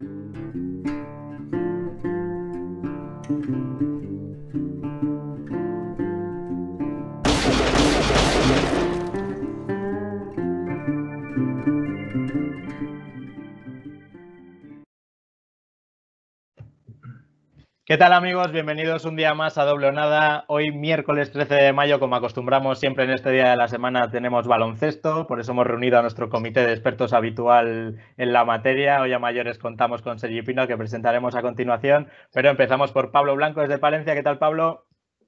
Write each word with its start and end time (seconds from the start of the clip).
Thank 0.00 0.36
you. 3.48 4.17
¿Qué 17.88 17.96
tal 17.96 18.12
amigos? 18.12 18.52
Bienvenidos 18.52 19.06
un 19.06 19.16
día 19.16 19.32
más 19.32 19.56
a 19.56 19.64
Doble 19.64 19.86
o 19.86 19.92
Nada. 19.92 20.44
Hoy 20.48 20.72
miércoles 20.72 21.32
13 21.32 21.54
de 21.54 21.72
mayo, 21.72 21.98
como 21.98 22.16
acostumbramos 22.16 22.78
siempre 22.78 23.04
en 23.04 23.10
este 23.12 23.30
día 23.30 23.48
de 23.48 23.56
la 23.56 23.66
semana, 23.66 24.10
tenemos 24.10 24.46
baloncesto, 24.46 25.26
por 25.26 25.40
eso 25.40 25.52
hemos 25.52 25.66
reunido 25.66 25.98
a 25.98 26.02
nuestro 26.02 26.28
comité 26.28 26.66
de 26.66 26.72
expertos 26.72 27.14
habitual 27.14 27.96
en 28.18 28.32
la 28.34 28.44
materia. 28.44 29.00
Hoy 29.00 29.14
a 29.14 29.18
mayores 29.18 29.58
contamos 29.58 30.02
con 30.02 30.18
Sergi 30.18 30.42
Pino, 30.42 30.66
que 30.66 30.76
presentaremos 30.76 31.34
a 31.34 31.40
continuación, 31.40 32.08
pero 32.30 32.50
empezamos 32.50 32.92
por 32.92 33.10
Pablo 33.10 33.34
Blanco 33.36 33.62
desde 33.62 33.78
Palencia. 33.78 34.14
¿Qué 34.14 34.22
tal 34.22 34.36
Pablo? 34.36 34.84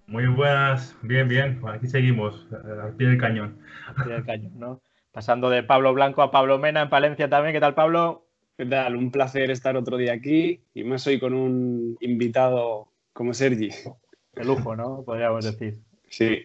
Muy 0.07 0.27
buenas, 0.27 0.95
bien, 1.01 1.29
bien. 1.29 1.63
Aquí 1.67 1.87
seguimos, 1.87 2.47
al 2.53 2.95
pie 2.95 3.07
del 3.09 3.17
cañón. 3.17 3.59
Al 3.87 4.05
pie 4.05 4.13
del 4.13 4.27
cañón, 4.27 4.53
¿no? 4.59 4.83
Pasando 5.13 5.49
de 5.49 5.63
Pablo 5.63 5.95
Blanco 5.95 6.21
a 6.21 6.31
Pablo 6.31 6.59
Mena 6.59 6.83
en 6.83 6.91
Palencia 6.91 7.31
también. 7.31 7.55
¿Qué 7.55 7.61
tal 7.61 7.73
Pablo? 7.73 8.27
¿Qué 8.61 8.67
tal? 8.67 8.95
Un 8.95 9.11
placer 9.11 9.51
estar 9.51 9.75
otro 9.75 9.97
día 9.97 10.13
aquí 10.13 10.61
y 10.75 10.85
más 10.85 11.07
hoy 11.07 11.19
con 11.19 11.33
un 11.33 11.97
invitado 12.01 12.89
como 13.15 13.33
Sergi. 13.33 13.71
De 14.35 14.45
lujo, 14.45 14.77
¿no? 14.77 15.03
Podríamos 15.03 15.47
decir. 15.47 15.79
Sí. 16.11 16.45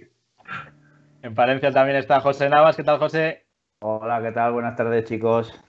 En 1.22 1.36
Palencia 1.36 1.74
también 1.74 1.98
está 1.98 2.22
José 2.22 2.48
Navas. 2.48 2.78
¿Qué 2.78 2.86
tal, 2.86 3.00
José? 3.00 3.44
Hola, 3.82 4.22
¿qué 4.22 4.32
tal? 4.32 4.54
Buenas 4.54 4.78
tardes, 4.78 5.04
chicos. 5.04 5.62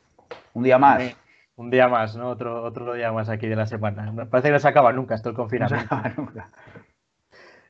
Un 0.54 0.62
día 0.62 0.78
más. 0.78 1.16
Un 1.56 1.68
día 1.68 1.88
más, 1.88 2.14
¿no? 2.14 2.30
Otro, 2.30 2.62
otro 2.62 2.94
día 2.94 3.10
más 3.10 3.28
aquí 3.28 3.48
de 3.48 3.56
la 3.56 3.66
semana. 3.66 4.14
Parece 4.30 4.50
que 4.50 4.52
no 4.52 4.60
se 4.60 4.68
acaba 4.68 4.92
nunca 4.92 5.16
esto 5.16 5.30
el 5.30 5.34
confinamiento. 5.34 5.84
No 5.84 5.88
se 5.90 5.96
acaba 5.96 6.14
nunca. 6.16 6.50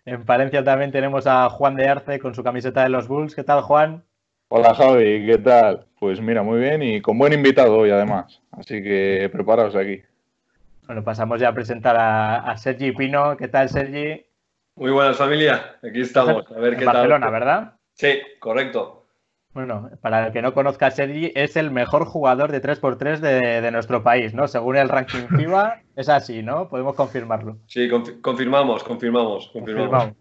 En 0.04 0.22
Palencia 0.26 0.62
también 0.62 0.92
tenemos 0.92 1.26
a 1.26 1.48
Juan 1.48 1.76
de 1.76 1.88
Arce 1.88 2.18
con 2.18 2.34
su 2.34 2.44
camiseta 2.44 2.82
de 2.82 2.90
los 2.90 3.08
Bulls. 3.08 3.34
¿Qué 3.34 3.42
tal, 3.42 3.62
Juan? 3.62 4.04
Hola 4.48 4.74
Javi, 4.74 5.26
¿qué 5.26 5.38
tal? 5.38 5.86
Pues 5.98 6.20
mira, 6.20 6.44
muy 6.44 6.60
bien 6.60 6.80
y 6.80 7.00
con 7.00 7.18
buen 7.18 7.32
invitado 7.32 7.78
hoy 7.78 7.90
además, 7.90 8.40
así 8.56 8.82
que 8.82 9.28
preparaos 9.32 9.76
aquí. 9.76 10.02
Bueno, 10.86 11.02
pasamos 11.02 11.40
ya 11.40 11.48
a 11.48 11.54
presentar 11.54 11.96
a, 11.98 12.56
Sergi 12.56 12.92
Pino. 12.92 13.36
¿Qué 13.36 13.48
tal, 13.48 13.68
Sergi? 13.68 14.24
Muy 14.76 14.92
buenas 14.92 15.16
familia, 15.16 15.76
aquí 15.82 16.00
estamos. 16.00 16.44
A 16.50 16.60
ver 16.60 16.74
en 16.74 16.78
qué 16.78 16.84
Barcelona, 16.84 17.30
¿verdad? 17.30 17.72
Sí, 17.94 18.20
correcto. 18.38 19.06
Bueno, 19.56 19.88
para 20.02 20.26
el 20.26 20.32
que 20.34 20.42
no 20.42 20.52
conozca 20.52 20.88
a 20.88 20.90
Sergi, 20.90 21.32
es 21.34 21.56
el 21.56 21.70
mejor 21.70 22.04
jugador 22.04 22.52
de 22.52 22.60
3x3 22.60 23.20
de, 23.20 23.70
nuestro 23.70 24.02
país, 24.02 24.34
¿no? 24.34 24.48
Según 24.48 24.76
el 24.76 24.90
ranking 24.90 25.26
FIBA, 25.36 25.80
es 25.96 26.10
así, 26.10 26.42
¿no? 26.42 26.68
Podemos 26.68 26.94
confirmarlo. 26.94 27.56
Sí, 27.66 27.88
confirmamos, 28.20 28.84
confirmamos, 28.84 29.48
confirmamos. 29.54 30.12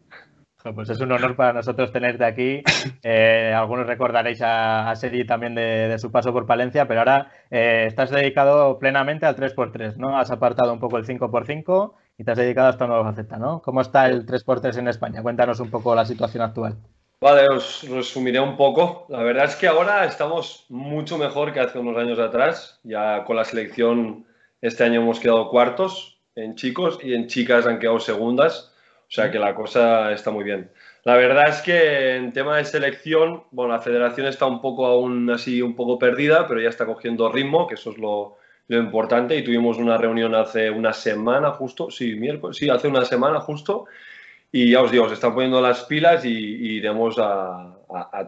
Pues 0.74 0.90
es 0.90 1.00
un 1.00 1.12
honor 1.12 1.36
para 1.36 1.54
nosotros 1.54 1.92
tenerte 1.92 2.26
aquí. 2.26 2.64
Eh, 3.08 3.54
algunos 3.54 3.86
recordaréis 3.86 4.42
a, 4.42 4.90
a 4.90 4.96
Sergi 4.96 5.26
también 5.26 5.54
de, 5.54 5.96
su 6.00 6.12
paso 6.12 6.34
por 6.34 6.48
Palencia, 6.48 6.88
pero 6.88 7.02
ahora 7.02 7.32
eh, 7.52 7.84
estás 7.88 8.10
dedicado 8.10 8.80
plenamente 8.80 9.28
al 9.28 9.36
3x3, 9.36 9.98
¿no? 9.98 10.18
Has 10.18 10.32
apartado 10.32 10.74
un 10.74 10.80
poco 10.80 10.98
el 10.98 11.06
5x5 11.06 11.94
y 12.18 12.24
te 12.24 12.32
has 12.32 12.38
dedicado 12.38 12.68
a 12.68 12.72
esta 12.72 12.88
nueva 12.88 13.04
faceta, 13.04 13.38
¿no? 13.38 13.62
¿Cómo 13.62 13.82
está 13.82 14.08
el 14.08 14.26
3x3 14.26 14.80
en 14.80 14.88
España? 14.88 15.22
Cuéntanos 15.22 15.60
un 15.60 15.70
poco 15.70 15.94
la 15.94 16.06
situación 16.06 16.44
actual. 16.44 16.78
Vale, 17.22 17.48
os 17.48 17.88
resumiré 17.90 18.40
un 18.40 18.58
poco. 18.58 19.06
La 19.10 19.24
verdad 19.24 19.46
es 19.46 19.56
que 19.56 19.68
ahora 19.68 20.06
estamos 20.06 20.66
mucho 20.70 21.18
mejor 21.18 21.54
que 21.54 21.60
hace 21.60 21.80
unos 21.80 21.98
años 21.98 22.20
atrás. 22.20 22.80
Ya 22.84 23.24
con 23.24 23.36
la 23.36 23.46
selección 23.46 24.26
este 24.62 24.84
año 24.84 25.02
hemos 25.02 25.20
quedado 25.20 25.50
cuartos 25.50 26.20
en 26.36 26.56
chicos 26.56 27.00
y 27.02 27.14
en 27.14 27.28
chicas 27.28 27.66
han 27.66 27.80
quedado 27.80 28.00
segundas. 28.00 28.75
O 29.08 29.12
sea 29.16 29.32
que 29.32 29.40
la 29.40 29.54
cosa 29.54 30.12
está 30.12 30.32
muy 30.32 30.44
bien. 30.44 30.70
La 31.04 31.16
verdad 31.16 31.50
es 31.50 31.62
que 31.62 32.16
en 32.16 32.34
tema 32.34 32.58
de 32.58 32.66
selección, 32.66 33.44
bueno, 33.52 33.74
la 33.74 33.80
federación 33.80 34.26
está 34.26 34.48
un 34.48 34.60
poco 34.60 34.88
aún 34.88 35.30
así, 35.30 35.62
un 35.62 35.76
poco 35.76 36.00
perdida, 36.00 36.48
pero 36.48 36.60
ya 36.60 36.70
está 36.70 36.88
cogiendo 36.88 37.32
ritmo, 37.32 37.68
que 37.68 37.76
eso 37.76 37.92
es 37.92 37.98
lo, 38.00 38.38
importante. 38.68 39.38
Y 39.38 39.44
tuvimos 39.44 39.78
una 39.78 39.98
reunión 39.98 40.34
hace 40.34 40.72
una 40.72 40.94
semana 40.94 41.52
justo, 41.52 41.92
sí, 41.92 42.16
miércoles, 42.16 42.58
sí, 42.58 42.70
hace 42.70 42.88
una 42.88 43.06
semana 43.06 43.40
justo. 43.40 43.86
Y 44.52 44.72
ya 44.72 44.82
os 44.82 44.92
digo, 44.92 45.08
se 45.08 45.14
están 45.14 45.36
poniendo 45.36 45.62
las 45.62 45.84
pilas 45.84 46.26
y, 46.26 46.30
iremos 46.30 47.18
a, 47.20 47.76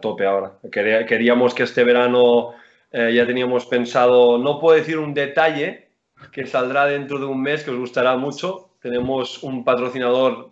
tope 0.00 0.24
ahora. 0.24 0.52
queríamos 0.70 1.54
que 1.54 1.64
este 1.64 1.82
verano 1.82 2.54
eh, 2.92 3.12
ya 3.12 3.26
teníamos 3.26 3.66
pensado, 3.66 4.38
no 4.38 4.60
puedo 4.60 4.78
decir 4.78 4.98
un 4.98 5.14
detalle 5.14 5.88
que 6.32 6.46
saldrá 6.46 6.86
dentro 6.86 7.18
de 7.18 7.26
un 7.26 7.42
mes 7.42 7.64
que 7.64 7.70
os 7.72 7.78
gustará 7.78 8.16
mucho. 8.16 8.70
Tenemos 8.80 9.42
un 9.42 9.64
patrocinador 9.64 10.50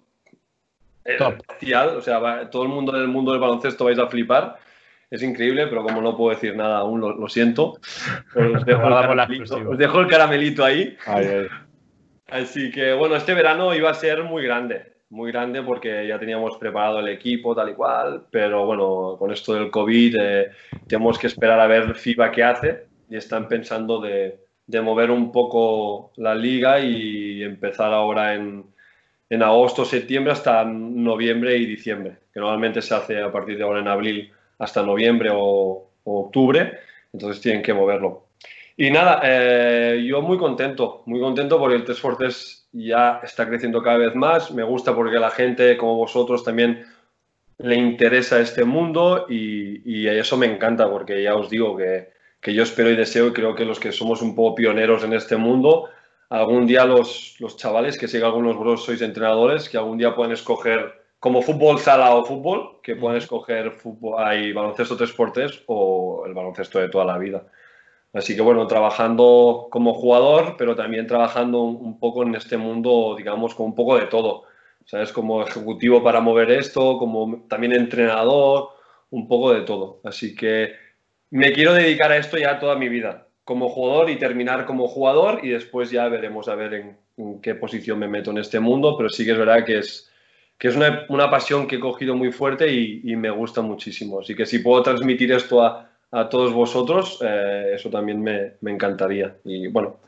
o 1.96 2.00
sea, 2.00 2.50
todo 2.50 2.62
el 2.62 2.68
mundo 2.68 2.94
en 2.94 3.02
el 3.02 3.08
mundo 3.08 3.32
del 3.32 3.40
baloncesto 3.40 3.84
vais 3.84 3.98
a 3.98 4.08
flipar. 4.08 4.56
Es 5.10 5.22
increíble, 5.22 5.68
pero 5.68 5.84
como 5.84 6.00
no 6.00 6.16
puedo 6.16 6.34
decir 6.34 6.56
nada 6.56 6.78
aún, 6.78 7.00
lo, 7.00 7.28
siento. 7.28 7.78
Os 8.34 8.64
dejo, 9.78 10.00
el 10.00 10.08
caramelito, 10.08 10.64
ahí. 10.64 10.96
Así 12.28 12.70
que, 12.72 12.92
bueno, 12.92 13.14
este 13.14 13.34
verano 13.34 13.72
iba 13.74 13.88
a 13.88 13.94
ser 13.94 14.24
muy 14.24 14.42
grande, 14.42 14.94
muy 15.10 15.30
grande 15.30 15.62
porque 15.62 16.08
ya 16.08 16.18
teníamos 16.18 16.56
preparado 16.58 16.98
el 16.98 17.08
equipo 17.08 17.54
tal 17.54 17.70
y 17.70 17.74
cual, 17.74 18.24
pero 18.32 18.66
bueno, 18.66 19.14
con 19.16 19.30
esto 19.30 19.54
del 19.54 19.70
COVID 19.70 20.16
eh, 20.20 20.50
tenemos 20.88 21.20
que 21.20 21.28
esperar 21.28 21.60
a 21.60 21.68
ver 21.68 21.94
FIBA 21.94 22.32
qué 22.32 22.42
hace 22.42 22.86
y 23.08 23.16
están 23.16 23.46
pensando 23.46 24.00
de, 24.00 24.40
de 24.66 24.80
mover 24.80 25.12
un 25.12 25.30
poco 25.30 26.10
la 26.16 26.34
liga 26.34 26.80
y 26.80 27.44
empezar 27.44 27.92
ahora 27.92 28.34
en, 28.34 28.64
en 29.28 29.42
agosto, 29.42 29.84
septiembre 29.84 30.32
hasta 30.32 30.64
noviembre 30.64 31.56
y 31.56 31.66
diciembre, 31.66 32.18
que 32.32 32.40
normalmente 32.40 32.82
se 32.82 32.94
hace 32.94 33.20
a 33.20 33.32
partir 33.32 33.56
de 33.56 33.64
ahora 33.64 33.80
en 33.80 33.88
abril 33.88 34.32
hasta 34.58 34.82
noviembre 34.82 35.30
o, 35.32 35.90
octubre, 36.04 36.78
entonces 37.12 37.42
tienen 37.42 37.62
que 37.62 37.74
moverlo. 37.74 38.26
Y 38.76 38.90
nada, 38.90 39.20
eh, 39.24 40.04
yo 40.06 40.22
muy 40.22 40.38
contento, 40.38 41.02
muy 41.06 41.18
contento 41.18 41.58
porque 41.58 41.76
el 41.76 41.84
3x3 41.84 42.66
ya 42.72 43.20
está 43.24 43.48
creciendo 43.48 43.82
cada 43.82 43.96
vez 43.96 44.14
más, 44.14 44.52
me 44.52 44.62
gusta 44.62 44.94
porque 44.94 45.18
la 45.18 45.30
gente 45.30 45.76
como 45.76 45.96
vosotros 45.96 46.44
también 46.44 46.84
le 47.58 47.74
interesa 47.74 48.38
este 48.38 48.64
mundo 48.64 49.26
y, 49.28 50.06
eso 50.06 50.36
me 50.36 50.46
encanta 50.46 50.88
porque 50.88 51.22
ya 51.22 51.34
os 51.34 51.50
digo 51.50 51.76
que, 51.76 52.10
que 52.40 52.54
yo 52.54 52.62
espero 52.62 52.90
y 52.90 52.96
deseo 52.96 53.28
y 53.28 53.32
creo 53.32 53.54
que 53.54 53.64
los 53.64 53.80
que 53.80 53.92
somos 53.92 54.22
un 54.22 54.36
poco 54.36 54.56
pioneros 54.56 55.02
en 55.04 55.14
este 55.14 55.36
mundo, 55.36 55.88
algún 56.28 56.66
día 56.66 56.84
los, 56.84 57.36
los 57.40 57.56
chavales, 57.56 57.98
que 57.98 58.06
que 58.06 58.24
algunos 58.24 58.56
vosotros 58.56 58.84
sois 58.84 59.02
entrenadores, 59.02 59.68
que 59.68 59.78
algún 59.78 59.98
día 59.98 60.14
pueden 60.14 60.32
escoger 60.32 61.06
como 61.18 61.42
fútbol 61.42 61.78
sala 61.78 62.14
o 62.14 62.24
fútbol, 62.24 62.80
que 62.82 62.96
pueden 62.96 63.18
escoger 63.18 63.72
fútbol, 63.72 64.22
hay 64.22 64.52
baloncesto 64.52 64.96
3x3 64.96 65.64
o 65.66 66.24
el 66.26 66.34
baloncesto 66.34 66.78
de 66.78 66.88
toda 66.88 67.04
la 67.04 67.18
vida. 67.18 67.46
Así 68.12 68.34
que 68.34 68.42
bueno, 68.42 68.66
trabajando 68.66 69.68
como 69.70 69.94
jugador, 69.94 70.56
pero 70.56 70.74
también 70.74 71.06
trabajando 71.06 71.62
un 71.62 71.98
poco 71.98 72.22
en 72.22 72.34
este 72.34 72.56
mundo, 72.56 73.14
digamos, 73.16 73.54
con 73.54 73.66
un 73.66 73.74
poco 73.74 73.98
de 73.98 74.06
todo. 74.06 74.44
¿Sabes? 74.84 75.12
Como 75.12 75.42
ejecutivo 75.42 76.02
para 76.02 76.20
mover 76.20 76.50
esto, 76.50 76.98
como 76.98 77.46
también 77.48 77.72
entrenador, 77.72 78.70
un 79.10 79.28
poco 79.28 79.52
de 79.52 79.62
todo. 79.62 80.00
Así 80.04 80.34
que 80.34 80.74
me 81.30 81.52
quiero 81.52 81.74
dedicar 81.74 82.12
a 82.12 82.18
esto 82.18 82.38
ya 82.38 82.58
toda 82.58 82.76
mi 82.76 82.88
vida 82.88 83.25
como 83.46 83.68
jugador 83.68 84.10
y 84.10 84.16
terminar 84.16 84.66
como 84.66 84.88
jugador 84.88 85.38
y 85.44 85.50
después 85.50 85.92
ya 85.92 86.08
veremos 86.08 86.48
a 86.48 86.56
ver 86.56 86.74
en, 86.74 87.40
qué 87.40 87.54
posición 87.54 87.96
me 88.00 88.08
meto 88.08 88.32
en 88.32 88.38
este 88.38 88.58
mundo, 88.58 88.96
pero 88.98 89.08
sí 89.08 89.24
que 89.24 89.30
es 89.30 89.38
verdad 89.38 89.64
que 89.64 89.78
es, 89.78 90.10
que 90.58 90.66
es 90.66 90.74
una, 90.74 91.06
una 91.10 91.30
pasión 91.30 91.68
que 91.68 91.76
he 91.76 91.80
cogido 91.80 92.16
muy 92.16 92.32
fuerte 92.32 92.72
y, 92.72 93.14
me 93.14 93.30
gusta 93.30 93.62
muchísimo. 93.62 94.18
Así 94.18 94.34
que 94.34 94.46
si 94.46 94.58
puedo 94.58 94.82
transmitir 94.82 95.30
esto 95.30 95.62
a, 95.62 95.88
a 96.10 96.28
todos 96.28 96.52
vosotros, 96.52 97.20
eh, 97.24 97.70
eso 97.76 97.88
también 97.88 98.20
me, 98.20 98.54
me, 98.62 98.72
encantaría. 98.72 99.36
Y 99.44 99.68
bueno, 99.68 99.98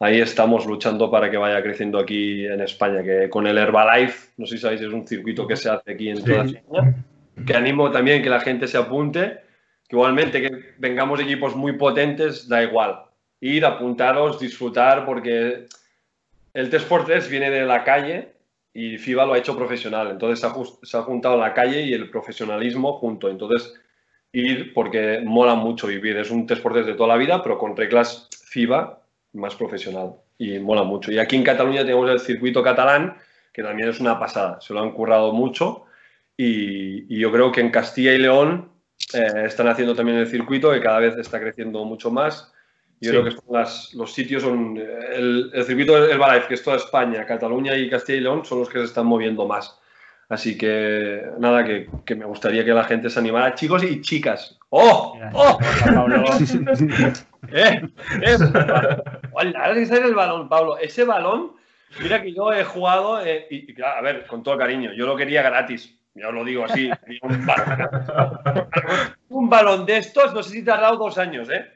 ahí 0.00 0.20
estamos 0.20 0.66
luchando 0.66 1.08
para 1.08 1.30
que 1.30 1.36
vaya 1.36 1.62
creciendo 1.62 2.00
aquí 2.00 2.44
en 2.46 2.62
España, 2.62 3.04
que 3.04 3.30
con 3.30 3.46
el 3.46 3.58
Herbalife, 3.58 4.30
no 4.38 4.44
sé 4.44 4.56
si 4.56 4.62
sabéis, 4.62 4.80
es 4.80 4.92
un 4.92 5.06
circuito 5.06 5.46
que 5.46 5.54
se 5.54 5.70
hace 5.70 5.92
aquí 5.92 6.08
en 6.08 6.24
toda 6.24 6.46
España, 6.46 7.04
que 7.46 7.54
animo 7.54 7.92
también 7.92 8.24
que 8.24 8.28
la 8.28 8.40
gente 8.40 8.66
se 8.66 8.76
apunte 8.76 9.51
igualmente 9.92 10.40
que 10.40 10.74
vengamos 10.78 11.20
equipos 11.20 11.54
muy 11.54 11.74
potentes, 11.74 12.48
da 12.48 12.62
igual. 12.62 13.04
Ir, 13.40 13.64
apuntaros, 13.64 14.40
disfrutar, 14.40 15.04
porque 15.04 15.66
el 16.54 16.70
3x3 16.70 17.28
viene 17.28 17.50
de 17.50 17.66
la 17.66 17.84
calle 17.84 18.32
y 18.72 18.96
FIBA 18.96 19.26
lo 19.26 19.34
ha 19.34 19.38
hecho 19.38 19.56
profesional. 19.56 20.10
Entonces 20.10 20.40
se 20.82 20.96
ha, 20.96 21.02
juntado 21.02 21.38
la 21.38 21.52
calle 21.52 21.82
y 21.82 21.92
el 21.92 22.08
profesionalismo 22.08 22.94
junto. 22.94 23.28
Entonces, 23.28 23.74
ir 24.32 24.72
porque 24.72 25.20
mola 25.22 25.54
mucho 25.54 25.86
vivir. 25.86 26.16
Es 26.16 26.30
un 26.30 26.48
3x3 26.48 26.84
de 26.84 26.94
toda 26.94 27.08
la 27.08 27.16
vida, 27.16 27.42
pero 27.42 27.58
con 27.58 27.76
reglas 27.76 28.28
FIBA 28.46 28.98
más 29.34 29.54
profesional. 29.56 30.14
Y 30.38 30.58
mola 30.58 30.84
mucho. 30.84 31.12
Y 31.12 31.18
aquí 31.18 31.36
en 31.36 31.44
Cataluña 31.44 31.82
tenemos 31.82 32.10
el 32.10 32.18
circuito 32.18 32.62
catalán, 32.62 33.18
que 33.52 33.62
también 33.62 33.90
es 33.90 34.00
una 34.00 34.18
pasada. 34.18 34.58
Se 34.62 34.72
lo 34.72 34.80
han 34.80 34.92
currado 34.92 35.32
mucho. 35.32 35.84
y 36.38 37.18
yo 37.18 37.30
creo 37.30 37.52
que 37.52 37.60
en 37.60 37.70
Castilla 37.70 38.14
y 38.14 38.18
León 38.18 38.71
eh, 39.14 39.44
están 39.46 39.68
haciendo 39.68 39.94
también 39.94 40.18
el 40.18 40.26
circuito 40.26 40.70
que 40.72 40.80
cada 40.80 40.98
vez 41.00 41.16
está 41.16 41.40
creciendo 41.40 41.84
mucho 41.84 42.10
más 42.10 42.52
Yo 43.00 43.10
Sí. 43.10 43.16
creo 43.18 43.24
que 43.24 43.30
son 43.32 43.44
las- 43.50 43.94
los 43.94 44.12
sitios 44.12 44.42
son 44.42 44.76
el, 44.78 45.50
el 45.52 45.64
circuito 45.64 46.00
del 46.00 46.10
Herbalife, 46.12 46.46
que 46.48 46.54
es 46.54 46.62
toda 46.62 46.76
España, 46.76 47.26
Cataluña 47.26 47.74
y 47.76 47.90
Castilla 47.90 48.18
y 48.18 48.20
León, 48.22 48.44
son 48.44 48.60
los 48.60 48.68
que 48.68 48.78
se 48.78 48.84
están 48.84 49.06
moviendo 49.06 49.44
más. 49.46 49.76
Así 50.28 50.56
que 50.56 51.20
nada, 51.38 51.64
que, 51.64 51.88
que 52.06 52.14
me 52.14 52.24
gustaría 52.24 52.64
que 52.64 52.70
la 52.72 52.84
gente 52.84 53.10
se 53.10 53.18
animara, 53.18 53.54
chicos 53.56 53.82
y 53.82 54.00
chicas. 54.00 54.56
¡Oh! 54.70 55.18
¡Oh! 55.34 55.58
Pablo, 55.84 56.24
¡Eh! 57.52 57.82
¡Eh! 58.22 58.36
Hola, 59.32 59.74
que 59.74 59.82
en 59.82 60.04
el 60.04 60.14
balón, 60.14 60.48
Pablo. 60.48 60.78
Ese 60.78 61.04
balón, 61.04 61.52
mira 62.00 62.22
que 62.22 62.32
yo 62.32 62.52
he 62.52 62.64
jugado, 62.64 63.20
eh, 63.24 63.46
y, 63.50 63.72
y 63.72 63.82
a 63.82 64.00
ver, 64.00 64.26
con 64.26 64.42
todo 64.42 64.56
cariño, 64.56 64.92
yo 64.94 65.06
lo 65.06 65.16
quería 65.16 65.42
gratis. 65.42 65.94
Ya 66.14 66.28
os 66.28 66.34
lo 66.34 66.44
digo 66.44 66.64
así. 66.64 66.90
Un 67.22 67.46
balón, 67.46 68.68
un 69.30 69.48
balón 69.48 69.86
de 69.86 69.96
estos, 69.98 70.34
no 70.34 70.42
sé 70.42 70.50
si 70.50 70.64
te 70.64 70.70
ha 70.70 70.76
dado 70.76 70.96
dos 70.96 71.16
años, 71.18 71.48
¿eh? 71.50 71.66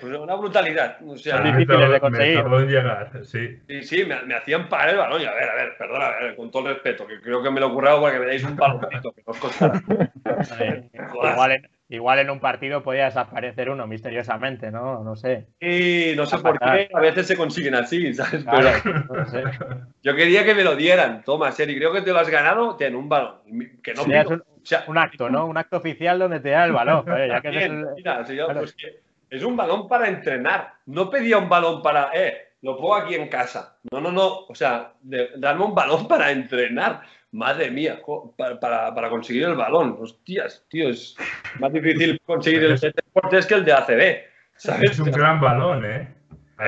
Pues 0.00 0.16
una 0.18 0.34
brutalidad. 0.34 0.96
O 1.06 1.16
sea, 1.16 1.36
Son 1.36 1.44
difíciles 1.44 1.80
de 1.80 1.88
Me 1.88 2.00
conseguir. 2.00 2.38
en 2.38 2.66
llegar, 2.68 3.10
sí. 3.24 3.58
Sí, 3.68 3.82
sí, 3.82 4.04
me, 4.04 4.22
me 4.22 4.34
hacían 4.34 4.68
parar 4.68 4.90
el 4.90 4.96
balón. 4.96 5.20
Y 5.20 5.26
a 5.26 5.32
ver, 5.32 5.48
a 5.48 5.54
ver, 5.54 5.76
perdona, 5.76 6.06
a 6.06 6.20
ver, 6.22 6.36
con 6.36 6.50
todo 6.50 6.66
el 6.68 6.74
respeto, 6.74 7.06
que 7.06 7.20
creo 7.20 7.42
que 7.42 7.50
me 7.50 7.60
lo 7.60 7.68
he 7.68 7.72
currado 7.72 8.00
para 8.00 8.14
que 8.14 8.20
me 8.20 8.26
deis 8.26 8.42
un 8.42 8.56
baloncito 8.56 9.12
que 9.12 9.22
no 9.26 9.30
os 9.32 9.38
costará. 9.38 9.80
igual, 10.94 11.52
en, 11.52 11.68
igual 11.96 12.18
en 12.20 12.30
un 12.30 12.40
partido 12.40 12.82
podía 12.82 13.04
desaparecer 13.06 13.70
uno 13.70 13.86
misteriosamente, 13.86 14.70
¿no? 14.70 15.02
No 15.04 15.14
sé. 15.16 15.46
Y 15.60 16.14
no 16.16 16.26
sé 16.26 16.38
por 16.38 16.58
qué 16.58 16.88
a 16.92 17.00
veces 17.00 17.26
se 17.26 17.36
consiguen 17.36 17.74
así, 17.74 18.12
¿sabes? 18.14 18.44
Claro, 18.44 18.70
Pero 18.82 19.04
no 19.14 19.26
sé. 19.28 19.42
yo 20.02 20.14
quería 20.16 20.44
que 20.44 20.54
me 20.54 20.64
lo 20.64 20.74
dieran. 20.76 21.22
Toma, 21.24 21.52
Seri, 21.52 21.76
creo 21.76 21.92
que 21.92 22.02
te 22.02 22.12
lo 22.12 22.18
has 22.18 22.28
ganado, 22.28 22.76
ten 22.76 22.94
un 22.96 23.08
balón. 23.08 23.36
Que 23.82 23.94
no 23.94 24.04
Sí, 24.04 24.12
es 24.12 24.26
un- 24.26 24.40
O 24.40 24.64
sea, 24.64 24.84
Un 24.86 24.96
acto, 24.98 25.28
¿no? 25.28 25.46
Un 25.46 25.56
acto 25.58 25.76
oficial 25.78 26.18
donde 26.18 26.40
te 26.40 26.50
da 26.50 26.64
el 26.64 26.72
balón. 26.72 27.02
joder, 27.04 27.28
ya 27.30 27.40
que 27.40 27.48
es 27.48 27.54
bien, 27.56 27.72
el- 27.80 27.86
mira, 27.96 28.24
si 28.24 28.36
yo, 28.36 28.44
claro. 28.46 28.60
pues 28.60 28.72
que 28.74 29.00
es 29.30 29.42
un 29.42 29.56
balón 29.56 29.88
para 29.88 30.08
entrenar. 30.08 30.74
No 30.86 31.10
pedía 31.10 31.38
un 31.38 31.48
balón 31.48 31.82
para, 31.82 32.10
eh, 32.14 32.52
lo 32.62 32.76
pongo 32.76 32.94
aquí 32.96 33.14
en 33.16 33.28
casa. 33.28 33.76
No, 33.90 34.00
no, 34.00 34.12
no. 34.12 34.46
O 34.46 34.54
sea, 34.54 34.92
de- 35.02 35.30
darme 35.36 35.64
un 35.64 35.74
balón 35.74 36.06
para 36.06 36.30
entrenar. 36.30 37.00
Madre 37.32 37.70
mía, 37.70 38.00
para, 38.36 38.60
para- 38.60 38.94
para 38.94 39.08
conseguir 39.08 39.44
el 39.44 39.54
balón. 39.54 39.96
Hostias, 40.00 40.64
tío, 40.68 40.90
es 40.90 41.16
más 41.58 41.72
difícil 41.72 42.20
conseguir 42.26 42.64
el 42.64 42.78
deporte 42.78 43.38
es 43.38 43.46
que 43.46 43.54
el 43.54 43.64
de 43.64 43.72
ACB. 43.72 44.24
¿Sabes? 44.56 44.90
Es 44.92 45.00
un 45.00 45.10
gran 45.10 45.40
balón, 45.40 45.84
¿eh? 45.84 46.08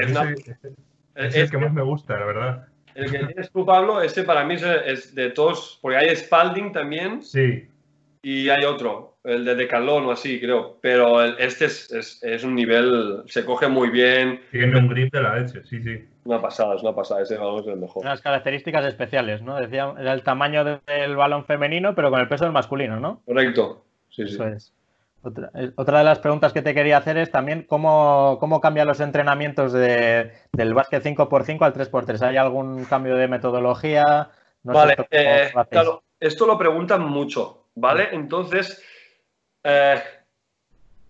Es 0.01 0.11
una- 0.11 0.33
ese- 0.33 0.75
es 1.15 1.37
el 1.37 1.51
que 1.51 1.59
más 1.59 1.73
me 1.73 1.83
gusta, 1.83 2.19
la 2.19 2.25
verdad. 2.27 2.69
El 2.95 3.11
que 3.11 3.19
tienes 3.19 3.51
tú, 3.51 3.67
Pablo, 3.67 4.01
ese 4.01 4.23
para 4.25 4.45
mí 4.45 4.55
es 4.55 5.15
de 5.15 5.31
todos, 5.31 5.79
porque 5.83 5.97
hay 5.99 6.17
Spalding 6.17 6.73
también 6.73 7.23
Sí, 7.23 7.69
y 8.25 8.49
hay 8.49 8.65
otro, 8.65 9.19
el 9.23 9.45
de 9.45 9.55
Decathlon 9.55 10.07
o 10.07 10.11
así, 10.11 10.41
creo. 10.41 10.79
Pero 10.81 11.23
el- 11.23 11.37
este 11.39 11.67
es, 11.67 11.93
es- 11.93 12.23
es 12.23 12.43
un 12.45 12.55
nivel, 12.55 13.23
se 13.27 13.45
coge 13.45 13.69
muy 13.69 13.91
bien, 13.91 14.41
tiene 14.51 14.79
un 14.79 14.89
grip 14.89 15.13
de 15.13 15.23
la 15.23 15.37
leche, 15.37 15.63
sí, 15.65 15.83
sí. 15.83 16.09
una 16.25 16.41
pasada, 16.41 16.75
es 16.75 16.83
una 16.83 16.95
pasada, 16.95 17.23
ese 17.23 17.37
balón 17.37 17.61
es 17.61 17.67
el 17.69 17.77
mejor. 17.77 18.03
unas 18.03 18.21
características 18.23 18.85
especiales, 18.87 19.43
¿no? 19.43 19.61
Decía, 19.61 19.93
era 19.99 20.13
el 20.15 20.23
tamaño 20.23 20.65
de- 20.65 20.81
del 20.87 21.17
balón 21.17 21.45
femenino, 21.45 21.95
pero 21.95 22.11
con 22.11 22.19
el 22.21 22.29
peso 22.29 22.45
del 22.45 22.53
masculino, 22.55 22.99
¿no? 22.99 23.21
Correcto, 23.27 23.85
sí, 24.09 24.27
sí. 24.27 24.35
Eso 24.35 24.47
es. 24.49 24.73
Otra, 25.23 25.51
eh, 25.55 25.71
otra 25.77 25.99
de 25.99 26.05
las 26.05 26.19
preguntas 26.19 26.53
que 26.53 26.61
te 26.61 26.75
quería 26.75 26.99
hacer 26.99 27.17
es 27.17 27.31
también 27.31 27.63
cómo, 27.67 28.37
cómo 28.41 28.61
cambian 28.61 28.87
los 28.87 29.01
entrenamientos 29.01 29.73
de- 29.73 30.33
del 30.53 30.75
básquet 30.75 31.03
5x5 31.03 31.65
al 31.65 31.73
3x3. 31.73 32.21
¿Hay 32.23 32.37
algún 32.37 32.85
cambio 32.85 33.17
de 33.17 33.27
metodología? 33.29 34.29
No 34.65 34.73
sé 34.73 34.79
vale, 34.79 34.91
esto 34.93 35.07
cómo 35.11 35.21
eh, 35.23 35.53
claro, 35.71 36.03
esto 36.21 36.47
lo 36.47 36.59
preguntan 36.59 37.03
mucho, 37.07 37.64
¿vale? 37.75 38.09
Entonces, 38.13 38.83
eh, 39.63 40.03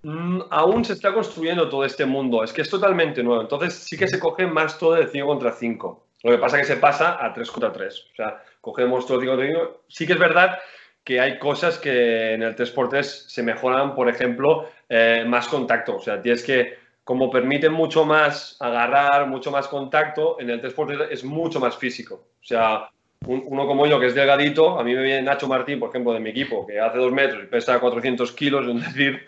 mm, 0.02 0.40
aún 0.50 0.84
se 0.84 0.94
está 0.94 1.12
construyendo 1.12 1.69
todo 1.69 1.84
este 1.84 2.05
mundo, 2.06 2.44
es 2.44 2.52
que 2.52 2.62
es 2.62 2.70
totalmente 2.70 3.22
nuevo, 3.22 3.43
entonces 3.43 3.75
sí 3.75 3.96
que 3.96 4.08
se 4.08 4.19
coge 4.19 4.46
más 4.46 4.78
todo 4.78 4.94
de 4.94 5.06
5 5.06 5.26
contra 5.26 5.52
5. 5.52 6.06
Lo 6.22 6.31
que 6.31 6.38
pasa 6.38 6.58
es 6.58 6.66
que 6.66 6.75
se 6.75 6.81
pasa 6.81 7.25
a 7.25 7.32
3 7.32 7.50
contra 7.50 7.72
3, 7.72 8.06
o 8.12 8.14
sea, 8.16 8.43
cogemos 8.61 9.06
todo 9.06 9.20
5 9.20 9.32
contra 9.32 9.49
5. 9.49 9.81
Sí 9.88 10.06
que 10.06 10.14
es 10.14 10.19
verdad 10.19 10.58
que 11.05 11.20
hay 11.20 11.38
cosas 11.38 11.78
que 11.78 12.32
en 12.32 12.43
el 12.43 12.56
3x3 12.56 13.02
se 13.02 13.43
mejoran, 13.43 13.94
por 13.94 14.08
ejemplo, 14.08 14.70
eh, 14.88 15.25
más 15.26 15.49
contacto, 15.49 15.96
o 15.96 16.00
sea, 16.00 16.20
tienes 16.20 16.43
que 16.43 16.82
como 17.05 17.31
permite 17.31 17.69
mucho 17.69 18.06
más 18.06 18.56
agarrar, 18.61 19.28
mucho 19.28 19.50
más 19.50 19.69
contacto, 19.69 20.40
en 20.40 20.49
el 20.49 20.62
3x3 20.62 21.08
es 21.11 21.22
mucho 21.22 21.61
más 21.61 21.76
físico. 21.76 22.14
O 22.40 22.44
sea, 22.44 22.88
un- 23.26 23.44
uno 23.47 23.67
como 23.67 23.87
yo 23.87 23.99
que 24.00 24.06
es 24.06 24.15
delgadito, 24.15 24.79
a 24.79 24.85
mí 24.85 24.94
me 24.94 25.03
viene 25.03 25.23
Nacho 25.23 25.49
Martín, 25.49 25.79
por 25.81 25.91
ejemplo, 25.91 26.12
de 26.12 26.21
mi 26.21 26.31
equipo, 26.31 26.67
que 26.67 26.81
hace 26.81 26.99
dos 26.99 27.12
metros 27.12 27.43
y 27.44 27.47
pesa 27.47 27.79
400 27.81 28.32
kilos, 28.32 28.67
es 28.67 28.85
decir, 28.94 29.26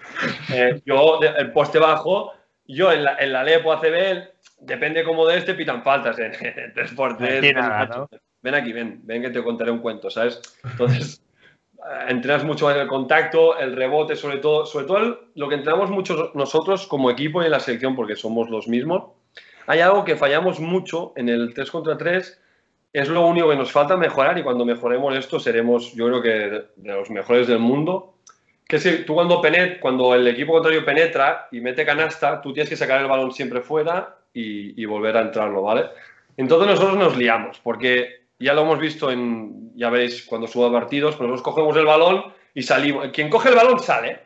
eh, 0.52 0.80
yo 0.84 1.18
de- 1.20 1.28
el 1.28 1.52
poste 1.52 1.78
bajo, 1.78 2.32
yo 2.66 2.92
en 2.92 3.04
la, 3.04 3.16
en 3.18 3.32
la 3.32 3.44
Lepo 3.44 3.72
ACB, 3.72 4.28
depende 4.60 5.04
como 5.04 5.26
de 5.26 5.38
este, 5.38 5.54
pitan 5.54 5.82
faltas 5.82 6.18
en, 6.18 6.32
el 6.34 6.74
3x3. 6.74 7.14
Aquí 7.14 7.40
ven, 7.40 7.54
nada, 7.56 7.78
Nacho, 7.86 8.08
¿no? 8.12 8.18
ven 8.42 8.54
aquí, 8.54 8.72
ven, 8.72 9.00
ven 9.04 9.22
que 9.22 9.30
te 9.30 9.42
contaré 9.42 9.70
un 9.70 9.78
cuento, 9.80 10.10
¿sabes? 10.10 10.40
Entonces, 10.64 11.22
eh, 11.78 12.06
entrenas 12.08 12.44
mucho 12.44 12.70
en 12.70 12.78
el 12.78 12.86
contacto, 12.88 13.58
el 13.58 13.74
rebote, 13.76 14.16
sobre 14.16 14.38
todo, 14.38 14.66
sobre 14.66 14.86
todo 14.86 14.98
el- 14.98 15.16
lo 15.34 15.48
que 15.48 15.54
entrenamos 15.56 15.90
mucho 15.90 16.30
nosotros 16.34 16.86
como 16.86 17.10
equipo 17.10 17.42
y 17.42 17.46
en 17.46 17.50
la 17.52 17.60
selección, 17.60 17.94
porque 17.96 18.16
somos 18.16 18.50
los 18.50 18.68
mismos. 18.68 19.04
Hay 19.68 19.80
algo 19.80 20.04
que 20.04 20.16
fallamos 20.16 20.60
mucho 20.60 21.12
en 21.16 21.28
el 21.28 21.52
3 21.54 21.70
contra 21.70 21.96
3, 21.96 22.40
es 23.00 23.08
lo 23.08 23.26
único 23.26 23.50
que 23.50 23.56
nos 23.56 23.70
falta 23.70 23.96
mejorar 23.96 24.38
y 24.38 24.42
cuando 24.42 24.64
mejoremos 24.64 25.14
esto 25.14 25.38
seremos, 25.38 25.92
yo 25.92 26.06
creo 26.06 26.22
que 26.22 26.30
de, 26.30 26.94
los 26.94 27.10
mejores 27.10 27.46
del 27.46 27.58
mundo. 27.58 28.14
Que 28.66 28.78
que 28.78 28.92
tú 29.04 29.14
cuando, 29.14 29.40
penet, 29.42 29.78
cuando 29.80 30.14
el 30.14 30.26
equipo 30.26 30.54
contrario 30.54 30.84
penetra 30.84 31.46
y 31.52 31.60
mete 31.60 31.84
canasta, 31.84 32.40
tú 32.40 32.54
tienes 32.54 32.70
que 32.70 32.76
sacar 32.76 33.00
el 33.00 33.06
balón 33.06 33.32
siempre 33.32 33.60
fuera 33.60 34.16
y, 34.32 34.80
y 34.80 34.84
volver 34.86 35.16
a 35.18 35.20
entrarlo, 35.20 35.62
¿vale? 35.62 35.90
Entonces 36.38 36.68
nosotros 36.68 36.96
nos 36.96 37.16
liamos, 37.16 37.60
porque 37.60 38.28
ya 38.38 38.54
lo 38.54 38.62
hemos 38.62 38.78
visto 38.78 39.10
en, 39.10 39.76
ya 39.76 39.90
veréis 39.90 40.24
cuando 40.24 40.46
suba 40.46 40.72
partidos, 40.72 41.16
pero 41.16 41.28
nosotros 41.28 41.54
cogemos 41.54 41.76
el 41.76 41.84
balón 41.84 42.32
y 42.54 42.62
salimos. 42.62 43.08
Quien 43.08 43.28
coge 43.28 43.50
el 43.50 43.56
balón 43.56 43.78
sale. 43.78 44.20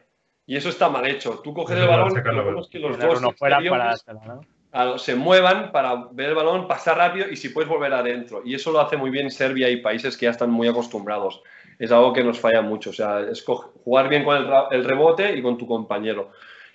Y 0.47 0.57
eso 0.57 0.69
está 0.69 0.89
mal 0.89 1.07
hecho. 1.07 1.41
Tú 1.45 1.53
coges 1.53 1.77
el 1.77 1.89
balón, 1.89 2.13
sacarlo, 2.13 2.43
pero 2.43 2.55
vemos 2.55 2.69
que 2.69 2.79
los 2.79 2.99
dos 2.99 3.35
fuera 3.37 3.59
para 3.69 3.85
dársela, 3.87 4.21
¿no? 4.27 4.41
Se 4.99 5.17
muevan 5.17 5.73
para 5.73 6.09
ver 6.13 6.29
el 6.29 6.35
balón, 6.37 6.69
pasar 6.69 6.97
rápido 6.97 7.29
y 7.29 7.37
si 7.37 7.49
puedes 7.49 7.69
volver 7.69 7.93
adentro. 7.93 8.43
Y 8.45 8.55
eso 8.55 8.71
lo 8.71 8.81
hace 8.81 8.97
muy 8.97 9.11
bien 9.11 9.31
Serbia 9.31 9.69
y 9.69 9.79
países 9.79 10.17
que 10.17 10.27
ya 10.27 10.31
están 10.31 10.51
muy 10.51 10.69
acostumbrados. 10.69 11.43
Es 11.79 11.91
algo 11.91 12.13
que 12.13 12.23
nos 12.23 12.39
falla 12.39 12.63
mucho. 12.63 12.91
O 12.91 12.93
sea, 12.93 13.21
es 13.21 13.45
jugar 13.45 14.09
bien 14.09 14.25
con 14.25 14.37
el, 14.71 14.85
rebote 14.85 15.37
y 15.37 15.43
con 15.43 15.59
tu 15.59 15.67
compañero. 15.67 16.31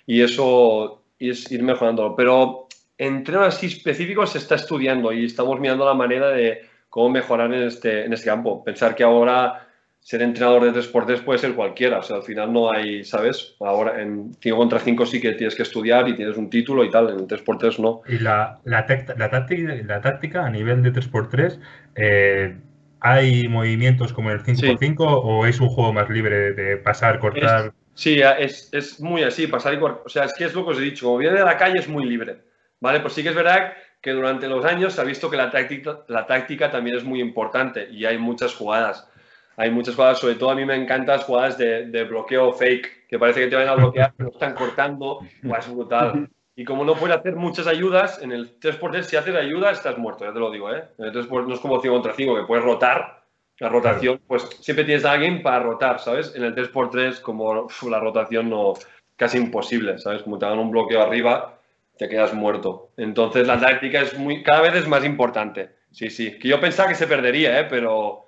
Y 0.06 0.20
eso 0.20 1.02
es 1.18 1.50
ir 1.50 1.62
mejorándolo. 1.62 2.14
Pero 2.14 2.68
entrenos 2.98 3.48
así 3.48 3.66
específicos 3.66 4.30
se 4.30 4.38
está 4.38 4.56
estudiando 4.56 5.12
y 5.12 5.24
estamos 5.24 5.58
mirando 5.58 5.86
la 5.86 5.94
manera 5.94 6.28
de 6.28 6.66
cómo 6.90 7.08
mejorar 7.08 7.52
en 7.54 7.62
este, 7.62 8.04
en 8.04 8.12
este 8.12 8.26
campo. 8.26 8.62
Pensar 8.62 8.94
que 8.94 9.04
ahora 9.04 9.65
ser 10.06 10.22
entrenador 10.22 10.62
de 10.62 10.72
3x3 10.72 11.24
puede 11.24 11.40
ser 11.40 11.54
cualquiera. 11.54 11.98
O 11.98 12.02
sea, 12.02 12.18
al 12.18 12.22
final 12.22 12.52
no 12.52 12.70
hay, 12.70 13.02
¿sabes? 13.02 13.56
Ahora 13.58 14.00
en 14.00 14.32
5 14.40 14.56
contra 14.56 14.78
5 14.78 15.04
sí 15.04 15.20
que 15.20 15.32
tienes 15.32 15.56
que 15.56 15.64
estudiar 15.64 16.08
y 16.08 16.14
tienes 16.14 16.36
un 16.36 16.48
título 16.48 16.84
y 16.84 16.90
tal. 16.92 17.10
En 17.10 17.18
el 17.18 17.26
3x3 17.26 17.80
no. 17.80 18.02
Y 18.08 18.20
la, 18.20 18.60
la, 18.62 18.86
táctica, 18.86 19.16
la 19.16 20.00
táctica 20.00 20.46
a 20.46 20.50
nivel 20.50 20.84
de 20.84 20.92
3x3, 20.92 21.58
eh, 21.96 22.56
¿hay 23.00 23.48
movimientos 23.48 24.12
como 24.12 24.30
el 24.30 24.44
5x5 24.44 24.96
o 25.24 25.44
es 25.44 25.58
un 25.58 25.70
juego 25.70 25.92
más 25.92 26.08
libre 26.08 26.52
de 26.52 26.76
pasar, 26.76 27.18
cortar? 27.18 27.72
Sí, 27.94 28.20
es, 28.38 28.68
es 28.72 29.00
muy 29.00 29.24
así, 29.24 29.48
pasar 29.48 29.74
y 29.74 29.80
cor- 29.80 30.02
O 30.06 30.08
sea, 30.08 30.22
es 30.26 30.34
que 30.34 30.44
es 30.44 30.54
lo 30.54 30.64
que 30.64 30.70
os 30.70 30.78
he 30.78 30.82
dicho, 30.82 31.06
como 31.06 31.18
viene 31.18 31.36
de 31.36 31.44
la 31.44 31.56
calle 31.56 31.80
es 31.80 31.88
muy 31.88 32.04
libre, 32.04 32.42
¿vale? 32.78 33.00
Pues 33.00 33.14
sí 33.14 33.24
que 33.24 33.30
es 33.30 33.34
verdad 33.34 33.72
que 34.00 34.12
durante 34.12 34.46
los 34.46 34.64
años 34.64 34.92
se 34.92 35.00
ha 35.00 35.04
visto 35.04 35.28
que 35.28 35.36
la 35.36 35.50
táctica, 35.50 36.04
la 36.06 36.26
táctica 36.26 36.70
también 36.70 36.96
es 36.96 37.02
muy 37.02 37.20
importante 37.20 37.88
y 37.90 38.04
hay 38.04 38.18
muchas 38.18 38.54
jugadas. 38.54 39.08
Hay 39.56 39.70
muchas 39.70 39.94
jugadas, 39.94 40.18
sobre 40.18 40.34
todo 40.34 40.50
a 40.50 40.54
mí 40.54 40.64
me 40.64 40.74
encantan 40.74 41.16
las 41.16 41.24
jugadas 41.24 41.56
de, 41.56 41.86
de 41.86 42.04
bloqueo 42.04 42.52
fake, 42.52 43.06
que 43.08 43.18
parece 43.18 43.40
que 43.40 43.46
te 43.48 43.56
van 43.56 43.68
a 43.68 43.74
bloquear, 43.74 44.12
pero 44.16 44.30
están 44.30 44.54
cortando, 44.54 45.20
Buah, 45.42 45.58
es 45.58 45.72
brutal. 45.72 46.28
Y 46.54 46.64
como 46.64 46.84
no 46.84 46.94
puedes 46.94 47.16
hacer 47.16 47.36
muchas 47.36 47.66
ayudas, 47.66 48.22
en 48.22 48.32
el 48.32 48.58
3x3 48.58 49.02
si 49.02 49.16
haces 49.16 49.34
ayuda 49.34 49.70
estás 49.70 49.98
muerto, 49.98 50.24
ya 50.24 50.32
te 50.32 50.38
lo 50.38 50.50
digo, 50.50 50.72
¿eh? 50.72 50.84
En 50.98 51.06
el 51.06 51.12
3x 51.12 51.46
no 51.46 51.54
es 51.54 51.60
como 51.60 51.80
5 51.80 51.94
contra 51.94 52.14
5, 52.14 52.34
que 52.34 52.46
puedes 52.46 52.64
rotar, 52.64 53.24
la 53.58 53.68
rotación, 53.68 54.20
pues 54.26 54.42
siempre 54.60 54.84
tienes 54.84 55.04
a 55.04 55.12
alguien 55.12 55.42
para 55.42 55.60
rotar, 55.60 55.98
¿sabes? 56.00 56.34
En 56.34 56.44
el 56.44 56.54
3x3, 56.54 57.20
como 57.20 57.50
uf, 57.62 57.82
la 57.84 57.98
rotación 57.98 58.50
no, 58.50 58.74
casi 59.16 59.38
imposible, 59.38 59.98
¿sabes? 59.98 60.22
Como 60.22 60.38
te 60.38 60.46
hagan 60.46 60.58
un 60.58 60.70
bloqueo 60.70 61.02
arriba, 61.02 61.58
te 61.96 62.08
quedas 62.08 62.34
muerto. 62.34 62.90
Entonces 62.96 63.46
la 63.46 63.58
táctica 63.58 64.02
es 64.02 64.18
muy, 64.18 64.42
cada 64.42 64.60
vez 64.60 64.74
es 64.74 64.88
más 64.88 65.04
importante. 65.04 65.70
Sí, 65.90 66.10
sí. 66.10 66.38
Que 66.38 66.48
yo 66.48 66.60
pensaba 66.60 66.90
que 66.90 66.94
se 66.94 67.06
perdería, 67.06 67.60
¿eh? 67.60 67.66
Pero, 67.68 68.25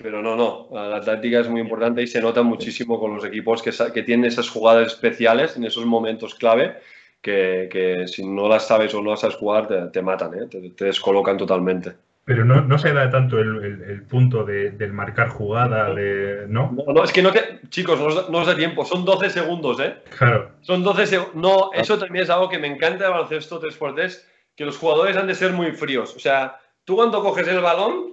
pero 0.00 0.22
no, 0.22 0.36
no. 0.36 0.68
La 0.72 1.00
táctica 1.02 1.40
es 1.40 1.48
muy 1.48 1.60
importante 1.60 2.00
y 2.02 2.06
se 2.06 2.20
nota 2.22 2.42
muchísimo 2.42 2.98
con 2.98 3.14
los 3.14 3.24
equipos 3.24 3.62
que, 3.62 3.72
que 3.92 4.02
tienen 4.04 4.26
esas 4.26 4.48
jugadas 4.48 4.86
especiales 4.92 5.56
en 5.56 5.64
esos 5.64 5.84
momentos 5.84 6.34
clave. 6.34 6.78
Que, 7.20 7.68
que 7.70 8.06
si 8.06 8.24
no 8.24 8.48
las 8.48 8.68
sabes 8.68 8.94
o 8.94 9.02
no 9.02 9.10
las 9.10 9.20
sabes 9.20 9.34
jugar, 9.36 9.66
te, 9.66 9.76
te 9.88 10.00
matan, 10.02 10.34
¿eh? 10.34 10.46
te, 10.48 10.70
te 10.70 10.84
descolocan 10.84 11.36
totalmente. 11.36 11.94
Pero 12.24 12.44
no, 12.44 12.60
no 12.60 12.78
se 12.78 12.92
da 12.92 13.10
tanto 13.10 13.38
el, 13.40 13.56
el- 13.64 13.82
el 13.90 14.02
punto 14.04 14.44
de, 14.44 14.70
del 14.70 14.92
marcar 14.92 15.28
jugada, 15.30 15.92
de, 15.94 16.44
¿no? 16.46 16.70
No, 16.86 16.92
no, 16.92 17.02
es 17.02 17.10
que 17.12 17.22
no 17.22 17.32
te. 17.32 17.58
Chicos, 17.70 17.98
no 17.98 18.28
no 18.30 18.38
os 18.38 18.46
da 18.46 18.54
tiempo. 18.54 18.84
Son 18.84 19.04
12 19.04 19.30
segundos, 19.30 19.80
¿eh? 19.80 19.96
Claro, 20.16 20.50
Son 20.60 20.84
12 20.84 21.06
segundos. 21.06 21.34
No, 21.34 21.70
eso 21.72 21.98
también 21.98 22.22
es 22.22 22.30
algo 22.30 22.48
que 22.48 22.58
me 22.60 22.68
encanta 22.68 23.04
de 23.04 23.10
baloncesto 23.10 23.60
3x3, 23.60 24.22
que 24.54 24.64
los 24.64 24.76
jugadores 24.78 25.16
han 25.16 25.26
de 25.26 25.34
ser 25.34 25.52
muy 25.52 25.72
fríos. 25.72 26.14
O 26.14 26.20
sea, 26.20 26.58
tú 26.84 26.94
cuando 26.94 27.20
coges 27.20 27.48
el 27.48 27.60
balón, 27.60 28.12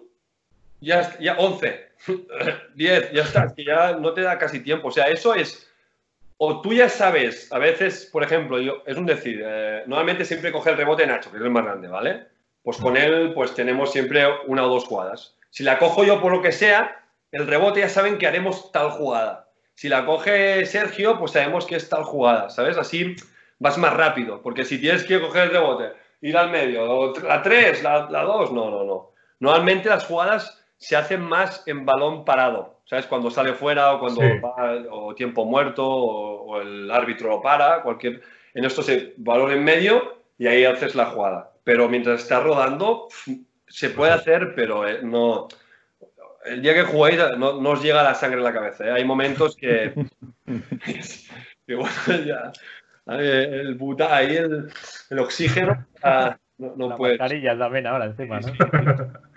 ya, 0.86 1.18
ya 1.20 1.36
11, 1.38 1.89
10, 2.75 3.12
ya 3.13 3.24
está, 3.24 3.46
es 3.46 3.54
que 3.54 3.65
ya 3.65 3.94
no 3.94 4.13
te 4.13 4.22
da 4.22 4.38
casi 4.38 4.60
tiempo. 4.60 4.89
O 4.89 4.92
sea, 4.92 5.06
eso 5.06 5.34
es. 5.34 5.70
O 6.38 6.62
tú 6.62 6.74
ya 6.74 6.89
sabes, 6.89 7.51
a 7.51 7.60
veces, 7.60 8.10
por 8.12 8.22
ejemplo, 8.22 8.60
yo, 8.60 8.84
es 8.86 8.98
un 8.98 9.06
decir, 9.06 9.42
eh, 9.44 9.84
normalmente 9.88 10.25
siempre 10.25 10.51
coge 10.51 10.70
el 10.70 10.77
rebote 10.77 11.08
Nacho, 11.08 11.32
que 11.32 11.38
es 11.38 11.44
el 11.44 11.50
más 11.50 11.63
grande, 11.63 11.88
¿vale? 11.88 12.27
Pues 12.62 12.77
con 12.77 12.98
él, 12.98 13.32
pues 13.34 13.54
tenemos 13.56 13.92
siempre 13.92 14.25
una 14.48 14.65
o 14.65 14.70
dos 14.70 14.86
jugadas. 14.86 15.38
Si 15.50 15.63
la 15.63 15.80
cojo 15.80 16.04
yo 16.04 16.22
por 16.22 16.34
lo 16.34 16.42
que 16.42 16.51
sea, 16.51 17.04
el 17.32 17.48
rebote 17.48 17.80
ya 17.80 17.89
saben 17.89 18.18
que 18.18 18.27
haremos 18.27 18.72
tal 18.72 18.92
jugada. 18.92 19.50
Si 19.75 19.88
la 19.88 20.06
coge 20.06 20.65
Sergio, 20.65 21.18
pues 21.18 21.32
sabemos 21.32 21.65
que 21.65 21.77
es 21.77 21.88
tal 21.88 22.04
jugada, 22.04 22.50
¿sabes? 22.50 22.77
Así 22.77 23.15
vas 23.60 23.77
más 23.77 23.94
rápido, 23.94 24.42
porque 24.42 24.65
si 24.65 24.80
tienes 24.80 25.06
que 25.06 25.22
coger 25.22 25.44
el 25.44 25.51
rebote, 25.51 25.94
ir 26.22 26.36
al 26.38 26.50
medio, 26.50 27.13
la 27.24 27.42
3, 27.42 27.82
la, 27.82 28.10
la 28.10 28.24
2, 28.24 28.51
no, 28.51 28.70
no, 28.70 28.84
no. 28.84 29.12
Normalmente 29.39 29.89
las 29.89 30.06
jugadas 30.06 30.65
se 30.77 30.96
hacen 30.96 31.22
más 31.22 31.63
en 31.67 31.86
balón 31.86 32.25
parado, 32.25 32.82
¿sabes? 32.86 33.05
Cuando 33.08 33.32
sale 33.32 33.53
fuera 33.53 33.94
o 33.94 34.00
cuando 34.00 34.22
Sí. 34.22 34.27
va, 34.44 34.84
o 34.91 35.15
tiempo 35.15 35.46
muerto 35.46 35.86
o, 35.88 36.41
o 36.46 36.62
el 36.62 36.91
árbitro 36.91 37.29
lo 37.29 37.41
para, 37.41 37.82
cualquier... 37.82 38.22
En 38.53 38.63
esto 38.65 38.82
se 38.82 39.13
balón 39.17 39.51
en 39.51 39.63
medio 39.63 40.22
y 40.38 40.48
ahí 40.48 40.63
haces 40.65 40.96
la 40.96 41.08
jugada. 41.08 41.51
Pero 41.63 41.89
mientras 41.89 42.22
está 42.22 42.39
rodando, 42.39 43.08
se 43.67 43.89
puede 43.89 44.12
hacer, 44.13 44.53
pero 44.55 44.88
eh, 44.88 45.00
no... 45.03 45.48
El 46.46 46.62
día 46.62 46.74
que 46.75 46.84
jugáis 46.84 47.17
no, 47.38 47.60
no 47.60 47.70
os 47.72 47.82
llega 47.82 48.03
la 48.03 48.13
sangre 48.13 48.38
en 48.38 48.44
la 48.44 48.53
cabeza. 48.53 48.86
¿eh? 48.86 48.91
Hay 48.91 49.03
momentos 49.05 49.55
que... 49.55 49.94
que 51.65 51.75
bueno, 51.75 52.24
ya... 52.25 52.51
eh, 53.17 53.62
El 53.63 53.77
puta, 53.77 54.15
ahí 54.15 54.36
el, 54.36 54.72
el 55.10 55.20
oxígeno 55.20 55.86
ah, 56.03 56.38
no, 56.58 56.74
no 56.75 56.89
La 56.89 56.96
puede. 56.96 57.17
mascarilla 57.17 57.58
también 57.58 57.88
ahora 57.88 58.05
encima, 58.05 58.39
¿no? 58.39 58.48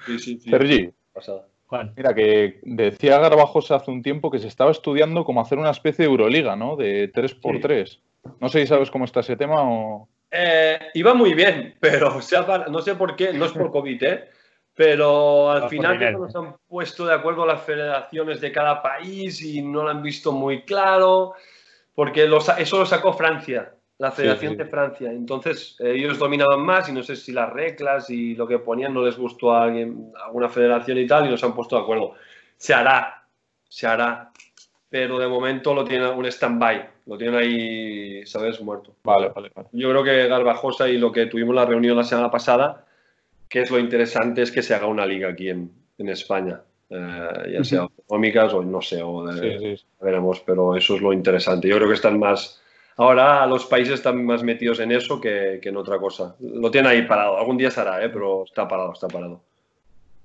Sí, 0.06 0.18
sí, 0.18 0.38
sí. 0.38 0.50
Sergi, 0.50 0.90
Pasada. 1.18 1.46
Juan. 1.66 1.92
mira 1.96 2.14
que 2.14 2.60
decía 2.62 3.18
Garbajosa 3.18 3.74
hace 3.76 3.90
un 3.90 4.02
tiempo 4.02 4.30
que 4.30 4.38
se 4.38 4.48
estaba 4.48 4.70
estudiando 4.70 5.24
cómo 5.24 5.40
hacer 5.42 5.58
una 5.58 5.70
especie 5.70 6.04
de 6.06 6.10
Euroliga, 6.10 6.56
¿no? 6.56 6.76
De 6.76 7.12
3x3. 7.12 8.00
No 8.40 8.48
sé 8.48 8.60
si 8.60 8.66
sabes 8.66 8.90
cómo 8.90 9.04
está 9.04 9.20
ese 9.20 9.36
tema 9.36 9.56
o... 9.62 10.08
Eh, 10.30 10.78
iba 10.94 11.12
muy 11.14 11.34
bien, 11.34 11.74
pero 11.80 12.20
se 12.22 12.36
ha 12.36 12.46
par- 12.46 12.70
no 12.70 12.80
sé 12.80 12.94
por 12.94 13.16
qué, 13.16 13.32
no 13.34 13.44
es 13.44 13.52
por 13.52 13.70
COVID, 13.70 14.02
¿eh? 14.02 14.28
pero 14.74 15.50
al 15.50 15.56
No, 15.56 15.60
por 15.62 15.70
final 15.70 15.98
dinero. 15.98 16.18
nos 16.20 16.36
han 16.36 16.56
puesto 16.68 17.04
de 17.04 17.14
acuerdo 17.14 17.44
las 17.44 17.62
federaciones 17.62 18.40
de 18.40 18.52
cada 18.52 18.80
país 18.80 19.42
y 19.42 19.60
no 19.60 19.82
lo 19.82 19.90
han 19.90 20.02
visto 20.02 20.30
muy 20.32 20.62
claro, 20.62 21.34
porque 21.94 22.26
lo 22.26 22.40
sa- 22.40 22.58
eso 22.60 22.78
lo 22.78 22.86
sacó 22.86 23.12
Francia, 23.12 23.72
la 23.98 24.12
Federación 24.12 24.52
sí. 24.52 24.58
de 24.58 24.64
Francia. 24.66 25.10
Entonces 25.12 25.76
eh, 25.80 25.92
ellos 25.96 26.18
dominaban 26.18 26.60
más 26.60 26.88
y 26.88 26.92
no 26.92 27.02
sé 27.02 27.16
si 27.16 27.32
las 27.32 27.52
reglas 27.52 28.08
y 28.10 28.34
lo 28.34 28.46
que 28.46 28.58
ponían 28.58 28.94
no 28.94 29.04
les 29.04 29.16
gustó 29.18 29.52
a 29.52 29.64
alguien, 29.64 30.12
a 30.20 30.26
alguna 30.26 30.48
federación 30.48 30.98
y 30.98 31.06
tal, 31.06 31.26
y 31.26 31.30
nos 31.30 31.42
han 31.42 31.54
puesto 31.54 31.76
de 31.76 31.82
acuerdo. 31.82 32.14
Se 32.56 32.74
hará, 32.74 33.24
se 33.68 33.86
hará, 33.86 34.30
pero 34.88 35.18
de 35.18 35.26
momento 35.28 35.74
lo 35.74 35.84
tienen 35.84 36.08
un 36.10 36.24
stand-by, 36.26 36.88
lo 37.06 37.18
tienen 37.18 37.38
ahí, 37.38 38.24
¿sabes? 38.26 38.60
Muerto. 38.60 38.94
Vale, 39.04 39.30
vale, 39.34 39.50
vale. 39.54 39.68
Yo 39.72 39.90
creo 39.90 40.04
que 40.04 40.28
Garbajosa 40.28 40.88
y 40.88 40.96
lo 40.98 41.12
que 41.12 41.26
tuvimos 41.26 41.54
la 41.54 41.66
reunión 41.66 41.96
la 41.96 42.04
semana 42.04 42.30
pasada, 42.30 42.86
que 43.48 43.62
es 43.62 43.70
lo 43.70 43.78
interesante 43.78 44.42
es 44.42 44.50
que 44.52 44.62
se 44.62 44.74
haga 44.74 44.86
una 44.86 45.06
liga 45.06 45.28
aquí 45.30 45.48
en, 45.48 45.70
en 45.98 46.08
España, 46.08 46.60
eh, 46.90 47.52
ya 47.52 47.64
sea 47.64 47.88
económicas 48.04 48.54
o 48.54 48.62
no 48.62 48.80
sé, 48.80 49.02
o 49.02 49.26
de- 49.26 49.76
sí. 49.76 49.84
veremos, 50.00 50.40
pero 50.40 50.76
eso 50.76 50.94
es 50.94 51.00
lo 51.02 51.12
interesante. 51.12 51.68
Yo 51.68 51.76
creo 51.76 51.88
que 51.88 51.94
están 51.94 52.18
más, 52.18 52.62
ahora 52.98 53.46
los 53.46 53.64
países 53.64 53.94
están 53.94 54.24
más 54.26 54.42
metidos 54.42 54.80
en 54.80 54.92
eso 54.92 55.18
que, 55.20 55.58
que 55.62 55.70
en 55.70 55.76
otra 55.78 55.98
cosa. 55.98 56.36
Lo 56.40 56.70
tienen 56.70 56.90
ahí 56.90 57.02
parado, 57.02 57.38
algún 57.38 57.56
día 57.56 57.70
se 57.70 57.80
hará, 57.80 58.04
¿eh? 58.04 58.10
pero 58.10 58.44
está 58.44 58.68
parado, 58.68 58.92
está 58.92 59.08
parado. 59.08 59.40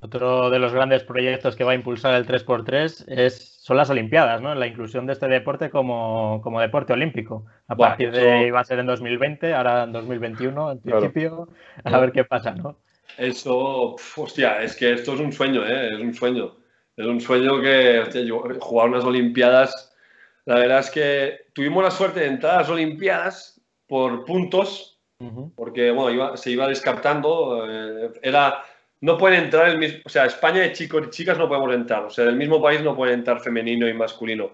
Otro 0.02 0.50
de 0.50 0.60
los 0.60 0.74
grandes 0.74 1.02
proyectos 1.04 1.56
que 1.56 1.64
va 1.64 1.72
a 1.72 1.76
impulsar 1.76 2.14
el 2.16 2.28
3x3 2.28 3.06
es, 3.08 3.56
son 3.62 3.78
las 3.78 3.90
Olimpiadas, 3.90 4.42
¿no? 4.42 4.54
La 4.54 4.68
inclusión 4.68 5.06
de 5.06 5.14
este 5.14 5.30
deporte 5.30 5.70
como, 5.70 6.42
como 6.44 6.60
deporte 6.60 6.92
olímpico. 6.92 7.46
A 7.70 7.76
Buah, 7.76 7.88
partir 7.90 8.12
de, 8.12 8.48
iba 8.48 8.60
a 8.60 8.66
ser 8.66 8.80
en 8.80 8.86
2020, 8.86 9.54
ahora 9.54 9.84
en 9.84 9.94
2021, 9.94 10.72
en 10.74 10.78
Claro. 10.80 11.00
principio, 11.00 11.48
a 11.86 12.00
ver 12.00 12.12
qué 12.12 12.26
pasa, 12.26 12.52
¿no? 12.52 12.76
Eso, 13.18 13.96
hostia, 14.18 14.62
es 14.62 14.76
que 14.76 14.92
esto 14.92 15.14
es 15.14 15.22
un 15.22 15.32
sueño, 15.32 15.66
¿eh? 15.66 15.94
Es 15.94 16.02
un 16.02 16.14
sueño. 16.14 16.52
Es 16.98 17.06
un 17.06 17.22
sueño 17.22 17.62
que, 17.62 18.00
hostia, 18.02 18.22
yo, 18.24 18.44
jugar 18.60 18.90
unas 18.90 19.06
Olimpiadas, 19.06 19.93
la 20.46 20.56
verdad 20.56 20.80
es 20.80 20.90
que 20.90 21.38
tuvimos 21.54 21.84
la 21.84 21.92
suerte 21.92 22.20
de 22.22 22.28
entrar 22.28 22.56
a 22.56 22.58
las 22.62 22.70
Olimpiadas 22.70 23.62
por 23.88 24.26
puntos, 24.26 25.00
Ujú. 25.20 25.54
porque, 25.56 25.92
bueno, 25.92 26.12
iba- 26.12 26.38
se 26.38 26.52
iba 26.52 26.68
descartando, 26.68 27.66
eh, 27.70 28.12
era, 28.22 28.62
no 29.02 29.18
pueden 29.18 29.44
entrar 29.46 29.70
el 29.70 29.78
mismo, 29.78 30.00
o 30.06 30.10
sea, 30.10 30.26
España 30.26 30.62
de 30.62 30.74
chicos 30.74 31.04
y 31.08 31.10
chicas 31.12 31.38
no 31.38 31.48
podemos 31.48 31.74
entrar, 31.74 32.04
o 32.04 32.10
sea, 32.10 32.26
del 32.26 32.36
mismo 32.36 32.62
país 32.62 32.82
no 32.82 32.96
pueden 32.96 33.20
entrar 33.20 33.40
femenino 33.42 33.88
y 33.88 33.94
masculino. 33.94 34.52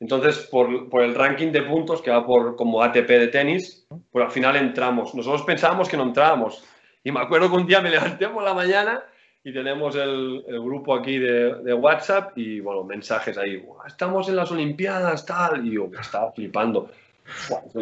Entonces, 0.00 0.38
por, 0.50 0.88
por 0.90 1.02
el 1.02 1.14
ranking 1.14 1.52
de 1.52 1.62
puntos, 1.62 2.02
que 2.02 2.10
va 2.10 2.26
por 2.26 2.56
como 2.56 2.82
ATP 2.82 3.08
de 3.08 3.28
tenis, 3.28 3.86
pues 4.10 4.24
al 4.24 4.32
final 4.32 4.56
entramos. 4.56 5.14
Nosotros 5.14 5.42
pensábamos 5.42 5.88
que 5.88 5.96
no 5.96 6.02
entrábamos. 6.02 6.64
Y 7.04 7.12
me 7.12 7.20
acuerdo 7.20 7.48
que 7.48 7.56
un 7.56 7.66
día 7.66 7.80
me 7.80 7.88
levanté 7.90 8.26
por 8.28 8.42
la 8.42 8.52
mañana 8.52 9.00
y 9.44 9.52
tenemos 9.52 9.96
el, 9.96 10.44
el 10.46 10.60
grupo 10.60 10.94
aquí 10.94 11.18
de, 11.18 11.54
de 11.62 11.74
WhatsApp 11.74 12.36
y, 12.38 12.60
bueno, 12.60 12.84
mensajes 12.84 13.36
ahí. 13.38 13.56
"Buah, 13.56 13.86
Estamos 13.86 14.28
en 14.28 14.36
las 14.36 14.50
Olimpiadas, 14.52 15.26
tal. 15.26 15.66
Y 15.66 15.72
yo 15.72 15.88
me 15.88 16.00
estaba 16.00 16.30
flipando. 16.32 16.90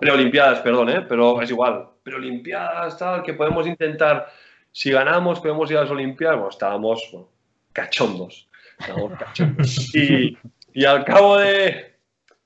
Preolimpiadas, 0.00 0.60
perdón, 0.60 0.88
¿eh? 0.90 1.06
pero 1.08 1.40
es 1.40 1.50
igual. 1.50 1.86
Preolimpiadas, 2.02 2.98
tal, 2.98 3.22
que 3.22 3.34
podemos 3.34 3.66
intentar. 3.66 4.28
Si 4.72 4.90
ganamos, 4.90 5.40
podemos 5.40 5.70
ir 5.70 5.78
a 5.78 5.82
las 5.82 5.90
Olimpiadas. 5.90 6.36
Bueno, 6.36 6.50
estábamos 6.50 7.08
bueno, 7.12 7.28
cachondos. 7.72 8.48
Estábamos 8.78 9.18
cachondos. 9.18 9.94
Y, 9.94 10.36
y 10.72 10.84
al 10.84 11.04
cabo 11.04 11.38
de, 11.38 11.94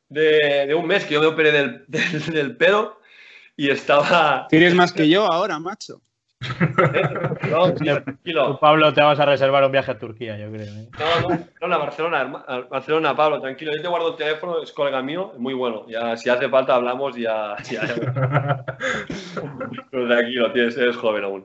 de, 0.09 0.67
de 0.67 0.75
un 0.75 0.87
mes 0.87 1.05
que 1.05 1.15
yo 1.15 1.21
me 1.21 1.27
operé 1.29 1.53
del, 1.53 1.85
del, 1.89 2.27
del 2.27 2.57
pedo 2.57 3.01
y 3.57 3.71
estaba. 3.71 4.47
Tienes 4.49 4.75
más 4.75 4.93
que 4.93 5.09
yo 5.09 5.31
ahora, 5.31 5.59
macho. 5.59 6.01
No, 7.51 7.73
Tú. 7.75 8.59
Pablo, 8.61 8.93
te 8.93 9.01
vas 9.03 9.19
a 9.21 9.27
reservar 9.27 9.65
un 9.65 9.73
viaje 9.73 9.91
a 9.91 9.99
Turquía, 9.99 10.37
yo 10.39 10.51
creo. 10.51 10.63
¿eh? 10.67 10.89
No, 10.99 11.21
no, 11.21 11.29
Barcelona, 11.29 11.79
Barcelona, 11.79 12.21
herma- 12.23 12.45
a 12.47 12.61
Barcelona, 12.69 13.17
Pablo, 13.17 13.41
tranquilo. 13.41 13.73
Yo 13.77 13.83
te 13.83 13.89
guardo 13.89 14.11
el 14.11 14.17
teléfono, 14.17 14.63
es 14.63 14.73
colega 14.73 15.03
mío, 15.03 15.33
muy 15.39 15.55
bueno. 15.55 15.87
Ya, 15.89 16.17
si 16.17 16.29
hace 16.31 16.49
falta, 16.49 16.75
hablamos 16.75 17.17
y 17.17 17.23
ya. 17.23 17.57
ya- 17.71 18.65
Pero 19.91 20.09
tranquilo, 20.09 20.53
tienes, 20.53 20.77
eres 20.77 20.97
joven 20.97 21.25
aún. 21.25 21.45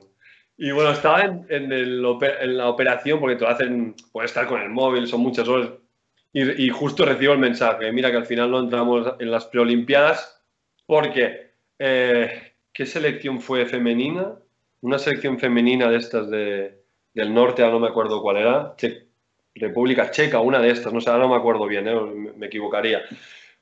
Y 0.56 0.70
bueno, 0.72 0.90
estaba 0.90 1.22
en, 1.22 1.46
en 1.48 1.70
el 1.72 2.04
ope- 2.04 2.36
en 2.40 2.56
la 2.56 2.68
operación 2.68 3.20
porque 3.20 3.36
te 3.36 3.44
lo 3.44 3.50
hacen, 3.50 3.94
puedes 4.12 4.30
estar 4.30 4.46
con 4.46 4.60
el 4.60 4.70
móvil, 4.70 5.06
son 5.06 5.20
muchas 5.20 5.46
horas. 5.48 5.70
Y, 6.32 6.64
y 6.66 6.68
justo 6.70 7.04
recibo 7.04 7.32
el 7.32 7.38
mensaje, 7.38 7.90
mira 7.92 8.10
que 8.10 8.16
al 8.18 8.26
final 8.26 8.50
no 8.50 8.58
entramos 8.60 9.14
en 9.18 9.30
las 9.30 9.46
preolimpiadas 9.46 10.44
porque, 10.86 11.52
eh, 11.78 12.54
¿qué 12.72 12.86
selección 12.86 13.40
fue 13.40 13.66
femenina? 13.66 14.32
Una 14.80 14.98
selección 14.98 15.38
femenina 15.38 15.88
de 15.88 15.96
estas 15.96 16.30
de, 16.30 16.82
del 17.14 17.34
norte, 17.34 17.62
ahora 17.62 17.74
no 17.74 17.80
me 17.80 17.88
acuerdo 17.88 18.22
cuál 18.22 18.38
era, 18.38 18.74
Che- 18.76 19.08
República 19.54 20.10
Checa, 20.10 20.40
una 20.40 20.60
de 20.60 20.70
estas, 20.70 20.92
no 20.92 21.00
sé, 21.00 21.10
ahora 21.10 21.24
no 21.24 21.30
me 21.30 21.36
acuerdo 21.36 21.66
bien, 21.66 21.88
eh, 21.88 22.32
me, 22.36 22.46
equivocaría. 22.46 23.02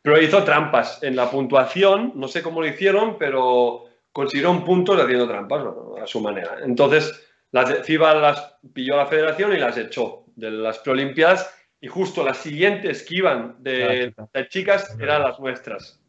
Pero 0.03 0.21
hizo 0.21 0.45
trampas 0.45 1.03
en 1.03 1.17
la 1.17 1.31
puntuación, 1.31 2.13
no 2.15 2.29
sé 2.29 2.43
cómo 2.43 2.61
lo 2.61 2.69
hicieron, 2.69 3.17
pero 3.19 3.85
consiguieron 4.13 4.65
puntos 4.65 5.01
haciendo 5.01 5.27
trampas 5.27 5.65
bueno, 5.65 5.97
a 6.03 6.07
su 6.07 6.21
manera. 6.21 6.59
Entonces, 6.63 7.27
las 7.51 7.87
FIBA 7.87 8.15
las 8.15 8.55
pilló 8.73 8.97
la 8.97 9.07
federación 9.07 9.55
y 9.55 9.59
las 9.59 9.77
echó 9.79 10.25
de 10.37 10.51
las 10.51 10.79
preolimpiadas 10.79 11.53
y 11.81 11.89
justo 11.89 12.25
las 12.25 12.39
siguientes 12.39 13.03
que 13.03 13.17
iban 13.17 13.57
de, 13.61 14.15
de 14.33 14.49
chicas 14.49 14.97
eran 15.01 15.23
las 15.23 15.41
nuestras. 15.41 16.01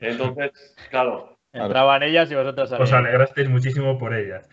Entonces, 0.00 0.74
claro, 0.88 1.29
Entraban 1.52 2.02
ellas 2.02 2.30
y 2.30 2.34
vosotros 2.34 2.70
Os 2.72 2.92
alegrasteis 2.92 3.48
muchísimo 3.48 3.98
por 3.98 4.14
ellas. 4.14 4.48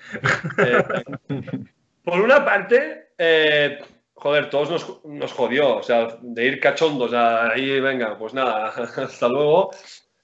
eh, 0.66 0.84
por 2.04 2.20
una 2.22 2.44
parte, 2.44 3.10
eh, 3.18 3.78
joder, 4.16 4.50
todos 4.50 4.72
nos, 4.72 5.06
nos 5.06 5.32
jodió, 5.34 5.76
o 5.78 5.84
sea, 5.84 6.18
de 6.22 6.46
ir 6.46 6.60
cachondos 6.60 7.14
a 7.14 7.52
ahí, 7.52 7.80
venga, 7.80 8.18
pues 8.18 8.34
nada, 8.34 8.68
hasta 8.98 9.28
luego, 9.28 9.70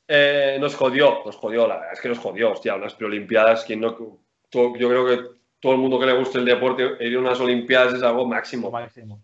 eh, 0.08 0.58
nos 0.60 0.76
jodió, 0.76 1.20
nos 1.26 1.36
jodió, 1.36 1.68
la 1.68 1.76
verdad 1.76 1.94
es 1.94 2.02
que 2.02 2.10
nos 2.10 2.18
jodió, 2.20 2.52
hostia, 2.52 2.76
unas 2.76 2.96
preolimpiadas, 2.96 3.66
quien 3.66 3.82
no, 3.82 3.96
todo- 4.50 4.76
yo 4.78 4.90
creo 4.90 5.06
que 5.06 5.20
todo 5.60 5.74
el 5.74 5.78
mundo 5.78 6.00
que 6.00 6.08
le 6.08 6.14
guste 6.14 6.40
el 6.40 6.46
deporte, 6.46 6.98
ir 7.02 7.16
a 7.16 7.20
unas 7.20 7.40
olimpiadas 7.40 7.94
es 7.94 8.04
algo 8.04 8.26
máximo. 8.26 8.70
Máximo. 8.72 9.22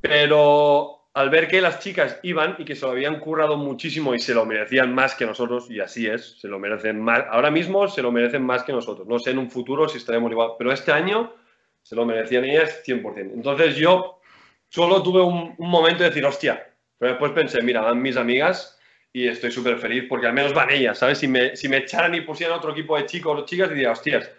Pero 0.00 0.99
al 1.12 1.30
ver 1.30 1.48
que 1.48 1.60
las 1.60 1.80
chicas 1.80 2.18
iban 2.22 2.54
y 2.58 2.64
que 2.64 2.76
se 2.76 2.86
lo 2.86 2.92
habían 2.92 3.18
currado 3.18 3.56
muchísimo 3.56 4.14
y 4.14 4.20
se 4.20 4.34
lo 4.34 4.46
merecían 4.46 4.94
más 4.94 5.14
que 5.14 5.26
nosotros, 5.26 5.70
y 5.70 5.80
así 5.80 6.06
es, 6.06 6.38
se 6.40 6.48
lo 6.48 6.58
merecen 6.58 7.00
más, 7.00 7.24
ahora 7.30 7.50
mismo 7.50 7.88
se 7.88 8.02
lo 8.02 8.12
merecen 8.12 8.44
más 8.44 8.62
que 8.62 8.72
nosotros. 8.72 9.08
No 9.08 9.18
sé 9.18 9.30
en 9.30 9.38
un 9.38 9.50
futuro 9.50 9.88
si 9.88 9.98
estaremos 9.98 10.30
igual, 10.30 10.50
pero 10.56 10.72
este 10.72 10.92
año 10.92 11.34
se 11.82 11.96
lo 11.96 12.04
merecían 12.04 12.44
ellas 12.44 12.82
100%. 12.86 13.32
Entonces 13.34 13.76
yo 13.76 14.20
solo 14.68 15.02
tuve 15.02 15.20
un, 15.20 15.56
momento 15.58 16.04
de 16.04 16.10
decir, 16.10 16.24
hostia, 16.24 16.68
pero 16.96 17.12
después 17.12 17.32
pensé, 17.32 17.60
mira, 17.62 17.80
van 17.80 18.00
mis 18.00 18.16
amigas 18.16 18.78
y 19.12 19.26
estoy 19.26 19.50
súper 19.50 19.78
feliz 19.78 20.04
porque 20.08 20.28
al 20.28 20.32
menos 20.32 20.54
van 20.54 20.70
ellas, 20.70 20.98
¿sabes? 20.98 21.18
Si 21.18 21.26
me, 21.26 21.56
si 21.56 21.68
me 21.68 21.78
echaran 21.78 22.14
y 22.14 22.20
pusieran 22.20 22.56
otro 22.56 22.70
equipo 22.70 22.96
de 22.96 23.06
chicos 23.06 23.36
o 23.36 23.44
chicas, 23.44 23.70
diría, 23.70 23.90
hostias, 23.90 24.30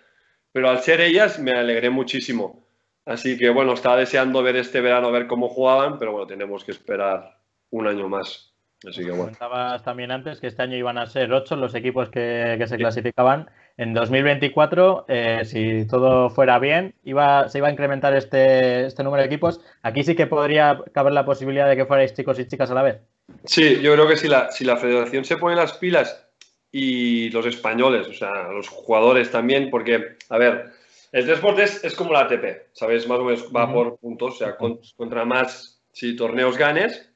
pero 0.54 0.70
al 0.70 0.80
ser 0.80 1.02
ellas 1.02 1.38
me 1.40 1.52
alegré 1.52 1.90
muchísimo. 1.90 2.71
Así 3.06 3.38
que 3.38 3.50
bueno, 3.50 3.74
estaba 3.74 3.98
deseando 3.98 4.44
ver 4.44 4.56
este 4.56 4.82
verano, 4.82 5.12
ver 5.12 5.28
cómo 5.28 5.50
jugaban, 5.50 5.98
pero 5.98 6.12
bueno, 6.12 6.28
tenemos 6.28 6.64
que 6.64 6.72
esperar 6.72 7.38
un 7.72 7.88
año 7.88 8.08
más. 8.08 8.54
Así 8.88 9.02
que 9.04 9.12
bueno. 9.12 9.24
Comentabas 9.24 9.84
también 9.84 10.12
antes 10.12 10.40
que 10.40 10.48
este 10.48 10.64
año 10.64 10.76
iban 10.76 10.98
a 10.98 11.06
ser 11.06 11.32
ocho 11.32 11.56
los 11.56 11.76
equipos 11.76 12.10
que, 12.10 12.56
que 12.58 12.68
se 12.68 12.78
clasificaban. 12.78 13.50
En 13.78 13.94
2024, 13.94 15.06
eh, 15.08 15.42
si 15.46 15.88
todo 15.88 16.30
fuera 16.30 16.60
bien, 16.60 16.94
iba, 17.04 17.48
se 17.50 17.60
iba 17.60 17.68
a 17.68 17.72
incrementar 17.72 18.14
este, 18.16 18.86
este 18.86 19.04
número 19.04 19.22
de 19.22 19.28
equipos. 19.28 19.62
Aquí 19.82 20.04
sí 20.04 20.16
que 20.16 20.28
podría 20.28 20.82
caber 20.94 21.14
la 21.14 21.26
posibilidad 21.26 21.70
de 21.70 21.76
que 21.76 21.86
fuerais 21.86 22.14
chicos 22.14 22.38
y 22.40 22.48
chicas 22.48 22.70
a 22.72 22.76
la 22.76 22.84
vez. 22.84 23.00
Sí, 23.46 23.80
yo 23.82 23.94
creo 23.94 24.08
que 24.08 24.18
si 24.18 24.28
la, 24.28 24.52
si 24.52 24.66
la 24.66 24.78
federación 24.78 25.26
se 25.26 25.38
pone 25.38 25.56
las 25.56 25.74
pilas 25.74 26.28
y 26.72 27.30
los 27.30 27.46
españoles, 27.46 28.08
o 28.08 28.14
sea, 28.14 28.50
los 28.52 28.68
jugadores 28.68 29.32
también, 29.32 29.70
porque, 29.70 30.18
a 30.30 30.38
ver, 30.38 30.72
el 31.12 31.26
transporte 31.26 31.64
es, 31.64 31.84
es 31.84 31.96
como 31.96 32.14
la 32.14 32.22
ATP, 32.22 32.70
¿sabes? 32.74 33.08
Más 33.08 33.20
o 33.20 33.24
menos 33.26 33.52
va 33.56 33.66
Ujú. 33.66 33.74
por 33.74 33.98
puntos, 33.98 34.34
o 34.36 34.38
sea, 34.38 34.58
con- 34.58 34.80
contra 34.96 35.26
más, 35.26 35.82
si 35.92 36.16
torneos 36.16 36.58
ganes, 36.58 37.10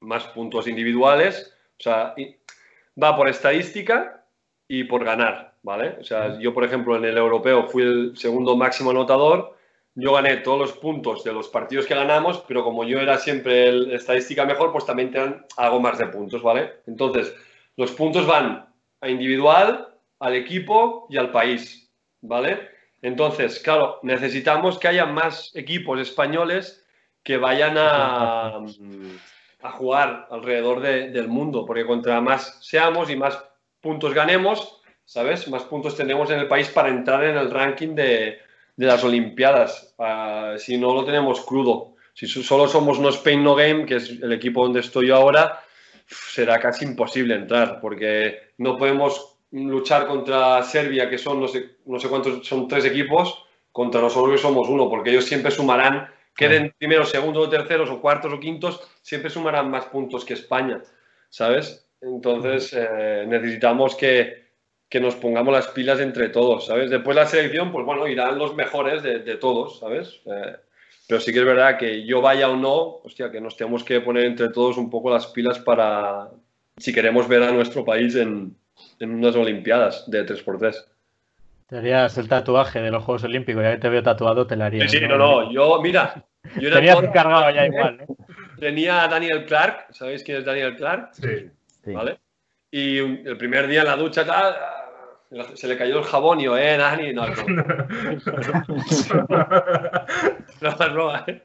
más 0.00 0.24
puntos 0.28 0.66
individuales, 0.66 1.54
o 1.78 1.82
sea, 1.82 2.14
y- 2.16 2.36
va 3.02 3.16
por 3.16 3.28
estadística 3.28 4.24
y 4.68 4.84
por 4.84 5.04
ganar, 5.04 5.54
¿vale? 5.62 5.96
O 6.00 6.04
sea, 6.04 6.38
yo, 6.38 6.52
por 6.54 6.64
ejemplo, 6.64 6.96
en 6.96 7.04
el 7.04 7.16
europeo 7.16 7.66
fui 7.68 7.82
el 7.82 8.16
segundo 8.16 8.56
máximo 8.56 8.90
anotador, 8.90 9.56
yo 9.94 10.12
gané 10.12 10.38
todos 10.38 10.58
los 10.58 10.72
puntos 10.74 11.24
de 11.24 11.32
los 11.32 11.48
partidos 11.48 11.86
que 11.86 11.94
ganamos, 11.94 12.44
pero 12.46 12.62
como 12.62 12.84
yo 12.84 13.00
era 13.00 13.18
siempre 13.18 13.68
el 13.68 13.92
estadística 13.92 14.44
mejor, 14.44 14.70
pues 14.72 14.86
también 14.86 15.10
te 15.10 15.18
dan 15.18 15.44
algo 15.56 15.80
más 15.80 15.98
de 15.98 16.06
puntos, 16.06 16.42
¿vale? 16.42 16.74
Entonces, 16.86 17.34
los 17.76 17.90
puntos 17.92 18.26
van 18.26 18.66
a 19.00 19.08
individual, 19.08 19.88
al 20.20 20.34
equipo 20.34 21.06
y 21.10 21.16
al 21.16 21.30
país, 21.32 21.90
¿vale? 22.20 22.69
Entonces, 23.02 23.58
claro, 23.60 23.98
necesitamos 24.02 24.78
que 24.78 24.88
haya 24.88 25.06
más 25.06 25.54
equipos 25.54 25.98
españoles 26.00 26.84
que 27.22 27.36
vayan 27.36 27.74
a, 27.78 28.60
jugar 29.72 30.26
alrededor 30.30 30.80
de- 30.80 31.10
del 31.10 31.28
mundo, 31.28 31.66
porque 31.66 31.84
contra 31.86 32.20
más 32.20 32.58
seamos 32.62 33.10
y 33.10 33.16
más 33.16 33.42
puntos 33.80 34.14
ganemos, 34.14 34.80
¿sabes? 35.04 35.48
Más 35.48 35.64
puntos 35.64 35.96
tenemos 35.96 36.30
en 36.30 36.38
el 36.40 36.48
país 36.48 36.68
para 36.68 36.88
entrar 36.88 37.24
en 37.24 37.36
el 37.36 37.50
ranking 37.50 37.94
de, 37.94 38.38
las 38.76 39.04
Olimpiadas. 39.04 39.94
Ah, 39.98 40.54
si 40.56 40.78
no, 40.78 40.94
lo 40.94 41.04
tenemos 41.04 41.42
crudo. 41.44 41.96
Si 42.14 42.26
so- 42.26 42.42
solo 42.42 42.66
somos 42.68 42.98
No 42.98 43.10
Spain 43.10 43.44
No 43.44 43.54
Game, 43.54 43.84
que 43.84 43.96
es 43.96 44.08
el 44.10 44.32
equipo 44.32 44.62
donde 44.62 44.80
estoy 44.80 45.08
yo 45.08 45.16
ahora, 45.16 45.60
será 46.06 46.58
casi 46.58 46.86
imposible 46.86 47.34
entrar, 47.34 47.80
porque 47.80 48.52
no 48.56 48.78
podemos 48.78 49.29
luchar 49.52 50.06
contra 50.06 50.62
Serbia, 50.62 51.08
que 51.10 51.18
son 51.18 51.40
no 51.40 51.48
sé, 51.48 51.76
no 51.86 51.98
sé 51.98 52.08
cuántos, 52.08 52.46
son 52.46 52.68
tres 52.68 52.84
equipos, 52.84 53.44
contra 53.72 54.00
nosotros 54.00 54.32
que 54.32 54.42
somos 54.42 54.68
uno, 54.68 54.88
porque 54.88 55.10
ellos 55.10 55.24
siempre 55.24 55.50
sumarán, 55.50 56.08
queden 56.36 56.74
primeros, 56.78 57.10
segundos, 57.10 57.50
terceros 57.50 57.90
o 57.90 58.00
cuartos 58.00 58.32
o 58.32 58.40
quintos, 58.40 58.80
siempre 59.02 59.30
sumarán 59.30 59.70
más 59.70 59.86
puntos 59.86 60.24
que 60.24 60.34
España, 60.34 60.82
¿sabes? 61.28 61.86
Entonces 62.00 62.72
eh, 62.76 63.24
necesitamos 63.28 63.94
que, 63.94 64.50
que 64.88 65.00
nos 65.00 65.16
pongamos 65.16 65.52
las 65.52 65.68
pilas 65.68 66.00
entre 66.00 66.28
todos, 66.28 66.66
¿sabes? 66.66 66.90
Después 66.90 67.16
la 67.16 67.26
selección, 67.26 67.72
pues 67.72 67.84
bueno, 67.84 68.08
irán 68.08 68.38
los 68.38 68.54
mejores 68.54 69.02
de, 69.02 69.18
de 69.20 69.36
todos, 69.36 69.80
¿sabes? 69.80 70.20
Eh, 70.26 70.56
pero 71.06 71.20
sí 71.20 71.32
que 71.32 71.40
es 71.40 71.44
verdad 71.44 71.76
que 71.76 72.06
yo 72.06 72.20
vaya 72.20 72.48
o 72.48 72.56
no, 72.56 73.00
hostia, 73.02 73.30
que 73.30 73.40
nos 73.40 73.56
tenemos 73.56 73.82
que 73.82 74.00
poner 74.00 74.24
entre 74.24 74.48
todos 74.50 74.78
un 74.78 74.88
poco 74.88 75.10
las 75.10 75.26
pilas 75.26 75.58
para, 75.58 76.30
si 76.76 76.92
queremos 76.94 77.26
ver 77.28 77.42
a 77.42 77.50
nuestro 77.50 77.84
país 77.84 78.14
en, 78.14 78.56
en 78.98 79.10
unas 79.14 79.34
Olimpiadas 79.36 80.10
de 80.10 80.24
3x3. 80.26 80.84
Te 81.66 81.76
harías 81.78 82.18
el 82.18 82.28
tatuaje 82.28 82.80
de 82.80 82.90
los 82.90 83.04
Juegos 83.04 83.24
Olímpicos, 83.24 83.62
ya 83.62 83.72
que 83.72 83.78
te 83.78 83.88
veo 83.88 84.02
tatuado, 84.02 84.46
te 84.46 84.56
lo 84.56 84.64
harías. 84.64 84.90
Sí, 84.90 84.98
sí, 84.98 85.06
no, 85.06 85.16
no, 85.16 85.52
yo, 85.52 85.80
mira, 85.80 86.24
yo 86.58 86.66
era 86.68 86.76
Tenías 86.76 86.96
todo- 86.96 87.06
encargado 87.06 87.50
ya 87.50 87.66
igual, 87.66 88.00
¿eh? 88.00 88.06
tenía 88.58 89.02
a 89.04 89.08
Daniel 89.08 89.44
Clark, 89.46 89.86
¿sabéis 89.90 90.24
quién 90.24 90.38
es 90.38 90.44
Daniel 90.44 90.76
Clark? 90.76 91.10
Sí. 91.12 91.48
Sí. 91.84 91.92
¿Vale? 91.92 92.18
Y 92.72 92.98
un- 93.00 93.22
el 93.24 93.36
primer 93.36 93.66
día 93.68 93.80
en 93.82 93.86
la 93.86 93.96
ducha 93.96 94.24
tal, 94.26 94.54
se 95.54 95.68
le 95.68 95.76
cayó 95.78 95.98
el 95.98 96.04
jabón 96.04 96.40
y 96.40 96.44
yo, 96.44 96.56
eh, 96.58 96.76
Dani, 96.76 97.12
no, 97.12 97.24
no, 97.46 97.64
no, 100.60 100.92
broma, 100.92 101.24
¿eh? 101.26 101.42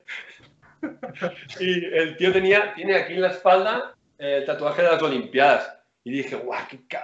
Y 1.60 1.86
el 1.86 2.18
tío 2.18 2.32
tenía, 2.32 2.74
tiene 2.74 2.96
aquí 2.96 3.14
en 3.14 3.22
la 3.22 3.30
espalda 3.30 3.94
eh, 4.20 4.38
el 4.40 4.46
tatuaje 4.46 4.82
de 4.82 4.90
las 4.90 5.02
Olimpiadas. 5.02 5.72
Y 6.06 6.12
dije, 6.12 6.36
guau, 6.38 6.62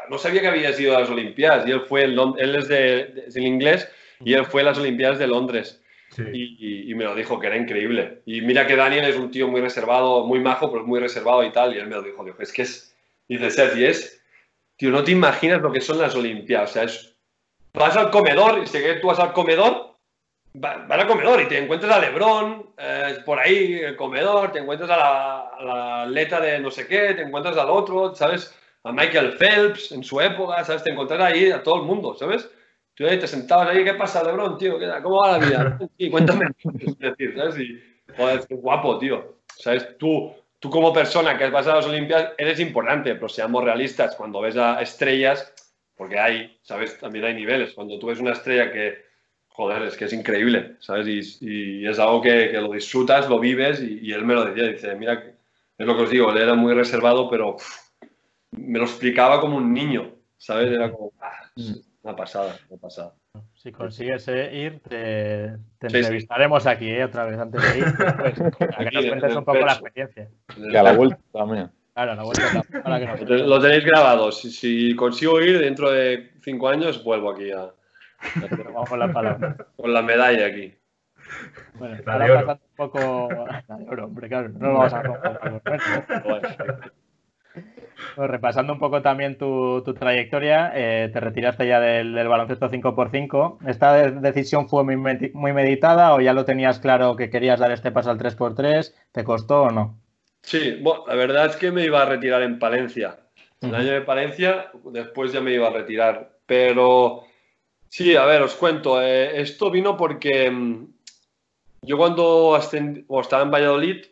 no 0.09 0.17
sabía 0.17 0.41
que 0.41 0.47
había 0.47 0.71
sido 0.71 0.95
a 0.95 1.01
las 1.01 1.09
Olimpiadas. 1.09 1.67
Y 1.67 1.71
él 1.71 1.81
fue, 1.81 2.07
Lon- 2.07 2.35
él 2.37 2.55
es 2.55 2.67
de, 2.69 3.05
de- 3.07 3.23
es 3.27 3.35
en 3.35 3.43
inglés, 3.47 3.89
y 4.23 4.33
él 4.33 4.45
fue 4.45 4.61
a 4.61 4.65
las 4.65 4.77
Olimpiadas 4.77 5.17
de 5.19 5.27
Londres. 5.27 5.81
Sí. 6.11 6.21
Y, 6.31 6.57
y- 6.59 6.91
y 6.91 6.95
me 6.95 7.03
lo 7.05 7.15
dijo 7.15 7.39
que 7.39 7.47
era 7.47 7.57
increíble. 7.57 8.21
Y 8.25 8.41
mira 8.41 8.67
que 8.67 8.75
Daniel 8.75 9.05
es 9.05 9.15
un 9.17 9.31
tío 9.31 9.47
muy 9.47 9.59
reservado, 9.59 10.23
muy 10.25 10.39
majo, 10.39 10.71
pero 10.71 10.85
muy 10.85 10.99
reservado 10.99 11.43
y 11.43 11.51
tal. 11.51 11.75
Y 11.75 11.79
él 11.79 11.87
me 11.87 11.95
lo 11.95 12.03
dijo, 12.03 12.23
dijo, 12.23 12.41
es 12.41 12.53
que 12.53 12.61
es, 12.61 12.95
dice 13.27 13.49
Sergi, 13.49 13.85
es, 13.85 14.21
tío, 14.77 14.91
no 14.91 15.03
te 15.03 15.11
imaginas 15.11 15.61
lo 15.61 15.71
que 15.71 15.81
son 15.81 15.97
las 15.99 16.15
Olimpiadas. 16.15 16.69
O 16.69 16.73
sea, 16.73 16.83
es, 16.83 17.15
vas 17.73 17.97
al 17.97 18.11
comedor, 18.11 18.59
y 18.63 18.67
sé 18.67 18.83
que 18.83 18.93
tú 18.95 19.07
vas 19.07 19.19
al 19.19 19.33
comedor, 19.33 19.95
va- 20.63 20.85
vas 20.87 20.99
al 20.99 21.07
comedor 21.07 21.41
y 21.41 21.47
te 21.47 21.57
encuentras 21.57 21.91
a 21.91 21.99
Lebron, 21.99 22.71
eh, 22.77 23.17
por 23.25 23.39
ahí, 23.39 23.79
el 23.79 23.95
comedor, 23.95 24.51
te 24.51 24.59
encuentras 24.59 24.89
a 24.91 24.97
la, 24.97 25.39
a 25.57 25.63
la 25.63 26.01
atleta 26.03 26.39
de 26.39 26.59
no 26.59 26.69
sé 26.69 26.85
qué, 26.87 27.15
te 27.15 27.21
encuentras 27.23 27.57
al 27.57 27.69
otro, 27.71 28.13
¿sabes? 28.13 28.55
A 28.83 28.91
Michael 28.91 29.33
Phelps 29.33 29.91
en 29.91 30.03
su 30.03 30.19
época, 30.19 30.63
¿sabes? 30.63 30.83
Te 30.83 30.91
encuentras 30.91 31.21
ahí 31.21 31.51
a 31.51 31.61
todo 31.61 31.77
el 31.77 31.83
mundo, 31.83 32.15
¿sabes? 32.15 32.49
Tú 32.95 33.05
ahí 33.05 33.19
te 33.19 33.27
sentabas 33.27 33.69
ahí, 33.69 33.83
¿qué 33.83 33.93
pasa, 33.93 34.23
Lebron, 34.23 34.57
tío? 34.57 34.77
¿Cómo 35.01 35.21
va 35.21 35.37
la 35.37 35.45
vida? 35.45 35.79
Sí, 35.97 36.09
cuéntame. 36.09 36.45
Es 36.79 36.97
decir, 36.97 37.33
¿sabes? 37.35 37.59
Y, 37.59 37.79
joder, 38.17 38.45
qué 38.47 38.55
guapo, 38.55 38.97
tío. 38.97 39.37
¿Sabes? 39.55 39.97
Tú, 39.97 40.33
tú 40.59 40.69
como 40.69 40.91
persona 40.91 41.37
que 41.37 41.45
has 41.45 41.51
pasado 41.51 41.73
a 41.73 41.75
las 41.77 41.85
Olimpiadas 41.85 42.33
eres 42.37 42.59
importante, 42.59 43.15
pero 43.15 43.29
seamos 43.29 43.63
realistas. 43.63 44.15
Cuando 44.15 44.41
ves 44.41 44.57
a 44.57 44.81
estrellas, 44.81 45.53
porque 45.95 46.19
hay, 46.19 46.57
¿sabes? 46.61 46.97
También 46.97 47.25
hay 47.25 47.35
niveles. 47.35 47.73
Cuando 47.73 47.99
tú 47.99 48.07
ves 48.07 48.19
una 48.19 48.33
estrella 48.33 48.71
que, 48.71 49.05
joder, 49.49 49.83
es 49.83 49.95
que 49.95 50.05
es 50.05 50.13
increíble, 50.13 50.75
¿sabes? 50.79 51.07
Y, 51.07 51.81
y 51.81 51.87
es 51.87 51.99
algo 51.99 52.21
que, 52.21 52.49
que 52.51 52.59
lo 52.59 52.71
disfrutas, 52.71 53.29
lo 53.29 53.39
vives, 53.39 53.81
y, 53.81 53.99
y 54.01 54.11
él 54.11 54.25
me 54.25 54.33
lo 54.33 54.45
decía, 54.45 54.63
dice, 54.71 54.95
mira, 54.95 55.23
es 55.77 55.85
lo 55.85 55.95
que 55.95 56.03
os 56.03 56.09
digo, 56.09 56.31
él 56.31 56.37
era 56.37 56.55
muy 56.55 56.73
reservado, 56.73 57.29
pero 57.29 57.55
uf, 57.55 57.90
me 58.51 58.79
lo 58.79 58.85
explicaba 58.85 59.39
como 59.41 59.57
un 59.57 59.73
niño, 59.73 60.11
¿sabes? 60.37 60.71
Era 60.71 60.91
como, 60.91 61.11
ah, 61.21 61.31
es 61.55 61.81
una 62.03 62.15
pasada, 62.15 62.55
una 62.69 62.79
pasada. 62.79 63.13
Si 63.53 63.71
consigues 63.71 64.27
eh, 64.27 64.49
ir, 64.55 64.79
te, 64.81 65.55
te 65.79 65.89
Sí, 65.89 65.89
sí. 65.89 65.97
entrevistaremos 65.97 66.65
aquí 66.67 66.89
eh, 66.89 67.03
otra 67.05 67.25
vez 67.25 67.39
antes 67.39 67.61
de 67.61 67.79
ir. 67.79 67.85
Pues, 67.95 68.39
para 68.59 68.89
que 68.89 68.95
nos 68.95 69.05
cuentes 69.05 69.31
en 69.31 69.37
un 69.37 69.45
poco 69.45 69.59
la 69.59 69.73
experiencia. 69.73 70.29
Y 70.57 70.75
a 70.75 70.83
la 70.83 70.93
vuelta 70.93 71.17
también. 71.31 71.69
Claro, 71.93 72.15
la 72.15 72.23
vuelta 72.23 72.43
la- 72.53 72.81
para 72.81 72.99
que 72.99 73.05
nos 73.05 73.21
Lo 73.29 73.47
lo 73.47 73.61
tenéis 73.61 73.85
grabado. 73.85 74.31
Si, 74.31 74.49
si 74.51 74.95
consigo 74.95 75.39
ir 75.41 75.59
dentro 75.59 75.91
de 75.91 76.31
cinco 76.41 76.69
años, 76.69 77.03
vuelvo 77.03 77.31
aquí 77.31 77.51
a, 77.51 77.69
Vamos 78.65 78.89
con 78.89 78.99
la 78.99 79.11
palabra. 79.11 79.55
con 79.75 79.93
la 79.93 80.01
medalla 80.01 80.45
aquí. 80.47 80.73
Bueno, 81.75 81.97
La 82.05 82.13
ahora 82.13 82.25
de 82.25 82.31
oro. 82.31 82.39
pasando 82.45 82.63
un 82.69 82.75
poco. 82.75 83.29
La 83.67 83.77
de 83.77 83.89
oro, 83.89 84.05
hombre, 84.05 84.27
claro, 84.27 84.49
no 84.49 84.67
lo 84.67 84.73
vamos 84.73 84.93
a 84.93 85.01
romper. 85.03 85.39
Pues 88.15 88.29
repasando 88.29 88.73
un 88.73 88.79
poco 88.79 89.01
también 89.01 89.37
tu, 89.37 89.81
tu 89.83 89.93
trayectoria, 89.93 90.71
eh, 90.75 91.09
te 91.13 91.19
retiraste 91.19 91.65
ya 91.67 91.79
del, 91.79 92.13
del 92.13 92.27
baloncesto 92.27 92.69
5x5. 92.69 93.59
¿Esta 93.67 93.93
de- 93.93 94.11
decisión 94.19 94.67
fue 94.67 94.83
muy, 94.83 94.95
muy 95.33 95.53
meditada 95.53 96.13
o 96.13 96.19
ya 96.21 96.33
lo 96.33 96.43
tenías 96.45 96.79
claro 96.79 97.15
que 97.15 97.29
querías 97.29 97.59
dar 97.59 97.71
este 97.71 97.91
paso 97.91 98.11
al 98.11 98.17
3x3? 98.17 98.93
¿Te 99.11 99.23
costó 99.23 99.63
o 99.63 99.71
no? 99.71 99.97
Sí, 100.43 100.77
bueno, 100.81 101.03
la 101.07 101.15
verdad 101.15 101.45
es 101.45 101.55
que 101.55 101.71
me 101.71 101.85
iba 101.85 102.01
a 102.01 102.05
retirar 102.05 102.41
en 102.41 102.59
Palencia. 102.59 103.17
El 103.61 103.75
año 103.75 103.91
de 103.93 104.01
Palencia, 104.01 104.71
después 104.85 105.31
ya 105.31 105.39
me 105.39 105.53
iba 105.53 105.67
a 105.67 105.71
retirar. 105.71 106.31
Pero 106.47 107.23
sí, 107.87 108.15
a 108.15 108.25
ver, 108.25 108.41
os 108.41 108.55
cuento. 108.55 109.01
eh, 109.01 109.39
esto 109.39 109.69
vino 109.69 109.95
porque 109.95 110.49
mm, 110.49 110.87
yo 111.83 111.97
cuando 111.97 112.55
ascend- 112.57 113.05
o 113.07 113.21
estaba 113.21 113.43
en 113.43 113.51
Valladolid, 113.51 114.05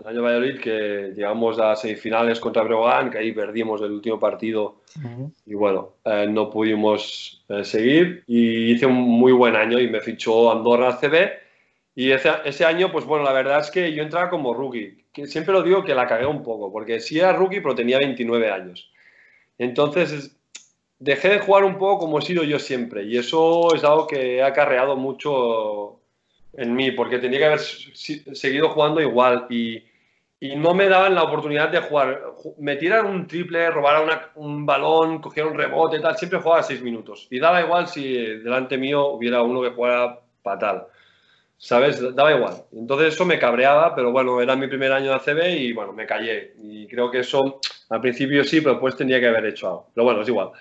el 0.00 0.06
año 0.08 0.22
Valladolid, 0.22 0.60
que 0.60 1.12
llegamos 1.14 1.58
a 1.58 1.76
semifinales 1.76 2.40
contra 2.40 2.62
Breogán, 2.62 3.10
que 3.10 3.18
ahí 3.18 3.32
perdimos 3.32 3.80
el 3.82 3.92
último 3.92 4.18
partido. 4.18 4.76
Y 5.46 5.54
bueno, 5.54 5.90
eh, 6.04 6.26
no 6.28 6.50
pudimos 6.50 7.44
eh, 7.48 7.64
seguir 7.64 8.24
y 8.26 8.72
hice 8.72 8.86
un 8.86 8.94
muy 8.94 9.32
buen 9.32 9.56
año 9.56 9.78
y 9.78 9.88
me 9.88 10.00
fichó 10.00 10.50
Andorra 10.50 10.98
CB 10.98 11.30
y 11.94 12.10
ese, 12.12 12.30
ese 12.44 12.64
año, 12.64 12.90
pues 12.90 13.04
bueno, 13.04 13.24
la 13.24 13.32
verdad 13.32 13.60
es 13.60 13.70
que 13.70 13.92
yo 13.92 14.02
entraba 14.02 14.30
como 14.30 14.54
rookie, 14.54 15.04
que 15.12 15.26
siempre 15.26 15.52
lo 15.52 15.62
digo 15.62 15.84
que 15.84 15.94
la 15.94 16.06
cagué 16.06 16.26
un 16.26 16.42
poco, 16.42 16.72
porque 16.72 17.00
sí 17.00 17.18
era 17.18 17.32
rookie, 17.32 17.60
pero 17.60 17.74
tenía 17.74 17.98
29 17.98 18.50
años. 18.50 18.90
Entonces, 19.58 20.12
es- 20.12 20.36
dejé 20.98 21.30
de 21.30 21.38
jugar 21.40 21.64
un 21.64 21.78
poco 21.78 22.00
como 22.00 22.18
he 22.18 22.22
sido 22.22 22.42
yo 22.44 22.58
siempre 22.58 23.04
y 23.04 23.16
eso 23.16 23.74
es 23.74 23.82
algo 23.84 24.06
que 24.06 24.42
ha 24.42 24.46
acarreado 24.46 24.96
mucho 24.96 25.98
en 26.52 26.74
mí, 26.74 26.90
porque 26.90 27.18
tenía 27.18 27.38
que 27.38 27.44
haber 27.46 27.60
seguido 27.60 28.70
jugando 28.70 29.00
igual. 29.00 29.46
Y, 29.50 29.82
y 30.40 30.56
no 30.56 30.72
me 30.72 30.88
daban 30.88 31.14
la 31.14 31.22
oportunidad 31.22 31.68
de 31.68 31.80
jugar. 31.80 32.32
Me 32.58 32.76
tiran 32.76 33.04
un 33.04 33.26
triple, 33.26 33.70
robaran 33.70 34.08
un 34.36 34.64
balón, 34.64 35.20
cogieron 35.20 35.52
un 35.52 35.58
rebote 35.58 35.98
y 35.98 36.00
tal, 36.00 36.16
siempre 36.16 36.40
jugaba 36.40 36.62
seis 36.62 36.80
minutos. 36.80 37.28
Y 37.30 37.38
daba 37.38 37.60
igual 37.60 37.86
si 37.88 38.14
delante 38.14 38.78
mío 38.78 39.08
hubiera 39.08 39.42
uno 39.42 39.60
que 39.60 39.70
jugara 39.70 40.18
fatal. 40.42 40.86
¿Sabes? 41.58 42.14
Daba 42.14 42.32
igual. 42.32 42.54
Entonces 42.72 43.12
eso 43.12 43.26
me 43.26 43.38
cabreaba, 43.38 43.94
pero 43.94 44.12
bueno, 44.12 44.40
era 44.40 44.56
mi 44.56 44.66
primer 44.66 44.92
año 44.92 45.10
de 45.10 45.16
ACB 45.16 45.58
y 45.58 45.72
bueno, 45.74 45.92
me 45.92 46.06
callé. 46.06 46.54
Y 46.62 46.86
creo 46.86 47.10
que 47.10 47.18
eso 47.18 47.60
al 47.90 48.00
principio 48.00 48.42
sí, 48.42 48.62
pero 48.62 48.72
después 48.72 48.96
tendría 48.96 49.20
que 49.20 49.28
haber 49.28 49.44
hecho 49.44 49.68
algo. 49.68 49.90
Pero 49.94 50.04
bueno, 50.04 50.22
es 50.22 50.28
igual. 50.28 50.52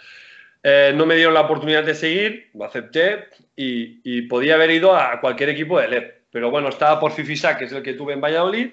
Eh, 0.62 0.92
no 0.94 1.06
me 1.06 1.16
dieron 1.16 1.34
la 1.34 1.42
oportunidad 1.42 1.86
de 1.86 1.96
seguir, 1.96 2.50
lo 2.54 2.66
acepté 2.66 3.28
y, 3.56 4.24
podía 4.24 4.56
haber 4.56 4.72
ido 4.72 4.94
a 4.94 5.22
cualquier 5.22 5.50
equipo 5.50 5.80
de 5.80 5.88
LEP. 5.88 6.19
Pero 6.32 6.52
bueno, 6.52 6.70
estaba 6.70 7.00
por 7.00 7.12
Fifisa, 7.12 7.58
que 7.58 7.66
es 7.66 7.72
el 7.72 7.82
que 7.82 7.94
tuve 7.94 8.14
en 8.14 8.22
Valladolid, 8.22 8.72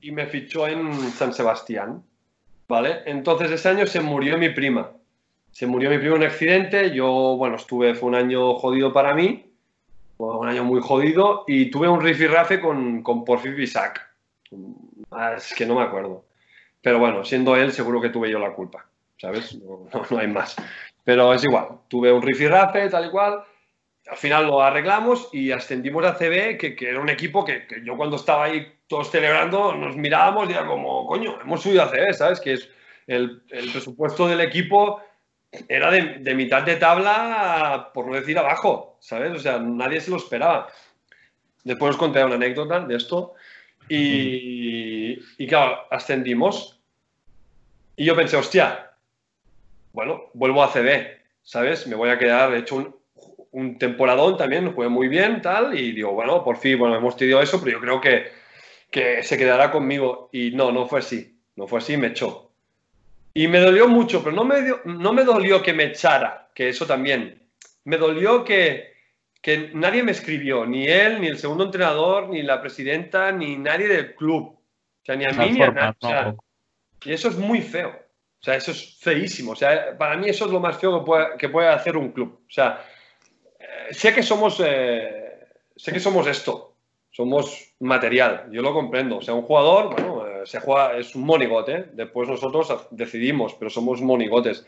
y 0.00 0.10
me 0.10 0.26
fichó 0.26 0.66
en 0.66 0.92
San 1.12 1.32
Sebastián. 1.32 2.02
¿Vale? 2.68 3.02
Entonces 3.06 3.50
ese 3.50 3.68
año 3.68 3.86
se 3.86 4.00
murió 4.00 4.38
mi 4.38 4.50
prima. 4.50 4.90
Se 5.50 5.66
murió 5.66 5.90
mi 5.90 5.98
prima 5.98 6.16
en 6.16 6.22
un 6.22 6.26
accidente. 6.28 6.92
Yo, 6.92 7.36
bueno, 7.36 7.56
estuve, 7.56 7.94
fue 7.94 8.08
un 8.08 8.14
año 8.14 8.54
jodido 8.54 8.92
para 8.92 9.14
mí, 9.14 9.44
un 10.18 10.48
año 10.48 10.64
muy 10.64 10.80
jodido, 10.80 11.44
y 11.46 11.70
tuve 11.70 11.88
un 11.88 12.00
rifirrafe 12.00 12.60
con, 12.60 13.02
con 13.02 13.24
Porfi 13.24 13.50
Isaac. 13.60 14.00
Ah, 15.10 15.34
es 15.36 15.52
que 15.54 15.66
no 15.66 15.74
me 15.74 15.82
acuerdo. 15.82 16.24
Pero 16.82 16.98
bueno, 16.98 17.24
siendo 17.24 17.56
él, 17.56 17.72
seguro 17.72 18.00
que 18.00 18.10
tuve 18.10 18.30
yo 18.30 18.38
la 18.38 18.52
culpa. 18.52 18.86
¿Sabes? 19.16 19.58
No, 19.60 19.88
no 20.10 20.18
hay 20.18 20.28
más. 20.28 20.56
Pero 21.04 21.34
es 21.34 21.44
igual, 21.44 21.68
tuve 21.88 22.12
un 22.12 22.22
rifirrafe, 22.22 22.88
tal 22.88 23.06
y 23.06 23.10
cual. 23.10 23.42
Al 24.10 24.16
final 24.16 24.46
lo 24.48 24.60
arreglamos 24.60 25.28
y 25.32 25.52
ascendimos 25.52 26.04
a 26.04 26.14
CB, 26.14 26.58
que, 26.58 26.74
que 26.74 26.88
era 26.88 27.00
un 27.00 27.08
equipo 27.08 27.44
que, 27.44 27.64
yo 27.84 27.96
cuando 27.96 28.16
estaba 28.16 28.44
ahí 28.44 28.66
todos 28.88 29.08
celebrando 29.08 29.72
nos 29.72 29.96
mirábamos 29.96 30.48
y 30.48 30.52
era 30.52 30.66
como, 30.66 31.06
coño, 31.06 31.38
hemos 31.40 31.62
subido 31.62 31.82
a 31.82 31.90
CB, 31.90 32.12
¿sabes? 32.12 32.40
Que 32.40 32.54
es 32.54 32.68
el, 33.06 33.42
presupuesto 33.72 34.26
del 34.26 34.40
equipo 34.40 35.00
era 35.68 35.90
de, 35.92 36.34
mitad 36.34 36.62
de 36.64 36.76
tabla, 36.76 37.90
por 37.94 38.06
no 38.06 38.14
decir 38.14 38.36
abajo, 38.36 38.96
¿sabes? 39.00 39.32
O 39.32 39.38
sea, 39.38 39.58
nadie 39.58 40.00
se 40.00 40.10
lo 40.10 40.16
esperaba. 40.16 40.68
Después 41.62 41.90
os 41.90 41.96
conté 41.96 42.24
una 42.24 42.34
anécdota 42.34 42.80
de 42.80 42.96
esto 42.96 43.34
y, 43.88 45.18
y 45.38 45.46
claro, 45.46 45.86
ascendimos 45.90 46.80
y 47.94 48.06
yo 48.06 48.16
pensé, 48.16 48.36
hostia, 48.36 48.90
bueno, 49.92 50.30
vuelvo 50.34 50.64
a 50.64 50.72
CB, 50.72 51.18
¿sabes? 51.42 51.86
Me 51.86 51.94
voy 51.94 52.10
a 52.10 52.18
quedar, 52.18 52.52
he 52.54 52.58
hecho 52.58 52.76
un, 52.76 52.99
un 53.52 53.78
temporadón 53.78 54.36
también, 54.36 54.72
jugué 54.72 54.88
muy 54.88 55.08
bien, 55.08 55.42
tal, 55.42 55.78
y 55.78 55.92
digo, 55.92 56.12
bueno, 56.12 56.44
por 56.44 56.56
fin, 56.56 56.78
bueno, 56.78 56.96
hemos 56.96 57.16
tenido 57.16 57.40
eso, 57.40 57.60
pero 57.60 57.78
yo 57.78 57.80
creo 57.80 58.00
que, 58.00 58.32
que 58.90 59.22
se 59.22 59.36
quedará 59.36 59.70
conmigo. 59.70 60.28
Y 60.32 60.52
no, 60.52 60.70
no 60.72 60.86
fue 60.86 61.00
así, 61.00 61.38
no 61.56 61.66
fue 61.66 61.80
así, 61.80 61.96
me 61.96 62.08
echó. 62.08 62.52
Y 63.34 63.48
me 63.48 63.60
dolió 63.60 63.88
mucho, 63.88 64.22
pero 64.22 64.34
no 64.34 64.44
me, 64.44 64.62
dio, 64.62 64.80
no 64.84 65.12
me 65.12 65.24
dolió 65.24 65.62
que 65.62 65.72
me 65.72 65.84
echara, 65.84 66.50
que 66.54 66.68
eso 66.68 66.86
también. 66.86 67.42
Me 67.84 67.96
dolió 67.96 68.44
que, 68.44 68.92
que 69.40 69.70
nadie 69.74 70.02
me 70.02 70.12
escribió, 70.12 70.66
ni 70.66 70.86
él, 70.86 71.20
ni 71.20 71.28
el 71.28 71.38
segundo 71.38 71.64
entrenador, 71.64 72.28
ni 72.28 72.42
la 72.42 72.60
presidenta, 72.60 73.32
ni 73.32 73.56
nadie 73.56 73.88
del 73.88 74.14
club. 74.14 74.58
O 75.02 75.04
sea, 75.04 75.16
ni 75.16 75.24
a 75.24 75.30
mí, 75.30 75.50
ni 75.52 75.62
a 75.62 75.70
nadie. 75.70 75.96
O 76.00 76.08
sea, 76.08 76.34
y 77.04 77.12
eso 77.12 77.28
es 77.28 77.36
muy 77.36 77.60
feo. 77.62 77.88
O 77.88 78.42
sea, 78.42 78.56
eso 78.56 78.70
es 78.70 78.98
feísimo. 79.00 79.52
O 79.52 79.56
sea, 79.56 79.96
para 79.98 80.16
mí 80.16 80.28
eso 80.28 80.46
es 80.46 80.50
lo 80.50 80.60
más 80.60 80.78
feo 80.78 80.98
que 80.98 81.06
puede, 81.06 81.36
que 81.38 81.48
puede 81.48 81.68
hacer 81.68 81.96
un 81.96 82.10
club. 82.12 82.40
O 82.46 82.50
sea, 82.50 82.84
sé 83.90 84.14
que 84.14 84.22
somos, 84.22 84.60
eh, 84.64 85.46
sé 85.76 85.92
que 85.92 86.00
somos 86.00 86.26
esto, 86.26 86.74
somos 87.10 87.74
material, 87.80 88.48
yo 88.50 88.62
lo 88.62 88.72
comprendo. 88.72 89.18
O 89.18 89.22
sea, 89.22 89.34
un 89.34 89.42
jugador, 89.42 89.94
bueno, 89.94 90.26
eh, 90.26 90.46
se 90.46 90.60
juega, 90.60 90.96
es 90.96 91.14
un 91.14 91.24
monigote, 91.24 91.86
después 91.92 92.28
nosotros 92.28 92.88
decidimos, 92.90 93.54
pero 93.54 93.70
somos 93.70 94.00
monigotes. 94.00 94.66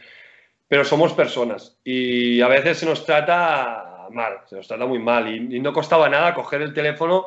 Pero 0.68 0.84
somos 0.84 1.12
personas. 1.12 1.78
Y 1.84 2.40
a 2.40 2.48
veces 2.48 2.78
se 2.78 2.86
nos 2.86 3.04
trata 3.04 4.08
mal, 4.10 4.38
se 4.46 4.56
nos 4.56 4.66
trata 4.66 4.86
muy 4.86 4.98
mal. 4.98 5.28
Y, 5.28 5.56
y 5.56 5.60
no 5.60 5.72
costaba 5.72 6.08
nada 6.08 6.34
coger 6.34 6.62
el 6.62 6.72
teléfono 6.72 7.26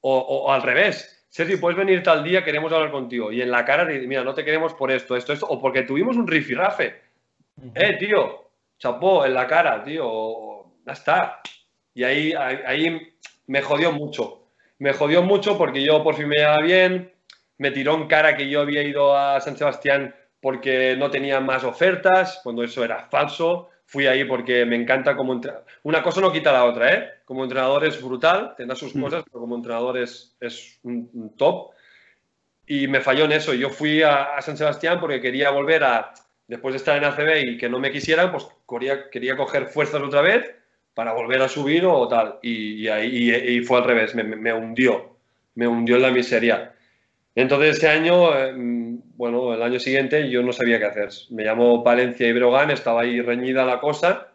o, 0.00 0.18
o 0.18 0.52
al 0.52 0.62
revés. 0.62 1.16
Sergio, 1.28 1.60
puedes 1.60 1.76
venir 1.76 2.02
tal 2.02 2.24
día, 2.24 2.42
queremos 2.42 2.72
hablar 2.72 2.90
contigo. 2.90 3.30
Y 3.30 3.42
en 3.42 3.50
la 3.50 3.64
cara 3.64 3.84
mira, 3.84 4.24
no 4.24 4.32
te 4.32 4.42
queremos 4.42 4.72
por 4.72 4.90
esto, 4.90 5.16
esto, 5.16 5.34
esto, 5.34 5.46
o 5.46 5.60
porque 5.60 5.82
tuvimos 5.82 6.16
un 6.16 6.26
rifirrafe. 6.26 7.02
Eh, 7.74 7.96
tío, 7.98 8.48
chapó 8.78 9.26
en 9.26 9.34
la 9.34 9.46
cara, 9.46 9.84
tío, 9.84 10.55
ya 10.86 10.92
está. 10.92 11.40
Y 11.94 12.04
ahí, 12.04 12.32
ahí, 12.32 13.14
me 13.46 13.62
jodió 13.62 13.92
mucho. 13.92 14.48
Me 14.78 14.92
jodió 14.92 15.22
mucho 15.22 15.58
porque 15.58 15.82
yo 15.82 16.02
por 16.02 16.14
fin 16.14 16.28
me 16.28 16.40
iba 16.40 16.58
bien, 16.60 17.12
me 17.58 17.70
tiró 17.70 17.94
en 17.94 18.06
cara 18.06 18.36
que 18.36 18.48
yo 18.48 18.60
había 18.60 18.82
ido 18.82 19.16
a 19.16 19.40
San 19.40 19.56
Sebastián 19.56 20.14
porque 20.40 20.96
no 20.96 21.10
tenía 21.10 21.40
más 21.40 21.64
ofertas, 21.64 22.40
cuando 22.42 22.62
eso 22.62 22.84
era 22.84 23.08
falso 23.08 23.70
fui 23.86 24.06
ahí 24.06 24.24
porque 24.24 24.66
me 24.66 24.76
encanta 24.76 25.16
como 25.16 25.32
entrenador. 25.32 25.64
Una 25.84 26.02
cosa 26.02 26.20
no 26.20 26.32
quita 26.32 26.52
la 26.52 26.64
otra, 26.64 26.92
¿eh? 26.92 27.10
Como 27.24 27.44
entrenador 27.44 27.84
es 27.84 28.02
brutal, 28.02 28.54
tendrá 28.56 28.76
sus 28.76 28.94
mm. 28.94 29.00
cosas, 29.00 29.24
pero 29.24 29.40
como 29.40 29.56
entrenador 29.56 29.96
es, 29.96 30.36
es 30.40 30.78
un, 30.82 31.08
un, 31.14 31.36
top. 31.36 31.70
Y 32.66 32.88
me 32.88 33.00
falló 33.00 33.24
en 33.24 33.32
eso. 33.32 33.54
Yo 33.54 33.70
fui 33.70 34.02
a, 34.02 34.34
a, 34.36 34.42
San 34.42 34.56
Sebastián 34.56 34.98
porque 35.00 35.20
quería 35.20 35.50
volver 35.50 35.84
a, 35.84 36.12
después 36.48 36.72
de 36.72 36.78
estar 36.78 36.96
en 36.96 37.04
ACB 37.04 37.44
y 37.44 37.58
que 37.58 37.68
no 37.68 37.78
me 37.78 37.92
quisieran, 37.92 38.32
pues 38.32 38.48
quería, 38.68 39.08
quería 39.08 39.36
coger 39.36 39.68
fuerzas 39.68 40.02
otra 40.02 40.20
vez 40.20 40.52
para 40.96 41.12
volver 41.12 41.42
a 41.42 41.48
subir 41.48 41.84
o 41.84 42.08
tal. 42.08 42.38
Y, 42.40 42.84
y 42.84 42.88
ahí 42.88 43.30
y, 43.30 43.58
y 43.58 43.60
fue 43.60 43.76
al 43.76 43.84
revés, 43.84 44.14
me, 44.14 44.24
me, 44.24 44.50
hundió, 44.54 45.18
me 45.54 45.68
hundió 45.68 45.96
en 45.96 46.02
la 46.02 46.10
miseria. 46.10 46.72
Entonces 47.34 47.76
ese 47.76 47.88
año, 47.88 48.34
eh, 48.34 48.54
bueno, 48.56 49.52
el 49.52 49.62
año 49.62 49.78
siguiente 49.78 50.30
yo 50.30 50.42
no 50.42 50.54
sabía 50.54 50.78
qué 50.78 50.86
hacer. 50.86 51.10
Me 51.28 51.44
llamó 51.44 51.84
Palencia 51.84 52.26
y 52.26 52.32
Brogan, 52.32 52.70
estaba 52.70 53.02
ahí 53.02 53.20
reñida 53.20 53.66
la 53.66 53.78
cosa 53.78 54.28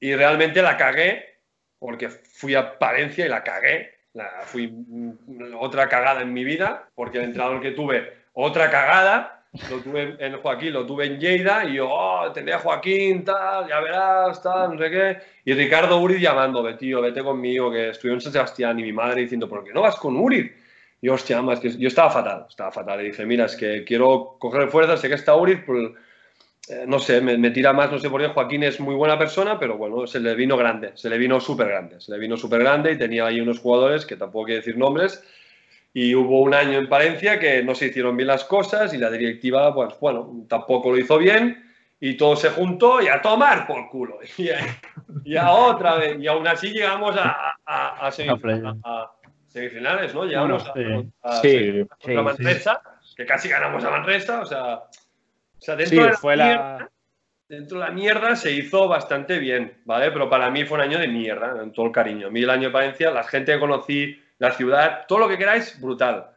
y 0.00 0.12
realmente 0.16 0.60
la 0.60 0.76
cagué 0.76 1.38
porque 1.78 2.08
fui 2.08 2.56
a 2.56 2.76
Palencia 2.76 3.24
y 3.24 3.28
la 3.28 3.44
cagué. 3.44 3.94
La, 4.14 4.28
fui 4.42 4.74
otra 5.56 5.88
cagada 5.88 6.22
en 6.22 6.32
mi 6.32 6.42
vida 6.42 6.88
porque 6.96 7.18
el 7.18 7.26
entrenador 7.26 7.60
que 7.60 7.70
tuve, 7.70 8.12
otra 8.32 8.72
cagada, 8.72 9.39
lo 9.68 9.78
tuve 9.78 10.16
en 10.18 10.36
Joaquín, 10.36 10.72
lo 10.72 10.86
tuve 10.86 11.06
en 11.06 11.18
Lleida 11.18 11.64
y 11.64 11.74
yo, 11.74 11.88
oh, 11.90 12.30
tendría 12.32 12.56
a 12.56 12.60
Joaquín, 12.60 13.24
tal, 13.24 13.68
ya 13.68 13.80
verás, 13.80 14.40
tal, 14.42 14.74
no 14.74 14.78
sé 14.78 14.90
qué. 14.90 15.18
Y 15.44 15.54
Ricardo 15.54 15.98
Uriz 15.98 16.20
llamándome, 16.20 16.74
tío, 16.74 17.00
vete 17.00 17.22
conmigo, 17.22 17.70
que 17.70 17.90
estudió 17.90 18.14
en 18.14 18.20
San 18.20 18.32
Sebastián 18.32 18.78
y 18.78 18.82
mi 18.82 18.92
madre 18.92 19.22
diciendo, 19.22 19.48
¿por 19.48 19.64
qué 19.64 19.72
no 19.72 19.82
vas 19.82 19.96
con 19.96 20.16
Uriz? 20.16 20.52
Y 21.02 21.08
hostia, 21.08 21.42
más 21.42 21.58
que 21.58 21.70
yo 21.70 21.88
estaba 21.88 22.10
fatal, 22.10 22.46
estaba 22.48 22.70
fatal. 22.70 23.00
Y 23.00 23.06
dije, 23.06 23.26
mira, 23.26 23.46
es 23.46 23.56
que 23.56 23.82
quiero 23.84 24.36
coger 24.38 24.68
fuerzas, 24.68 25.00
sé 25.00 25.08
que 25.08 25.14
está 25.14 25.34
Uriz, 25.34 25.60
pues, 25.66 25.90
eh, 26.68 26.84
no 26.86 27.00
sé, 27.00 27.20
me, 27.20 27.36
me, 27.36 27.50
tira 27.50 27.72
más, 27.72 27.90
no 27.90 27.98
sé 27.98 28.08
por 28.08 28.20
qué. 28.20 28.28
Joaquín 28.28 28.62
es 28.62 28.78
muy 28.78 28.94
buena 28.94 29.18
persona, 29.18 29.58
pero 29.58 29.76
bueno, 29.76 30.06
se 30.06 30.20
le 30.20 30.34
vino 30.36 30.56
grande, 30.56 30.92
se 30.94 31.10
le 31.10 31.18
vino 31.18 31.40
súper 31.40 31.68
grande, 31.68 32.00
se 32.00 32.12
le 32.12 32.18
vino 32.18 32.36
súper 32.36 32.60
grande 32.60 32.92
y 32.92 32.98
tenía 32.98 33.26
ahí 33.26 33.40
unos 33.40 33.58
jugadores 33.58 34.06
que 34.06 34.16
tampoco 34.16 34.44
quiero 34.44 34.60
decir 34.60 34.76
nombres. 34.76 35.24
Y 35.92 36.14
hubo 36.14 36.40
un 36.42 36.54
año 36.54 36.78
en 36.78 36.88
Palencia 36.88 37.40
que 37.40 37.62
no 37.64 37.74
se 37.74 37.86
hicieron 37.86 38.16
bien 38.16 38.28
las 38.28 38.44
cosas 38.44 38.94
y 38.94 38.98
la 38.98 39.10
directiva, 39.10 39.74
pues 39.74 39.94
bueno, 40.00 40.46
tampoco 40.48 40.90
lo 40.90 40.98
hizo 40.98 41.18
bien 41.18 41.70
y 42.00 42.16
todo 42.16 42.34
se 42.34 42.48
juntó 42.50 43.02
y 43.02 43.08
a 43.08 43.20
tomar 43.20 43.66
por 43.66 43.88
culo. 43.90 44.18
Y 44.38 44.50
a, 44.50 44.58
y 45.24 45.36
a 45.36 45.50
otra 45.50 45.96
vez, 45.96 46.18
y 46.18 46.26
aún 46.26 46.46
así 46.46 46.70
llegamos 46.70 47.16
a, 47.16 47.56
a, 47.66 48.06
a, 48.06 48.06
a 48.06 48.10
semifinales, 49.50 50.14
¿no? 50.14 50.24
Llegamos 50.24 50.72
bueno, 50.74 51.12
a, 51.22 51.30
a, 51.30 51.40
sí, 51.40 51.86
a, 51.90 51.96
sí, 51.98 52.12
Manresa, 52.14 52.80
sí. 53.02 53.16
que 53.16 53.26
casi 53.26 53.48
ganamos 53.48 53.84
a 53.84 53.90
Manresa, 53.90 54.40
o 54.40 54.46
sea, 54.46 54.74
o 54.74 54.88
sea 55.58 55.76
dentro, 55.76 56.04
de 56.04 56.10
la 56.10 56.16
fue 56.16 56.36
mierda, 56.36 56.78
la... 56.78 56.90
dentro 57.48 57.78
de 57.78 57.84
la 57.84 57.90
mierda 57.90 58.36
se 58.36 58.52
hizo 58.52 58.88
bastante 58.88 59.38
bien, 59.38 59.80
¿vale? 59.84 60.10
Pero 60.12 60.30
para 60.30 60.50
mí 60.50 60.64
fue 60.64 60.78
un 60.78 60.84
año 60.84 60.98
de 60.98 61.08
mierda, 61.08 61.60
en 61.62 61.72
todo 61.72 61.86
el 61.86 61.92
cariño. 61.92 62.28
A 62.28 62.30
mí 62.30 62.42
el 62.42 62.50
año 62.50 62.68
de 62.68 62.72
Palencia, 62.72 63.10
la 63.10 63.24
gente 63.24 63.52
que 63.52 63.60
conocí, 63.60 64.22
la 64.40 64.52
ciudad, 64.52 65.04
todo 65.06 65.20
lo 65.20 65.28
que 65.28 65.38
queráis, 65.38 65.80
brutal. 65.80 66.30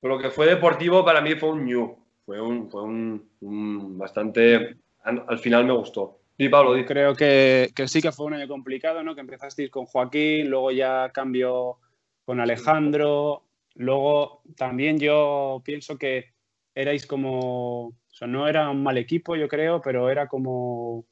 Pero 0.00 0.16
lo 0.16 0.22
que 0.22 0.30
fue 0.30 0.46
deportivo 0.46 1.04
para 1.04 1.20
mí 1.20 1.34
fue 1.34 1.50
un 1.50 1.64
new, 1.64 1.96
fue 2.24 2.40
un, 2.40 2.70
fue 2.70 2.82
un, 2.82 3.28
un 3.40 3.98
bastante, 3.98 4.76
al 5.02 5.38
final 5.38 5.64
me 5.64 5.72
gustó. 5.72 6.20
Sí, 6.38 6.50
Pablo, 6.50 6.76
Yo 6.76 6.84
creo 6.84 7.14
que, 7.14 7.72
que, 7.74 7.88
sí 7.88 8.02
que 8.02 8.12
fue 8.12 8.26
un 8.26 8.34
año 8.34 8.46
complicado, 8.46 9.02
¿no? 9.02 9.14
Que 9.14 9.22
empezasteis 9.22 9.70
con 9.70 9.86
Joaquín, 9.86 10.50
luego 10.50 10.70
ya 10.70 11.10
cambio 11.14 11.78
con 12.26 12.40
Alejandro. 12.40 13.44
Luego 13.74 14.42
también 14.54 14.98
yo 14.98 15.62
pienso 15.64 15.96
que 15.96 16.34
erais 16.74 17.06
como, 17.06 17.86
o 17.86 17.94
sea, 18.10 18.28
no 18.28 18.48
era 18.48 18.68
un 18.68 18.82
mal 18.82 18.98
equipo, 18.98 19.34
yo 19.34 19.48
creo, 19.48 19.80
pero 19.80 20.10
era 20.10 20.28
como, 20.28 21.06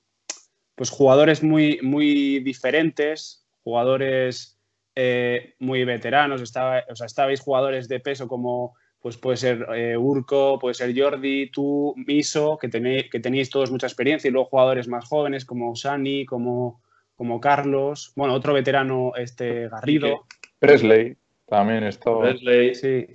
pues 0.75 0.91
jugadores 0.91 1.43
muy, 1.43 1.79
muy 1.83 2.41
diferentes, 2.41 3.47
jugadores 3.63 4.54
eh, 4.97 5.55
muy 5.59 5.85
veteranos. 5.85 6.41
Estaba, 6.41 6.83
o 6.91 6.97
sea, 6.97 7.07
estabais 7.07 7.41
jugadores 7.41 7.89
de 7.89 8.01
peso 8.01 8.29
como, 8.29 8.75
pues 9.01 9.17
puede 9.17 9.37
ser 9.37 9.67
eh, 9.75 9.97
Urco, 9.97 10.59
puede 10.59 10.75
ser 10.75 10.99
Jordi, 10.99 11.51
tú, 11.51 11.95
Miso, 11.97 12.57
que, 12.59 12.69
tenéis, 12.69 13.11
que 13.11 13.21
teníais 13.21 13.51
todos 13.51 13.71
mucha 13.71 13.87
experiencia, 13.87 14.29
y 14.29 14.31
luego 14.31 14.49
jugadores 14.49 14.89
más 14.89 15.05
jóvenes 15.07 15.45
como 15.45 15.77
Sani, 15.77 16.25
como, 16.25 16.83
como 17.15 17.41
Carlos, 17.41 18.13
bueno, 18.17 18.35
otro 18.35 18.55
veterano, 18.55 19.13
este 19.17 19.69
Garrido. 19.69 20.27
Presley 20.59 21.17
también 21.47 21.85
estaba. 21.85 22.23
Presley. 22.23 22.75
Sí. 22.75 23.07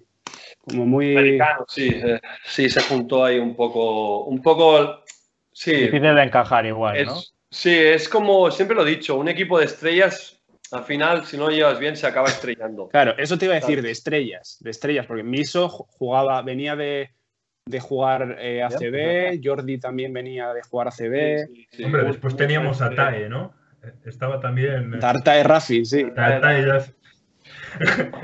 Como 0.60 0.86
muy. 0.86 1.16
Americano, 1.16 1.66
sí, 1.68 1.90
eh, 1.92 2.22
sí, 2.46 2.70
se 2.70 2.82
juntó 2.82 3.26
ahí 3.26 3.40
un 3.40 3.56
poco, 3.56 4.26
un 4.26 4.42
poco, 4.42 5.04
sí, 5.52 5.74
Difícil 5.74 6.16
de 6.16 6.24
encajar 6.24 6.66
igual, 6.66 7.06
¿no? 7.06 7.16
sí, 7.50 7.76
es 7.76 8.08
como 8.08 8.52
siempre 8.52 8.76
lo 8.76 8.86
he 8.86 8.92
dicho, 8.92 9.18
un 9.18 9.30
equipo 9.30 9.58
de 9.58 9.66
estrellas, 9.66 10.39
al 10.72 10.84
final, 10.84 11.26
si 11.26 11.38
no 11.38 11.46
lo 11.46 11.52
llevas 11.52 11.80
bien, 11.80 11.96
se 11.96 12.06
acaba 12.08 12.28
estrellando. 12.28 12.88
Claro, 12.90 13.16
eso 13.18 13.38
te 13.38 13.46
iba 13.46 13.54
a 13.54 13.60
decir 13.60 13.82
de 13.82 13.92
estrellas, 13.92 14.58
de 14.60 14.70
estrellas, 14.72 15.06
porque 15.06 15.24
Miso 15.24 15.70
ju- 15.70 15.86
jugaba, 15.90 16.42
venía 16.42 16.76
de, 16.76 17.10
de 17.66 17.80
jugar 17.80 18.38
eh, 18.40 18.64
ACB, 18.64 19.40
Jordi 19.44 19.80
también 19.80 20.14
venía 20.14 20.54
de 20.54 20.62
jugar 20.64 20.88
ACB, 20.90 21.48
Sí, 21.48 21.68
sí, 21.72 21.84
Hombre, 21.84 22.04
después 22.04 22.36
teníamos 22.36 22.82
a. 22.82 22.90
Tae, 22.94 23.30
¿no? 23.30 23.54
Eh, 23.84 23.94
Estaba 24.06 24.40
también. 24.40 24.94
eh, 24.96 25.00
Tarta 25.00 25.34
de 25.34 25.44
Rafi, 25.44 25.86
sí. 25.86 26.06
Tae, 26.16 26.40
Tae 26.40 26.66
ya 26.66 26.76
es 26.78 26.94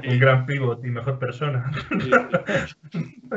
un 0.07 0.19
gran 0.19 0.45
pivot 0.45 0.83
y 0.83 0.87
mejor 0.89 1.19
persona. 1.19 1.71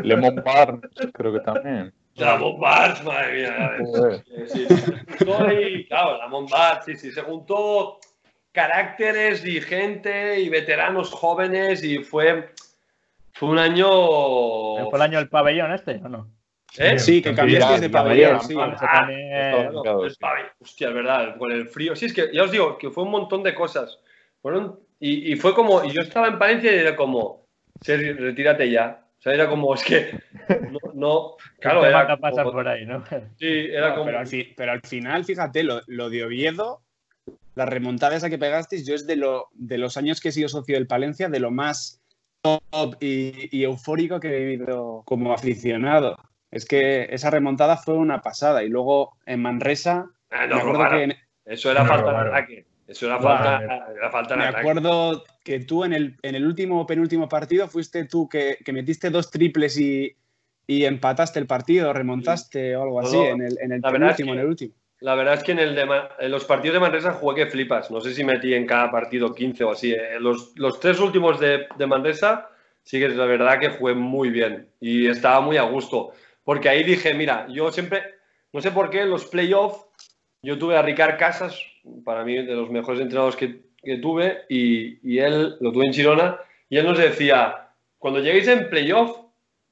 Lemon 0.03 0.37
Barnes, 0.45 0.91
creo 1.13 1.33
que 1.33 1.41
también. 1.41 1.93
La 2.15 2.35
Bombard, 2.37 3.03
madre 3.05 3.43
mía. 3.43 3.73
Sí, 4.49 4.67
sí, 4.67 5.29
ahí, 5.39 5.87
claro, 5.87 6.19
la 6.19 6.27
Bombard, 6.27 6.83
sí, 6.85 6.97
sí, 6.97 7.13
se 7.13 7.23
juntó 7.23 7.99
caracteres 8.59 9.45
y 9.45 9.61
gente 9.61 10.41
y 10.41 10.49
veteranos 10.49 11.13
jóvenes 11.13 11.85
y 11.85 11.99
fue, 11.99 12.51
fue 13.33 13.51
un 13.51 13.59
año... 13.61 13.87
¿Fue 14.91 14.99
el 14.99 15.03
año 15.03 15.19
del 15.19 15.29
pabellón 15.29 15.73
este 15.73 16.01
o 16.05 16.09
no? 16.09 16.29
¿Eh? 16.77 16.99
Sí, 16.99 17.23
que 17.23 17.37
cambiaste 17.37 17.79
de 17.81 17.89
pabellón, 17.89 18.41
sí. 18.41 18.57
Ah, 18.59 18.77
también- 19.07 19.71
hostia, 20.61 20.89
es 20.89 20.95
verdad, 20.95 21.37
con 21.39 21.53
el 21.53 21.69
frío. 21.69 21.95
Sí, 21.95 22.07
es 22.07 22.13
que 22.13 22.31
ya 22.33 22.43
os 22.43 22.51
digo 22.51 22.77
que 22.79 22.91
fue 22.91 23.05
un 23.05 23.13
montón 23.13 23.45
de 23.45 23.55
cosas. 23.55 24.01
Fueron, 24.43 24.81
y, 24.99 25.33
y 25.33 25.37
fue 25.37 25.55
como, 25.55 25.85
y 25.85 25.93
yo 25.93 26.03
estaba 26.03 26.27
en 26.27 26.39
Palencia 26.41 26.75
y 26.75 26.79
era 26.81 26.97
como, 26.97 27.47
Sergi, 27.81 28.11
retírate 28.13 28.69
ya. 28.69 29.05
O 29.19 29.23
sea, 29.23 29.35
era 29.35 29.49
como, 29.49 29.73
es 29.73 29.85
que, 29.85 30.19
no, 30.71 30.81
no 30.95 31.37
claro, 31.61 31.81
¿Qué 31.81 31.87
te 31.87 31.91
era 31.91 32.13
a 32.13 32.17
pasar 32.17 32.45
como, 32.45 32.57
por 32.57 32.67
ahí, 32.67 32.85
¿no? 32.85 33.05
sí, 33.39 33.69
era 33.71 33.91
No, 33.91 33.95
como, 33.95 34.07
pero, 34.07 34.19
al 34.19 34.27
fi- 34.27 34.53
pero 34.57 34.73
al 34.73 34.81
final, 34.83 35.25
fíjate, 35.25 35.63
lo, 35.63 35.81
lo 35.87 36.11
de 36.11 36.25
Oviedo, 36.25 36.83
la 37.55 37.67
remontada 37.67 38.17
esa 38.17 38.31
que 38.31 38.39
pegasteis, 38.39 38.87
yo 38.87 38.95
es 38.95 39.07
de, 39.07 39.17
lo, 39.17 39.49
de 39.53 39.79
los 39.79 39.97
años 39.97 40.21
que 40.21 40.29
he 40.29 40.33
sido 40.33 40.49
socio 40.49 40.75
del 40.77 40.87
Palencia, 40.87 41.29
de 41.29 41.41
lo 41.41 41.51
más 41.51 42.01
top 42.43 42.97
y, 43.01 43.49
y 43.57 43.65
eufórico 43.65 44.21
que 44.21 44.29
he 44.37 44.45
vivido 44.45 45.03
como 45.05 45.33
aficionado. 45.33 46.17
Es 46.51 46.65
que 46.65 47.09
esa 47.11 47.31
remontada 47.31 47.77
fue 47.77 47.95
una 47.95 48.23
pasada. 48.23 48.63
Y 48.63 48.69
luego 48.69 49.17
en 49.27 49.43
Manresa, 49.43 50.11
Ah, 50.31 50.47
me 50.47 50.55
acuerdo 50.61 50.91
que 50.91 51.03
en- 51.05 51.15
Eso 51.45 51.71
era 51.71 51.85
falta 51.85 52.13
de 52.13 52.29
ataque. 52.29 52.67
Eso 52.87 53.07
era 53.07 53.19
falta, 53.21 53.63
era 53.97 54.11
falta 54.11 54.35
de 54.35 54.41
me 54.41 54.47
ataque. 54.47 54.61
acuerdo 54.61 55.25
que 55.45 55.61
tú 55.61 55.85
en 55.85 55.93
el, 55.95 56.17
en 56.23 56.35
el 56.35 56.47
último 56.47 56.87
penúltimo 56.87 57.29
partido 57.29 57.67
fuiste 57.69 58.05
tú 58.05 58.29
que, 58.29 58.59
que 58.65 58.73
metiste 58.73 59.11
dos 59.11 59.31
triples 59.31 59.79
y, 59.79 60.15
y 60.67 60.85
empataste 60.85 61.39
el 61.39 61.47
partido, 61.47 61.93
remontaste 61.93 62.77
o 62.77 62.83
algo 62.83 63.01
así 63.01 63.17
en 63.17 63.43
el, 63.43 63.59
en 63.61 63.73
el 63.73 63.79
es 63.85 63.91
penúltimo, 63.93 64.33
que- 64.33 64.39
en 64.39 64.39
el 64.39 64.47
último. 64.47 64.75
La 65.01 65.15
verdad 65.15 65.35
es 65.35 65.45
que 65.45 65.53
en, 65.53 65.61
el 65.61 65.75
de 65.75 66.29
los 66.29 66.45
partidos 66.45 66.75
de 66.75 66.81
Manresa 66.81 67.13
jugué 67.13 67.45
que 67.45 67.51
flipas. 67.51 67.91
No 67.91 68.01
sé 68.01 68.13
si 68.13 68.25
metí 68.25 68.55
en 68.55 68.67
cada 68.67 68.91
partido 68.91 69.35
15 69.35 69.65
o 69.65 69.73
así. 69.73 69.93
Eh, 69.93 70.19
Los, 70.21 70.81
tres 70.81 70.99
últimos 70.99 71.39
de, 71.39 71.67
de 71.77 72.15
sí 72.83 72.99
que 72.99 73.07
es 73.07 73.17
la 73.17 73.27
verdad 73.27 73.61
que 73.61 73.71
jugué 73.71 73.95
muy 73.95 74.31
bien 74.31 74.69
y 74.81 75.07
estaba 75.07 75.41
muy 75.41 75.57
a 75.57 75.63
gusto. 75.63 76.13
Porque 76.43 76.69
ahí 76.69 76.83
dije, 76.83 77.15
mira, 77.15 77.47
yo 77.49 77.71
siempre, 77.71 78.03
no 78.53 78.61
sé 78.61 78.71
por 78.71 78.91
qué, 78.91 79.03
en 79.03 79.11
los 79.11 79.27
playoffs 79.27 79.85
yo 80.43 80.59
tuve 80.59 80.77
a 80.77 80.83
Ricard 80.83 81.19
Casas, 81.19 81.61
para 82.05 82.25
mí 82.25 82.35
de 82.35 82.55
los 82.55 82.71
mejores 82.71 83.01
entrenadores 83.01 83.37
que, 83.37 83.99
tuve, 83.99 84.45
y, 84.49 84.99
y 85.09 85.19
él 85.19 85.57
lo 85.61 85.73
tuve 85.73 85.87
en 85.87 85.93
Girona, 85.93 86.41
y 86.69 86.79
él 86.79 86.87
nos 86.87 86.99
decía, 86.99 87.69
cuando 87.99 88.21
lleguéis 88.21 88.49
en 88.49 88.69
playoff, 88.69 89.19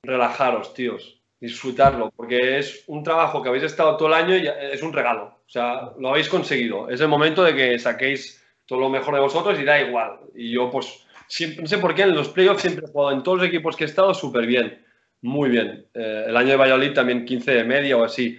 relajaros, 0.03 0.75
tíos, 0.75 1.16
disfrutarlo, 1.41 2.13
porque 2.17 2.59
es 2.59 2.85
un 2.87 3.03
trabajo 3.03 3.43
que 3.43 3.49
habéis 3.49 3.65
estado 3.65 3.97
todo 3.97 4.09
el 4.09 4.15
año 4.15 4.37
y 4.37 4.47
es 4.47 4.83
un 4.83 4.93
regalo. 4.93 5.25
O 5.47 5.51
sea, 5.51 5.93
lo 5.99 6.11
habéis 6.11 6.29
conseguido. 6.29 6.89
Es 6.89 7.01
el 7.01 7.09
momento 7.09 7.45
de 7.45 7.55
que 7.55 7.79
saquéis 7.79 8.43
todo 8.67 8.81
lo 8.81 8.89
mejor 8.89 9.15
de 9.15 9.21
vosotros 9.21 9.59
y 9.61 9.65
da 9.65 9.81
igual. 9.81 10.19
Y 10.35 10.53
yo, 10.53 10.71
pues, 10.71 11.07
siempre, 11.29 11.63
no 11.63 11.69
sé 11.69 11.79
por 11.79 11.95
qué, 11.95 12.03
en 12.03 12.15
los 12.15 12.29
playoffs 12.29 12.63
siempre 12.63 12.87
he 12.87 12.91
jugado 12.91 13.17
en 13.17 13.23
todos 13.23 13.39
los 13.39 13.47
equipos 13.47 13.77
que 13.77 13.85
he 13.85 13.87
estado 13.87 14.13
súper 14.15 14.47
bien. 14.47 14.85
Muy 15.23 15.51
bien. 15.51 15.87
Eh, 15.95 16.25
el 16.29 16.37
año 16.37 16.51
de 16.51 16.57
Valladolid 16.57 16.93
también 16.93 17.25
15 17.25 17.53
de 17.53 17.65
media 17.65 17.97
o 17.97 18.05
así. 18.05 18.39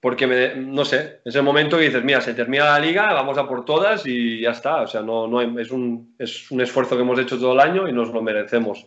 Porque, 0.00 0.54
no 0.56 0.84
sé, 0.84 1.20
es 1.24 1.34
el 1.34 1.42
momento 1.42 1.78
que 1.78 1.84
dices, 1.84 2.04
mira, 2.04 2.20
se 2.20 2.34
termina 2.34 2.66
la 2.66 2.78
liga, 2.78 3.12
vamos 3.14 3.38
a 3.38 3.48
por 3.48 3.64
todas 3.64 4.04
y 4.06 4.40
ya 4.40 4.50
está. 4.50 4.82
O 4.82 4.86
sea, 4.86 5.00
no, 5.00 5.26
no 5.26 5.40
es, 5.58 5.70
un, 5.70 6.14
es 6.18 6.50
un 6.50 6.60
esfuerzo 6.60 6.96
que 6.96 7.02
hemos 7.02 7.18
hecho 7.18 7.38
todo 7.38 7.54
el 7.54 7.60
año 7.60 7.88
y 7.88 7.92
nos 7.92 8.10
lo 8.12 8.20
merecemos. 8.20 8.86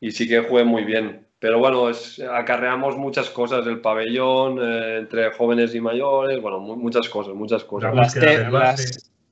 Y 0.00 0.10
sí 0.10 0.28
que 0.28 0.40
jugué 0.40 0.64
muy 0.64 0.84
bien. 0.84 1.26
Pero 1.38 1.58
bueno, 1.58 1.88
es, 1.90 2.18
acarreamos 2.20 2.96
muchas 2.96 3.28
cosas, 3.30 3.66
el 3.66 3.80
pabellón, 3.80 4.58
eh, 4.60 4.98
entre 4.98 5.30
jóvenes 5.32 5.74
y 5.74 5.80
mayores, 5.80 6.40
bueno, 6.40 6.60
mu- 6.60 6.76
muchas 6.76 7.08
cosas, 7.08 7.34
muchas 7.34 7.62
cosas. 7.64 7.94
La 7.94 8.00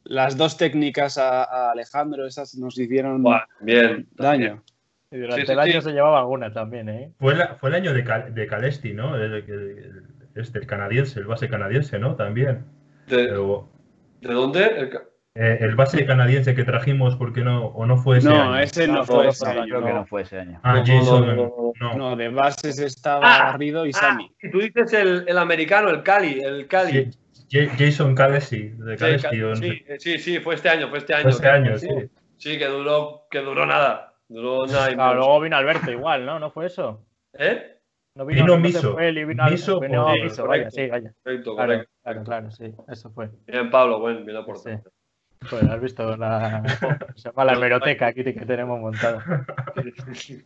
Las, 0.04 0.32
te- 0.36 0.38
dos 0.38 0.56
técnicas 0.58 1.16
a, 1.16 1.44
a 1.44 1.72
Alejandro, 1.72 2.26
esas 2.26 2.54
nos 2.56 2.78
hicieron 2.78 3.22
Buah, 3.22 3.44
bien. 3.60 4.06
daño. 4.12 4.62
Y 5.10 5.16
durante 5.16 5.42
Sí, 5.42 5.46
sí, 5.46 5.52
el 5.52 5.58
año 5.60 5.80
sí. 5.80 5.88
se 5.88 5.92
llevaba 5.92 6.18
alguna 6.20 6.52
también, 6.52 6.88
¿eh? 6.90 7.12
Fue, 7.18 7.34
la- 7.34 7.54
fue 7.54 7.70
el 7.70 7.76
año 7.76 7.94
de, 7.94 8.04
Cal- 8.04 8.34
de 8.34 8.46
Calesti, 8.46 8.92
¿no? 8.92 9.16
El, 9.16 9.32
el- 9.32 9.50
el- 9.50 10.02
este, 10.34 10.58
el 10.58 10.66
canadiense, 10.66 11.20
el 11.20 11.26
base 11.26 11.48
canadiense, 11.48 11.98
¿no? 11.98 12.16
También. 12.16 12.64
¿De, 13.06 13.28
Pero, 13.28 13.68
de 14.20 14.32
dónde? 14.34 14.90
Eh, 15.36 15.58
el 15.62 15.74
base 15.74 16.06
canadiense 16.06 16.54
que 16.54 16.62
trajimos, 16.62 17.16
¿por 17.16 17.32
qué 17.32 17.40
no? 17.42 17.66
¿O 17.66 17.86
no 17.86 17.96
fue 17.96 18.18
ese 18.18 18.28
No, 18.28 18.52
año? 18.52 18.58
ese 18.58 18.86
no 18.86 18.94
No, 18.94 19.04
fue 19.04 19.14
fue 19.16 19.28
ese 19.30 19.46
año. 19.48 19.64
Creo 19.64 19.80
que 19.84 19.88
No, 19.92 19.94
no 19.98 20.06
fue 20.06 20.22
ese 20.22 20.38
año. 20.38 20.60
Ah, 20.62 20.74
No, 20.74 20.84
Jason. 20.86 21.26
no, 21.26 21.34
no, 21.34 21.72
no. 21.80 21.94
No, 21.96 22.16
de 22.16 22.28
bases 22.28 22.78
estaba 22.78 23.26
Ah, 23.34 23.38
Garrido 23.50 23.84
y 23.84 23.90
Ah, 23.90 23.98
Sami. 23.98 24.30
y 24.40 24.50
tú 24.52 24.60
dices 24.60 24.92
el, 24.92 25.24
el 25.26 25.38
americano, 25.38 25.90
el 25.90 26.04
Cali, 26.04 26.40
el 26.40 26.68
Cali. 26.68 27.10
Ja- 27.50 27.68
Jason 27.76 28.14
Calesi, 28.14 28.68
de 28.70 28.96
Sí, 28.96 29.38
no 29.38 29.54
sí, 29.56 29.84
sí, 29.98 30.18
sí, 30.18 30.38
fue 30.40 30.54
este 30.54 30.68
año, 30.68 30.88
fue 30.88 30.98
este 30.98 31.14
año. 31.14 31.22
Fue 31.22 31.30
este 31.32 31.48
año, 31.48 31.78
sí. 31.78 31.88
Sí, 32.36 32.56
que 32.58 32.66
duró, 32.66 33.26
que 33.28 33.40
duró 33.40 33.66
nada. 33.66 34.14
Duró 34.28 34.66
nada. 34.66 34.90
y 34.90 34.94
Claro, 34.94 35.16
luego 35.16 35.40
vino 35.40 35.56
Alberto 35.56 35.90
igual, 35.90 36.24
¿no? 36.24 36.38
¿No 36.38 36.50
fue 36.52 36.66
eso? 36.66 37.04
¿Eh? 37.32 37.80
No 38.16 38.24
Vino 38.24 38.46
no 38.46 38.54
se 38.54 38.60
Miso. 38.60 38.92
fue 38.92 39.08
él 39.08 39.18
y 39.18 39.24
vino 39.24 39.44
Miso 39.50 39.80
vino 39.80 40.06
Miso, 40.14 40.46
vaya, 40.46 40.70
correcto. 40.70 40.76
sí, 40.76 40.86
vaya. 40.88 41.12
Correcto, 41.24 41.54
Claro, 41.56 41.72
correcto. 41.72 41.92
claro, 42.04 42.24
claro, 42.24 42.50
sí, 42.52 42.72
eso 42.88 43.10
fue. 43.10 43.28
Bien, 43.46 43.70
Pablo, 43.70 43.98
buen, 43.98 44.24
bien 44.24 44.36
aportado. 44.36 44.80
Pues 45.50 45.62
has 45.64 45.80
visto 45.80 46.16
la, 46.16 46.62
se 47.16 47.28
llama 47.28 47.44
la 47.44 47.52
hemeroteca 47.54 48.06
aquí 48.08 48.22
que 48.24 48.32
tenemos 48.32 48.80
montada. 48.80 49.44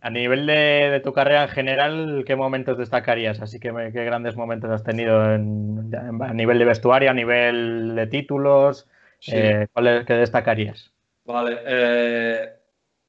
A 0.00 0.10
nivel 0.10 0.44
de, 0.46 0.54
de 0.90 1.00
tu 1.00 1.12
carrera 1.12 1.44
en 1.44 1.48
general, 1.50 2.24
¿qué 2.26 2.34
momentos 2.34 2.76
destacarías? 2.78 3.40
Así 3.40 3.60
que 3.60 3.72
qué 3.92 4.04
grandes 4.04 4.34
momentos 4.34 4.70
has 4.70 4.82
tenido 4.82 5.32
en- 5.34 5.92
a 6.20 6.32
nivel 6.32 6.58
de 6.58 6.64
vestuario, 6.64 7.10
a 7.10 7.14
nivel 7.14 7.94
de 7.94 8.06
títulos, 8.08 8.88
Sí. 9.20 9.32
eh, 9.34 9.68
¿cuáles 9.72 10.04
qué 10.04 10.14
destacarías? 10.14 10.92
Vale. 11.24 11.58
eh, 11.64 12.50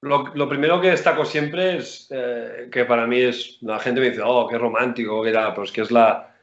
lo, 0.02 0.28
lo 0.36 0.48
primero 0.48 0.80
que 0.80 0.92
destaco 0.92 1.26
siempre 1.26 1.78
es 1.78 2.08
eh, 2.12 2.70
que 2.72 2.86
para 2.86 3.08
mí 3.08 3.20
es. 3.20 3.58
La 3.62 3.80
gente 3.80 4.00
me 4.00 4.10
dice, 4.12 4.22
oh, 4.24 4.48
qué 4.48 4.58
romántico, 4.60 5.24
que 5.24 5.30
era, 5.32 5.50
pero 5.52 5.64
es 5.64 5.72
que 5.72 5.82
es 5.82 5.90
la, 5.92 6.36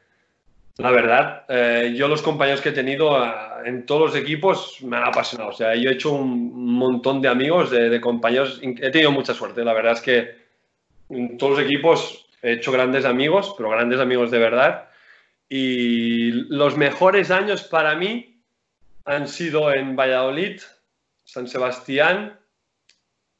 la 0.77 0.91
verdad. 0.91 1.45
Eh, 1.47 1.93
yo, 1.95 2.07
los 2.07 2.21
compañeros 2.21 2.61
que 2.61 2.69
he 2.69 2.73
tenido 2.73 3.23
eh, 3.23 3.31
en 3.65 3.85
todos 3.85 4.13
los 4.13 4.15
equipos 4.15 4.81
me 4.81 4.97
han 4.97 5.05
apasionado. 5.05 5.51
O 5.51 5.53
sea, 5.53 5.75
yo 5.75 5.89
he 5.89 5.93
hecho 5.93 6.11
un 6.11 6.75
montón 6.75 7.21
de 7.21 7.29
amigos, 7.29 7.71
de, 7.71 8.01
compañeros. 8.01 8.59
He 8.61 8.91
tenido 8.91 9.11
mucha 9.11 9.33
suerte. 9.33 9.63
La 9.63 9.73
verdad 9.73 9.93
es 9.93 10.01
que 10.01 10.35
en 11.09 11.37
todos 11.37 11.57
los 11.57 11.65
equipos 11.65 12.27
he 12.41 12.53
hecho 12.53 12.71
grandes 12.71 13.05
amigos, 13.05 13.53
pero 13.57 13.69
grandes 13.69 13.99
amigos 13.99 14.31
de 14.31 14.39
verdad. 14.39 14.89
Y 15.47 16.31
los 16.31 16.75
mejores 16.75 17.31
años 17.31 17.63
para 17.63 17.95
mí 17.95 18.41
han 19.05 19.27
sido 19.27 19.71
en 19.73 19.95
Valladolid, 19.95 20.59
San 21.23 21.47
Sebastián 21.47 22.39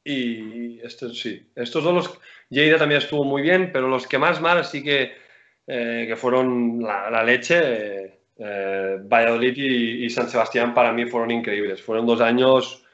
y 0.04 0.78
estos 0.80 1.18
sí, 1.18 1.50
estos 1.56 1.82
dos 1.82 1.94
los 1.94 2.20
Lleida 2.48 2.78
también 2.78 3.00
estuvo 3.00 3.24
muy 3.24 3.42
bien, 3.42 3.70
pero 3.72 3.88
los 3.88 4.06
que 4.06 4.18
más 4.18 4.40
mal 4.40 4.64
sí 4.64 4.82
que, 4.82 5.16
eh, 5.66 6.04
que 6.08 6.16
fueron 6.16 6.80
la, 6.82 7.22
leche, 7.22 8.20
eh, 8.38 8.98
Valladolid 9.02 9.56
y, 9.56 10.10
San 10.10 10.28
Sebastián 10.28 10.74
para 10.74 10.92
mí 10.92 11.06
fueron 11.06 11.30
increíbles. 11.30 11.82
Fueron 11.82 12.06
dos 12.06 12.20
años 12.20 12.84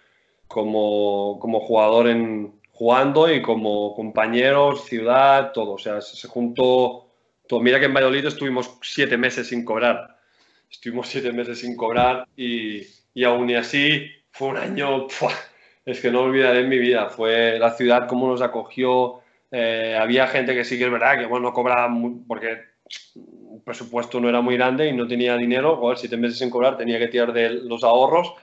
como, 0.47 1.39
como 1.41 1.61
jugador 1.61 2.09
en, 2.09 2.53
jugando 2.73 3.33
y 3.33 3.43
como 3.43 3.95
compañeros, 3.95 4.85
ciudad, 4.87 5.53
todo. 5.53 5.73
O 5.73 5.79
sea, 5.79 6.01
se, 6.01 6.17
se 6.17 6.29
juntó 6.29 7.09
todo. 7.47 7.61
Mira 7.61 7.79
que 7.79 7.87
en 7.87 7.95
Valladolid 7.95 8.27
estuvimos 8.27 8.79
siete 8.83 9.17
meses 9.17 9.49
sin 9.49 9.65
cobrar. 9.65 10.19
Estuvimos 10.71 11.09
siete 11.09 11.33
meses 11.33 11.61
sin 11.61 11.77
cobrar 11.77 12.27
y, 12.37 12.83
y 13.15 13.25
aún 13.25 13.55
así 13.55 14.07
fue 14.31 14.49
un 14.49 14.57
año, 14.57 15.07
¡pua! 15.09 15.33
es 15.85 16.01
que 16.01 16.11
no 16.11 16.23
olvidaré 16.23 16.61
en 16.61 16.69
mi 16.69 16.79
vida. 16.79 17.09
Fue 17.09 17.59
la 17.59 17.71
ciudad 17.71 18.09
como 18.09 18.29
nos 18.29 18.43
acogió. 18.43 19.22
Eh, 19.53 19.97
había 20.01 20.27
gente 20.27 20.55
que 20.55 20.65
sí 20.65 20.79
que 20.79 20.87
es 20.87 20.91
verdad 20.91 21.19
que 21.19 21.27
bueno, 21.27 21.49
no 21.51 21.55
cobraba 21.55 21.87
muy- 21.89 22.23
porque 22.27 22.49
el 22.51 23.61
presupuesto 23.65 24.21
no 24.21 24.29
era 24.29 24.41
muy 24.41 24.57
grande 24.57 24.89
y 24.89 24.93
no 24.93 25.07
tenía 25.07 25.37
dinero. 25.37 25.77
Joder, 25.77 25.99
siete 25.99 26.17
meses 26.17 26.39
sin 26.39 26.51
cobrar, 26.51 26.77
tenía 26.77 26.99
que 26.99 27.09
tirar 27.09 27.33
de 27.33 27.51
los 27.51 27.85
ahorros. 27.85 28.35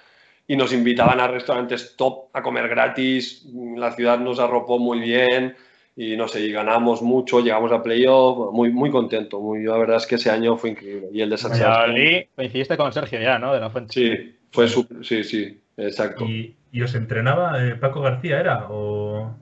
y 0.52 0.56
nos 0.56 0.74
invitaban 0.74 1.20
a 1.20 1.28
restaurantes 1.28 1.96
top 1.96 2.30
a 2.34 2.42
comer 2.42 2.68
gratis, 2.70 3.46
la 3.76 3.92
ciudad 3.92 4.18
nos 4.18 4.40
arropó 4.40 4.80
muy 4.80 5.00
bien 5.00 5.56
y 5.96 6.18
no 6.18 6.28
sé, 6.28 6.42
y 6.42 6.52
ganamos 6.52 7.04
mucho, 7.04 7.40
llegamos 7.42 7.72
a 7.72 7.84
playoff, 7.84 8.52
muy, 8.52 8.72
muy 8.72 8.90
contento, 8.90 9.40
muy, 9.40 9.62
la 9.64 9.78
verdad 9.78 9.98
es 9.98 10.08
que 10.08 10.16
ese 10.16 10.32
año 10.32 10.58
fue 10.58 10.72
increíble. 10.72 11.10
Y 11.14 11.22
el 11.22 11.30
de 11.30 11.36
Valladolid, 11.36 12.24
coincidiste 12.36 12.78
con 12.78 12.92
Sergio 12.92 13.22
ya, 13.22 13.38
¿no? 13.38 13.54
De 13.54 13.60
la 13.60 13.70
Fuente. 13.70 13.94
sí, 13.94 14.36
fue 14.52 14.68
súper, 14.68 15.06
sí, 15.06 15.24
sí, 15.24 15.62
exacto. 15.78 16.26
¿Y, 16.26 16.56
y 16.72 16.82
os 16.82 16.96
entrenaba 16.96 17.64
eh, 17.64 17.76
Paco 17.76 18.02
García, 18.02 18.40
era? 18.40 18.66
¿O 18.72 19.36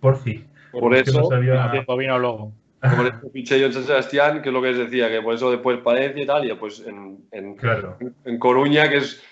Por. 0.00 0.14
Porfi? 0.14 0.44
Por 0.72 0.94
Es 0.94 1.04
que 1.04 1.12
no 1.12 1.20
eso, 1.20 1.28
sabía- 1.30 1.84
vino 1.98 2.18
luego. 2.18 2.52
por 2.80 3.06
eso 3.06 3.30
fiché 3.32 3.58
yo 3.58 3.66
en 3.66 3.72
San 3.72 3.84
Sebastián, 3.84 4.40
que 4.42 4.50
es 4.50 4.52
lo 4.52 4.62
que 4.62 4.68
les 4.68 4.78
decía, 4.78 5.08
que 5.10 5.20
por 5.20 5.34
eso 5.34 5.50
después 5.50 5.78
Palencia 5.78 6.22
y 6.22 6.26
tal, 6.26 6.44
y 6.44 6.48
después 6.48 6.80
en, 6.86 7.18
en, 7.32 7.56
Claro. 7.56 7.96
en 8.24 8.38
Coruña, 8.38 8.88
que 8.88 8.98
es 8.98 9.22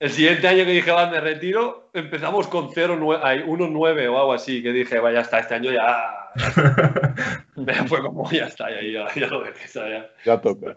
el 0.00 0.10
siguiente 0.10 0.48
año 0.48 0.64
que 0.64 0.72
dije, 0.72 0.90
va, 0.90 1.08
me 1.10 1.20
retiro, 1.20 1.90
empezamos 1.92 2.48
con 2.48 2.70
0, 2.74 3.20
hay 3.22 3.40
1-9 3.42 4.08
o 4.08 4.18
algo 4.18 4.32
así, 4.32 4.62
que 4.62 4.72
dije, 4.72 4.98
vaya, 4.98 5.20
hasta 5.20 5.38
este 5.38 5.54
año 5.54 5.70
ya, 5.70 6.30
ya 7.56 7.74
fue 7.86 8.00
como, 8.00 8.28
ya 8.32 8.46
está, 8.46 8.70
ya, 8.70 8.80
ya, 8.82 9.14
ya 9.14 9.26
lo 9.28 9.42
dejé, 9.42 9.68
ya, 9.72 9.88
ya. 9.88 10.10
Ya 10.24 10.40
toca. 10.40 10.74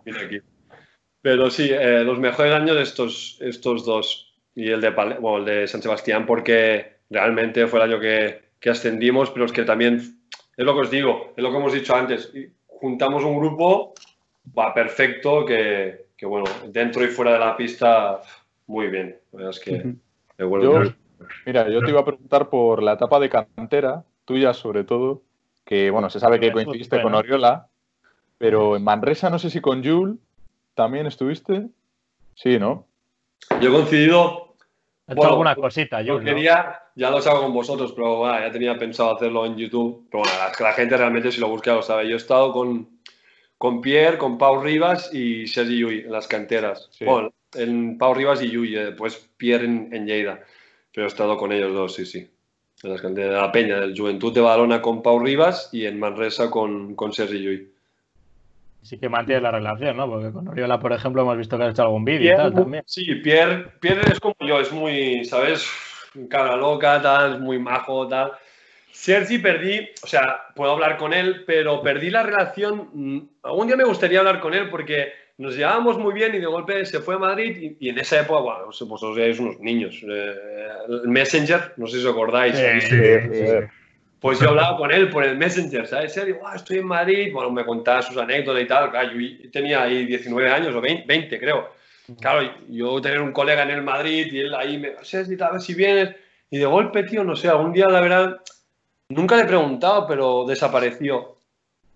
Pero 1.22 1.50
sí, 1.50 1.70
eh, 1.72 2.04
los 2.04 2.20
mejores 2.20 2.54
años 2.54 2.78
estos, 2.78 3.38
estos 3.42 3.86
dos 3.86 4.36
y 4.56 4.70
el 4.70 4.82
de, 4.82 4.92
Pale- 4.92 5.18
bueno, 5.20 5.38
el 5.40 5.46
de 5.46 5.68
San 5.68 5.82
Sebastián 5.82 6.26
porque 6.26 6.98
realmente 7.10 7.66
fue 7.68 7.80
el 7.84 7.92
año 7.92 8.00
que, 8.02 8.42
que 8.64 8.70
ascendimos, 8.70 9.30
pero 9.32 9.44
es 9.44 9.52
que 9.52 9.64
también, 9.66 9.96
es 9.98 10.66
lo 10.66 10.74
que 10.74 10.80
os 10.80 10.90
digo, 10.90 11.34
es 11.36 11.44
lo 11.44 11.52
que 11.52 11.58
hemos 11.58 11.74
dicho 11.74 11.94
antes, 11.94 12.32
y 12.34 12.48
juntamos 12.66 13.26
un 13.26 13.38
grupo, 13.38 13.94
va 14.58 14.74
perfecto, 14.74 15.46
que, 15.46 16.06
que 16.16 16.26
bueno, 16.26 16.46
dentro 16.70 17.04
y 17.04 17.08
fuera 17.08 17.34
de 17.34 17.40
la 17.40 17.58
pista, 17.58 18.22
muy 18.68 18.88
bien. 18.88 19.20
Es 19.50 19.60
que, 19.60 19.96
Yo- 20.38 20.82
Mira, 21.46 21.70
yo 21.70 21.84
te 21.84 21.90
iba 21.90 22.00
a 22.00 22.06
preguntar 22.06 22.50
por 22.50 22.82
la 22.82 22.94
etapa 22.94 23.20
de 23.20 23.30
cantera, 23.30 24.06
tuya 24.24 24.54
sobre 24.54 24.86
todo, 24.86 25.22
que 25.66 25.90
bueno, 25.92 26.10
se 26.10 26.22
sabe 26.22 26.40
que 26.40 26.54
coincidiste 26.54 27.02
con. 27.02 27.16
Oriola, 27.16 27.68
pero 28.38 28.78
en 28.78 28.84
Manresa 28.86 29.30
no 29.30 29.40
sé 29.40 29.50
si 29.50 29.60
con 29.60 29.84
Jul 29.84 30.20
también 30.74 31.06
estuviste. 31.06 31.68
Sí, 32.36 32.60
¿no? 32.60 32.88
yo 33.62 33.70
he 33.70 33.74
coincidido 33.74 34.43
He 35.06 35.12
hecho 35.12 35.18
Bueno, 35.18 35.32
alguna 35.32 35.56
cosita, 35.56 36.02
yo. 36.02 36.20
Yo 36.20 36.24
quería, 36.24 36.82
ya 36.96 37.10
lo 37.10 37.18
hago 37.18 37.42
con 37.42 37.54
vosotros, 37.54 37.92
pero 37.94 38.18
bueno, 38.20 38.40
ya 38.40 38.52
tenía 38.52 38.78
pensado 38.78 39.16
hacerlo 39.16 39.46
en 39.46 39.58
YouTube. 39.58 40.08
Pero 40.10 40.24
bueno, 40.24 40.38
que 40.58 40.64
la 40.64 40.74
gente 40.74 40.96
realmente 40.96 41.32
si 41.32 41.42
lo 41.42 41.50
busca 41.50 41.74
lo 41.74 41.82
sabe. 41.82 42.08
Yo 42.08 42.14
he 42.14 42.18
estado 42.18 42.54
con, 42.54 43.00
con 43.58 43.82
Pierre, 43.82 44.18
con 44.18 44.38
Pau 44.38 44.62
Rivas 44.62 45.14
y 45.14 45.46
Sergi 45.48 45.80
Llull 45.80 46.06
en 46.06 46.12
las 46.12 46.28
canteras. 46.28 46.88
Sí. 46.92 47.04
Bueno, 47.04 47.34
en 47.54 47.98
Pau 47.98 48.14
Rivas 48.14 48.42
y 48.42 48.56
eh, 48.76 48.86
después 48.86 49.30
Pierre 49.36 49.66
en, 49.66 49.90
en 49.92 50.06
Lleida. 50.06 50.40
Pero 50.94 51.06
he 51.06 51.10
estado 51.10 51.38
con 51.38 51.52
ellos 51.52 51.74
dos, 51.74 51.96
sí, 51.96 52.06
sí. 52.06 52.30
En 52.82 52.90
las 52.90 53.02
canteras 53.02 53.32
de 53.32 53.38
la 53.38 53.52
Peña, 53.52 53.80
del 53.80 53.98
Juventud 53.98 54.34
de 54.34 54.42
Badalona 54.42 54.82
con 54.82 55.02
Pau 55.02 55.20
Rivas 55.20 55.70
y 55.74 55.86
en 55.86 56.00
Manresa 56.00 56.50
con, 56.50 56.96
con 56.96 57.12
Sergi 57.12 57.40
Llull. 57.40 57.73
Sí 58.84 59.00
que 59.00 59.08
mantienes 59.10 59.42
la 59.44 59.52
relación, 59.52 59.96
¿no? 59.98 60.10
Porque 60.10 60.32
con 60.32 60.48
Oriola, 60.48 60.80
por 60.80 60.92
ejemplo, 60.94 61.22
hemos 61.22 61.38
visto 61.38 61.58
que 61.58 61.64
has 61.64 61.72
hecho 61.72 61.84
algún 61.84 62.04
vídeo 62.06 62.34
y 62.34 62.36
tal 62.36 62.54
también. 62.54 62.84
Sí, 62.86 63.16
Pierre, 63.16 63.68
Pierre 63.80 64.12
es 64.12 64.20
como 64.20 64.36
yo, 64.42 64.60
es 64.60 64.72
muy, 64.72 65.24
¿sabes? 65.26 65.66
Cara 66.30 66.56
loca, 66.58 67.02
tal, 67.02 67.36
es 67.36 67.40
muy 67.40 67.58
majo, 67.60 68.08
tal. 68.08 68.34
Sergi 68.92 69.40
perdí, 69.40 69.90
o 70.04 70.08
sea, 70.08 70.48
puedo 70.56 70.72
hablar 70.74 70.98
con 70.98 71.14
él, 71.14 71.44
pero 71.48 71.82
perdí 71.82 72.10
la 72.12 72.24
relación. 72.24 72.90
mm, 72.94 73.30
Algún 73.44 73.68
día 73.68 73.76
me 73.76 73.86
gustaría 73.86 74.20
hablar 74.20 74.40
con 74.40 74.54
él 74.54 74.70
porque 74.70 75.14
nos 75.38 75.56
llevábamos 75.56 75.98
muy 75.98 76.14
bien 76.14 76.36
y 76.36 76.40
de 76.40 76.46
golpe 76.46 76.86
se 76.86 77.00
fue 77.00 77.16
a 77.16 77.20
Madrid 77.20 77.76
y, 77.80 77.88
y 77.88 77.90
en 77.90 77.98
esa 77.98 78.20
época, 78.22 78.42
bueno, 78.42 78.66
vosotros 78.66 79.18
erais 79.18 79.40
unos 79.40 79.60
niños. 79.60 79.96
eh, 80.08 80.36
el 80.90 81.08
Messenger, 81.08 81.74
no 81.78 81.88
sé 81.88 82.00
si 82.00 82.06
os 82.06 82.12
acordáis. 82.12 82.56
Sí, 82.56 82.82
Sí, 82.82 82.98
sí, 83.32 83.48
sí. 83.48 83.54
Pues 84.24 84.40
yo 84.40 84.48
hablaba 84.52 84.78
con 84.78 84.90
él 84.90 85.10
por 85.10 85.26
el 85.26 85.38
Messenger, 85.38 85.86
¿sabes? 85.86 86.14
Sergio, 86.14 86.38
"Guau, 86.38 86.56
estoy 86.56 86.78
en 86.78 86.86
Madrid. 86.86 87.30
Bueno, 87.34 87.52
me 87.52 87.66
contaba 87.66 88.02
sus 88.02 88.16
anécdotas 88.16 88.64
y 88.64 88.66
tal. 88.68 88.90
Claro, 88.90 89.12
yo 89.12 89.52
tenía 89.52 89.84
ahí 89.84 90.06
19 90.06 90.50
años 90.50 90.74
o 90.74 90.80
20, 90.80 91.04
20, 91.06 91.38
creo. 91.38 91.70
Claro, 92.22 92.50
yo 92.70 93.02
tener 93.02 93.20
un 93.20 93.34
colega 93.34 93.64
en 93.64 93.72
el 93.72 93.82
Madrid 93.82 94.28
y 94.32 94.40
él 94.40 94.56
ahí 94.56 94.78
me, 94.78 94.94
Sergi, 95.02 95.36
a 95.44 95.52
ver 95.52 95.60
si 95.60 95.74
vienes. 95.74 96.16
Y 96.50 96.58
de 96.58 96.66
golpe, 96.66 97.04
tío, 97.04 97.26
no 97.26 97.36
sé, 97.36 97.50
algún 97.50 97.74
día, 97.74 97.88
la 97.90 98.00
verdad, 98.00 98.38
nunca 99.10 99.36
le 99.36 99.42
he 99.42 99.46
preguntado, 99.46 100.08
pero 100.08 100.46
desapareció. 100.46 101.36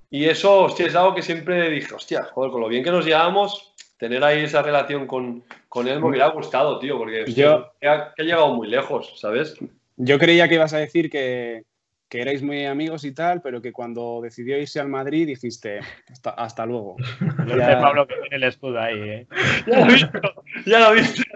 Y 0.10 0.26
eso, 0.26 0.64
hostia, 0.64 0.88
es 0.88 0.96
algo 0.96 1.16
que 1.16 1.22
siempre 1.22 1.70
dije, 1.70 1.94
hostia, 1.94 2.26
joder, 2.26 2.52
con 2.52 2.60
lo 2.60 2.68
bien 2.68 2.84
que 2.84 2.92
nos 2.92 3.06
llevamos, 3.06 3.74
tener 3.98 4.22
ahí 4.26 4.44
esa 4.44 4.62
relación 4.62 5.08
con, 5.08 5.44
con 5.70 5.88
él 5.88 6.02
me 6.02 6.10
hubiera 6.10 6.28
gustado, 6.28 6.78
tío, 6.80 6.98
porque 6.98 7.24
hostia, 7.24 7.46
Yo- 7.46 7.72
que 7.80 7.88
ha, 7.88 8.14
que 8.14 8.22
ha 8.22 8.26
llegado 8.26 8.54
muy 8.54 8.68
lejos, 8.68 9.14
¿sabes? 9.18 9.56
Yo 9.96 10.20
creía 10.20 10.50
que 10.50 10.56
ibas 10.56 10.74
a 10.74 10.78
decir 10.80 11.10
que, 11.10 11.64
que 12.10 12.22
erais 12.22 12.42
muy 12.42 12.66
amigos 12.66 13.04
y 13.04 13.12
tal, 13.14 13.42
pero 13.42 13.62
que 13.62 13.74
cuando 13.74 14.22
decidió 14.22 14.58
irse 14.58 14.80
al 14.80 14.88
Madrid 14.88 15.28
dijiste 15.28 15.80
hasta, 16.10 16.30
hasta 16.30 16.66
luego. 16.66 16.96
Lo 17.46 17.56
dice 17.56 17.58
Ya- 17.58 17.82
Pablo 17.82 18.08
que 18.08 18.16
tiene 18.16 18.36
el 18.38 18.44
escudo 18.44 18.80
ahí, 18.80 18.98
¿eh? 19.00 19.28
Ya 19.68 19.80
lo 19.80 19.86
he 19.90 19.94
visto, 19.94 20.22
ya 20.66 20.80
lo 20.80 20.92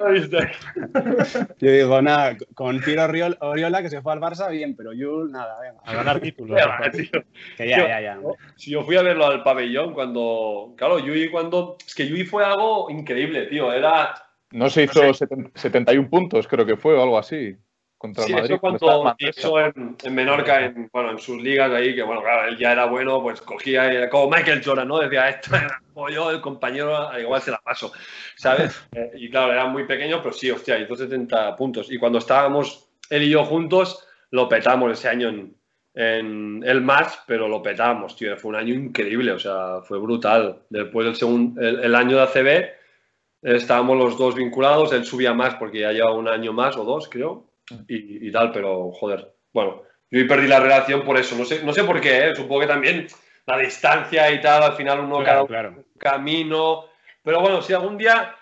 he 0.10 0.14
visto, 0.14 0.38
ya 0.40 0.40
lo. 0.40 1.48
Yo 1.60 1.72
digo, 1.72 2.02
nada, 2.02 2.38
con 2.54 2.80
Piero 2.80 3.04
Oriol- 3.04 3.38
Oriola 3.42 3.82
que 3.82 3.90
se 3.90 4.02
fue 4.02 4.14
al 4.14 4.20
Barça, 4.22 4.50
bien, 4.50 4.76
pero 4.76 4.94
Yul, 4.94 5.32
nada, 5.32 5.60
venga. 5.60 5.80
A 5.84 5.94
ganar 5.94 6.20
títulos. 6.20 6.60
Que 7.58 7.68
ya, 7.70 7.78
Yo- 7.78 7.88
ya, 7.88 8.02
ya. 8.02 8.20
Si 8.56 8.72
yo 8.72 8.84
fui 8.84 8.96
a 8.96 9.02
verlo 9.02 9.26
al 9.26 9.44
pabellón 9.44 9.94
cuando. 9.94 10.74
Claro, 10.78 11.00
Yui 11.00 11.30
cuando. 11.30 11.78
Es 11.86 11.94
que 11.94 12.08
Yui 12.08 12.24
fue 12.24 12.46
algo 12.46 12.90
increíble, 12.90 13.48
tío. 13.48 13.74
Era. 13.74 14.14
No 14.52 14.70
se 14.70 14.84
hizo 14.84 15.02
seten- 15.14 15.52
71 15.56 16.10
puntos, 16.10 16.48
creo 16.48 16.66
que 16.66 16.76
fue, 16.78 16.94
o 16.96 17.04
algo 17.04 17.18
así, 17.18 17.56
contra 18.02 18.26
Sí, 18.26 18.32
el 18.34 18.40
Madrid. 18.40 18.56
eso 18.56 18.60
cuando 18.60 19.16
hizo 19.20 19.60
en, 19.60 19.96
en 20.02 20.16
Menorca, 20.16 20.66
en, 20.66 20.90
bueno, 20.92 21.12
en 21.12 21.20
sus 21.20 21.40
ligas 21.40 21.72
ahí, 21.72 21.94
que 21.94 22.02
bueno, 22.02 22.24
claro, 22.24 22.48
él 22.50 22.58
ya 22.58 22.72
era 22.72 22.86
bueno, 22.86 23.22
pues 23.22 23.42
cogía, 23.42 23.92
era 23.92 24.10
como 24.10 24.28
Michael 24.36 24.64
Jordan, 24.66 24.88
¿no? 24.88 24.98
Decía, 24.98 25.30
esto 25.30 25.56
era 25.56 25.80
yo, 26.10 26.32
el 26.32 26.42
compañero, 26.42 26.98
al 26.98 27.22
igual 27.22 27.42
se 27.42 27.52
la 27.52 27.60
paso, 27.60 27.92
¿sabes? 28.36 28.82
Eh, 28.96 29.12
y 29.16 29.30
claro, 29.30 29.54
era 29.54 29.68
muy 29.68 29.86
pequeño, 29.86 30.20
pero 30.22 30.34
sí, 30.34 30.50
hostia, 30.50 30.80
hizo 30.80 30.96
70 30.96 31.56
puntos. 31.56 31.92
Y 31.92 31.98
cuando 32.00 32.18
estábamos 32.18 32.90
él 33.10 33.24
y 33.24 33.30
yo 33.30 33.46
juntos, 33.46 34.06
lo 34.32 34.50
petamos 34.50 34.92
ese 34.92 35.08
año 35.08 35.30
en, 35.30 35.56
en 35.94 36.64
el 36.66 36.82
más, 36.82 37.24
pero 37.28 37.48
lo 37.48 37.62
petamos, 37.62 38.16
tío. 38.16 38.36
Fue 38.38 38.50
un 38.50 38.56
año 38.56 38.74
increíble, 38.74 39.32
o 39.32 39.40
sea, 39.40 39.82
fue 39.84 40.00
brutal. 40.00 40.64
Después 40.70 41.06
del 41.06 41.16
segundo, 41.16 41.62
el, 41.62 41.80
el 41.82 41.96
año 41.96 42.18
de 42.18 42.24
ACB, 42.24 42.70
estábamos 43.42 43.98
los 43.98 44.18
dos 44.18 44.36
vinculados, 44.36 44.92
él 44.94 45.06
subía 45.06 45.34
más 45.34 45.56
porque 45.56 45.80
ya 45.82 45.92
lleva 45.92 46.14
un 46.14 46.28
año 46.28 46.52
más 46.54 46.76
o 46.78 46.84
dos, 46.84 47.08
creo, 47.10 47.51
y, 47.88 48.28
y 48.28 48.32
tal, 48.32 48.52
pero 48.52 48.92
joder. 48.92 49.34
Bueno, 49.54 49.84
yo 50.10 50.20
ahí 50.20 50.28
perdí 50.28 50.48
la 50.48 50.60
relación 50.60 51.04
por 51.04 51.18
eso, 51.18 51.36
no 51.38 51.46
sé, 51.46 51.64
no 51.64 51.74
sé 51.74 51.84
por 51.84 52.00
qué, 52.02 52.28
¿eh? 52.28 52.36
supongo 52.36 52.62
que 52.62 52.68
también 52.68 53.08
la 53.46 53.58
distancia 53.58 54.32
y 54.32 54.42
tal, 54.42 54.64
al 54.64 54.74
final 54.74 55.00
uno 55.00 55.24
cada 55.24 55.46
Claro, 55.46 55.70
uno 55.72 55.84
claro. 55.84 55.84
camino. 55.98 56.86
Pero 57.24 57.42
bueno, 57.42 57.62
si 57.62 57.74
algún 57.74 57.98
día, 57.98 58.36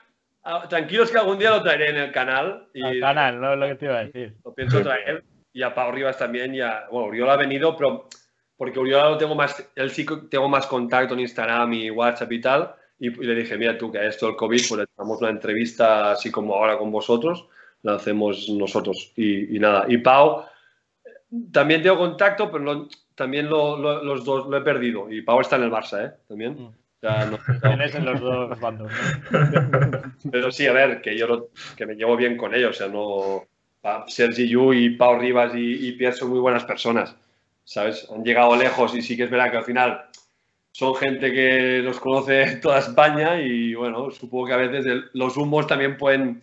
ah, 0.43 0.65
tranquilos 0.69 1.11
que 1.11 1.17
algún 1.17 1.37
día 1.39 1.51
lo 1.51 1.61
traeré 1.63 1.89
en 1.89 1.97
el 1.97 2.11
canal 2.11 2.67
y 2.73 2.83
Al 2.83 2.99
canal, 2.99 3.39
no 3.41 3.53
es 3.53 3.59
lo 3.59 3.67
que 3.67 3.75
te 3.75 3.85
iba 3.85 3.97
a 3.97 4.05
decir. 4.05 4.35
lo 4.43 4.53
pienso 4.53 4.81
traer. 4.81 5.23
Y 5.51 5.63
a 5.63 5.73
Pau 5.73 5.91
Rivas 5.91 6.17
también, 6.17 6.53
y 6.53 6.61
a, 6.61 6.85
bueno, 6.91 7.07
Uriola 7.07 7.33
ha 7.33 7.37
venido, 7.37 7.75
pero 7.75 8.07
porque 8.55 8.79
Uriola 8.79 9.09
lo 9.09 9.17
tengo 9.17 9.35
más, 9.35 9.67
él 9.75 9.89
sí 9.89 10.05
tengo 10.29 10.47
más 10.47 10.67
contacto 10.67 11.13
en 11.13 11.21
Instagram 11.21 11.73
y 11.73 11.89
WhatsApp 11.89 12.31
y 12.31 12.41
tal. 12.41 12.75
Y, 12.99 13.07
y 13.07 13.25
le 13.25 13.35
dije, 13.35 13.57
mira 13.57 13.77
tú, 13.77 13.91
que 13.91 13.97
a 13.99 14.03
esto 14.05 14.27
del 14.27 14.35
COVID, 14.35 14.61
pues 14.67 14.79
le 14.81 14.85
damos 14.97 15.19
una 15.21 15.29
entrevista 15.29 16.11
así 16.11 16.29
como 16.29 16.53
ahora 16.55 16.77
con 16.77 16.91
vosotros, 16.91 17.47
la 17.83 17.95
hacemos 17.95 18.49
nosotros. 18.49 19.11
Y, 19.15 19.55
y 19.55 19.59
nada, 19.59 19.85
y 19.87 19.97
Pau, 19.99 20.43
también 21.51 21.81
tengo 21.81 21.97
contacto, 21.97 22.51
pero 22.51 22.63
lo- 22.63 22.89
también 23.15 23.49
lo- 23.49 23.77
lo- 23.77 24.03
los 24.03 24.23
dos 24.25 24.47
lo 24.47 24.57
he 24.57 24.61
perdido. 24.61 25.11
Y 25.11 25.21
Pau 25.21 25.41
está 25.41 25.55
en 25.57 25.63
el 25.63 25.71
Barça, 25.71 26.05
¿eh? 26.07 26.11
También. 26.27 26.53
Mm. 26.53 26.71
Ya 27.01 27.25
no- 27.25 27.37
Tienes 27.61 27.95
en 27.95 28.05
los 28.05 28.19
dos 28.19 28.59
bandos. 28.59 28.91
¿no? 29.31 30.13
pero 30.31 30.51
sí, 30.51 30.67
a 30.67 30.73
ver, 30.73 31.01
que 31.01 31.17
yo 31.17 31.27
lo- 31.27 31.49
que 31.77 31.85
me 31.85 31.95
llevo 31.95 32.15
bien 32.17 32.35
con 32.37 32.53
ellos. 32.53 32.71
O 32.71 32.73
sea, 32.77 32.87
no. 32.87 33.43
Sergi 34.07 34.47
Yu 34.49 34.73
y 34.73 34.89
Pau 34.91 35.17
Rivas 35.17 35.55
y, 35.55 35.87
y 35.87 35.91
Pierre 35.93 36.15
son 36.15 36.29
muy 36.31 36.39
buenas 36.39 36.65
personas. 36.65 37.15
¿Sabes? 37.63 38.07
Han 38.13 38.23
llegado 38.25 38.55
lejos 38.57 38.93
y 38.95 39.01
sí 39.01 39.15
que 39.15 39.23
es 39.23 39.29
verdad 39.29 39.51
que 39.51 39.57
al 39.57 39.63
final 39.63 40.01
son 40.71 40.95
gente 40.95 41.31
que 41.31 41.79
los 41.83 41.99
conoce 41.99 42.57
toda 42.57 42.79
España 42.79 43.39
y 43.41 43.73
bueno, 43.75 44.11
supongo 44.11 44.47
que 44.47 44.53
a 44.53 44.57
veces 44.57 44.85
el- 44.85 45.05
los 45.13 45.37
humos 45.37 45.65
también 45.67 45.95
pueden. 45.97 46.39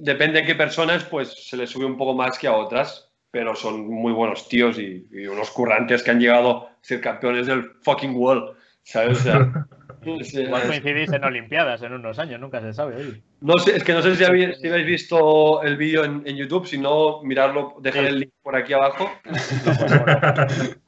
Depende 0.00 0.40
de 0.40 0.46
qué 0.46 0.54
personas, 0.54 1.04
pues 1.04 1.48
se 1.48 1.56
les 1.56 1.70
sube 1.70 1.84
un 1.84 1.96
poco 1.96 2.14
más 2.14 2.38
que 2.38 2.46
a 2.46 2.52
otras. 2.52 3.10
Pero 3.30 3.54
son 3.54 3.86
muy 3.86 4.12
buenos 4.12 4.48
tíos 4.48 4.78
y, 4.78 5.06
y 5.12 5.26
unos 5.26 5.50
currantes 5.50 6.02
que 6.02 6.10
han 6.10 6.20
llegado 6.20 6.66
a 6.66 6.78
ser 6.80 7.00
campeones 7.00 7.46
del 7.46 7.72
fucking 7.82 8.16
world. 8.16 8.56
¿Sabes? 8.82 9.18
O 9.18 9.22
sea, 9.22 9.66
Igual 10.04 10.62
coincidís 10.66 11.12
en 11.12 11.24
Olimpiadas 11.24 11.82
en 11.82 11.92
unos 11.92 12.18
años, 12.18 12.40
nunca 12.40 12.60
se 12.60 12.72
sabe. 12.72 12.96
oye. 12.96 13.22
no 13.40 13.58
sé, 13.58 13.76
es 13.76 13.84
que 13.84 13.92
no 13.92 14.02
sé 14.02 14.16
si 14.16 14.24
habéis, 14.24 14.58
si 14.58 14.68
habéis 14.68 14.86
visto 14.86 15.62
el 15.62 15.76
vídeo 15.76 16.04
en, 16.04 16.22
en 16.24 16.36
YouTube, 16.36 16.66
si 16.66 16.78
no, 16.78 17.22
mirarlo, 17.22 17.76
dejar 17.80 18.04
el 18.04 18.20
link 18.20 18.32
por 18.42 18.56
aquí 18.56 18.72
abajo. 18.72 19.10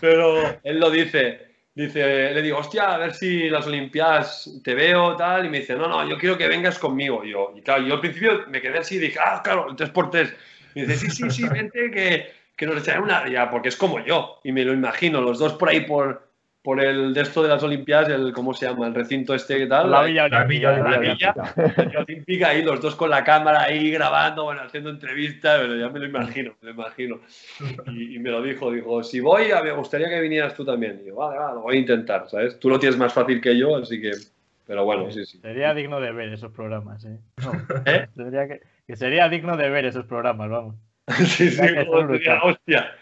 Pero 0.00 0.58
él 0.62 0.78
lo 0.78 0.90
dice, 0.90 1.49
dice, 1.86 2.32
le 2.32 2.42
digo, 2.42 2.58
hostia, 2.58 2.94
a 2.94 2.98
ver 2.98 3.14
si 3.14 3.48
las 3.48 3.66
Olimpiadas 3.66 4.60
te 4.62 4.74
veo, 4.74 5.16
tal, 5.16 5.46
y 5.46 5.48
me 5.48 5.60
dice, 5.60 5.74
no, 5.74 5.88
no, 5.88 6.08
yo 6.08 6.18
quiero 6.18 6.36
que 6.36 6.48
vengas 6.48 6.78
conmigo. 6.78 7.24
Y 7.24 7.30
yo, 7.30 7.52
y 7.56 7.62
claro, 7.62 7.86
yo 7.86 7.94
al 7.94 8.00
principio 8.00 8.44
me 8.48 8.60
quedé 8.60 8.78
así 8.78 8.96
y 8.96 8.98
dije, 8.98 9.18
ah, 9.24 9.40
claro, 9.42 9.68
el 9.68 9.76
3x3. 9.76 10.34
Y 10.74 10.80
dice, 10.82 10.96
sí, 10.96 11.10
sí, 11.10 11.30
sí, 11.30 11.48
vente 11.48 11.90
que, 11.90 12.32
que 12.56 12.66
nos 12.66 12.82
echaré 12.82 13.00
una, 13.00 13.28
ya, 13.28 13.50
porque 13.50 13.68
es 13.68 13.76
como 13.76 14.04
yo, 14.04 14.40
y 14.44 14.52
me 14.52 14.64
lo 14.64 14.72
imagino, 14.72 15.20
los 15.20 15.38
dos 15.38 15.54
por 15.54 15.68
ahí 15.68 15.80
por, 15.80 16.29
por 16.62 16.82
el 16.82 17.14
de 17.14 17.22
esto 17.22 17.42
de 17.42 17.48
las 17.48 17.62
Olimpiadas, 17.62 18.10
el, 18.10 18.32
¿cómo 18.32 18.52
se 18.52 18.66
llama? 18.66 18.86
El 18.86 18.94
recinto 18.94 19.34
este, 19.34 19.56
¿qué 19.58 19.66
tal? 19.66 19.90
La 19.90 20.02
Villa 20.02 20.28
La 20.28 20.44
Olímpica. 20.44 20.72
Villa 20.72 20.90
la 20.90 20.98
villa, 20.98 21.34
la 21.34 21.84
Villa 21.84 22.00
olímpica 22.00 22.48
ahí, 22.48 22.62
los 22.62 22.80
dos 22.80 22.94
con 22.96 23.08
la 23.08 23.24
cámara 23.24 23.62
ahí 23.62 23.90
grabando, 23.90 24.44
bueno, 24.44 24.62
haciendo 24.62 24.90
entrevistas, 24.90 25.58
pero 25.60 25.76
ya 25.76 25.88
me 25.88 25.98
lo 26.00 26.06
imagino, 26.06 26.54
me 26.60 26.68
lo 26.68 26.74
imagino. 26.74 27.20
Y, 27.86 28.16
y 28.16 28.18
me 28.18 28.30
lo 28.30 28.42
dijo, 28.42 28.70
dijo, 28.70 29.02
si 29.02 29.20
voy, 29.20 29.44
me 29.62 29.72
gustaría 29.72 30.08
que 30.08 30.20
vinieras 30.20 30.54
tú 30.54 30.64
también. 30.64 31.00
Y 31.02 31.08
yo, 31.08 31.16
vale, 31.16 31.38
vale, 31.38 31.54
lo 31.54 31.60
voy 31.62 31.76
a 31.76 31.80
intentar, 31.80 32.28
¿sabes? 32.28 32.58
Tú 32.58 32.68
lo 32.68 32.78
tienes 32.78 32.98
más 32.98 33.12
fácil 33.12 33.40
que 33.40 33.56
yo, 33.56 33.76
así 33.76 34.00
que, 34.00 34.12
pero 34.66 34.84
bueno, 34.84 35.10
sí, 35.10 35.24
sí. 35.24 35.38
Sería 35.40 35.72
digno 35.72 35.98
de 36.00 36.12
ver 36.12 36.28
esos 36.28 36.52
programas, 36.52 37.04
¿eh? 37.06 37.18
No, 37.42 37.52
¿Eh? 37.86 38.06
tendría 38.14 38.46
que, 38.46 38.60
que 38.86 38.96
sería 38.96 39.28
digno 39.30 39.56
de 39.56 39.70
ver 39.70 39.86
esos 39.86 40.04
programas, 40.04 40.50
vamos. 40.50 40.76
Sí, 41.10 41.50
sí, 41.50 41.60
que 41.60 41.86
hostia, 42.42 42.92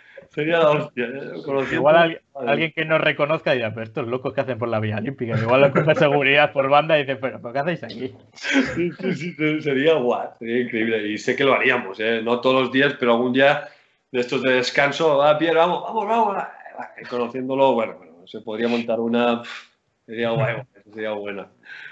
sería 0.43 0.59
la 0.59 0.71
hostia. 0.71 1.05
¿eh? 1.07 1.75
Igual 1.75 1.97
al- 1.97 2.21
alguien 2.47 2.73
que 2.73 2.85
nos 2.85 3.01
reconozca 3.01 3.53
dirá, 3.53 3.75
pero 3.75 3.85
estos 3.85 4.07
locos 4.07 4.33
que 4.33 4.41
hacen 4.43 4.59
por 4.59 4.69
la 4.69 4.79
Vía 4.79 4.99
Olímpica. 4.99 5.37
Igual 5.37 5.63
lo 5.63 5.71
coge 5.73 5.95
seguridad 5.97 6.53
por 6.53 6.69
banda 6.69 6.97
y 6.97 7.03
dice, 7.03 7.17
pero 7.17 7.41
¿pero 7.41 7.53
¿qué 7.53 7.59
hacéis 7.59 7.83
aquí? 7.85 8.15
Sí, 8.35 8.93
sí, 8.93 9.13
sí, 9.35 9.61
sería 9.61 9.95
guay, 9.95 10.29
sería 10.39 10.61
increíble. 10.63 11.09
Y 11.09 11.19
sé 11.19 11.35
que 11.35 11.45
lo 11.45 11.55
haríamos, 11.55 11.99
¿eh? 11.99 12.21
no 12.23 12.41
todos 12.41 12.63
los 12.63 12.73
días, 12.73 12.95
pero 13.01 13.15
algún 13.15 13.33
día 13.33 13.65
de 14.13 14.21
estos 14.21 14.43
de 14.43 14.53
descanso, 14.53 15.17
va, 15.19 15.37
Pierre, 15.37 15.57
vamos, 15.59 15.83
vamos, 15.85 16.07
vamos. 16.07 16.37
y 17.03 17.05
Conociéndolo, 17.07 17.73
bueno, 17.75 17.95
bueno, 17.99 18.13
se 18.27 18.41
podría 18.41 18.69
montar 18.69 19.01
una. 19.01 19.43
Sería 20.07 20.31
guay, 20.31 20.57
sería 20.95 21.11
buena. 21.13 21.49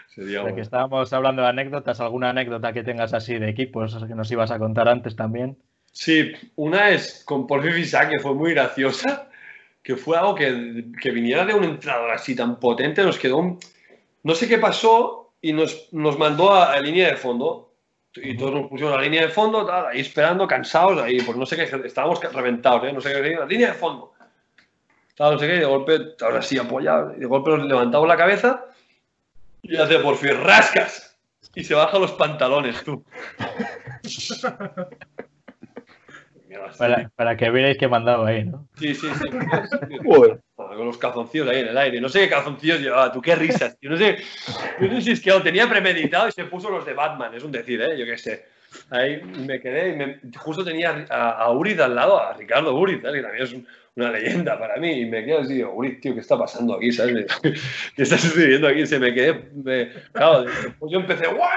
Sería 0.09 0.35
Ya 0.35 0.39
que 0.39 0.51
buena. 0.51 0.63
estábamos 0.63 1.13
hablando 1.13 1.43
de 1.43 1.49
anécdotas, 1.49 2.01
¿alguna 2.01 2.31
anécdota 2.31 2.73
que 2.73 2.83
tengas 2.85 3.13
así 3.13 3.39
de 3.39 3.49
equipos 3.51 4.03
que 4.07 4.15
nos 4.15 4.31
ibas 4.31 4.51
a 4.51 4.59
contar 4.59 4.89
antes 4.89 5.17
también? 5.17 5.59
Sí, 5.97 6.31
una 6.57 6.91
es 6.91 7.23
con 7.25 7.47
Paul 7.47 7.63
Fifisa, 7.63 8.07
que 8.07 8.19
fue 8.19 8.35
muy 8.35 8.53
graciosa, 8.53 9.31
que 9.83 9.97
fue 9.97 10.19
algo 10.19 10.35
que, 10.35 10.85
que 11.01 11.11
viniera 11.11 11.47
de 11.47 11.55
un 11.55 11.65
entrenador 11.65 12.11
así 12.11 12.37
tan 12.37 12.61
potente, 12.61 13.03
nos 13.03 13.19
quedó 13.19 13.39
un... 13.39 13.59
No 14.23 14.35
sé 14.35 14.47
qué 14.47 14.59
pasó 14.59 15.33
y 15.41 15.55
nos, 15.55 15.89
nos 15.93 16.19
mandó 16.19 16.53
a, 16.53 16.75
a 16.75 16.81
línea 16.81 17.09
de 17.09 17.17
fondo. 17.17 17.73
Y 18.15 18.37
todos 18.37 18.53
nos 18.53 18.69
pusimos 18.69 18.93
a 18.93 18.97
la 18.97 19.03
línea 19.05 19.23
de 19.23 19.31
fondo, 19.31 19.65
tal, 19.65 19.87
ahí 19.87 20.01
esperando, 20.01 20.47
cansados, 20.47 21.01
ahí, 21.01 21.19
pues 21.23 21.39
no 21.39 21.47
sé 21.47 21.57
qué, 21.57 21.63
estábamos 21.63 22.21
reventados, 22.21 22.85
¿eh? 22.85 22.93
No 22.93 23.01
sé 23.01 23.15
qué, 23.15 23.31
la 23.31 23.47
línea 23.47 23.69
de 23.69 23.75
fondo. 23.79 24.13
Tal, 25.15 25.33
no 25.33 25.39
sé 25.39 25.47
qué, 25.47 25.57
y 25.57 25.61
de 25.61 25.65
golpe, 25.65 25.99
ahora 26.21 26.43
sí 26.43 26.59
apoyados, 26.59 27.17
y 27.17 27.21
de 27.21 27.27
golpe 27.27 27.53
nos 27.53 27.67
levantamos 27.67 28.07
la 28.07 28.19
cabeza 28.19 28.67
y 29.63 29.75
hace 29.77 29.99
por 30.01 30.17
fin, 30.17 30.43
rascas. 30.43 31.17
Y 31.55 31.65
se 31.65 31.75
baja 31.75 31.99
los 31.99 32.13
pantalones, 32.13 32.85
tú. 32.85 33.03
Para, 36.79 37.11
para 37.15 37.37
que 37.37 37.51
vierais 37.51 37.77
que 37.79 37.89
mandaba 37.89 38.29
ahí, 38.29 38.45
¿no? 38.45 38.69
Sí, 38.77 38.95
sí, 38.95 39.07
sí. 39.21 39.29
Joder. 40.05 40.41
Con 40.55 40.87
los 40.87 40.99
calzoncillos 40.99 41.49
ahí 41.49 41.61
en 41.61 41.69
el 41.69 41.79
aire. 41.79 42.01
No 42.01 42.09
sé 42.09 42.21
qué 42.21 42.29
calzoncillos 42.29 42.81
llevaba, 42.81 43.11
tú 43.13 43.21
qué 43.23 43.35
risas. 43.35 43.79
Yo 43.81 43.89
no 43.91 43.97
sé, 43.97 44.19
yo 44.81 44.89
no 44.89 44.95
sé 44.97 45.01
si 45.03 45.11
es 45.13 45.21
que 45.21 45.31
lo 45.31 45.43
tenía 45.43 45.67
premeditado 45.69 46.29
y 46.29 46.33
se 46.33 46.45
puso 46.45 46.69
los 46.71 46.85
de 46.85 46.93
Batman, 46.93 47.33
es 47.35 47.43
un 47.45 47.53
decir, 47.53 47.81
¿eh? 47.81 47.97
Yo 47.99 48.05
qué 48.05 48.19
sé. 48.19 48.45
Ahí 48.91 49.23
me 49.23 49.59
quedé 49.61 49.91
y 49.91 49.97
me- 49.97 50.21
justo 50.37 50.63
tenía 50.65 51.07
a, 51.09 51.31
a 51.31 51.51
Uriz 51.51 51.79
al 51.81 51.95
lado, 51.95 52.21
a 52.21 52.35
Ricardo 52.35 52.75
Uriz, 52.75 53.01
¿sabes? 53.01 53.17
que 53.17 53.23
también 53.23 53.45
es 53.45 53.53
un- 53.55 53.67
una 53.95 54.11
leyenda 54.11 54.59
para 54.59 54.77
mí. 54.77 55.01
Y 55.01 55.07
me 55.07 55.25
quedé 55.25 55.39
así, 55.39 55.55
digo, 55.55 55.73
Uriz, 55.73 55.99
tío, 56.01 56.13
¿qué 56.13 56.21
está 56.21 56.37
pasando 56.37 56.75
aquí? 56.75 56.93
¿Sabes? 56.93 57.27
¿Qué 57.97 58.03
está 58.03 58.19
sucediendo 58.19 58.69
aquí? 58.69 58.87
Se 58.87 58.99
me 58.99 59.15
quedé, 59.15 59.51
me- 59.55 59.89
claro, 60.13 60.43
después 60.43 60.93
yo 60.93 60.99
empecé 60.99 61.27
¡guau! 61.29 61.49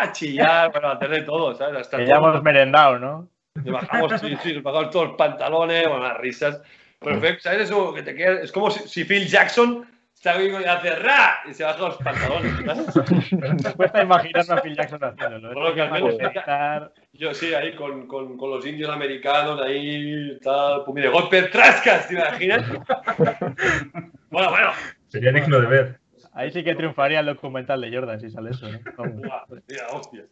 a 0.00 0.10
chillar, 0.10 0.72
bueno, 0.72 0.88
a 0.88 0.92
hacer 0.94 1.10
de 1.10 1.22
todo, 1.22 1.54
¿sabes? 1.54 1.80
Hasta 1.82 1.98
Que 1.98 2.06
ya 2.06 2.16
todo- 2.16 2.30
hemos 2.30 2.42
merendado, 2.42 2.98
¿no? 2.98 3.28
Nos 3.54 3.72
bajamos, 3.72 4.20
sí, 4.20 4.36
sí, 4.42 4.60
bajamos 4.60 4.90
todos 4.90 5.08
los 5.08 5.16
pantalones, 5.16 5.88
bueno, 5.88 6.02
las 6.02 6.18
risas. 6.18 6.60
Perfecto, 6.98 7.42
¿sabes 7.42 7.62
eso? 7.62 7.92
Que 7.94 8.02
te 8.02 8.14
queda, 8.14 8.40
es 8.40 8.50
como 8.50 8.70
si, 8.70 8.88
si 8.88 9.04
Phil 9.04 9.26
Jackson 9.26 9.86
está 10.14 10.32
ahí 10.32 10.48
y 10.50 10.64
hace 10.64 10.94
ra 10.96 11.40
y 11.48 11.52
se 11.52 11.64
baja 11.64 11.78
los 11.80 11.96
pantalones. 11.98 12.52
¿sabes? 12.64 13.32
Me 13.32 13.72
cuesta 13.74 14.02
imaginarme 14.02 14.54
a 14.54 14.62
Phil 14.62 14.74
Jackson 14.74 15.04
haciéndolo. 15.04 15.50
¿eh? 15.50 15.54
Bueno, 15.54 15.74
que 15.74 15.80
al 15.82 15.92
menos 15.92 16.14
Estar- 16.18 16.92
Yo 17.12 17.34
sí, 17.34 17.52
ahí 17.54 17.74
con, 17.76 18.06
con, 18.08 18.36
con 18.38 18.50
los 18.50 18.66
indios 18.66 18.90
americanos, 18.90 19.60
ahí 19.60 20.38
tal, 20.42 20.82
pues 20.84 20.94
mire, 20.94 21.08
golpe 21.10 21.42
trascas, 21.44 22.08
¿te 22.08 22.14
imaginas? 22.14 22.66
bueno, 24.30 24.50
bueno. 24.50 24.70
Sería 25.08 25.30
digno 25.30 25.60
de 25.60 25.66
ver. 25.66 26.00
Ahí 26.32 26.50
sí 26.50 26.64
que 26.64 26.74
triunfaría 26.74 27.20
el 27.20 27.26
documental 27.26 27.80
de 27.80 27.94
Jordan 27.94 28.18
si 28.18 28.30
sale 28.30 28.50
eso, 28.50 28.68
¿no? 28.68 28.78
Vamos. 28.96 29.20
Buah, 29.22 29.44
mira, 29.68 29.86
hostia. 29.92 30.24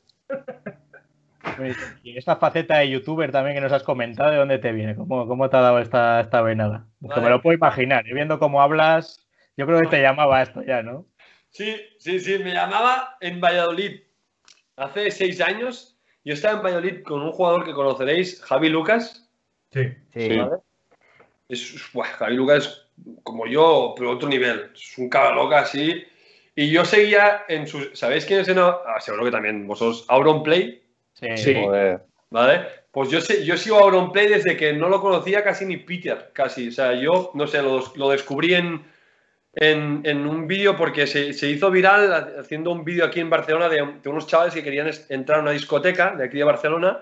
Y 2.03 2.17
esta 2.17 2.37
faceta 2.37 2.79
de 2.79 2.91
youtuber 2.91 3.31
también 3.31 3.57
que 3.57 3.61
nos 3.61 3.73
has 3.73 3.83
comentado, 3.83 4.31
¿de 4.31 4.37
dónde 4.37 4.59
te 4.59 4.73
viene? 4.73 4.97
¿Cómo, 4.97 5.27
cómo 5.27 5.49
te 5.49 5.57
ha 5.57 5.61
dado 5.61 5.79
esta, 5.79 6.21
esta 6.21 6.43
venada? 6.43 6.87
Me 7.01 7.31
lo 7.31 7.43
puedo 7.43 7.57
imaginar, 7.57 8.07
y 8.07 8.13
viendo 8.13 8.39
cómo 8.39 8.63
hablas, 8.63 9.27
yo 9.57 9.67
creo 9.67 9.81
que 9.81 9.89
te 9.89 10.03
llamaba 10.03 10.43
esto 10.43 10.63
ya, 10.63 10.83
¿no? 10.83 11.07
Sí, 11.51 11.77
sí, 11.99 12.19
sí, 12.19 12.39
me 12.39 12.53
llamaba 12.53 13.17
en 13.21 13.41
Valladolid. 13.41 14.01
Hace 14.77 15.11
seis 15.11 15.41
años, 15.41 15.99
yo 16.25 16.33
estaba 16.35 16.57
en 16.57 16.65
Valladolid 16.65 17.03
con 17.03 17.21
un 17.23 17.33
jugador 17.33 17.65
que 17.65 17.75
conoceréis, 17.75 18.43
Javi 18.43 18.71
Lucas. 18.71 19.29
Sí. 19.71 19.93
Sí. 20.15 20.39
¿vale? 20.39 20.57
Es, 21.49 21.91
buah, 21.93 22.07
Javi 22.07 22.37
Lucas 22.37 22.65
es 22.65 22.83
como 23.23 23.47
yo, 23.47 23.95
pero 23.97 24.13
otro 24.13 24.29
nivel. 24.29 24.71
Es 24.75 24.97
un 24.97 25.09
cara 25.09 25.35
loca 25.35 25.61
así. 25.61 26.05
Y 26.55 26.71
yo 26.71 26.85
seguía 26.85 27.45
en 27.49 27.67
sus. 27.67 27.91
¿Sabéis 27.99 28.27
quién 28.27 28.41
es? 28.41 28.49
En, 28.49 28.59
ah, 28.59 28.81
seguro 29.01 29.25
que 29.25 29.31
también 29.31 29.67
vosotros. 29.67 30.05
Auronplay, 30.09 30.82
Sí. 31.23 31.37
Sí. 31.37 31.55
Joder. 31.55 32.01
¿vale? 32.33 32.63
Pues 32.91 33.11
yo, 33.11 33.21
sé, 33.21 33.45
yo 33.45 33.57
sigo 33.57 33.79
a 33.79 33.83
Auronplay 33.83 34.27
desde 34.27 34.57
que 34.57 34.73
no 34.73 34.89
lo 34.89 35.01
conocía 35.01 35.45
casi 35.45 35.65
ni 35.65 35.77
Peter, 35.77 36.31
casi. 36.33 36.69
O 36.69 36.73
sea, 36.73 36.95
yo, 36.95 37.31
no 37.35 37.47
sé, 37.47 37.63
lo, 37.63 37.83
lo 37.97 38.11
descubrí 38.11 38.55
en, 38.55 38.85
en, 39.55 40.01
en 40.05 40.27
un 40.27 40.47
vídeo 40.47 40.77
porque 40.77 41.07
se, 41.07 41.33
se 41.33 41.49
hizo 41.49 41.71
viral 41.71 42.35
haciendo 42.41 42.71
un 42.73 42.85
vídeo 42.85 43.05
aquí 43.05 43.21
en 43.21 43.31
Barcelona 43.31 43.69
de, 43.69 43.95
de 44.03 44.09
unos 44.09 44.27
chavales 44.27 44.53
que 44.55 44.63
querían 44.63 44.91
entrar 45.09 45.39
a 45.39 45.43
una 45.43 45.53
discoteca 45.53 46.15
de 46.17 46.25
aquí 46.25 46.39
de 46.39 46.45
Barcelona 46.45 47.01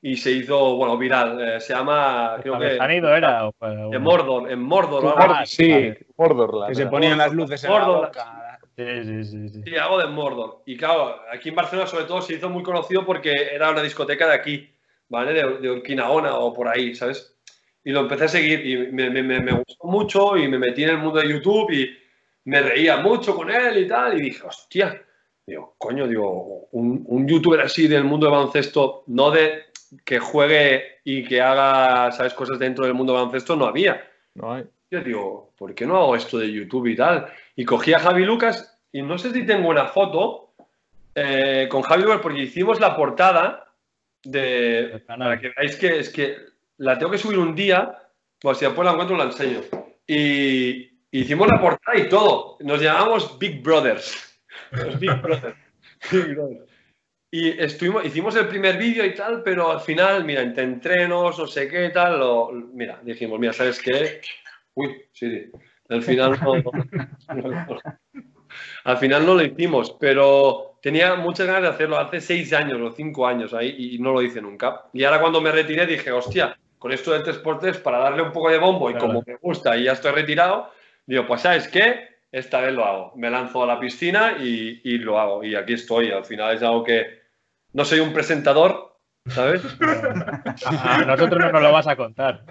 y 0.00 0.16
se 0.16 0.32
hizo, 0.32 0.76
bueno, 0.76 0.98
viral. 0.98 1.40
Eh, 1.40 1.60
se 1.60 1.72
llama, 1.72 2.36
creo 2.42 2.58
que... 2.58 2.76
Sanido 2.76 3.14
era? 3.14 3.48
En 3.60 4.02
Mordor, 4.02 4.50
en 4.50 4.60
Mordor. 4.60 5.14
Ah. 5.16 5.42
Sí. 5.46 5.92
Borderlands. 6.16 6.68
que 6.68 6.74
se 6.84 6.86
ponían 6.90 7.18
las 7.18 7.32
luces 7.32 7.62
en 7.64 7.72
la 7.72 7.78
Gordo, 7.78 8.02
boca. 8.02 8.51
Sí, 8.76 8.84
sí, 9.04 9.24
sí, 9.24 9.48
sí. 9.50 9.62
Sí, 9.66 9.76
algo 9.76 9.98
de 9.98 10.06
Mordor. 10.06 10.62
Y 10.66 10.76
claro, 10.76 11.20
aquí 11.30 11.50
en 11.50 11.54
Barcelona 11.54 11.86
sobre 11.86 12.04
todo 12.04 12.22
se 12.22 12.34
hizo 12.34 12.48
muy 12.48 12.62
conocido 12.62 13.04
porque 13.04 13.30
era 13.52 13.70
una 13.70 13.82
discoteca 13.82 14.26
de 14.28 14.34
aquí, 14.34 14.70
¿vale? 15.08 15.32
De, 15.34 15.58
de 15.58 15.70
Urquinaona 15.70 16.36
o 16.38 16.52
por 16.54 16.68
ahí, 16.68 16.94
¿sabes? 16.94 17.36
Y 17.84 17.90
lo 17.90 18.00
empecé 18.00 18.24
a 18.24 18.28
seguir 18.28 18.64
y 18.66 18.76
me, 18.92 19.10
me- 19.10 19.22
me- 19.22 19.40
me 19.40 19.52
gustó 19.52 19.86
mucho 19.86 20.36
y 20.38 20.48
me 20.48 20.58
metí 20.58 20.84
en 20.84 20.90
el 20.90 20.98
mundo 20.98 21.20
de 21.20 21.28
YouTube 21.28 21.70
y 21.72 21.90
me 22.44 22.62
reía 22.62 22.96
mucho 22.96 23.34
con 23.36 23.50
él 23.50 23.76
y 23.78 23.86
tal. 23.88 24.18
Y 24.18 24.22
dije, 24.22 24.42
hostia, 24.46 25.02
digo, 25.46 25.74
coño, 25.76 26.06
digo, 26.08 26.68
un, 26.72 27.04
un 27.06 27.28
youtuber 27.28 27.60
así 27.60 27.88
del 27.88 28.04
mundo 28.04 28.26
de 28.26 28.32
baloncesto, 28.32 29.04
no 29.08 29.30
de 29.30 29.64
que 30.04 30.18
juegue 30.18 31.00
y 31.04 31.24
que 31.24 31.40
haga, 31.42 32.10
¿sabes? 32.12 32.32
Cosas 32.32 32.58
dentro 32.58 32.86
del 32.86 32.94
mundo 32.94 33.12
de 33.12 33.18
baloncesto, 33.18 33.54
no 33.54 33.66
había. 33.66 34.02
No 34.34 34.52
hay. 34.54 34.64
Yo 34.90 35.00
digo, 35.00 35.52
¿por 35.58 35.74
qué 35.74 35.84
no 35.86 35.96
hago 35.96 36.16
esto 36.16 36.38
de 36.38 36.50
YouTube 36.52 36.86
y 36.86 36.96
tal? 36.96 37.26
Y 37.56 37.64
cogí 37.64 37.92
a 37.92 37.98
Javi 37.98 38.24
Lucas 38.24 38.78
y 38.92 39.02
no 39.02 39.18
sé 39.18 39.32
si 39.32 39.44
tengo 39.44 39.68
una 39.68 39.86
foto 39.86 40.54
eh, 41.14 41.66
con 41.70 41.82
Javi 41.82 42.02
Lucas 42.02 42.20
porque 42.22 42.40
hicimos 42.42 42.80
la 42.80 42.96
portada 42.96 43.72
de... 44.24 45.02
Para 45.06 45.38
que 45.38 45.52
veáis 45.56 45.76
que 45.76 45.98
es 45.98 46.08
que 46.10 46.36
la 46.78 46.98
tengo 46.98 47.12
que 47.12 47.18
subir 47.18 47.38
un 47.38 47.54
día, 47.54 47.98
pues 48.40 48.58
si 48.58 48.64
después 48.64 48.84
la 48.86 48.92
encuentro 48.92 49.16
la 49.16 49.24
enseño. 49.24 49.60
Y 50.06 50.90
hicimos 51.10 51.48
la 51.48 51.60
portada 51.60 51.98
y 51.98 52.08
todo. 52.08 52.56
Nos 52.60 52.80
llamamos 52.80 53.38
Big 53.38 53.62
Brothers. 53.62 54.40
Los 54.72 54.98
Big 54.98 55.20
Brothers. 55.20 55.56
Big 56.10 56.34
Brothers. 56.34 56.70
Y 57.34 57.48
estuvimos, 57.62 58.04
hicimos 58.04 58.36
el 58.36 58.46
primer 58.46 58.76
vídeo 58.76 59.06
y 59.06 59.14
tal, 59.14 59.42
pero 59.42 59.70
al 59.70 59.80
final, 59.80 60.22
mira, 60.24 60.42
entre 60.42 60.64
entrenos, 60.64 61.38
no 61.38 61.46
sé 61.46 61.66
qué 61.66 61.88
tal, 61.88 62.18
lo- 62.18 62.50
mira, 62.52 63.00
dijimos, 63.02 63.38
mira, 63.40 63.54
¿sabes 63.54 63.80
qué? 63.80 64.20
Uy, 64.74 65.02
sí, 65.12 65.50
al 65.92 66.02
final 66.02 66.38
no, 66.42 66.56
no- 66.56 67.78
al 68.84 68.96
final 68.98 69.24
no 69.26 69.34
lo 69.34 69.42
hicimos, 69.42 69.96
pero 69.98 70.78
tenía 70.82 71.14
muchas 71.14 71.46
ganas 71.46 71.62
de 71.62 71.68
hacerlo 71.68 71.98
hace 71.98 72.20
seis 72.20 72.52
años 72.52 72.78
o 72.80 72.90
cinco 72.92 73.26
años 73.26 73.54
ahí 73.54 73.74
y 73.94 73.98
no 73.98 74.12
lo 74.12 74.22
hice 74.22 74.40
nunca. 74.42 74.82
Y 74.92 75.04
ahora 75.04 75.20
cuando 75.20 75.40
me 75.40 75.52
retiré 75.52 75.86
dije, 75.86 76.10
hostia, 76.12 76.56
con 76.78 76.92
esto 76.92 77.12
del 77.12 77.22
3x3 77.22 77.78
para 77.80 77.98
darle 77.98 78.22
un 78.22 78.32
poco 78.32 78.50
de 78.50 78.58
bombo 78.58 78.90
y 78.90 78.94
como 78.94 79.22
me 79.26 79.36
gusta 79.36 79.76
y 79.76 79.84
ya 79.84 79.92
estoy 79.92 80.12
retirado, 80.12 80.70
digo, 81.06 81.26
pues 81.26 81.42
¿sabes 81.42 81.68
qué? 81.68 82.08
Esta 82.32 82.60
vez 82.60 82.72
lo 82.72 82.84
hago. 82.84 83.12
Me 83.16 83.30
lanzo 83.30 83.62
a 83.62 83.66
la 83.66 83.78
piscina 83.78 84.36
y, 84.40 84.80
y 84.82 84.98
lo 84.98 85.18
hago. 85.18 85.44
Y 85.44 85.54
aquí 85.54 85.74
estoy. 85.74 86.10
Al 86.10 86.24
final 86.24 86.54
es 86.56 86.62
algo 86.62 86.82
que 86.82 87.20
no 87.74 87.84
soy 87.84 88.00
un 88.00 88.12
presentador, 88.12 88.91
¿sabes? 89.28 89.62
A, 90.66 91.04
nosotros 91.06 91.38
no 91.38 91.52
nos 91.52 91.62
lo 91.62 91.72
vas 91.72 91.86
a 91.86 91.96
contar. 91.96 92.44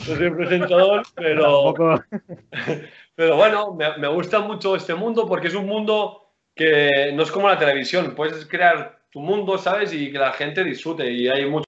No 0.00 0.16
soy 0.16 0.30
presentador, 0.30 1.02
pero, 1.14 1.72
Tampoco. 1.72 2.04
Pero 3.16 3.36
bueno, 3.36 3.74
me, 3.74 3.96
me 3.98 4.08
gusta 4.08 4.40
mucho 4.40 4.74
este 4.74 4.94
mundo 4.94 5.26
porque 5.28 5.46
es 5.46 5.54
un 5.54 5.66
mundo 5.66 6.32
que 6.54 7.12
no 7.14 7.22
es 7.22 7.30
como 7.30 7.48
la 7.48 7.58
televisión. 7.58 8.14
Puedes 8.16 8.44
crear 8.46 8.98
tu 9.10 9.20
mundo, 9.20 9.56
¿sabes? 9.58 9.92
Y 9.92 10.10
que 10.10 10.18
la 10.18 10.32
gente 10.32 10.64
disfrute. 10.64 11.10
Y 11.10 11.28
hay 11.28 11.48
mucha, 11.48 11.66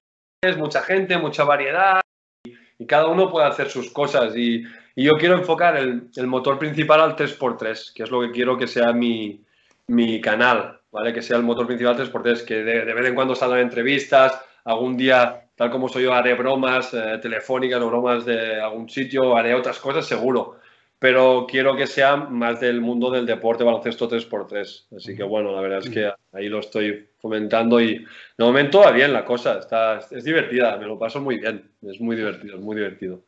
mucha 0.57 0.81
gente, 0.81 1.17
mucha 1.17 1.45
variedad. 1.45 2.01
Y, 2.45 2.85
cada 2.85 3.07
uno 3.07 3.31
puede 3.31 3.47
hacer 3.47 3.69
sus 3.69 3.89
cosas. 3.91 4.35
Y, 4.35 4.65
y 4.95 5.05
yo 5.05 5.13
quiero 5.13 5.35
enfocar 5.35 5.77
el, 5.77 6.09
el, 6.15 6.27
motor 6.27 6.59
principal 6.59 6.99
al 6.99 7.15
3x3, 7.15 7.93
que 7.93 8.03
es 8.03 8.11
lo 8.11 8.21
que 8.21 8.31
quiero 8.31 8.57
que 8.57 8.67
sea 8.67 8.91
mi, 8.91 9.41
mi 9.87 10.19
canal, 10.19 10.81
¿vale? 10.91 11.13
Que 11.13 11.21
sea 11.21 11.37
el 11.37 11.43
motor 11.43 11.67
principal 11.67 11.97
3x3, 11.97 12.45
que 12.45 12.55
de, 12.63 12.85
de 12.85 12.93
vez 12.93 13.05
en 13.05 13.15
cuando 13.15 13.35
salgan 13.35 13.59
entrevistas, 13.59 14.39
algún 14.65 14.97
día, 14.97 15.49
tal 15.55 15.71
como 15.71 15.89
soy 15.89 16.03
yo, 16.03 16.13
haré 16.13 16.33
bromas 16.33 16.93
eh, 16.93 17.19
telefónicas 17.21 17.81
o 17.81 17.87
bromas 17.87 18.25
de 18.25 18.59
algún 18.61 18.89
sitio, 18.89 19.35
haré 19.35 19.53
otras 19.53 19.79
cosas 19.79 20.05
seguro 20.05 20.57
pero 20.99 21.45
quiero 21.47 21.75
que 21.75 21.85
sea 21.85 22.15
más 22.15 22.59
del 22.59 22.81
mundo 22.81 23.11
del 23.11 23.25
deporte 23.25 23.63
baloncesto 23.63 24.09
3x3. 24.09 24.95
Así 24.97 25.15
que 25.15 25.23
bueno, 25.23 25.51
la 25.51 25.61
verdad 25.61 25.79
es 25.79 25.89
que 25.89 26.11
ahí 26.31 26.49
lo 26.49 26.59
estoy 26.59 27.07
fomentando 27.19 27.79
y 27.79 27.99
de 27.99 28.45
momento 28.45 28.79
va 28.79 28.91
bien 28.91 29.13
la 29.13 29.23
cosa, 29.23 29.59
está, 29.59 29.99
es 29.99 30.23
divertida, 30.23 30.77
me 30.77 30.87
lo 30.87 30.97
paso 30.97 31.21
muy 31.21 31.37
bien, 31.39 31.69
es 31.83 32.01
muy 32.01 32.15
divertido, 32.15 32.55
es 32.55 32.61
muy 32.61 32.75
divertido. 32.75 33.21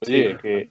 Oye, 0.00 0.36
que, 0.42 0.70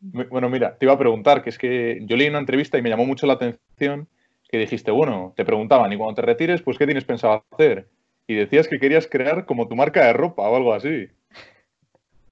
bueno, 0.00 0.48
mira, 0.48 0.76
te 0.76 0.86
iba 0.86 0.94
a 0.94 0.98
preguntar, 0.98 1.42
que 1.42 1.50
es 1.50 1.58
que 1.58 2.00
yo 2.02 2.16
leí 2.16 2.28
una 2.28 2.38
entrevista 2.38 2.78
y 2.78 2.82
me 2.82 2.88
llamó 2.88 3.04
mucho 3.04 3.26
la 3.26 3.34
atención 3.34 4.08
que 4.54 4.60
dijiste, 4.60 4.92
bueno, 4.92 5.32
te 5.34 5.44
preguntaban, 5.44 5.92
y 5.92 5.96
cuando 5.96 6.14
te 6.14 6.22
retires, 6.22 6.62
pues 6.62 6.78
¿qué 6.78 6.84
tienes 6.86 7.04
pensado 7.04 7.44
hacer? 7.50 7.88
Y 8.28 8.36
decías 8.36 8.68
que 8.68 8.78
querías 8.78 9.08
crear 9.08 9.46
como 9.46 9.66
tu 9.66 9.74
marca 9.74 10.06
de 10.06 10.12
ropa 10.12 10.48
o 10.48 10.54
algo 10.54 10.72
así. 10.72 11.08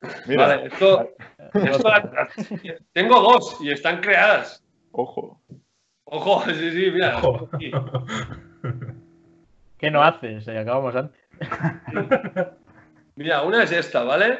Mira. 0.29 0.47
Vale, 0.47 0.69
esto, 0.69 1.11
esto, 1.53 1.93
tengo 2.93 3.21
dos 3.21 3.59
y 3.61 3.73
están 3.73 4.01
creadas. 4.01 4.63
Ojo. 4.93 5.41
Ojo, 6.05 6.45
sí, 6.47 6.71
sí, 6.71 6.91
mira. 6.93 7.19
Ojo. 7.19 7.49
¿Qué 9.79 9.91
no 9.91 10.01
haces? 10.01 10.47
Acabamos 10.47 10.95
antes. 10.95 11.21
Mira, 13.17 13.43
una 13.43 13.65
es 13.65 13.73
esta, 13.73 14.05
¿vale? 14.05 14.39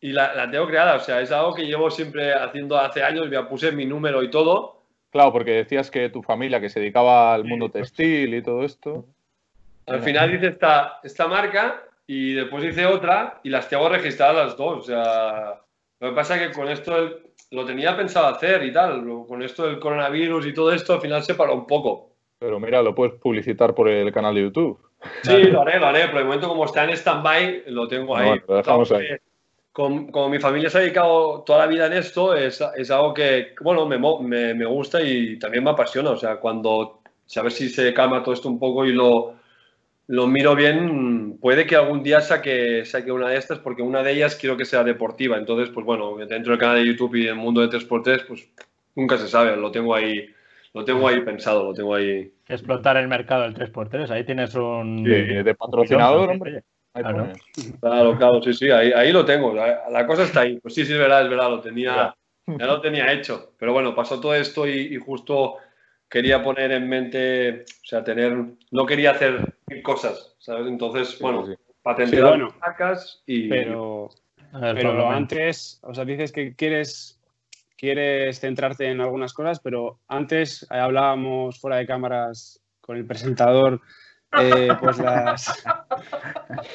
Y 0.00 0.12
la, 0.12 0.34
la, 0.34 0.50
tengo 0.50 0.68
creada, 0.68 0.94
o 0.96 1.00
sea, 1.00 1.20
es 1.20 1.32
algo 1.32 1.52
que 1.52 1.66
llevo 1.66 1.90
siempre 1.90 2.32
haciendo 2.32 2.78
hace 2.78 3.02
años, 3.02 3.28
ya 3.30 3.48
puse 3.48 3.72
mi 3.72 3.86
número 3.86 4.22
y 4.22 4.30
todo. 4.30 4.83
Claro, 5.14 5.32
porque 5.32 5.52
decías 5.52 5.92
que 5.92 6.08
tu 6.08 6.24
familia 6.24 6.60
que 6.60 6.68
se 6.68 6.80
dedicaba 6.80 7.32
al 7.34 7.44
mundo 7.44 7.70
textil 7.70 8.34
y 8.34 8.42
todo 8.42 8.64
esto. 8.64 9.04
Al 9.86 10.02
final 10.02 10.34
hice 10.34 10.48
esta, 10.48 10.98
esta 11.04 11.28
marca 11.28 11.84
y 12.04 12.32
después 12.32 12.64
hice 12.64 12.84
otra 12.84 13.38
y 13.44 13.50
las 13.50 13.68
tengo 13.68 13.88
registradas 13.88 14.34
las 14.34 14.56
dos. 14.56 14.78
O 14.78 14.82
sea, 14.82 15.60
lo 16.00 16.08
que 16.08 16.14
pasa 16.16 16.34
es 16.34 16.48
que 16.48 16.52
con 16.52 16.68
esto 16.68 17.20
lo 17.52 17.64
tenía 17.64 17.96
pensado 17.96 18.26
hacer 18.26 18.64
y 18.64 18.72
tal, 18.72 19.04
con 19.28 19.40
esto 19.40 19.68
del 19.68 19.78
coronavirus 19.78 20.46
y 20.46 20.52
todo 20.52 20.72
esto, 20.72 20.94
al 20.94 21.00
final 21.00 21.22
se 21.22 21.36
paró 21.36 21.54
un 21.54 21.68
poco. 21.68 22.10
Pero 22.40 22.58
mira, 22.58 22.82
lo 22.82 22.92
puedes 22.92 23.14
publicitar 23.14 23.72
por 23.72 23.88
el 23.88 24.10
canal 24.10 24.34
de 24.34 24.42
YouTube. 24.42 24.80
Sí, 25.22 25.44
lo 25.44 25.60
haré, 25.60 25.78
lo 25.78 25.86
haré. 25.86 26.08
Por 26.08 26.18
el 26.18 26.24
momento, 26.24 26.48
como 26.48 26.64
está 26.64 26.82
en 26.82 26.90
stand-by, 26.90 27.66
lo 27.68 27.86
tengo 27.86 28.16
ahí. 28.16 28.42
lo 28.48 28.56
dejamos 28.56 28.90
ahí. 28.90 29.06
Como, 29.74 30.12
como, 30.12 30.28
mi 30.28 30.38
familia 30.38 30.70
se 30.70 30.78
ha 30.78 30.82
dedicado 30.82 31.42
toda 31.42 31.58
la 31.58 31.66
vida 31.66 31.86
en 31.86 31.94
esto, 31.94 32.32
es, 32.36 32.62
es 32.76 32.90
algo 32.92 33.12
que, 33.12 33.56
bueno, 33.60 33.86
me, 33.86 33.98
me, 33.98 34.54
me, 34.54 34.66
gusta 34.66 35.02
y 35.02 35.36
también 35.36 35.64
me 35.64 35.70
apasiona. 35.70 36.10
O 36.10 36.16
sea, 36.16 36.36
cuando, 36.36 37.00
a 37.34 37.42
ver 37.42 37.50
si 37.50 37.68
se 37.68 37.92
calma 37.92 38.22
todo 38.22 38.34
esto 38.34 38.48
un 38.48 38.60
poco 38.60 38.86
y 38.86 38.92
lo, 38.92 39.34
lo 40.06 40.28
miro 40.28 40.54
bien, 40.54 41.38
puede 41.40 41.66
que 41.66 41.74
algún 41.74 42.04
día 42.04 42.20
saque, 42.20 42.84
saque 42.84 43.10
una 43.10 43.28
de 43.28 43.36
estas, 43.36 43.58
porque 43.58 43.82
una 43.82 44.04
de 44.04 44.12
ellas 44.12 44.36
quiero 44.36 44.56
que 44.56 44.64
sea 44.64 44.84
deportiva. 44.84 45.38
Entonces, 45.38 45.70
pues 45.70 45.84
bueno, 45.84 46.16
dentro 46.18 46.52
del 46.52 46.60
canal 46.60 46.76
de 46.76 46.86
YouTube 46.86 47.16
y 47.16 47.26
el 47.26 47.34
mundo 47.34 47.60
de 47.60 47.76
3x3, 47.76 48.26
pues 48.28 48.48
nunca 48.94 49.18
se 49.18 49.26
sabe, 49.26 49.56
lo 49.56 49.72
tengo 49.72 49.92
ahí, 49.92 50.28
lo 50.72 50.84
tengo 50.84 51.08
ahí 51.08 51.20
pensado, 51.22 51.64
lo 51.64 51.74
tengo 51.74 51.96
ahí. 51.96 52.30
Explotar 52.46 52.96
el 52.98 53.08
mercado 53.08 53.42
del 53.42 53.54
3x3, 53.54 54.10
ahí 54.10 54.24
tienes 54.24 54.54
un... 54.54 55.04
Sí, 55.04 55.42
de 55.42 55.54
patrocinador, 55.54 56.30
hombre. 56.30 56.62
Claro. 56.94 57.32
claro, 57.80 58.16
claro, 58.16 58.42
sí, 58.42 58.52
sí, 58.52 58.70
ahí, 58.70 58.92
ahí 58.92 59.10
lo 59.10 59.24
tengo, 59.24 59.52
la, 59.52 59.90
la, 59.90 60.06
cosa 60.06 60.22
está 60.22 60.42
ahí. 60.42 60.60
Pues 60.60 60.74
sí, 60.74 60.86
sí, 60.86 60.92
es 60.92 60.98
verdad, 60.98 61.24
es 61.24 61.28
verdad, 61.28 61.50
lo 61.50 61.60
tenía, 61.60 62.14
ya 62.46 62.66
lo 62.66 62.80
tenía 62.80 63.12
hecho. 63.12 63.52
Pero 63.58 63.72
bueno, 63.72 63.96
pasó 63.96 64.20
todo 64.20 64.32
esto 64.34 64.64
y, 64.68 64.94
y 64.94 64.96
justo 64.98 65.56
quería 66.08 66.40
poner 66.40 66.70
en 66.70 66.88
mente, 66.88 67.62
o 67.62 67.84
sea, 67.84 68.04
tener, 68.04 68.36
no 68.70 68.86
quería 68.86 69.10
hacer 69.10 69.56
cosas, 69.82 70.36
¿sabes? 70.38 70.68
Entonces, 70.68 71.18
bueno, 71.18 71.44
sí, 71.44 71.56
bueno, 72.20 72.54
marcas 72.60 73.22
y... 73.26 73.48
Pero, 73.48 74.10
ver, 74.52 74.76
pero 74.76 75.10
antes, 75.10 75.80
o 75.82 75.92
sea, 75.92 76.04
dices 76.04 76.30
que 76.30 76.54
quieres, 76.54 77.20
quieres 77.76 78.38
centrarte 78.38 78.86
en 78.86 79.00
algunas 79.00 79.34
cosas, 79.34 79.58
pero 79.58 79.98
antes 80.06 80.64
hablábamos 80.70 81.58
fuera 81.58 81.78
de 81.78 81.86
cámaras 81.86 82.60
con 82.80 82.96
el 82.96 83.04
presentador, 83.04 83.80
eh, 84.40 84.68
pues 84.80 84.98
las... 84.98 85.64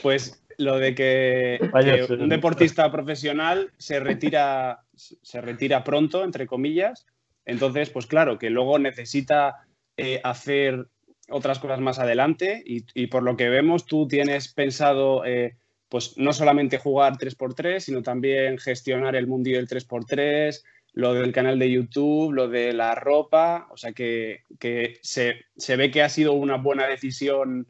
Pues 0.01 0.43
lo 0.57 0.77
de 0.77 0.93
que, 0.93 1.59
que 1.59 2.13
un 2.13 2.29
deportista 2.29 2.91
profesional 2.91 3.71
se 3.77 3.99
retira, 3.99 4.83
se 4.95 5.41
retira 5.41 5.83
pronto, 5.83 6.23
entre 6.23 6.47
comillas, 6.47 7.05
entonces, 7.45 7.89
pues 7.89 8.05
claro, 8.05 8.37
que 8.37 8.49
luego 8.49 8.77
necesita 8.77 9.65
eh, 9.97 10.21
hacer 10.23 10.87
otras 11.29 11.59
cosas 11.59 11.79
más 11.79 11.99
adelante 11.99 12.61
y, 12.65 12.85
y, 12.93 13.07
por 13.07 13.23
lo 13.23 13.37
que 13.37 13.49
vemos 13.49 13.85
tú 13.85 14.07
tienes 14.07 14.53
pensado 14.53 15.25
eh, 15.25 15.55
pues 15.89 16.17
no 16.17 16.33
solamente 16.33 16.77
jugar 16.77 17.17
3x3, 17.17 17.79
sino 17.79 18.03
también 18.03 18.57
gestionar 18.57 19.15
el 19.15 19.27
mundillo 19.27 19.57
del 19.57 19.67
3x3, 19.67 20.63
lo 20.93 21.13
del 21.13 21.31
canal 21.31 21.57
de 21.59 21.71
YouTube, 21.71 22.31
lo 22.31 22.47
de 22.47 22.73
la 22.73 22.95
ropa, 22.95 23.67
o 23.71 23.77
sea 23.77 23.91
que, 23.93 24.43
que 24.59 24.99
se, 25.01 25.45
se, 25.57 25.75
ve 25.75 25.91
que 25.91 26.03
ha 26.03 26.09
sido 26.09 26.33
una 26.33 26.57
buena 26.57 26.87
decisión 26.87 27.67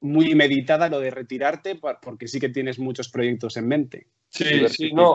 muy 0.00 0.34
meditada 0.34 0.88
lo 0.88 1.00
de 1.00 1.10
retirarte 1.10 1.74
porque 1.74 2.28
sí 2.28 2.40
que 2.40 2.48
tienes 2.48 2.78
muchos 2.78 3.08
proyectos 3.08 3.56
en 3.56 3.68
mente. 3.68 4.06
Sí, 4.28 4.68
sí, 4.68 4.92
no. 4.92 5.14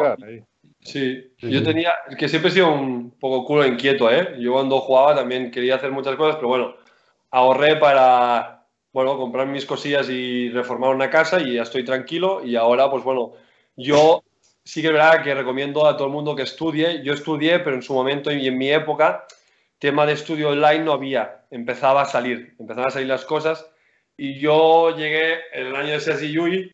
Sí, 0.79 1.33
yo 1.39 1.63
tenía, 1.63 1.93
que 2.17 2.27
siempre 2.27 2.49
he 2.49 2.53
sido 2.53 2.73
un 2.73 3.11
poco 3.11 3.45
culo 3.45 3.65
inquieto, 3.65 4.11
¿eh? 4.11 4.35
Yo 4.39 4.53
cuando 4.53 4.79
jugaba 4.81 5.15
también 5.15 5.49
quería 5.49 5.75
hacer 5.75 5.91
muchas 5.91 6.15
cosas, 6.15 6.35
pero 6.35 6.49
bueno, 6.49 6.75
ahorré 7.31 7.77
para, 7.77 8.65
bueno, 8.91 9.17
comprar 9.17 9.47
mis 9.47 9.65
cosillas 9.65 10.09
y 10.09 10.49
reformar 10.49 10.93
una 10.93 11.09
casa 11.09 11.39
y 11.39 11.53
ya 11.53 11.63
estoy 11.63 11.85
tranquilo 11.85 12.43
y 12.43 12.57
ahora, 12.57 12.91
pues 12.91 13.03
bueno, 13.03 13.33
yo 13.77 14.23
sí 14.63 14.81
que 14.81 14.87
es 14.87 14.93
verdad 14.93 15.23
que 15.23 15.33
recomiendo 15.33 15.87
a 15.87 15.95
todo 15.95 16.07
el 16.07 16.13
mundo 16.13 16.35
que 16.35 16.43
estudie. 16.43 17.01
Yo 17.03 17.13
estudié, 17.13 17.59
pero 17.59 17.75
en 17.75 17.81
su 17.81 17.93
momento 17.93 18.31
y 18.31 18.47
en 18.47 18.57
mi 18.57 18.69
época, 18.71 19.25
tema 19.79 20.05
de 20.05 20.13
estudio 20.13 20.49
online 20.49 20.83
no 20.83 20.93
había, 20.93 21.45
empezaba 21.49 22.01
a 22.01 22.05
salir, 22.05 22.55
empezaban 22.59 22.87
a 22.87 22.91
salir 22.91 23.07
las 23.07 23.25
cosas 23.25 23.69
y 24.17 24.39
yo 24.39 24.95
llegué 24.95 25.39
en 25.53 25.67
el 25.67 25.75
año 25.75 25.93
de 25.93 25.99
Sesi 25.99 26.31
Yui, 26.31 26.71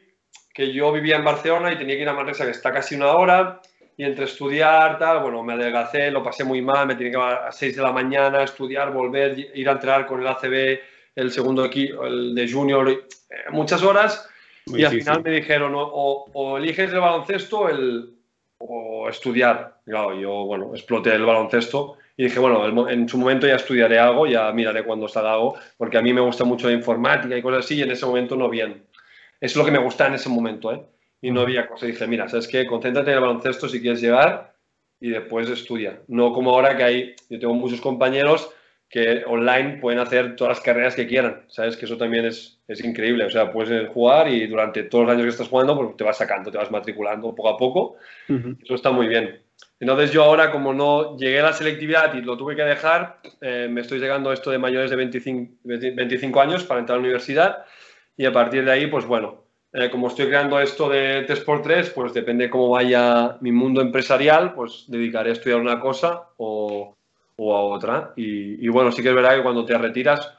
que 0.53 0.73
yo 0.73 0.91
vivía 0.91 1.15
en 1.15 1.23
Barcelona 1.23 1.71
y 1.71 1.77
tenía 1.77 1.95
que 1.95 2.01
ir 2.01 2.09
a 2.09 2.13
Manresa, 2.13 2.45
que 2.45 2.51
está 2.51 2.71
casi 2.71 2.95
una 2.95 3.13
hora, 3.13 3.61
y 3.95 4.03
entre 4.03 4.25
estudiar, 4.25 4.97
tal, 4.97 5.21
bueno, 5.21 5.43
me 5.43 5.53
adelgacé, 5.53 6.09
lo 6.11 6.23
pasé 6.23 6.43
muy 6.43 6.61
mal, 6.61 6.87
me 6.87 6.95
tenía 6.95 7.11
que 7.11 7.17
ir 7.17 7.23
a 7.23 7.51
6 7.51 7.75
de 7.75 7.81
la 7.81 7.91
mañana, 7.91 8.43
estudiar, 8.43 8.91
volver, 8.91 9.37
ir 9.37 9.69
a 9.69 9.73
entrenar 9.73 10.05
con 10.05 10.21
el 10.21 10.27
ACB, 10.27 10.79
el 11.15 11.31
segundo 11.31 11.65
equipo, 11.65 12.05
el 12.05 12.33
de 12.33 12.49
junior, 12.49 12.89
eh, 12.89 13.05
muchas 13.51 13.83
horas, 13.83 14.29
muy 14.67 14.81
y 14.81 14.85
al 14.85 14.91
final 14.91 15.23
me 15.23 15.31
dijeron, 15.31 15.73
o, 15.75 16.25
o, 16.31 16.57
eliges 16.57 16.91
el 16.91 16.99
baloncesto 16.99 17.67
el, 17.69 18.15
o 18.59 19.09
estudiar. 19.09 19.79
Claro, 19.85 20.19
yo, 20.19 20.45
bueno, 20.45 20.71
exploté 20.73 21.13
el 21.13 21.25
baloncesto 21.25 21.97
y 22.19 22.23
dije, 22.23 22.37
bueno, 22.37 22.89
en 22.89 23.07
su 23.07 23.17
momento 23.17 23.47
ya 23.47 23.55
estudiaré 23.55 23.97
algo, 23.97 24.27
ya 24.27 24.51
miraré 24.51 24.83
cuando 24.83 25.07
salga 25.07 25.31
algo, 25.31 25.57
porque 25.77 25.97
a 25.97 26.01
mí 26.01 26.11
me 26.11 26.19
gusta 26.19 26.43
mucho 26.43 26.67
la 26.67 26.73
informática 26.73 27.37
y 27.37 27.41
cosas 27.41 27.63
así, 27.63 27.75
y 27.75 27.81
en 27.81 27.91
ese 27.91 28.05
momento 28.05 28.35
no 28.35 28.49
bien. 28.49 28.83
Es 29.39 29.55
lo 29.55 29.63
que 29.63 29.71
me 29.71 29.77
gusta 29.79 30.05
en 30.07 30.15
ese 30.15 30.27
momento, 30.27 30.73
¿eh? 30.73 30.81
y 31.21 31.31
no 31.31 31.39
había 31.39 31.65
cosa. 31.65 31.85
Dije, 31.85 32.05
mira, 32.07 32.27
¿sabes 32.27 32.49
qué? 32.49 32.67
Concéntrate 32.67 33.11
en 33.11 33.15
el 33.15 33.21
baloncesto 33.21 33.69
si 33.69 33.79
quieres 33.79 34.01
llegar 34.01 34.53
y 34.99 35.11
después 35.11 35.49
estudia. 35.49 36.01
No 36.09 36.33
como 36.33 36.51
ahora 36.51 36.75
que 36.75 36.83
hay, 36.83 37.15
yo 37.29 37.39
tengo 37.39 37.53
muchos 37.53 37.79
compañeros 37.79 38.49
que 38.89 39.23
online 39.25 39.77
pueden 39.79 39.99
hacer 39.99 40.35
todas 40.35 40.57
las 40.57 40.61
carreras 40.65 40.95
que 40.95 41.07
quieran, 41.07 41.43
¿sabes? 41.47 41.77
Que 41.77 41.85
eso 41.85 41.95
también 41.95 42.25
es, 42.25 42.59
es 42.67 42.83
increíble. 42.83 43.23
O 43.23 43.29
sea, 43.29 43.49
puedes 43.49 43.87
jugar 43.91 44.27
y 44.27 44.45
durante 44.45 44.83
todos 44.83 45.05
los 45.05 45.13
años 45.13 45.23
que 45.23 45.29
estás 45.29 45.47
jugando, 45.47 45.77
pues 45.77 45.95
te 45.95 46.03
vas 46.03 46.17
sacando, 46.17 46.51
te 46.51 46.57
vas 46.57 46.69
matriculando 46.69 47.33
poco 47.33 47.49
a 47.49 47.57
poco. 47.57 47.95
Uh 48.27 48.33
-huh. 48.33 48.57
Eso 48.61 48.75
está 48.75 48.91
muy 48.91 49.07
bien. 49.07 49.39
Entonces 49.79 50.11
yo 50.11 50.23
ahora, 50.23 50.51
como 50.51 50.73
no 50.73 51.17
llegué 51.17 51.39
a 51.39 51.43
la 51.43 51.53
selectividad 51.53 52.13
y 52.13 52.21
lo 52.21 52.37
tuve 52.37 52.55
que 52.55 52.63
dejar, 52.63 53.19
eh, 53.39 53.67
me 53.69 53.81
estoy 53.81 53.99
llegando 53.99 54.29
a 54.29 54.33
esto 54.33 54.51
de 54.51 54.57
mayores 54.57 54.89
de 54.89 54.97
25, 54.97 55.53
25 55.63 56.41
años 56.41 56.63
para 56.65 56.81
entrar 56.81 56.97
a 56.97 57.01
la 57.01 57.05
universidad 57.05 57.65
y 58.17 58.25
a 58.25 58.33
partir 58.33 58.65
de 58.65 58.71
ahí, 58.71 58.87
pues 58.87 59.05
bueno, 59.05 59.43
eh, 59.71 59.89
como 59.89 60.07
estoy 60.07 60.27
creando 60.27 60.59
esto 60.59 60.89
de 60.89 61.25
3x3, 61.25 61.93
pues 61.93 62.13
depende 62.13 62.49
cómo 62.49 62.69
vaya 62.69 63.37
mi 63.39 63.51
mundo 63.51 63.81
empresarial, 63.81 64.53
pues 64.53 64.85
dedicaré 64.87 65.29
a 65.29 65.33
estudiar 65.33 65.59
una 65.59 65.79
cosa 65.79 66.23
o, 66.37 66.97
o 67.37 67.55
a 67.55 67.61
otra. 67.61 68.13
Y, 68.17 68.65
y, 68.65 68.67
bueno, 68.67 68.91
sí 68.91 69.01
que 69.01 69.09
es 69.09 69.15
verdad 69.15 69.37
que 69.37 69.43
cuando 69.43 69.63
te 69.63 69.77
retiras 69.77 70.33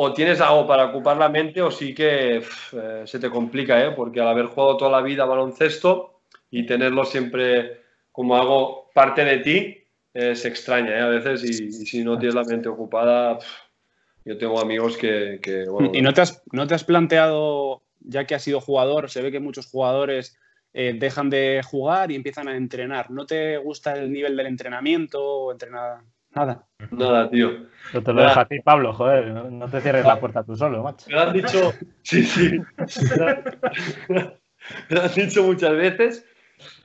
o 0.00 0.12
tienes 0.12 0.40
algo 0.40 0.64
para 0.64 0.86
ocupar 0.86 1.16
la 1.16 1.28
mente 1.28 1.60
o 1.60 1.72
sí 1.72 1.92
que 1.92 2.36
eh, 2.36 3.02
se 3.04 3.18
te 3.18 3.28
complica, 3.28 3.84
¿eh? 3.84 3.90
porque 3.90 4.20
al 4.20 4.28
haber 4.28 4.46
jugado 4.46 4.76
toda 4.76 4.92
la 4.92 5.00
vida 5.00 5.24
baloncesto 5.24 6.20
y 6.52 6.64
tenerlo 6.64 7.04
siempre 7.04 7.82
como 8.18 8.34
algo 8.34 8.90
parte 8.92 9.24
de 9.24 9.38
ti, 9.38 9.78
es 10.12 10.44
extraña 10.44 10.90
¿eh? 10.90 11.00
a 11.02 11.06
veces 11.06 11.44
y, 11.44 11.66
y 11.66 11.70
si 11.70 12.02
no 12.02 12.18
tienes 12.18 12.34
la 12.34 12.42
mente 12.42 12.68
ocupada, 12.68 13.38
yo 14.24 14.36
tengo 14.36 14.60
amigos 14.60 14.96
que, 14.96 15.38
que, 15.40 15.68
bueno, 15.68 15.92
¿Y 15.94 16.02
no 16.02 16.12
te, 16.12 16.22
has, 16.22 16.42
no 16.50 16.66
te 16.66 16.74
has 16.74 16.82
planteado, 16.82 17.84
ya 18.00 18.24
que 18.24 18.34
has 18.34 18.42
sido 18.42 18.60
jugador, 18.60 19.08
se 19.08 19.22
ve 19.22 19.30
que 19.30 19.38
muchos 19.38 19.66
jugadores 19.66 20.36
eh, 20.72 20.96
dejan 20.98 21.30
de 21.30 21.62
jugar 21.64 22.10
y 22.10 22.16
empiezan 22.16 22.48
a 22.48 22.56
entrenar? 22.56 23.08
¿No 23.12 23.24
te 23.24 23.56
gusta 23.56 23.94
el 23.94 24.10
nivel 24.10 24.36
del 24.36 24.46
entrenamiento 24.46 25.24
o 25.24 25.52
entrenar 25.52 26.00
nada? 26.34 26.66
nada, 26.90 27.30
tío. 27.30 27.68
Yo 27.92 28.02
te 28.02 28.12
lo 28.12 28.22
dejo 28.22 28.40
a 28.40 28.48
ti, 28.48 28.58
Pablo, 28.58 28.94
joder, 28.94 29.28
no, 29.28 29.48
no 29.48 29.70
te 29.70 29.80
cierres 29.80 30.04
la 30.04 30.18
puerta 30.18 30.42
tú 30.42 30.56
solo, 30.56 30.82
macho. 30.82 31.06
Me 31.08 31.14
lo 31.14 31.20
han 31.20 31.32
dicho, 31.32 31.72
sí, 32.02 32.24
sí. 32.24 32.60
Me 34.08 34.96
lo 34.96 35.02
han 35.02 35.14
dicho 35.14 35.44
muchas 35.44 35.76
veces, 35.76 36.26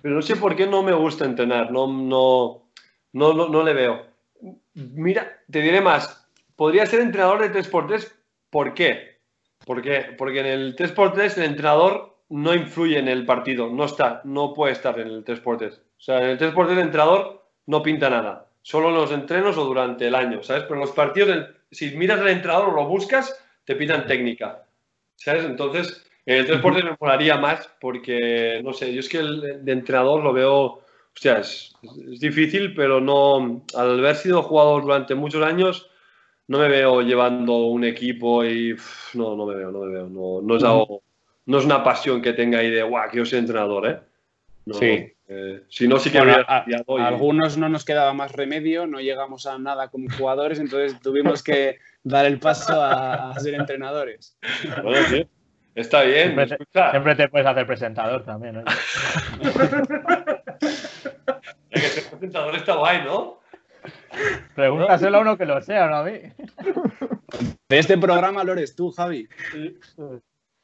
pero 0.02 0.16
no 0.16 0.22
sé 0.22 0.36
por 0.36 0.56
qué 0.56 0.68
no 0.68 0.84
me 0.84 0.94
gusta 0.94 1.26
entrenar, 1.26 1.72
no, 1.72 1.88
no, 1.88 2.70
no, 3.14 3.34
no, 3.34 3.50
no 3.50 3.64
le 3.64 3.74
veo. 3.74 4.06
Mira, 4.74 5.40
te 5.50 5.62
diré 5.62 5.82
más, 5.82 6.28
podría 6.56 6.86
ser 6.86 7.02
entrenador 7.02 7.42
de 7.42 7.52
3x3, 7.52 8.12
¿por 8.50 8.74
qué? 8.74 9.20
¿Por 9.66 9.82
qué? 9.82 10.14
Porque 10.18 10.40
en 10.42 10.46
el 10.48 10.76
3x3 10.76 11.38
el 11.38 11.44
entrenador 11.44 12.18
no 12.30 12.54
influye 12.54 12.98
en 12.98 13.08
el 13.08 13.26
partido, 13.26 13.70
no 13.70 13.86
está, 13.86 14.22
no 14.24 14.54
puede 14.54 14.74
estar 14.74 15.00
en 15.00 15.08
el 15.08 15.24
3x3. 15.24 15.74
O 15.74 15.82
sea, 15.98 16.20
en 16.20 16.32
el 16.32 16.40
3x3 16.40 16.72
el 16.72 16.80
entrenador 16.80 17.46
no 17.68 17.82
pinta 17.82 18.10
nada, 18.10 18.48
solo 18.62 18.90
en 18.90 18.96
los 18.96 19.12
entrenos 19.12 19.58
o 19.58 19.66
durante 19.66 20.08
el 20.08 20.16
año, 20.16 20.44
¿sabes? 20.44 20.64
Pero 20.64 20.76
en 20.76 20.82
los 20.82 20.92
partidos, 20.92 21.48
si 21.72 21.96
miras 21.96 22.20
al 22.20 22.30
entrenador 22.30 22.70
o 22.70 22.76
lo 22.76 22.88
buscas, 22.88 23.40
te 23.66 23.76
pitan 23.76 24.06
técnica, 24.06 24.66
¿sabes? 25.16 25.46
Entonces, 25.46 26.06
en 26.12 26.13
el 26.26 26.48
3x3 26.48 26.84
me 26.84 26.98
molaría 27.00 27.38
más 27.38 27.70
porque, 27.80 28.62
no 28.64 28.74
sé, 28.74 28.94
yo 28.94 29.00
es 29.00 29.10
que 29.10 29.18
el 29.20 29.64
de 29.66 29.72
entrenador 29.72 30.24
lo 30.24 30.32
veo, 30.34 30.82
hostia, 31.14 31.40
es, 31.40 31.74
es 32.12 32.20
difícil, 32.20 32.74
pero 32.74 33.02
no, 33.02 33.66
al 33.76 34.00
haber 34.00 34.16
sido 34.16 34.42
jugador 34.44 34.84
durante 34.84 35.16
muchos 35.16 35.44
años, 35.44 35.90
no 36.48 36.60
me 36.60 36.68
veo 36.70 37.02
llevando 37.02 37.66
un 37.66 37.84
equipo 37.84 38.44
y 38.46 38.74
uf, 38.74 39.16
no, 39.16 39.36
no 39.36 39.46
me 39.46 39.56
veo, 39.56 39.72
no 39.72 39.80
me 39.82 39.94
veo, 39.94 40.10
no, 40.10 40.42
no 40.42 40.56
es 40.58 40.64
algo, 40.64 41.02
no 41.46 41.58
es 41.60 41.66
una 41.66 41.84
pasión 41.84 42.22
que 42.22 42.34
tenga 42.34 42.60
ahí 42.60 42.70
de, 42.70 42.84
guau, 42.84 43.10
quiero 43.10 43.26
ser 43.26 43.40
entrenador, 43.40 43.88
¿eh? 43.88 44.00
No, 44.66 44.76
Sí. 44.76 45.12
eh, 45.28 45.64
si 45.68 45.88
no, 45.88 46.00
sí 46.00 46.10
que 46.10 46.20
Bueno, 46.20 46.38
a- 46.48 46.64
y- 46.68 46.74
a 46.74 46.84
algunos 47.08 47.58
no 47.58 47.68
nos 47.70 47.84
quedaba 47.84 48.14
más 48.14 48.32
remedio, 48.32 48.88
no 48.88 49.00
llegamos 49.02 49.46
a 49.46 49.58
nada 49.58 49.90
como 49.90 50.10
jugadores, 50.10 50.60
entonces 50.60 51.00
tuvimos 51.02 51.44
que 51.44 51.80
dar 52.04 52.26
el 52.26 52.40
paso 52.40 52.82
a, 52.82 53.32
a 53.32 53.40
ser 53.40 53.56
entrenadores. 53.56 54.38
Bueno, 54.84 55.06
sí. 55.10 55.28
Está 55.76 56.04
bien, 56.04 56.36
Siempre 56.36 56.46
te, 56.48 56.54
escucha, 56.54 56.92
siempre 56.92 57.16
te 57.16 57.30
puedes 57.30 57.48
hacer 57.48 57.66
presentador 57.66 58.24
también, 58.24 58.58
eh, 58.58 58.64
que 61.72 61.80
ser 61.80 62.04
presentador 62.12 62.56
está 62.56 62.76
guay, 62.76 63.04
¿no? 63.04 63.40
Pregúntaselo 64.56 65.18
a 65.18 65.22
uno 65.22 65.38
que 65.38 65.46
lo 65.46 65.62
sea, 65.62 65.88
no 65.88 65.96
a 65.98 66.04
mí. 66.04 66.20
De 67.68 67.80
este 67.80 67.98
programa 67.98 68.44
lo 68.44 68.54
eres 68.54 68.76
tú, 68.76 68.92
Javi. 68.92 69.28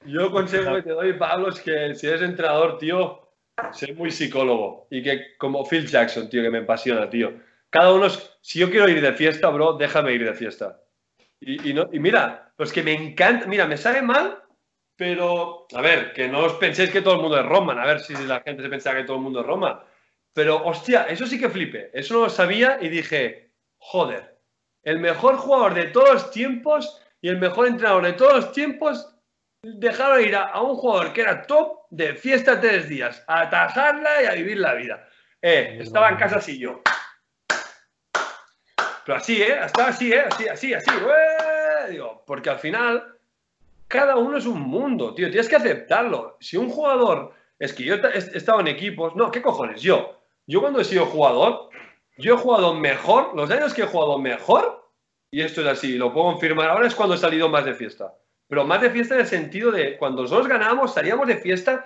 Yo 0.05 0.32
consejo 0.32 0.76
que 0.76 0.84
te 0.84 0.91
doy, 0.91 1.14
Pablo, 1.14 1.49
es 1.49 1.60
que 1.60 1.95
si 1.95 2.07
eres 2.07 2.22
entrenador, 2.22 2.78
tío, 2.78 3.30
sé 3.72 3.93
muy 3.93 4.12
psicólogo. 4.12 4.88
Y 4.91 5.01
que 5.03 5.36
como 5.38 5.66
Phil 5.66 5.88
Jackson, 5.88 6.30
tío, 6.30 6.41
que 6.43 6.49
me 6.51 6.60
apasiona, 6.60 7.10
tío. 7.10 7.34
Cada 7.70 7.93
uno, 7.93 8.05
es- 8.05 8.38
si 8.41 8.60
yo 8.60 8.70
quiero 8.70 8.88
ir 8.88 9.01
de 9.01 9.14
fiesta, 9.14 9.49
bro, 9.49 9.74
déjame 9.74 10.14
ir 10.14 10.24
de 10.24 10.34
fiesta. 10.34 10.80
Y, 11.41 11.72
y 11.72 11.74
no, 11.74 11.89
y 11.91 11.99
mira, 11.99 12.51
pues 12.55 12.72
que 12.72 12.84
me 12.84 12.93
encanta, 12.93 13.47
mira, 13.47 13.66
me 13.66 13.78
sabe 13.78 14.01
mal, 14.01 14.38
pero, 15.00 15.66
a 15.74 15.82
ver, 15.82 16.12
que 16.12 16.28
no 16.28 16.43
os 16.43 16.56
penséis 16.56 16.91
que 16.91 17.02
todo 17.02 17.14
el 17.14 17.22
mundo 17.22 17.39
es 17.39 17.45
Roman, 17.45 17.80
a 17.80 17.86
ver 17.86 18.02
si 18.02 18.14
la 18.28 18.41
gente 18.41 18.62
se 18.62 18.68
pensaba 18.68 18.97
que 18.97 19.06
todo 19.06 19.16
el 19.16 19.24
mundo 19.24 19.39
es 19.39 19.45
Roma. 19.45 19.82
Pero, 20.34 20.58
hostia, 20.66 21.04
eso 21.04 21.26
sí 21.26 21.39
que 21.39 21.50
flipe. 21.50 21.89
Eso 21.93 22.16
no 22.16 22.20
lo 22.26 22.30
sabía 22.30 22.78
y 22.82 22.89
dije, 22.89 23.54
joder, 23.78 24.38
el 24.84 25.00
mejor 25.00 25.38
jugador 25.38 25.74
de 25.74 25.86
todos 25.86 26.12
los 26.12 26.32
tiempos 26.32 27.02
y 27.22 27.30
el 27.30 27.38
mejor 27.38 27.68
entrenador 27.68 28.04
de 28.04 28.12
todos 28.12 28.34
los 28.34 28.52
tiempos 28.52 29.16
dejaron 29.64 30.22
ir 30.22 30.36
a, 30.36 30.47
a 30.47 30.62
un 30.62 30.76
jugador 30.76 31.14
que 31.14 31.22
era 31.22 31.43
top 31.43 31.84
de 31.91 32.16
fiesta 32.16 32.60
tres 32.60 32.89
días, 32.89 33.24
a 33.28 33.43
atajarla 33.43 34.24
y 34.24 34.26
a 34.26 34.34
vivir 34.34 34.58
la 34.58 34.74
vida. 34.74 35.08
Eh, 35.41 35.78
estaba 35.80 36.10
en 36.10 36.18
casa 36.18 36.39
así 36.39 36.60
yo. 36.60 36.82
Pero 39.06 39.18
así, 39.18 39.41
¿eh? 39.41 39.60
Estaba 39.64 39.88
así, 39.88 40.12
¿eh? 40.12 40.26
Así, 40.30 40.50
así, 40.50 40.74
así. 40.74 40.91
¡ué! 40.91 41.91
Digo, 41.91 42.22
porque 42.28 42.50
al 42.50 42.60
final, 42.60 43.19
cada 43.90 44.16
uno 44.16 44.38
es 44.38 44.46
un 44.46 44.62
mundo, 44.62 45.14
tío. 45.14 45.30
Tienes 45.30 45.50
que 45.50 45.58
aceptarlo. 45.58 46.38
Si 46.40 46.56
un 46.56 46.70
jugador. 46.70 47.34
Es 47.58 47.74
que 47.74 47.84
yo 47.84 47.96
he 47.96 48.18
estado 48.18 48.62
en 48.62 48.68
equipos. 48.68 49.16
No, 49.16 49.30
¿qué 49.32 49.42
cojones? 49.42 49.82
Yo. 49.82 50.16
Yo 50.48 50.62
cuando 50.62 50.80
he 50.80 50.86
sido 50.86 51.06
jugador, 51.08 51.70
yo 52.18 52.36
he 52.36 52.38
jugado 52.38 52.74
mejor. 52.74 53.36
Los 53.36 53.52
años 53.52 53.74
que 53.74 53.82
he 53.82 53.86
jugado 53.86 54.18
mejor, 54.18 54.90
y 55.32 55.42
esto 55.42 55.62
es 55.62 55.68
así, 55.68 55.98
lo 55.98 56.14
puedo 56.14 56.32
confirmar 56.32 56.70
ahora, 56.70 56.88
es 56.88 56.96
cuando 56.96 57.16
he 57.16 57.18
salido 57.18 57.50
más 57.50 57.66
de 57.66 57.74
fiesta. 57.74 58.14
Pero 58.48 58.64
más 58.66 58.82
de 58.82 58.90
fiesta 58.90 59.16
en 59.16 59.22
el 59.22 59.28
sentido 59.28 59.72
de 59.72 59.98
cuando 59.98 60.22
nosotros 60.22 60.48
ganábamos, 60.48 60.94
salíamos 60.94 61.28
de 61.28 61.38
fiesta. 61.38 61.86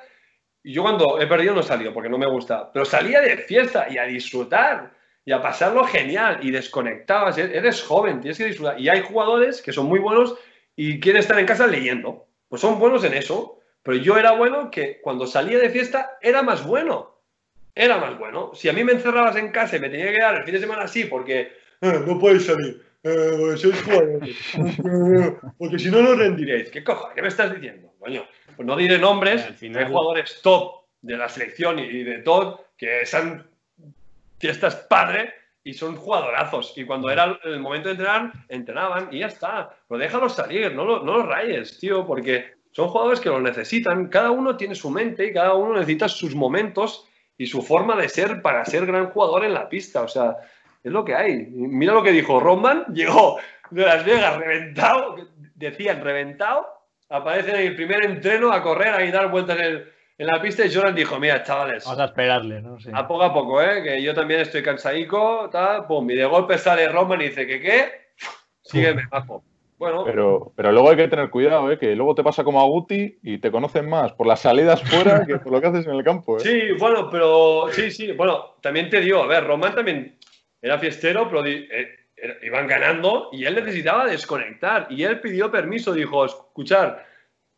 Y 0.63 0.73
yo 0.73 0.83
cuando 0.83 1.19
he 1.19 1.27
perdido 1.27 1.53
no 1.55 1.61
he 1.61 1.63
salido 1.63 1.93
porque 1.93 2.09
no 2.09 2.17
me 2.17 2.27
gusta. 2.27 2.71
Pero 2.71 2.85
salía 2.85 3.19
de 3.21 3.37
fiesta 3.37 3.87
y 3.89 3.97
a 3.97 4.03
disfrutar 4.03 4.93
y 5.25 5.31
a 5.31 5.41
pasarlo 5.41 5.83
genial 5.85 6.39
y 6.41 6.51
desconectabas. 6.51 7.37
E- 7.37 7.57
Eres 7.57 7.81
joven, 7.83 8.21
tienes 8.21 8.37
que 8.37 8.45
disfrutar. 8.45 8.79
Y 8.79 8.87
hay 8.89 9.01
jugadores 9.01 9.61
que 9.61 9.73
son 9.73 9.87
muy 9.87 9.99
buenos 9.99 10.35
y 10.75 10.99
quieren 10.99 11.19
estar 11.21 11.37
en 11.39 11.45
casa 11.45 11.67
leyendo. 11.67 12.25
Pues 12.49 12.61
son 12.61 12.79
buenos 12.79 13.03
en 13.03 13.13
eso. 13.13 13.59
Pero 13.83 13.97
yo 13.97 14.17
era 14.17 14.31
bueno 14.31 14.71
que 14.71 15.01
cuando 15.01 15.27
salía 15.27 15.57
de 15.59 15.69
fiesta 15.69 16.17
era 16.21 16.41
más 16.41 16.65
bueno. 16.65 17.19
Era 17.75 17.97
más 17.97 18.17
bueno. 18.17 18.51
Si 18.53 18.69
a 18.69 18.73
mí 18.73 18.83
me 18.83 18.93
encerrabas 18.93 19.35
en 19.35 19.51
casa 19.51 19.75
y 19.75 19.79
me 19.81 19.89
tenía 19.89 20.05
que 20.07 20.13
quedar 20.17 20.35
el 20.35 20.43
fin 20.45 20.53
de 20.53 20.59
semana 20.61 20.83
así 20.83 21.05
porque 21.05 21.51
"Eh, 21.81 21.99
no 22.07 22.17
podéis 22.17 22.45
salir, 22.45 22.81
eh, 23.03 23.35
porque 23.37 23.57
sois 23.57 23.81
jugadores, 23.83 24.37
eh, 24.55 25.35
porque 25.57 25.79
si 25.79 25.91
no, 25.91 26.01
no 26.01 26.15
rendiréis. 26.15 26.69
¿Qué 26.69 26.81
cojones? 26.83 27.15
¿Qué 27.15 27.21
me 27.21 27.27
estás 27.27 27.53
diciendo? 27.53 27.91
Coño, 27.99 28.25
pues 28.55 28.65
no 28.65 28.77
diré 28.77 28.97
nombres. 28.99 29.43
Al 29.43 29.55
final- 29.55 29.83
Hay 29.83 29.91
jugadores 29.91 30.39
top 30.41 30.83
de 31.01 31.17
la 31.17 31.27
selección 31.27 31.79
y 31.79 32.03
de 32.03 32.19
todo 32.19 32.65
que 32.77 33.05
son 33.05 33.45
fiestas 34.39 34.75
padre 34.75 35.33
y 35.63 35.73
son 35.73 35.95
jugadorazos. 35.95 36.73
Y 36.77 36.85
cuando 36.85 37.09
era 37.09 37.39
el 37.43 37.59
momento 37.59 37.87
de 37.89 37.93
entrenar, 37.95 38.31
entrenaban 38.49 39.09
y 39.11 39.19
ya 39.19 39.27
está. 39.27 39.69
Pero 39.87 39.99
déjalos 39.99 40.33
salir, 40.35 40.73
no, 40.73 40.83
lo- 40.85 41.03
no 41.03 41.17
los 41.19 41.27
rayes, 41.27 41.79
tío, 41.79 42.05
porque 42.05 42.53
son 42.71 42.89
jugadores 42.89 43.19
que 43.19 43.29
lo 43.29 43.39
necesitan. 43.39 44.07
Cada 44.07 44.31
uno 44.31 44.57
tiene 44.57 44.75
su 44.75 44.89
mente 44.89 45.25
y 45.27 45.33
cada 45.33 45.53
uno 45.53 45.73
necesita 45.75 46.09
sus 46.09 46.35
momentos 46.35 47.07
y 47.37 47.45
su 47.47 47.61
forma 47.61 47.95
de 47.95 48.09
ser 48.09 48.41
para 48.41 48.65
ser 48.65 48.85
gran 48.85 49.07
jugador 49.11 49.45
en 49.45 49.53
la 49.53 49.69
pista. 49.69 50.01
O 50.01 50.07
sea, 50.07 50.35
es 50.83 50.91
lo 50.91 51.05
que 51.05 51.15
hay. 51.15 51.47
Mira 51.51 51.93
lo 51.93 52.03
que 52.03 52.11
dijo 52.11 52.39
Roman, 52.39 52.85
llegó 52.93 53.37
de 53.69 53.85
Las 53.85 54.03
Vegas 54.05 54.37
reventado, 54.37 55.15
decían 55.55 56.01
reventado, 56.03 56.67
aparece 57.09 57.51
en 57.51 57.67
el 57.67 57.75
primer 57.75 58.03
entreno 58.05 58.51
a 58.51 58.61
correr, 58.61 58.89
a 58.89 59.11
dar 59.11 59.29
vueltas 59.31 59.57
en, 59.59 59.65
el- 59.65 59.92
en 60.17 60.27
la 60.27 60.41
pista 60.41 60.65
y 60.65 60.73
Jordan 60.73 60.95
dijo, 60.95 61.19
mira, 61.19 61.43
chavales, 61.43 61.85
Vamos 61.85 61.99
a 61.99 62.05
esperarle, 62.05 62.61
¿no? 62.61 62.79
Sí. 62.79 62.89
a 62.93 63.07
poco 63.07 63.23
a 63.23 63.33
poco, 63.33 63.61
¿eh? 63.61 63.81
Que 63.83 64.01
yo 64.01 64.13
también 64.13 64.41
estoy 64.41 64.61
cansadico, 64.61 65.49
tal, 65.51 65.87
pum, 65.87 66.09
y 66.09 66.15
de 66.15 66.25
golpe 66.25 66.57
sale 66.57 66.87
Roman 66.87 67.21
y 67.21 67.25
dice 67.25 67.47
que 67.47 67.59
qué, 67.59 67.91
sígueme, 68.61 69.03
bajo. 69.09 69.43
Bueno, 69.77 70.05
Pero, 70.05 70.53
pero 70.55 70.71
luego 70.71 70.91
hay 70.91 70.95
que 70.95 71.07
tener 71.09 71.29
cuidado, 71.29 71.69
¿eh? 71.69 71.77
que 71.77 71.93
luego 71.95 72.15
te 72.15 72.23
pasa 72.23 72.45
como 72.45 72.61
a 72.61 72.65
Guti 72.65 73.17
y 73.21 73.39
te 73.39 73.51
conocen 73.51 73.89
más 73.89 74.13
por 74.13 74.27
las 74.27 74.39
salidas 74.39 74.81
fuera 74.81 75.25
que 75.25 75.39
por 75.39 75.51
lo 75.51 75.59
que 75.59 75.67
haces 75.67 75.85
en 75.87 75.95
el 75.95 76.03
campo. 76.05 76.37
¿eh? 76.37 76.39
sí, 76.39 76.61
bueno, 76.79 77.09
pero 77.09 77.65
sí, 77.71 77.91
sí, 77.91 78.13
bueno, 78.13 78.55
también 78.61 78.89
te 78.89 79.01
digo, 79.01 79.23
a 79.23 79.27
ver, 79.27 79.45
Roman 79.45 79.75
también 79.75 80.17
era 80.61 80.79
fiestero, 80.79 81.27
pero 81.27 81.45
eh, 81.45 82.37
iban 82.43 82.67
ganando 82.67 83.29
y 83.33 83.43
él 83.43 83.55
necesitaba 83.55 84.05
desconectar 84.05 84.87
y 84.89 85.03
él 85.03 85.19
pidió 85.19 85.51
permiso, 85.51 85.91
dijo, 85.91 86.23
escuchar, 86.23 87.05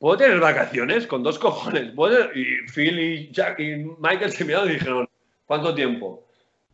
¿puedo 0.06 0.18
tener 0.18 0.40
vacaciones? 0.40 1.08
Con 1.08 1.24
dos 1.24 1.40
cojones. 1.40 1.92
¿Puedo 1.96 2.16
tener-?" 2.16 2.38
Y 2.38 2.68
Phil 2.72 3.00
y 3.00 3.32
Jack 3.32 3.60
y 3.60 3.76
Michael 4.00 4.32
se 4.32 4.46
miraron 4.46 4.70
y 4.70 4.74
dijeron, 4.74 5.10
¿cuánto 5.48 5.74
tiempo? 5.74 6.28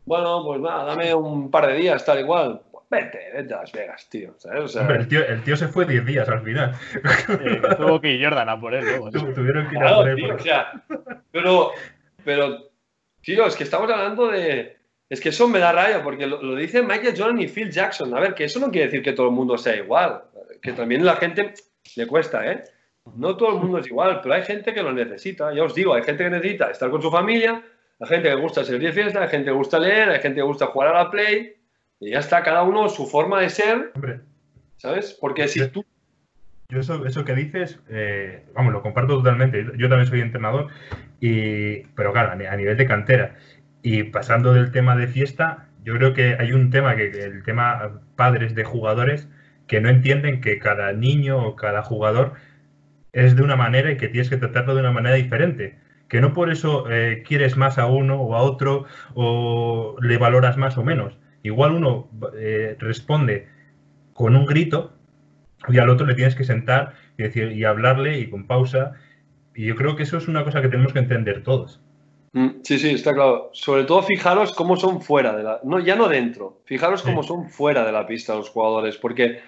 Bueno, 0.05 0.43
pues 0.45 0.59
nada, 0.59 0.83
dame 0.83 1.13
un 1.15 1.49
par 1.49 1.67
de 1.67 1.75
días, 1.75 2.03
tal 2.03 2.19
igual. 2.19 2.61
Vete, 2.89 3.29
vete 3.33 3.53
a 3.53 3.61
Las 3.61 3.71
Vegas, 3.71 4.09
tío. 4.09 4.33
¿sabes? 4.37 4.63
O 4.63 4.67
sea, 4.67 4.81
Hombre, 4.81 4.97
el 4.97 5.07
tío, 5.07 5.25
el 5.25 5.41
tío 5.43 5.55
se 5.55 5.69
fue 5.69 5.85
10 5.85 6.05
días 6.05 6.27
al 6.27 6.41
final. 6.43 6.75
Que 7.27 7.75
tuvo 7.77 8.01
que 8.01 8.11
ir 8.11 8.23
Jordan 8.25 8.49
a 8.49 8.59
por 8.59 8.73
él 8.73 8.83
luego. 8.83 9.09
sí. 9.11 9.19
Tu- 9.19 9.33
Tuvieron 9.33 9.69
que 9.69 9.75
ir 9.77 9.83
a 9.83 9.95
por 9.95 10.09
él. 10.09 10.15
tío, 10.17 10.27
porque- 10.27 10.41
o 10.41 10.43
sea, 10.43 10.83
pero, 11.31 11.71
pero, 12.25 12.69
tío, 13.21 13.45
es 13.45 13.55
que 13.55 13.63
estamos 13.63 13.89
hablando 13.89 14.27
de. 14.27 14.75
Es 15.07 15.21
que 15.21 15.29
eso 15.29 15.47
me 15.47 15.59
da 15.59 15.71
raya, 15.71 16.03
porque 16.03 16.25
lo, 16.27 16.41
lo 16.41 16.55
dice 16.55 16.81
Michael 16.81 17.13
Jordan 17.17 17.39
y 17.41 17.47
Phil 17.47 17.69
Jackson. 17.71 18.13
A 18.15 18.19
ver, 18.19 18.33
que 18.33 18.43
eso 18.45 18.59
no 18.59 18.69
quiere 18.71 18.87
decir 18.87 19.01
que 19.03 19.13
todo 19.13 19.27
el 19.27 19.33
mundo 19.33 19.57
sea 19.57 19.75
igual. 19.77 20.23
Que 20.61 20.73
también 20.73 21.05
la 21.05 21.15
gente 21.15 21.53
le 21.95 22.07
cuesta, 22.07 22.45
¿eh? 22.51 22.63
No 23.15 23.35
todo 23.35 23.55
el 23.55 23.61
mundo 23.61 23.79
es 23.79 23.87
igual, 23.87 24.19
pero 24.21 24.35
hay 24.35 24.43
gente 24.43 24.73
que 24.73 24.83
lo 24.83 24.93
necesita. 24.93 25.53
Ya 25.53 25.63
os 25.63 25.73
digo, 25.73 25.93
hay 25.93 26.03
gente 26.03 26.23
que 26.23 26.29
necesita 26.29 26.69
estar 26.69 26.89
con 26.89 27.01
su 27.01 27.09
familia, 27.09 27.63
hay 27.99 28.07
gente 28.07 28.29
que 28.29 28.35
gusta 28.35 28.63
salir 28.63 28.81
de 28.81 28.93
fiesta, 28.93 29.21
hay 29.21 29.29
gente 29.29 29.45
que 29.45 29.55
gusta 29.55 29.79
leer, 29.79 30.09
hay 30.09 30.21
gente 30.21 30.37
que 30.37 30.43
gusta 30.43 30.67
jugar 30.67 30.89
a 30.89 31.03
la 31.03 31.11
play. 31.11 31.55
Y 31.99 32.11
ya 32.11 32.19
está, 32.19 32.43
cada 32.43 32.63
uno 32.63 32.89
su 32.89 33.05
forma 33.07 33.41
de 33.41 33.49
ser, 33.49 33.91
Hombre, 33.95 34.21
¿sabes? 34.77 35.17
Porque 35.19 35.47
si 35.47 35.67
tú. 35.69 35.85
Yo 36.69 36.79
eso, 36.79 37.05
eso 37.05 37.25
que 37.25 37.35
dices, 37.35 37.79
eh, 37.89 38.45
vamos, 38.55 38.71
lo 38.71 38.81
comparto 38.81 39.17
totalmente. 39.17 39.65
Yo 39.77 39.89
también 39.89 40.07
soy 40.07 40.21
entrenador, 40.21 40.67
y, 41.19 41.81
pero 41.95 42.13
claro, 42.13 42.31
a 42.31 42.55
nivel 42.55 42.77
de 42.77 42.85
cantera. 42.85 43.35
Y 43.83 44.03
pasando 44.03 44.53
del 44.53 44.71
tema 44.71 44.95
de 44.95 45.07
fiesta, 45.07 45.67
yo 45.83 45.95
creo 45.95 46.13
que 46.13 46.37
hay 46.39 46.53
un 46.53 46.69
tema 46.69 46.95
que 46.95 47.07
el 47.07 47.43
tema 47.43 48.01
padres 48.15 48.55
de 48.55 48.63
jugadores 48.63 49.27
que 49.67 49.81
no 49.81 49.89
entienden 49.89 50.41
que 50.41 50.59
cada 50.59 50.93
niño 50.93 51.45
o 51.45 51.55
cada 51.55 51.81
jugador 51.81 52.33
es 53.13 53.35
de 53.35 53.43
una 53.43 53.55
manera 53.55 53.91
y 53.91 53.97
que 53.97 54.07
tienes 54.07 54.29
que 54.29 54.37
tratarlo 54.37 54.75
de 54.75 54.81
una 54.81 54.91
manera 54.91 55.15
diferente. 55.15 55.77
Que 56.07 56.21
no 56.21 56.33
por 56.33 56.51
eso 56.51 56.89
eh, 56.91 57.23
quieres 57.25 57.57
más 57.57 57.77
a 57.77 57.87
uno 57.87 58.21
o 58.21 58.35
a 58.35 58.41
otro 58.41 58.85
o 59.13 59.95
le 60.01 60.17
valoras 60.17 60.57
más 60.57 60.77
o 60.77 60.83
menos. 60.83 61.17
Igual 61.43 61.71
uno 61.71 62.09
eh, 62.37 62.75
responde 62.79 63.47
con 64.13 64.35
un 64.35 64.45
grito 64.45 64.93
y 65.67 65.77
al 65.77 65.89
otro 65.89 66.05
le 66.05 66.15
tienes 66.15 66.35
que 66.35 66.43
sentar 66.43 66.93
y, 67.17 67.23
decir, 67.23 67.51
y 67.51 67.63
hablarle 67.63 68.19
y 68.19 68.29
con 68.29 68.45
pausa. 68.45 68.93
Y 69.55 69.65
yo 69.65 69.75
creo 69.75 69.95
que 69.95 70.03
eso 70.03 70.17
es 70.17 70.27
una 70.27 70.43
cosa 70.43 70.61
que 70.61 70.69
tenemos 70.69 70.93
que 70.93 70.99
entender 70.99 71.43
todos. 71.43 71.81
Mm, 72.33 72.61
sí, 72.63 72.79
sí, 72.79 72.91
está 72.91 73.13
claro. 73.13 73.49
Sobre 73.53 73.83
todo 73.83 74.03
fijaros 74.03 74.53
cómo 74.53 74.77
son 74.77 75.01
fuera 75.01 75.35
de 75.35 75.43
la... 75.43 75.59
No, 75.63 75.79
ya 75.79 75.95
no 75.95 76.07
dentro. 76.07 76.61
Fijaros 76.65 77.03
cómo 77.03 77.23
son 77.23 77.49
fuera 77.49 77.85
de 77.85 77.91
la 77.91 78.07
pista 78.07 78.35
los 78.35 78.49
jugadores. 78.49 78.97
Porque 78.97 79.39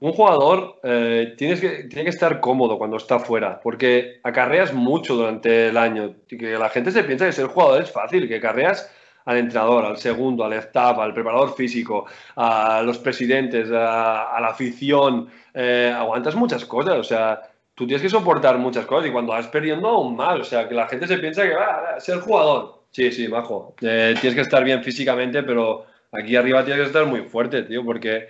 un 0.00 0.12
jugador 0.12 0.80
eh, 0.82 1.34
tienes 1.36 1.60
que, 1.60 1.84
tiene 1.84 2.04
que 2.04 2.10
estar 2.10 2.40
cómodo 2.40 2.78
cuando 2.78 2.96
está 2.96 3.18
fuera. 3.18 3.60
Porque 3.60 4.20
acarreas 4.22 4.72
mucho 4.72 5.16
durante 5.16 5.68
el 5.68 5.76
año. 5.76 6.14
Y 6.28 6.38
que 6.38 6.52
la 6.52 6.68
gente 6.68 6.90
se 6.90 7.04
piensa 7.04 7.26
que 7.26 7.32
ser 7.32 7.46
jugador 7.46 7.82
es 7.82 7.90
fácil. 7.90 8.28
Que 8.28 8.36
acarreas 8.36 8.90
al 9.24 9.38
entrenador, 9.38 9.84
al 9.84 9.98
segundo, 9.98 10.44
al 10.44 10.54
staff, 10.54 10.98
al 10.98 11.12
preparador 11.12 11.54
físico, 11.54 12.06
a 12.36 12.82
los 12.82 12.98
presidentes, 12.98 13.68
a, 13.70 14.38
la 14.40 14.48
afición. 14.48 15.28
Eh, 15.54 15.92
aguantas 15.94 16.34
muchas 16.34 16.64
cosas. 16.64 16.94
O 16.98 17.04
sea 17.04 17.42
tú 17.78 17.86
tienes 17.86 18.02
que 18.02 18.08
soportar 18.08 18.58
muchas 18.58 18.84
cosas 18.86 19.08
y 19.08 19.12
cuando 19.12 19.32
vas 19.32 19.46
perdiendo 19.46 19.86
aún 19.88 20.16
más. 20.16 20.40
O 20.40 20.44
sea, 20.44 20.68
que 20.68 20.74
la 20.74 20.88
gente 20.88 21.06
se 21.06 21.16
piensa 21.18 21.44
que 21.44 21.54
va 21.54 21.94
a 21.94 22.00
ser 22.00 22.18
jugador. 22.18 22.82
Sí, 22.90 23.12
sí, 23.12 23.28
bajo. 23.28 23.76
Eh, 23.80 24.16
tienes 24.20 24.34
que 24.34 24.40
estar 24.40 24.64
bien 24.64 24.82
físicamente, 24.82 25.44
pero 25.44 25.86
aquí 26.10 26.34
arriba 26.34 26.64
tienes 26.64 26.82
que 26.82 26.86
estar 26.88 27.06
muy 27.06 27.22
fuerte, 27.22 27.62
tío, 27.62 27.84
porque 27.84 28.26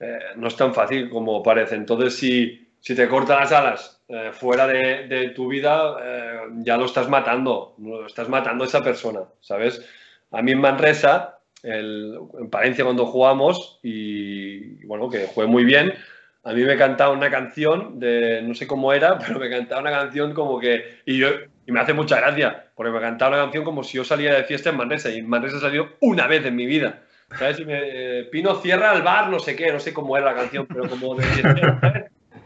eh, 0.00 0.18
no 0.36 0.48
es 0.48 0.56
tan 0.56 0.74
fácil 0.74 1.08
como 1.10 1.42
parece. 1.42 1.74
Entonces, 1.74 2.16
si, 2.16 2.68
si 2.80 2.94
te 2.94 3.08
cortan 3.08 3.40
las 3.40 3.52
alas 3.52 4.02
eh, 4.08 4.30
fuera 4.32 4.66
de, 4.66 5.32
tu 5.34 5.48
vida, 5.48 5.96
ya 6.58 6.76
lo 6.76 6.86
estás 6.86 7.08
matando. 7.08 7.74
Lo 7.78 8.06
estás 8.06 8.28
matando 8.28 8.64
a 8.64 8.66
esa 8.66 8.82
persona, 8.82 9.20
¿sabes? 9.40 9.84
A 10.30 10.42
mí 10.42 10.52
en 10.52 10.60
Manresa, 10.60 11.38
en 11.62 12.50
Palencia 12.50 12.84
cuando 12.84 13.06
jugamos, 13.06 13.80
y 13.82 14.84
bueno, 14.86 15.08
que 15.08 15.26
jugué 15.26 15.46
muy 15.46 15.64
bien, 15.64 15.94
a 16.46 16.52
mí 16.52 16.62
me 16.62 16.76
cantaba 16.76 17.12
una 17.12 17.28
canción 17.28 17.98
de, 17.98 18.40
no 18.40 18.54
sé 18.54 18.68
cómo 18.68 18.92
era, 18.92 19.18
pero 19.26 19.40
me 19.40 19.50
cantaba 19.50 19.80
una 19.80 19.90
canción 19.90 20.32
como 20.32 20.60
que, 20.60 21.00
y 21.04 21.18
yo, 21.18 21.28
y 21.66 21.72
me 21.72 21.80
hace 21.80 21.92
mucha 21.92 22.20
gracia, 22.20 22.68
porque 22.76 22.92
me 22.92 23.00
cantaba 23.00 23.34
una 23.34 23.44
canción 23.44 23.64
como 23.64 23.82
si 23.82 23.96
yo 23.96 24.04
saliera 24.04 24.36
de 24.36 24.44
fiesta 24.44 24.70
en 24.70 24.76
Manresa, 24.76 25.10
y 25.10 25.22
Manresa 25.22 25.58
salió 25.58 25.94
una 26.00 26.28
vez 26.28 26.46
en 26.46 26.54
mi 26.54 26.66
vida. 26.66 27.02
¿Sabes? 27.38 27.62
Eh, 27.66 28.28
Pino 28.30 28.54
cierra 28.60 28.94
el 28.94 29.02
bar, 29.02 29.28
no 29.28 29.38
sé 29.38 29.56
qué, 29.56 29.72
no 29.72 29.80
sé 29.80 29.92
cómo 29.92 30.16
era 30.16 30.26
la 30.26 30.36
canción, 30.36 30.66
pero 30.66 30.88
como 30.88 31.14
de, 31.14 31.26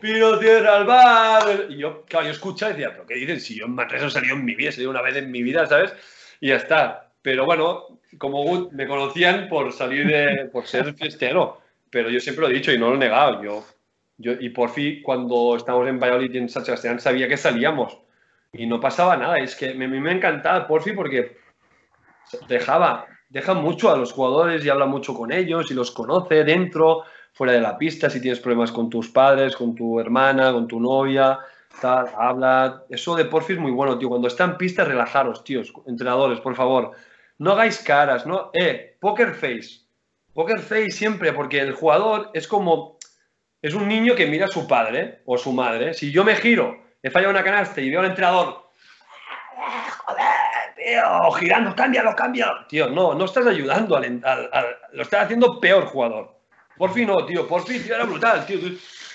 Pino 0.00 0.38
cierra 0.38 0.78
el 0.78 0.84
bar. 0.84 1.66
Y 1.68 1.78
yo, 1.78 2.04
claro, 2.06 2.26
yo 2.26 2.32
escuchaba 2.32 2.72
y 2.72 2.74
decía, 2.74 2.92
¿pero 2.92 3.06
qué 3.06 3.14
dicen? 3.14 3.40
Si 3.40 3.58
yo 3.58 3.66
en 3.66 3.74
Manresa 3.74 4.10
salió 4.10 4.34
en 4.34 4.44
mi 4.44 4.54
vida, 4.54 4.72
salió 4.72 4.90
una 4.90 5.02
vez 5.02 5.16
en 5.16 5.30
mi 5.30 5.42
vida, 5.42 5.66
¿sabes? 5.66 5.94
Y 6.40 6.48
ya 6.48 6.56
está. 6.56 7.12
Pero 7.22 7.44
bueno, 7.44 8.00
como 8.18 8.70
me 8.70 8.86
conocían 8.86 9.48
por 9.48 9.72
salir 9.72 10.06
de, 10.06 10.46
por 10.46 10.66
ser 10.66 10.94
fiestero, 10.94 11.60
pero 11.90 12.08
yo 12.08 12.20
siempre 12.20 12.42
lo 12.42 12.50
he 12.50 12.54
dicho 12.54 12.72
y 12.72 12.78
no 12.78 12.88
lo 12.88 12.94
he 12.94 12.98
negado. 12.98 13.42
Yo 13.42 13.64
yo, 14.20 14.32
y 14.38 14.50
por 14.50 14.68
fin, 14.68 15.00
cuando 15.02 15.56
estábamos 15.56 15.88
en 15.88 15.98
Valladolid 15.98 16.34
y 16.34 16.38
en 16.38 16.48
San 16.50 16.62
Sebastián, 16.62 17.00
sabía 17.00 17.26
que 17.26 17.38
salíamos 17.38 17.96
y 18.52 18.66
no 18.66 18.78
pasaba 18.78 19.16
nada. 19.16 19.38
Es 19.38 19.56
que 19.56 19.70
a 19.70 19.74
mí 19.74 19.86
me 19.88 20.12
encantaba 20.12 20.66
Porfi 20.66 20.92
porque 20.92 21.38
dejaba, 22.46 23.06
deja 23.30 23.54
mucho 23.54 23.90
a 23.90 23.96
los 23.96 24.12
jugadores 24.12 24.64
y 24.64 24.68
habla 24.68 24.86
mucho 24.86 25.14
con 25.14 25.32
ellos 25.32 25.70
y 25.70 25.74
los 25.74 25.90
conoce 25.90 26.44
dentro, 26.44 27.04
fuera 27.32 27.54
de 27.54 27.60
la 27.60 27.78
pista, 27.78 28.10
si 28.10 28.20
tienes 28.20 28.40
problemas 28.40 28.72
con 28.72 28.90
tus 28.90 29.08
padres, 29.08 29.56
con 29.56 29.74
tu 29.74 29.98
hermana, 29.98 30.52
con 30.52 30.68
tu 30.68 30.78
novia, 30.78 31.38
tal, 31.80 32.10
habla. 32.18 32.84
Eso 32.90 33.16
de 33.16 33.24
Porfi 33.24 33.54
es 33.54 33.58
muy 33.58 33.70
bueno, 33.70 33.96
tío. 33.98 34.08
Cuando 34.08 34.28
está 34.28 34.44
en 34.44 34.56
pista, 34.58 34.84
relajaros, 34.84 35.44
tíos, 35.44 35.72
entrenadores, 35.86 36.40
por 36.40 36.54
favor. 36.54 36.90
No 37.38 37.52
hagáis 37.52 37.78
caras, 37.78 38.26
¿no? 38.26 38.50
Eh, 38.52 38.98
poker 39.00 39.32
face. 39.32 39.80
Poker 40.34 40.58
face 40.58 40.90
siempre, 40.90 41.32
porque 41.32 41.60
el 41.60 41.72
jugador 41.72 42.30
es 42.34 42.46
como 42.46 42.98
es 43.62 43.74
un 43.74 43.88
niño 43.88 44.14
que 44.14 44.26
mira 44.26 44.46
a 44.46 44.48
su 44.48 44.66
padre 44.66 45.20
o 45.26 45.38
su 45.38 45.52
madre. 45.52 45.94
Si 45.94 46.10
yo 46.10 46.24
me 46.24 46.34
giro, 46.34 46.82
he 47.02 47.10
fallado 47.10 47.32
una 47.32 47.44
canasta 47.44 47.80
y 47.80 47.90
veo 47.90 48.00
al 48.00 48.06
entrenador, 48.06 48.70
joder, 50.06 50.29
tío, 50.90 51.32
girando, 51.32 51.74
cámbialo, 51.74 52.14
cámbialo. 52.14 52.66
Tío, 52.66 52.90
no, 52.90 53.14
no 53.14 53.24
estás 53.24 53.46
ayudando 53.46 53.96
al, 53.96 54.20
lo 54.92 55.02
estás 55.02 55.24
haciendo 55.24 55.58
peor 55.60 55.86
jugador. 55.86 56.38
Por 56.76 56.92
fin 56.92 57.08
no, 57.08 57.24
tío, 57.26 57.46
por 57.46 57.66
fin, 57.66 57.82
tío, 57.82 57.94
era 57.94 58.04
brutal, 58.04 58.44
tío. 58.46 58.58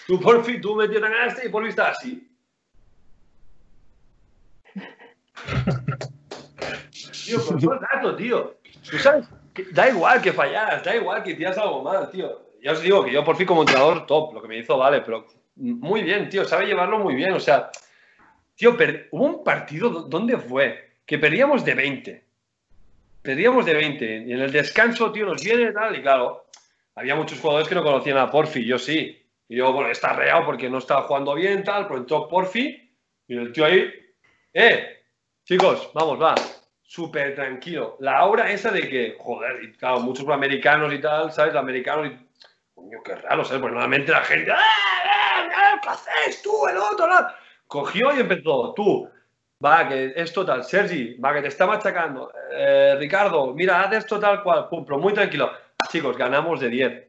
Tú, 0.07 0.19
por 0.19 0.43
fin, 0.43 0.61
tú 0.61 0.76
metías 0.76 1.01
una 1.01 1.11
canasta 1.11 1.45
y 1.45 1.49
por 1.49 1.63
fin 1.63 1.69
estás 1.69 1.97
así. 1.97 2.30
tío, 7.26 7.45
por 7.45 7.59
todo 7.59 7.73
el 7.73 7.80
rato, 7.80 8.15
tío. 8.15 8.57
Tú 8.89 8.97
sabes, 8.99 9.28
da 9.71 9.89
igual 9.89 10.21
que 10.21 10.34
fallas, 10.34 10.84
da 10.84 10.95
igual 10.95 11.23
que 11.23 11.34
tiras 11.34 11.57
algo 11.57 11.82
mal, 11.82 12.09
tío 12.09 12.45
ya 12.65 12.71
os 12.71 12.82
digo 12.82 13.05
que 13.05 13.11
yo 13.11 13.23
por 13.23 13.36
fin 13.36 13.45
como 13.45 13.61
entrenador 13.61 14.07
top, 14.07 14.34
lo 14.34 14.41
que 14.41 14.47
me 14.47 14.57
hizo 14.57 14.76
vale, 14.76 15.01
pero 15.01 15.28
muy 15.55 16.01
bien, 16.01 16.28
tío, 16.30 16.45
sabe 16.45 16.65
llevarlo 16.65 16.97
muy 16.97 17.13
bien. 17.13 17.32
O 17.34 17.39
sea, 17.39 17.69
tío, 18.55 18.76
hubo 19.11 19.23
un 19.23 19.43
partido, 19.43 19.89
¿dónde 19.89 20.36
fue? 20.36 20.85
Que 21.06 21.20
perdíamos 21.20 21.64
de 21.64 21.76
20. 21.76 22.24
Perdíamos 23.22 23.66
de 23.66 23.74
20. 23.74 24.06
Y 24.28 24.34
en 24.34 24.41
el 24.41 24.51
descanso, 24.51 25.12
tío, 25.12 25.26
nos 25.26 25.43
viene 25.43 25.72
tal, 25.72 25.95
y 25.95 26.01
claro, 26.01 26.45
había 26.95 27.16
muchos 27.16 27.39
jugadores 27.39 27.68
que 27.68 27.76
no 27.76 27.84
conocían 27.84 28.18
a 28.18 28.32
Porfi, 28.32 28.66
yo 28.66 28.80
sí. 28.80 29.22
Y 29.47 29.58
yo, 29.58 29.72
bueno, 29.72 29.89
está 29.89 30.14
reado 30.14 30.45
porque 30.45 30.70
no 30.70 30.80
estaba 30.80 31.03
jugando 31.03 31.36
bien, 31.36 31.64
tal, 31.64 31.88
pero 31.88 31.99
entró 31.99 32.28
Porfi, 32.28 32.91
y 33.28 33.38
el 33.38 33.51
tío 33.51 33.66
ahí, 33.66 33.91
¡eh! 34.53 35.03
Chicos, 35.43 35.91
vamos, 35.93 36.20
va. 36.22 36.34
Súper 36.82 37.36
tranquilo. 37.36 37.97
La 37.99 38.18
aura 38.18 38.51
esa 38.51 38.72
de 38.72 38.88
que, 38.88 39.16
joder, 39.20 39.64
y 39.64 39.74
claro, 39.74 39.99
muchos 39.99 40.28
americanos 40.30 40.91
y 40.93 40.99
tal, 40.99 41.32
¿sabes? 41.32 41.56
Americanos 41.56 42.08
y 42.08 42.26
coño, 42.74 42.97
qué 43.03 43.16
raro, 43.16 43.43
¿sabes? 43.43 43.62
Pues 43.62 43.74
normalmente 43.74 44.12
la 44.12 44.22
gente, 44.22 44.51
¡eh, 44.51 44.53
eh, 44.53 45.47
eh! 45.49 45.80
¿Qué 45.82 45.89
haces 45.89 46.41
tú, 46.41 46.68
el 46.68 46.78
otro? 46.78 47.08
Cogió 47.68 48.16
y 48.16 48.22
empezó, 48.22 48.74
tú, 48.76 49.10
va, 49.66 49.88
que 49.88 50.13
es 50.16 50.32
total, 50.32 50.63
Sergi, 50.63 51.16
va, 51.16 51.34
que 51.34 51.41
te 51.41 51.47
está 51.47 51.66
machacando, 51.66 52.32
eh, 52.51 52.95
Ricardo, 52.99 53.53
mira, 53.53 53.82
haz 53.82 53.93
esto 53.95 54.20
tal 54.20 54.43
cual, 54.43 54.68
pum, 54.70 54.86
pero 54.86 54.99
muy 54.99 55.13
tranquilo. 55.13 55.51
Chicos, 55.89 56.18
ganamos 56.18 56.59
de 56.59 56.70
10, 56.70 57.07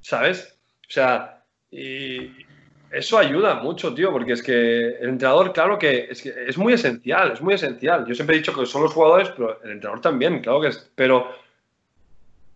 ¿sabes? 0.00 0.58
O 0.88 0.90
sea, 0.90 1.42
y 1.70 2.30
eso 2.90 3.18
ayuda 3.18 3.54
mucho, 3.54 3.92
tío, 3.94 4.12
porque 4.12 4.32
es 4.32 4.42
que 4.42 4.96
el 5.00 5.10
entrenador, 5.10 5.52
claro 5.52 5.78
que 5.78 6.06
es, 6.10 6.22
que 6.22 6.32
es 6.46 6.56
muy 6.56 6.72
esencial, 6.72 7.32
es 7.32 7.42
muy 7.42 7.54
esencial. 7.54 8.06
Yo 8.06 8.14
siempre 8.14 8.36
he 8.36 8.38
dicho 8.38 8.54
que 8.54 8.66
son 8.66 8.82
los 8.82 8.92
jugadores, 8.92 9.30
pero 9.30 9.60
el 9.62 9.72
entrenador 9.72 10.00
también, 10.00 10.40
claro 10.40 10.60
que 10.60 10.68
es, 10.68 10.90
pero 10.94 11.28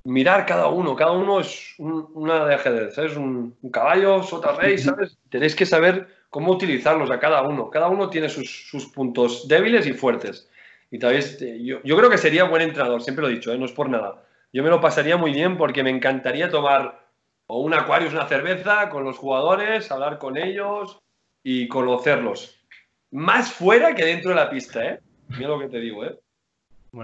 mirar 0.04 0.46
cada 0.46 0.68
uno. 0.68 0.94
Cada 0.94 1.12
uno 1.12 1.40
es 1.40 1.74
una 1.78 2.46
de 2.46 2.54
ajedrez, 2.54 2.94
¿sabes? 2.94 3.16
Un, 3.16 3.56
caballo, 3.72 4.22
sota 4.22 4.52
rey, 4.52 4.78
¿sabes? 4.78 5.18
Tenéis 5.28 5.54
que 5.54 5.66
saber 5.66 6.08
cómo 6.30 6.52
utilizarlos 6.52 7.10
a 7.10 7.18
cada 7.18 7.42
uno. 7.42 7.68
Cada 7.68 7.88
uno 7.88 8.08
tiene 8.08 8.28
sus, 8.28 8.86
puntos 8.94 9.46
débiles 9.48 9.86
y 9.86 9.92
fuertes. 9.92 10.48
Y 10.90 10.98
tal 10.98 11.12
vez, 11.12 11.38
yo, 11.60 11.80
yo, 11.84 11.96
creo 11.96 12.08
que 12.08 12.18
sería 12.18 12.44
buen 12.44 12.62
entrenador, 12.62 13.02
siempre 13.02 13.22
lo 13.22 13.28
he 13.28 13.34
dicho, 13.34 13.52
¿eh? 13.52 13.58
no 13.58 13.66
es 13.66 13.72
por 13.72 13.88
nada. 13.88 14.24
Yo 14.52 14.62
me 14.62 14.70
lo 14.70 14.80
pasaría 14.80 15.16
muy 15.16 15.32
bien 15.32 15.56
porque 15.56 15.84
me 15.84 15.90
encantaría 15.90 16.48
tomar 16.48 17.00
o 17.46 17.60
un 17.60 17.74
Aquarius, 17.74 18.12
una 18.12 18.28
cerveza 18.28 18.88
con 18.90 19.04
los 19.04 19.18
jugadores, 19.18 19.90
hablar 19.90 20.18
con 20.18 20.36
ellos 20.36 20.98
y 21.42 21.66
conocerlos. 21.68 22.64
Más 23.10 23.52
fuera 23.52 23.94
que 23.94 24.04
dentro 24.04 24.30
de 24.30 24.36
la 24.36 24.50
pista, 24.50 24.84
¿eh? 24.84 25.00
Mira 25.30 25.48
lo 25.48 25.58
que 25.58 25.68
te 25.68 25.80
digo, 25.80 26.04
¿eh? 26.04 26.16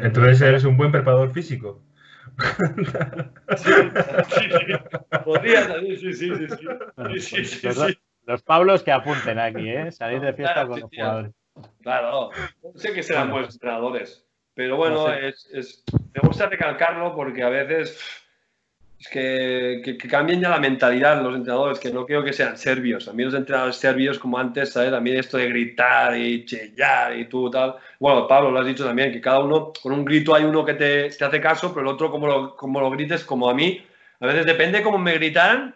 Entonces 0.03 0.41
eres 0.41 0.65
un 0.65 0.77
buen 0.77 0.93
preparador 0.93 1.33
físico. 1.33 1.83
Sí, 3.57 3.71
Podría 5.25 5.65
salir, 5.65 5.99
sí, 5.99 6.13
sí, 6.13 6.31
sí. 6.37 7.45
sí. 7.45 7.67
los, 7.67 7.97
los, 8.27 8.43
Pablos 8.43 8.83
que 8.83 8.93
apunten 8.93 9.39
aquí, 9.39 9.71
¿eh? 9.71 9.91
Salir 9.91 10.21
de 10.21 10.33
fiesta 10.35 10.67
con 10.67 10.81
los 10.81 10.91
jugadores. 10.91 11.33
Claro, 11.83 12.31
sé 12.75 12.93
que 12.93 13.03
serán 13.03 13.31
buenos 13.31 13.55
entrenadores, 13.55 14.27
pero 14.53 14.77
bueno, 14.77 15.11
es, 15.13 15.49
es, 15.53 15.85
me 16.13 16.21
gusta 16.21 16.47
recalcarlo 16.47 17.15
porque 17.15 17.43
a 17.43 17.49
veces 17.49 17.99
es 18.99 19.09
que, 19.09 19.83
que, 19.85 20.09
cambien 20.09 20.41
ya 20.41 20.49
la 20.49 20.59
mentalidad 20.59 21.23
los 21.23 21.35
entrenadores, 21.35 21.79
que 21.79 21.93
no 21.93 22.07
quiero 22.07 22.25
que 22.25 22.33
sean 22.33 22.57
serbios. 22.57 23.09
A 23.09 23.13
mí 23.13 23.25
los 23.25 23.35
entrenadores 23.35 23.77
serbios, 23.77 24.19
como 24.19 24.39
antes, 24.39 24.73
¿sabes? 24.73 24.93
A 24.93 25.01
mí 25.01 25.11
esto 25.11 25.37
de 25.37 25.49
gritar 25.49 26.17
y 26.17 26.47
chillar 26.47 27.17
y 27.19 27.27
tú 27.27 27.51
tal. 27.51 27.77
Bueno, 28.01 28.27
Pablo, 28.27 28.51
lo 28.51 28.61
has 28.61 28.67
dicho 28.67 28.87
también, 28.87 29.13
que 29.13 29.21
cada 29.21 29.41
uno, 29.41 29.73
con 29.83 29.93
un 29.93 30.05
grito 30.05 30.35
hay 30.35 30.45
uno 30.45 30.65
que 30.65 30.75
te, 30.75 31.11
te 31.11 31.25
hace 31.25 31.41
caso, 31.41 31.75
pero 31.75 31.83
el 31.83 31.95
otro, 31.95 32.11
como 32.11 32.27
lo, 32.27 32.57
como 32.57 32.81
lo 32.81 32.91
grites, 32.91 33.25
como 33.25 33.51
a 33.51 33.55
mí, 33.55 33.85
a 34.21 34.27
veces 34.27 34.47
depende 34.47 34.83
cómo 34.83 34.97
me 34.97 35.13
gritaran, 35.13 35.75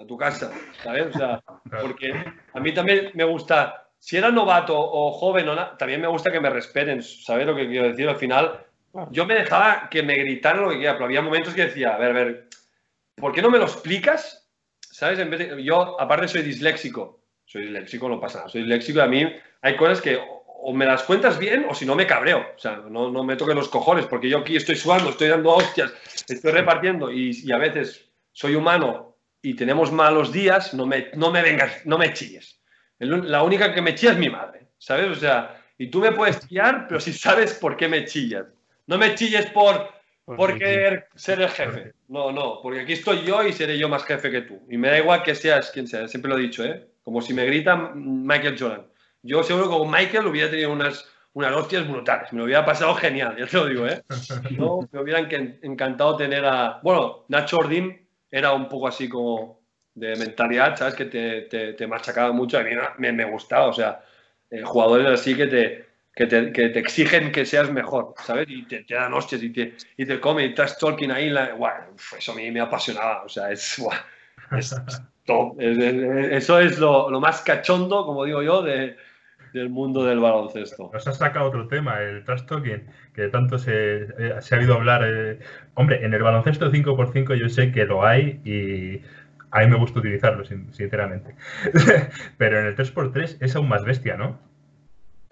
a 0.00 0.06
tu 0.06 0.16
casa, 0.16 0.50
¿sabes? 0.82 1.14
O 1.14 1.18
sea, 1.18 1.42
porque 1.82 2.12
a 2.54 2.60
mí 2.60 2.72
también 2.72 3.10
me 3.14 3.24
gusta, 3.24 3.88
si 3.98 4.16
era 4.16 4.30
novato 4.30 4.76
o 4.78 5.12
joven, 5.12 5.48
o 5.48 5.76
también 5.76 6.00
me 6.00 6.08
gusta 6.08 6.30
que 6.32 6.40
me 6.40 6.50
respeten, 6.50 7.02
¿sabes 7.02 7.46
lo 7.46 7.54
que 7.54 7.68
quiero 7.68 7.88
decir? 7.88 8.08
Al 8.08 8.16
final, 8.16 8.64
yo 9.10 9.26
me 9.26 9.34
dejaba 9.34 9.88
que 9.90 10.02
me 10.02 10.14
gritaran 10.14 10.62
lo 10.62 10.68
que 10.70 10.76
quería, 10.76 10.94
pero 10.94 11.04
había 11.04 11.22
momentos 11.22 11.54
que 11.54 11.66
decía, 11.66 11.94
a 11.94 11.98
ver, 11.98 12.10
a 12.10 12.14
ver, 12.14 12.48
¿por 13.16 13.32
qué 13.32 13.42
no 13.42 13.50
me 13.50 13.58
lo 13.58 13.64
explicas? 13.64 14.48
¿Sabes? 14.80 15.18
En 15.18 15.30
vez 15.30 15.38
de- 15.40 15.62
yo, 15.62 16.00
aparte, 16.00 16.28
soy 16.28 16.42
disléxico. 16.42 17.20
Soy 17.44 17.62
disléxico, 17.62 18.08
no 18.08 18.20
pasa 18.20 18.38
nada. 18.38 18.50
Soy 18.50 18.62
disléxico 18.62 18.98
y 19.00 19.02
a 19.02 19.06
mí 19.06 19.32
hay 19.62 19.76
cosas 19.76 20.00
que 20.00 20.16
o 20.16 20.40
o 20.62 20.74
me 20.74 20.84
las 20.84 21.04
cuentas 21.04 21.38
bien 21.38 21.64
o 21.70 21.74
si 21.74 21.86
no 21.86 21.94
me 21.96 22.06
cabreo. 22.06 22.40
O 22.54 22.58
sea, 22.58 22.76
no, 22.76 23.10
no 23.10 23.24
me 23.24 23.34
toques 23.36 23.54
los 23.54 23.70
cojones 23.70 24.04
porque 24.04 24.28
yo 24.28 24.40
aquí 24.40 24.56
estoy 24.56 24.76
sudando, 24.76 25.08
estoy 25.08 25.28
dando 25.28 25.54
hostias, 25.54 25.90
estoy 26.28 26.52
repartiendo 26.52 27.10
y, 27.10 27.30
y 27.42 27.50
a 27.50 27.56
veces 27.56 28.10
soy 28.32 28.56
humano 28.56 29.09
y 29.42 29.54
tenemos 29.54 29.90
malos 29.92 30.32
días, 30.32 30.74
no 30.74 30.86
me, 30.86 31.08
no 31.14 31.30
me 31.30 31.42
vengas, 31.42 31.84
no 31.86 31.98
me 31.98 32.12
chilles. 32.12 32.60
El- 32.98 33.30
La 33.30 33.42
única 33.42 33.72
que 33.74 33.80
me 33.82 33.94
chilla 33.94 34.12
es 34.12 34.18
mi 34.18 34.28
madre, 34.30 34.68
¿sabes? 34.78 35.08
O 35.08 35.14
sea, 35.14 35.62
y 35.78 35.88
tú 35.88 36.00
me 36.00 36.12
puedes 36.12 36.40
chillar, 36.46 36.86
pero 36.88 37.00
si 37.00 37.12
sabes 37.12 37.54
por 37.54 37.76
qué 37.76 37.88
me 37.88 38.04
chillas. 38.04 38.46
No 38.86 38.98
me 38.98 39.14
chilles 39.14 39.46
por, 39.46 39.88
por 40.24 40.50
querer 40.58 41.08
ser 41.14 41.40
el 41.40 41.48
jefe. 41.48 41.92
No, 42.08 42.32
no, 42.32 42.60
porque 42.62 42.80
aquí 42.80 42.92
estoy 42.94 43.22
yo 43.22 43.42
y 43.46 43.52
seré 43.52 43.78
yo 43.78 43.88
más 43.88 44.04
jefe 44.04 44.30
que 44.30 44.42
tú. 44.42 44.60
Y 44.68 44.76
me 44.76 44.88
da 44.88 44.98
igual 44.98 45.22
que 45.22 45.34
seas 45.34 45.70
quien 45.70 45.86
sea, 45.86 46.06
siempre 46.08 46.30
lo 46.30 46.36
he 46.38 46.42
dicho, 46.42 46.64
¿eh? 46.64 46.86
Como 47.02 47.22
si 47.22 47.32
me 47.32 47.46
grita 47.46 47.76
Michael 47.94 48.56
Jordan. 48.58 48.86
Yo 49.22 49.42
seguro 49.42 49.70
que 49.70 49.76
con 49.78 49.90
Michael 49.90 50.26
hubiera 50.26 50.50
tenido 50.50 50.72
unas, 50.72 51.06
unas 51.32 51.52
hostias 51.54 51.88
brutales. 51.88 52.32
Me 52.32 52.38
lo 52.40 52.44
hubiera 52.44 52.64
pasado 52.64 52.94
genial, 52.94 53.36
ya 53.38 53.46
te 53.46 53.56
lo 53.56 53.66
digo, 53.66 53.86
¿eh? 53.86 54.02
No, 54.58 54.86
me 54.92 55.00
hubiera 55.00 55.20
encan- 55.20 55.58
encantado 55.62 56.16
tener 56.16 56.44
a... 56.44 56.80
Bueno, 56.82 57.24
Nacho 57.28 57.58
Ordín 57.58 58.06
era 58.30 58.52
un 58.52 58.68
poco 58.68 58.88
así 58.88 59.08
como 59.08 59.60
de 59.94 60.16
mentalidad, 60.16 60.76
¿sabes? 60.76 60.94
Que 60.94 61.06
te, 61.06 61.42
te, 61.42 61.72
te 61.74 61.86
machacaba 61.86 62.32
mucho. 62.32 62.58
A 62.58 62.62
mí 62.62 62.70
me, 62.98 63.12
me 63.12 63.24
gustaba, 63.24 63.66
o 63.66 63.72
sea, 63.72 64.02
eh, 64.50 64.62
jugadores 64.62 65.06
así 65.08 65.36
que 65.36 65.46
te, 65.46 65.86
que, 66.14 66.26
te, 66.26 66.52
que 66.52 66.68
te 66.70 66.78
exigen 66.78 67.32
que 67.32 67.44
seas 67.46 67.70
mejor, 67.72 68.14
¿sabes? 68.24 68.46
Y 68.48 68.66
te, 68.66 68.84
te 68.84 68.94
dan 68.94 69.12
hostias 69.14 69.42
y 69.42 69.50
te, 69.52 69.74
y 69.96 70.06
te 70.06 70.20
comen 70.20 70.46
y 70.46 70.48
estás 70.50 70.78
talking 70.78 71.10
ahí. 71.10 71.30
La, 71.30 71.54
uf, 71.56 72.14
eso 72.18 72.32
a 72.32 72.34
mí 72.36 72.50
me 72.50 72.60
apasionaba, 72.60 73.22
o 73.24 73.28
sea, 73.28 73.50
es... 73.50 73.80
top. 75.24 75.60
Es- 75.60 75.78
eso 76.42 76.60
es 76.60 76.78
lo, 76.78 77.10
lo 77.10 77.20
más 77.20 77.42
cachondo, 77.42 78.04
como 78.04 78.24
digo 78.24 78.42
yo, 78.42 78.62
de, 78.62 78.96
del 79.52 79.68
mundo 79.70 80.04
del 80.04 80.20
baloncesto. 80.20 80.90
Nos 80.92 81.06
ha 81.06 81.12
sacado 81.12 81.46
otro 81.48 81.66
tema, 81.68 82.00
el 82.00 82.24
trash 82.24 82.42
talking, 82.46 82.86
que 83.14 83.28
tanto 83.28 83.58
se, 83.58 84.02
eh, 84.18 84.34
se 84.40 84.54
ha 84.54 84.58
oído 84.58 84.74
hablar. 84.74 85.02
eh. 85.04 85.38
Hombre, 85.74 86.04
en 86.04 86.14
el 86.14 86.22
baloncesto 86.22 86.70
5x5 86.70 87.34
yo 87.34 87.48
sé 87.48 87.72
que 87.72 87.84
lo 87.84 88.04
hay 88.06 88.40
y 88.44 89.02
a 89.50 89.60
mí 89.60 89.66
me 89.66 89.76
gusta 89.76 89.98
utilizarlo, 89.98 90.44
sin- 90.44 90.72
sinceramente. 90.72 91.34
Pero 92.38 92.60
en 92.60 92.66
el 92.66 92.76
3x3 92.76 93.38
es 93.40 93.56
aún 93.56 93.68
más 93.68 93.84
bestia, 93.84 94.16
¿no? 94.16 94.38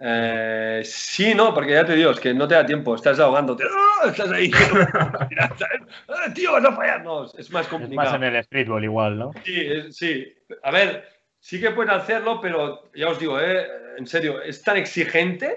Eh, 0.01 0.83
sí, 0.85 1.35
no, 1.35 1.53
porque 1.53 1.73
ya 1.73 1.85
te 1.85 1.97
digo, 1.97 2.12
es 2.12 2.21
que 2.21 2.33
no 2.33 2.47
te 2.47 2.55
da 2.55 2.64
tiempo, 2.64 2.95
estás 2.95 3.19
ahogándote, 3.19 3.64
¡Ah! 3.64 4.09
estás 4.09 4.31
ahí. 4.31 4.49
¡Ah, 5.41 6.33
tío, 6.35 6.53
vas 6.53 6.64
a 6.64 6.73
fallar, 6.73 7.03
no, 7.05 7.25
es 7.25 7.51
más 7.51 7.66
Es 7.66 7.69
complicado. 7.69 8.11
más 8.12 8.14
en 8.14 8.23
el 8.23 8.45
streetball 8.45 8.85
igual, 8.85 9.19
¿no? 9.19 9.33
Sí, 9.45 9.61
es- 9.61 9.97
sí, 9.97 10.33
a 10.62 10.71
ver, 10.71 11.05
sí 11.41 11.61
que 11.61 11.70
puedes 11.70 11.93
hacerlo, 11.93 12.41
pero 12.41 12.91
ya 12.95 13.09
os 13.09 13.18
digo, 13.18 13.41
eh, 13.41 13.66
en 13.97 14.07
serio, 14.07 14.41
es 14.43 14.62
tan 14.62 14.76
exigente 14.76 15.57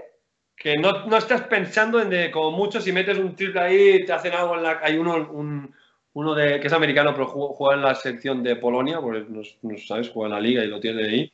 que 0.55 0.77
no, 0.77 1.05
no 1.07 1.17
estás 1.17 1.41
pensando 1.43 1.99
en 2.01 2.09
de, 2.09 2.32
como 2.32 2.51
mucho, 2.51 2.79
si 2.82 2.91
metes 2.91 3.17
un 3.17 3.36
triple 3.36 3.59
ahí, 3.61 4.05
te 4.05 4.13
hacen 4.13 4.34
algo 4.34 4.55
en 4.55 4.63
la... 4.63 4.79
Hay 4.84 4.97
uno, 4.97 5.15
un- 5.32 5.73
uno 6.13 6.36
de, 6.36 6.59
que 6.59 6.67
es 6.67 6.73
americano, 6.73 7.13
pero 7.13 7.27
juega, 7.27 7.75
en 7.75 7.82
la 7.84 7.95
sección 7.95 8.43
de 8.43 8.57
Polonia, 8.57 8.99
porque 8.99 9.25
no, 9.29 9.41
no 9.61 9.77
sabes, 9.77 10.09
juega 10.09 10.27
en 10.27 10.34
la 10.43 10.47
liga 10.49 10.63
y 10.63 10.67
lo 10.67 10.79
tiene 10.79 11.03
ahí, 11.07 11.32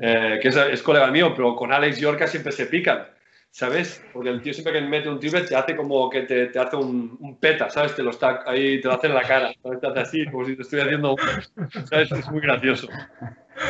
eh, 0.00 0.38
que 0.42 0.48
es, 0.48 0.56
es 0.56 0.82
colega 0.82 1.10
mío, 1.10 1.32
pero 1.34 1.54
con 1.56 1.72
Alex 1.72 1.98
Yorka 1.98 2.26
siempre 2.26 2.52
se 2.52 2.66
pican, 2.66 3.06
¿sabes? 3.50 4.04
Porque 4.12 4.30
el 4.30 4.42
tío 4.42 4.52
siempre 4.52 4.72
que 4.72 4.80
mete 4.80 5.08
un 5.08 5.18
triple 5.18 5.42
te 5.42 5.56
hace 5.56 5.74
como 5.76 6.08
que 6.10 6.22
te, 6.22 6.46
te 6.46 6.58
hace 6.58 6.76
un, 6.76 7.16
un 7.20 7.38
peta, 7.38 7.70
¿sabes? 7.70 7.94
Te 7.94 8.02
lo 8.02 8.10
está 8.10 8.42
ahí, 8.46 8.80
te 8.80 8.88
lo 8.88 8.94
hace 8.94 9.08
en 9.08 9.14
la 9.14 9.22
cara, 9.22 9.52
¿sabes? 9.62 9.80
Te 9.80 9.86
hace 9.86 10.00
así, 10.00 10.26
como 10.26 10.44
si 10.44 10.56
te 10.56 10.62
estuviera 10.62 10.86
haciendo, 10.86 11.16
¿sabes? 11.88 12.12
Es 12.12 12.30
muy 12.30 12.40
gracioso. 12.40 12.88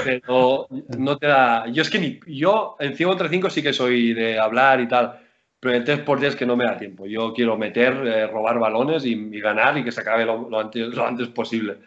Pero 0.05 0.69
no 0.99 1.17
te 1.17 1.27
da. 1.27 1.67
Yo 1.69 1.83
es 1.83 1.91
que 1.91 1.99
ni. 1.99 2.21
Yo 2.27 2.77
en 2.79 2.95
5 2.95 3.11
contra 3.11 3.29
5 3.29 3.51
sí 3.51 3.63
que 3.63 3.73
soy 3.73 4.13
de 4.15 4.39
hablar 4.39 4.81
y 4.81 4.89
tal. 4.89 5.19
Pero 5.61 5.75
en 5.75 5.85
3 5.85 6.01
por 6.01 6.21
10 6.21 6.35
es 6.35 6.39
que 6.39 6.47
no 6.47 6.57
me 6.57 6.65
da 6.65 6.77
tiempo. 6.77 7.07
Yo 7.07 7.33
quiero 7.33 7.57
meter, 7.57 7.95
eh, 8.07 8.27
robar 8.29 8.59
balones 8.59 9.05
y, 9.05 9.13
y 9.13 9.41
ganar 9.41 9.77
y 9.77 9.83
que 9.85 9.91
se 9.91 10.03
acabe 10.03 10.25
lo, 10.25 10.49
lo 10.49 10.61
antes, 10.61 10.89
lo 10.89 11.05
antes 11.05 11.29
posible. 11.29 11.79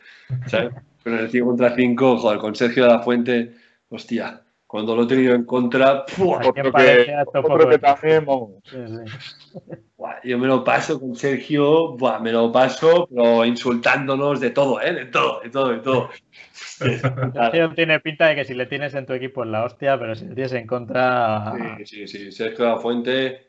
¿sabes? 0.48 0.74
Pero 1.04 1.18
en 1.18 1.24
el 1.24 1.32
5 1.32 1.48
contra 1.48 1.76
5, 1.76 2.18
joder, 2.18 2.40
con 2.40 2.56
Sergio 2.56 2.84
de 2.84 2.90
la 2.90 3.00
Fuente, 3.00 3.52
hostia, 3.90 4.42
cuando 4.72 4.96
lo 4.96 5.04
he 5.04 5.08
tenido 5.08 5.36
en 5.36 5.44
contra, 5.44 6.06
en 6.18 6.24
Otro 6.24 6.54
que, 6.54 7.14
otro 7.26 7.70
que 7.70 7.78
también, 7.78 8.26
vamos. 8.26 8.52
Sí, 8.64 8.78
sí. 8.88 9.60
Buah, 9.98 10.22
yo 10.24 10.40
me 10.40 10.48
lo 10.48 10.64
paso 10.64 10.98
con 10.98 11.14
Sergio, 11.14 11.98
buah, 11.98 12.20
me 12.20 12.32
lo 12.32 12.54
paso, 12.54 13.06
pero 13.14 13.44
insultándonos 13.44 14.40
de 14.40 14.52
todo, 14.52 14.82
¿eh? 14.82 14.94
De 14.94 15.06
todo, 15.08 15.42
de 15.42 15.50
todo, 15.50 15.70
de 15.72 15.80
todo. 15.80 16.10
Sergio 16.80 17.74
tiene 17.76 18.00
pinta 18.00 18.28
de 18.28 18.36
que 18.36 18.46
si 18.46 18.54
le 18.54 18.66
tienes 18.66 18.96
en 18.96 19.06
tu 19.06 19.12
equipo 19.12 19.44
es 19.44 19.50
la 19.50 19.66
hostia, 19.66 20.00
pero 20.00 20.16
si 20.16 20.24
le 20.24 20.36
tienes 20.36 20.54
en 20.54 20.66
contra. 20.66 21.54
Sí, 21.84 21.86
sí, 21.86 22.08
sí. 22.08 22.32
Sergio 22.32 22.64
la 22.64 22.78
Fuente. 22.78 23.48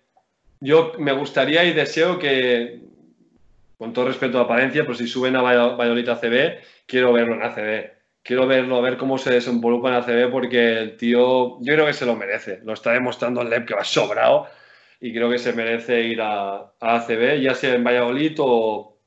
Yo 0.58 0.90
me 0.98 1.12
gustaría 1.12 1.62
y 1.64 1.72
deseo 1.72 2.18
que, 2.18 2.80
con 3.78 3.92
todo 3.92 4.06
respeto 4.08 4.40
a 4.40 4.48
Palencia, 4.48 4.82
pero 4.82 4.94
si 4.94 5.06
suben 5.06 5.36
a 5.36 5.42
Valla- 5.42 5.76
Valladolid 5.76 6.08
ACB, 6.08 6.58
quiero 6.84 7.12
verlo 7.12 7.34
en 7.34 7.42
ACB. 7.44 8.01
Quiero 8.22 8.46
verlo, 8.46 8.80
ver 8.82 8.96
cómo 8.96 9.18
se 9.18 9.32
desenvolupa 9.32 9.88
en 9.88 9.94
ACB, 9.96 10.30
porque 10.30 10.78
el 10.78 10.96
tío, 10.96 11.58
yo 11.60 11.74
creo 11.74 11.86
que 11.86 11.92
se 11.92 12.06
lo 12.06 12.14
merece. 12.14 12.60
Lo 12.64 12.72
está 12.72 12.92
demostrando 12.92 13.42
el 13.42 13.50
LEP 13.50 13.66
que 13.66 13.74
va 13.74 13.82
sobrado 13.84 14.46
y 15.00 15.12
creo 15.12 15.28
que 15.28 15.38
se 15.38 15.52
merece 15.52 16.02
ir 16.02 16.20
a, 16.22 16.54
a 16.56 16.70
ACB, 16.96 17.40
ya 17.40 17.54
sea 17.54 17.74
en 17.74 17.82
Valladolid 17.82 18.34
o, 18.38 19.00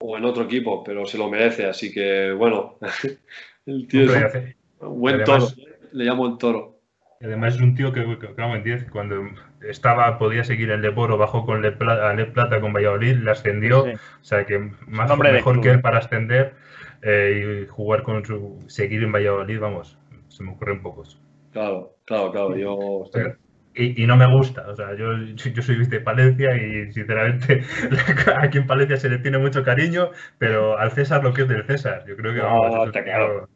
o 0.00 0.16
en 0.18 0.24
otro 0.24 0.42
equipo, 0.44 0.82
pero 0.82 1.06
se 1.06 1.18
lo 1.18 1.28
merece. 1.30 1.66
Así 1.66 1.92
que, 1.92 2.32
bueno, 2.32 2.78
el 3.66 3.86
tío 3.86 4.02
Hombre, 4.12 4.26
es 4.26 4.56
un 4.80 5.00
buen 5.00 5.14
además- 5.22 5.54
toro. 5.54 5.68
Le 5.92 6.04
llamo 6.04 6.26
el 6.26 6.38
toro. 6.38 6.80
y 7.20 7.26
además 7.26 7.54
es 7.54 7.60
un 7.60 7.74
tío 7.76 7.92
que, 7.92 8.00
que, 8.18 8.26
vamos, 8.36 8.56
en 8.56 8.64
10, 8.64 8.90
cuando 8.90 9.22
estaba, 9.60 10.18
podía 10.18 10.42
seguir 10.42 10.70
en 10.70 10.80
Leporo, 10.82 11.16
bajó 11.18 11.44
con 11.46 11.62
Le 11.62 11.70
Plata, 11.70 12.10
a 12.10 12.14
Le 12.14 12.24
Plata 12.24 12.60
con 12.60 12.72
Valladolid, 12.72 13.16
le 13.18 13.30
ascendió. 13.30 13.84
Sí. 13.84 13.90
O 13.92 14.24
sea 14.24 14.44
que 14.46 14.58
más 14.88 15.16
mejor 15.18 15.52
club, 15.52 15.62
que 15.62 15.70
él 15.70 15.76
¿eh? 15.76 15.82
para 15.82 15.98
ascender 15.98 16.54
eh, 17.02 17.62
y 17.64 17.66
jugar 17.68 18.02
con 18.02 18.24
su. 18.24 18.58
seguir 18.68 19.02
en 19.02 19.12
Valladolid, 19.12 19.58
vamos, 19.60 19.98
se 20.28 20.42
me 20.42 20.52
ocurren 20.52 20.82
pocos. 20.82 21.20
Claro, 21.52 21.96
claro, 22.04 22.32
claro. 22.32 22.56
Yo 22.56 23.02
estoy- 23.04 23.34
Y, 23.74 24.02
y 24.02 24.06
no 24.06 24.16
me 24.16 24.26
gusta, 24.30 24.68
o 24.68 24.76
sea, 24.76 24.94
yo, 24.94 25.16
yo 25.16 25.62
soy 25.62 25.86
de 25.86 26.00
Palencia 26.00 26.54
y 26.56 26.92
sinceramente 26.92 27.62
aquí 28.38 28.58
en 28.58 28.66
Palencia 28.66 28.98
se 28.98 29.08
le 29.08 29.18
tiene 29.18 29.38
mucho 29.38 29.64
cariño, 29.64 30.10
pero 30.38 30.78
al 30.78 30.90
César 30.92 31.24
lo 31.24 31.32
que 31.32 31.42
es 31.42 31.48
del 31.48 31.64
César, 31.66 32.04
yo 32.06 32.14
creo 32.16 32.32
que 32.34 32.40
No, 32.40 32.60
vamos, 32.60 32.86
está 32.88 33.02
claro. 33.02 33.48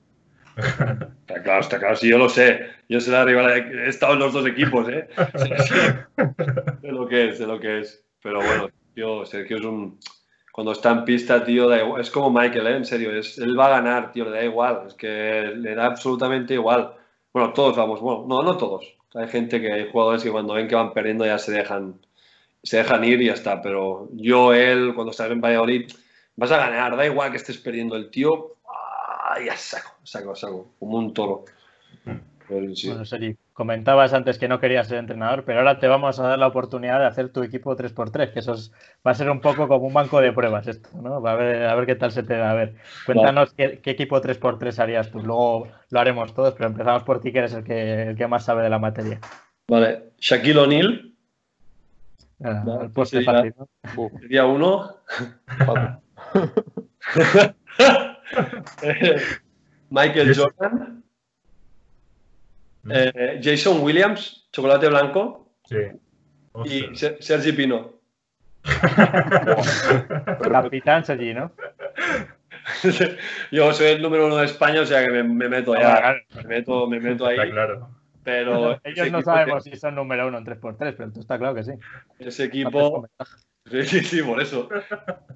Está 0.57 1.43
claro, 1.43 1.61
está 1.61 1.79
claro. 1.79 1.97
Sí, 1.97 2.09
yo 2.09 2.17
lo 2.19 2.29
sé. 2.31 2.67
Yo 2.89 2.99
sé 3.01 3.11
la 3.11 3.25
rivalidad. 3.25 3.57
He 3.75 3.89
estado 3.89 4.15
en 4.15 4.21
los 4.21 4.33
dos 4.33 4.47
equipos, 4.47 4.89
¿eh? 4.89 5.07
Sé, 5.35 5.59
sé- 5.59 6.07
sé 6.81 6.89
lo 6.93 7.07
que 7.09 7.29
es, 7.29 7.39
sé 7.39 7.47
lo 7.47 7.61
que 7.61 7.81
es. 7.81 8.03
Pero 8.23 8.39
bueno, 8.41 8.69
tío, 8.95 9.27
Sergio 9.27 9.59
es 9.59 9.65
un. 9.65 9.99
Cuando 10.57 10.73
está 10.73 10.91
en 10.91 11.05
pista, 11.05 11.45
tío, 11.45 11.69
da 11.69 11.83
igual. 11.83 12.01
es 12.01 12.11
como 12.11 12.31
Michael, 12.31 12.67
¿eh? 12.67 12.77
En 12.77 12.87
serio. 12.87 13.15
Es, 13.15 13.37
él 13.37 13.61
va 13.61 13.67
a 13.67 13.79
ganar, 13.79 14.11
tío, 14.11 14.25
le 14.25 14.31
da 14.31 14.43
igual. 14.43 14.85
Es 14.87 14.95
que 14.95 15.53
le 15.55 15.75
da 15.75 15.85
absolutamente 15.85 16.55
igual. 16.55 16.95
Bueno, 17.31 17.53
todos 17.53 17.77
vamos. 17.77 18.01
Bueno, 18.01 18.25
no, 18.27 18.43
no 18.43 18.57
todos. 18.57 18.97
Hay 19.13 19.29
gente 19.29 19.61
que 19.61 19.71
hay 19.71 19.91
jugadores 19.91 20.23
que 20.23 20.31
cuando 20.31 20.55
ven 20.55 20.67
que 20.67 20.75
van 20.75 20.95
perdiendo 20.95 21.27
ya 21.27 21.37
se 21.37 21.53
dejan, 21.53 22.01
se 22.63 22.79
dejan 22.79 23.05
ir 23.05 23.21
y 23.21 23.27
ya 23.27 23.35
está. 23.35 23.61
Pero 23.61 24.09
yo, 24.15 24.55
él, 24.55 24.95
cuando 24.95 25.11
estás 25.11 25.31
en 25.31 25.43
Valladolid, 25.43 25.93
vas 26.37 26.51
a 26.53 26.57
ganar. 26.57 26.97
Da 26.97 27.05
igual 27.05 27.33
que 27.33 27.37
estés 27.37 27.59
perdiendo. 27.59 27.95
El 27.95 28.09
tío, 28.09 28.57
ah, 28.67 29.37
ya 29.45 29.59
saco, 29.59 29.91
saco, 30.05 30.35
saco. 30.35 30.71
Como 30.79 30.97
un 30.97 31.13
toro. 31.13 31.45
Pero 32.49 32.75
sí. 32.75 32.89
Bueno, 32.89 33.05
Sergi, 33.05 33.37
comentabas 33.57 34.13
antes 34.13 34.39
que 34.39 34.49
no 34.49 34.61
querías 34.61 34.87
ser 34.87 34.99
entrenador, 34.99 35.45
pero 35.45 35.61
ahora 35.61 35.79
te 35.79 35.89
vamos 35.89 36.21
a 36.21 36.29
dar 36.29 36.39
la 36.39 36.47
oportunidad 36.47 36.99
de 36.99 37.07
hacer 37.07 37.31
tu 37.31 37.43
equipo 37.43 37.75
3x3, 37.75 38.31
que 38.31 38.41
eso 38.41 38.53
es- 38.53 38.71
va 39.05 39.13
a 39.13 39.15
ser 39.15 39.31
un 39.31 39.41
poco 39.41 39.67
como 39.67 39.87
un 39.87 39.95
banco 39.95 40.21
de 40.21 40.31
pruebas 40.31 40.69
esto, 40.69 40.91
¿no? 41.01 41.23
Va 41.23 41.33
a 41.33 41.37
ver, 41.37 41.63
a 41.65 41.75
ver 41.75 41.87
qué 41.87 41.95
tal 41.95 42.13
se 42.13 42.23
te 42.23 42.37
da. 42.37 42.51
A 42.51 42.55
ver, 42.55 42.75
cuéntanos 43.07 43.55
qué, 43.55 43.81
qué 43.83 43.93
equipo 43.93 44.21
3x3 44.21 44.79
harías 44.79 45.11
tú. 45.11 45.21
Luego 45.21 45.69
lo 45.89 45.99
haremos 46.01 46.35
todos, 46.35 46.53
pero 46.53 46.67
empezamos 46.69 47.03
por 47.05 47.21
ti, 47.21 47.33
que 47.33 47.39
eres 47.39 47.55
el 47.55 47.65
que, 47.65 48.11
el 48.11 48.17
que 48.17 48.27
más 48.27 48.45
sabe 48.45 48.63
de 48.63 48.69
la 48.69 48.79
materia. 48.79 49.21
Vale, 49.69 50.11
Shaquille 50.19 50.59
O'Neal 50.59 51.13
Ah, 52.45 52.89
fácil, 52.95 53.25
¿no? 53.57 53.69
Sería 54.21 54.45
uno. 54.45 54.97
Eh, 58.83 59.17
Michael. 59.91 60.37
Jordan. 60.37 61.03
Eh, 62.91 63.41
Jason 63.43 63.81
Williams, 63.83 64.49
chocolate 64.53 64.89
blanco. 64.89 65.49
Sí. 65.65 65.77
Y 66.65 66.97
Sergi 67.21 67.53
Pino. 67.53 67.93
Capitán 70.51 71.05
Sergi, 71.05 71.35
¿no? 71.35 71.53
Yo 73.53 73.73
soy 73.73 73.87
el 73.89 74.03
número 74.03 74.27
uno 74.27 74.37
de 74.39 74.47
España, 74.47 74.81
o 74.81 74.87
sea 74.87 75.05
que 75.05 75.11
me, 75.11 75.23
me 75.23 75.49
meto 75.49 75.75
Ah, 75.75 75.81
ya. 75.81 75.99
claro. 75.99 76.19
Me 76.35 76.45
meto, 76.45 76.87
me 76.89 77.01
meto 77.01 77.27
ahí. 77.27 77.37
Está 77.39 77.51
claro. 77.51 77.89
Pero 78.25 78.81
Ellos 78.83 79.13
no 79.13 79.23
sabemos 79.23 79.63
si 79.63 79.77
son 79.77 79.95
número 79.95 80.27
uno 80.27 80.39
en 80.39 80.45
3x3, 80.45 80.95
pero 80.97 81.13
tú 81.13 81.21
está 81.21 81.39
claro 81.39 81.55
que 81.55 81.63
sí. 81.63 81.73
Ese 82.19 82.45
equipo, 82.45 83.07
Sí, 83.71 83.83
sí, 83.85 84.01
sí, 84.01 84.23
por 84.23 84.41
eso. 84.41 84.69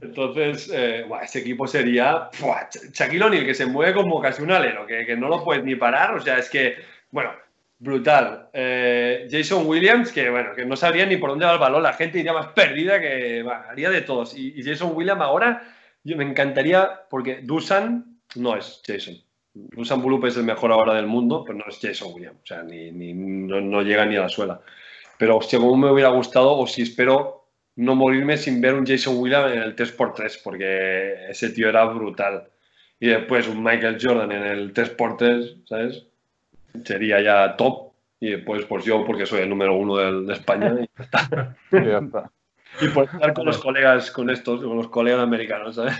Entonces, 0.00 0.70
eh, 0.72 1.04
buah, 1.06 1.22
ese 1.22 1.40
equipo 1.40 1.66
sería 1.66 2.28
buah, 2.40 2.68
Shaquille 2.92 3.24
O'Neal, 3.24 3.44
que 3.44 3.54
se 3.54 3.66
mueve 3.66 3.92
como 3.94 4.20
casi 4.20 4.42
un 4.42 4.52
alero, 4.52 4.86
que, 4.86 5.04
que 5.04 5.16
no 5.16 5.28
lo 5.28 5.42
puedes 5.44 5.64
ni 5.64 5.74
parar. 5.76 6.14
O 6.14 6.20
sea, 6.20 6.38
es 6.38 6.48
que, 6.48 6.76
bueno, 7.10 7.32
brutal. 7.78 8.48
Eh, 8.52 9.26
Jason 9.30 9.66
Williams, 9.66 10.12
que 10.12 10.30
bueno, 10.30 10.54
que 10.54 10.64
no 10.64 10.76
sabría 10.76 11.06
ni 11.06 11.16
por 11.16 11.30
dónde 11.30 11.46
va 11.46 11.54
el 11.54 11.58
balón, 11.58 11.82
la 11.82 11.94
gente 11.94 12.20
iría 12.20 12.32
más 12.32 12.48
perdida 12.48 13.00
que 13.00 13.44
haría 13.68 13.90
de 13.90 14.02
todos. 14.02 14.36
Y, 14.36 14.62
Jason 14.62 14.92
Williams 14.94 15.22
ahora, 15.22 15.62
yo 16.04 16.16
me 16.16 16.24
encantaría, 16.24 17.02
porque 17.08 17.40
Dusan 17.42 18.20
no 18.36 18.56
es 18.56 18.80
Jason. 18.86 19.16
Dusan 19.52 20.00
Bulup 20.00 20.26
es 20.26 20.36
el 20.36 20.44
mejor 20.44 20.70
ahora 20.70 20.94
del 20.94 21.06
mundo, 21.06 21.42
pero 21.44 21.58
no 21.58 21.64
es 21.68 21.78
Jason 21.80 22.12
Williams. 22.14 22.38
O 22.42 22.46
sea, 22.46 22.62
ni, 22.62 22.92
no 22.92 23.82
llega 23.82 24.06
ni 24.06 24.16
a 24.16 24.20
la 24.20 24.28
suela. 24.28 24.60
Pero 25.18 25.38
hostia, 25.38 25.58
como 25.58 25.76
me 25.76 25.90
hubiera 25.90 26.10
gustado, 26.10 26.56
o 26.56 26.66
si 26.66 26.82
espero 26.82 27.48
no 27.76 27.94
morirme 27.94 28.36
sin 28.36 28.60
ver 28.60 28.74
un 28.74 28.86
Jason 28.86 29.16
Williams 29.18 29.52
en 29.52 29.62
el 29.62 29.74
3x3, 29.74 30.40
porque 30.44 31.26
ese 31.28 31.50
tío 31.50 31.68
era 31.68 31.84
brutal. 31.86 32.48
Y 32.98 33.08
después 33.08 33.48
un 33.48 33.62
Michael 33.62 33.98
Jordan 34.00 34.32
en 34.32 34.42
el 34.44 34.74
3x3, 34.74 35.66
¿sabes? 35.66 36.09
Sería 36.84 37.20
ya 37.20 37.56
top. 37.56 37.90
Y 38.22 38.30
después, 38.32 38.64
pues 38.66 38.84
yo, 38.84 39.04
porque 39.06 39.24
soy 39.24 39.40
el 39.40 39.48
número 39.48 39.74
uno 39.74 39.96
del- 39.96 40.26
de 40.26 40.34
España. 40.34 40.74
Y, 40.78 40.88
ya 41.72 41.98
está. 41.98 42.30
y 42.80 42.88
por 42.88 43.04
estar 43.04 43.32
con 43.32 43.46
los 43.46 43.58
colegas, 43.58 44.10
con 44.10 44.28
estos, 44.30 44.62
con 44.62 44.76
los 44.76 44.88
colegas 44.88 45.20
americanos, 45.20 45.76
¿sabes? 45.76 45.98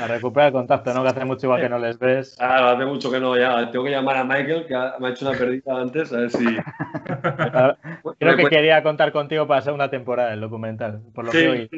A 0.00 0.06
recuperar 0.08 0.46
el 0.48 0.52
contacto, 0.54 0.94
¿no? 0.94 1.02
Que 1.02 1.10
hace 1.10 1.24
mucho 1.26 1.46
igual 1.46 1.60
que 1.60 1.68
no 1.68 1.78
les 1.78 1.98
ves. 1.98 2.34
Ah, 2.40 2.72
hace 2.72 2.86
mucho 2.86 3.10
que 3.10 3.20
no, 3.20 3.36
ya. 3.36 3.70
Tengo 3.70 3.84
que 3.84 3.90
llamar 3.90 4.16
a 4.16 4.24
Michael, 4.24 4.64
que 4.66 4.74
ha- 4.74 4.94
me 4.98 5.08
ha 5.08 5.10
hecho 5.10 5.28
una 5.28 5.36
perdida 5.36 5.78
antes, 5.78 6.10
a 6.14 6.16
ver 6.20 6.30
si. 6.30 6.44
Creo 8.18 8.36
que 8.36 8.44
quería 8.48 8.82
contar 8.82 9.12
contigo 9.12 9.46
para 9.46 9.60
hacer 9.60 9.72
una 9.74 9.90
temporada 9.90 10.30
del 10.30 10.40
documental, 10.40 11.02
por 11.14 11.26
lo 11.26 11.32
que. 11.32 11.68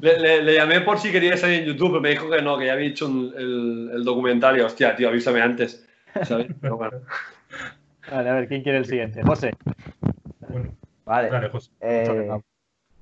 Le, 0.00 0.18
le- 0.18 0.42
le 0.42 0.54
llamé 0.54 0.80
por 0.80 0.98
si 0.98 1.12
quería 1.12 1.36
salir 1.36 1.60
en 1.60 1.66
YouTube, 1.66 1.90
pero 1.90 2.00
me 2.00 2.10
dijo 2.10 2.28
que 2.28 2.42
no, 2.42 2.58
que 2.58 2.66
ya 2.66 2.72
había 2.72 2.88
hecho 2.88 3.06
un- 3.06 3.32
el, 3.36 3.90
el 3.94 4.04
documental 4.04 4.56
y 4.58 4.60
hostia, 4.62 4.96
tío, 4.96 5.08
avísame 5.08 5.40
antes. 5.40 5.86
¿Sabes? 6.22 6.48
Pero 6.60 6.76
bueno. 6.76 7.00
Vale, 8.10 8.30
a 8.30 8.34
ver, 8.34 8.48
¿quién 8.48 8.62
quiere 8.62 8.78
el 8.78 8.84
siguiente? 8.86 9.22
José. 9.22 9.52
Bueno, 10.48 10.70
Vale. 11.04 11.30
dale, 11.30 11.48
José. 11.48 11.70
eh, 11.80 12.28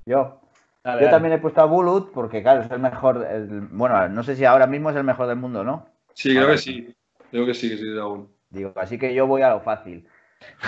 yo. 0.05 0.39
Dale, 0.83 0.99
Yo 0.99 1.05
dale. 1.05 1.09
también 1.09 1.33
he 1.33 1.37
puesto 1.37 1.61
a 1.61 1.65
Bulut 1.65 2.11
porque, 2.13 2.41
claro, 2.41 2.61
es 2.61 2.71
el 2.71 2.79
mejor. 2.79 3.25
el- 3.29 3.67
bueno, 3.71 4.07
no 4.09 4.23
sé 4.23 4.35
si 4.35 4.43
ahora 4.45 4.67
mismo 4.67 4.89
es 4.89 4.95
el 4.95 5.03
mejor 5.03 5.27
del 5.27 5.37
mundo, 5.37 5.63
¿no? 5.63 5.85
Sí, 6.13 6.35
creo 6.35 6.47
que 6.47 6.57
sí. 6.57 6.95
Creo 7.31 7.45
que 7.45 7.53
sí, 7.53 7.69
que 7.69 7.77
sí, 7.77 7.97
aún. 7.97 8.29
Digo, 8.49 8.73
así 8.75 8.97
que 8.99 9.13
yo 9.13 9.25
voy 9.25 9.41
a 9.41 9.49
lo 9.49 9.61
fácil. 9.61 10.07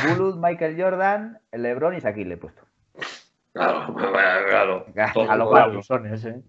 Bulut, 0.07 0.37
Michael 0.41 0.81
Jordan, 0.81 1.39
LeBron 1.51 1.95
y 1.95 1.99
Shaquille 1.99 2.27
le 2.29 2.33
he 2.35 2.37
puesto. 2.37 2.61
Claro, 3.53 3.93
claro. 3.95 4.85
A 5.29 5.35
lo 5.35 5.43
todo- 5.45 5.51
Pablo. 5.53 5.83
Sones, 5.83 6.25
¿eh? 6.25 6.41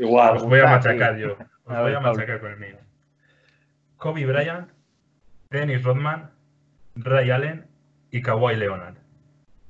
Igual. 0.00 0.36
Os 0.36 0.44
voy 0.44 0.60
a 0.60 0.66
machacar 0.66 1.16
yo. 1.16 1.32
Os 1.64 1.72
A 1.74 1.80
voy 1.82 1.90
ver, 1.90 1.96
a 1.96 2.00
machacar 2.00 2.40
con 2.40 2.50
el 2.52 2.58
mío. 2.58 2.76
Kobe 3.96 4.26
Bryant, 4.26 4.68
Dennis 5.50 5.82
Rodman, 5.82 6.30
Ray 6.96 7.30
Allen 7.30 7.66
y 8.10 8.20
Kawhi 8.20 8.56
Leonard. 8.56 8.96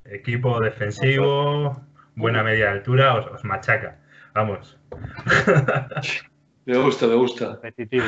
Equipo 0.05 0.59
defensivo, 0.61 1.81
buena 2.17 2.43
media 2.43 2.65
de 2.67 2.71
altura, 2.73 3.15
os, 3.15 3.27
os 3.29 3.45
machaca. 3.45 4.01
Vamos. 4.35 4.77
Me 6.65 6.77
gusta, 6.79 7.07
me 7.07 7.15
gusta. 7.15 7.53
Repetitivo. 7.63 8.05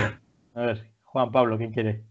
A 0.54 0.60
ver, 0.62 0.90
Juan 1.04 1.30
Pablo, 1.30 1.56
¿quién 1.58 1.72
quiere? 1.72 2.02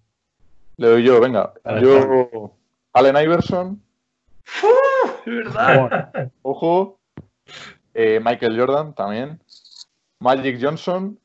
Le 0.78 0.88
doy 0.88 1.04
yo, 1.04 1.20
venga. 1.20 1.54
Yo, 1.82 2.56
Allen 2.94 3.18
Iverson, 3.18 3.82
Es 5.26 5.34
verdad. 5.34 6.32
Ojo. 6.42 7.00
eh, 7.94 8.22
Michael 8.24 8.58
Jordan 8.58 8.94
también. 8.96 9.42
Magic 10.20 10.58
Johnson 10.62 11.20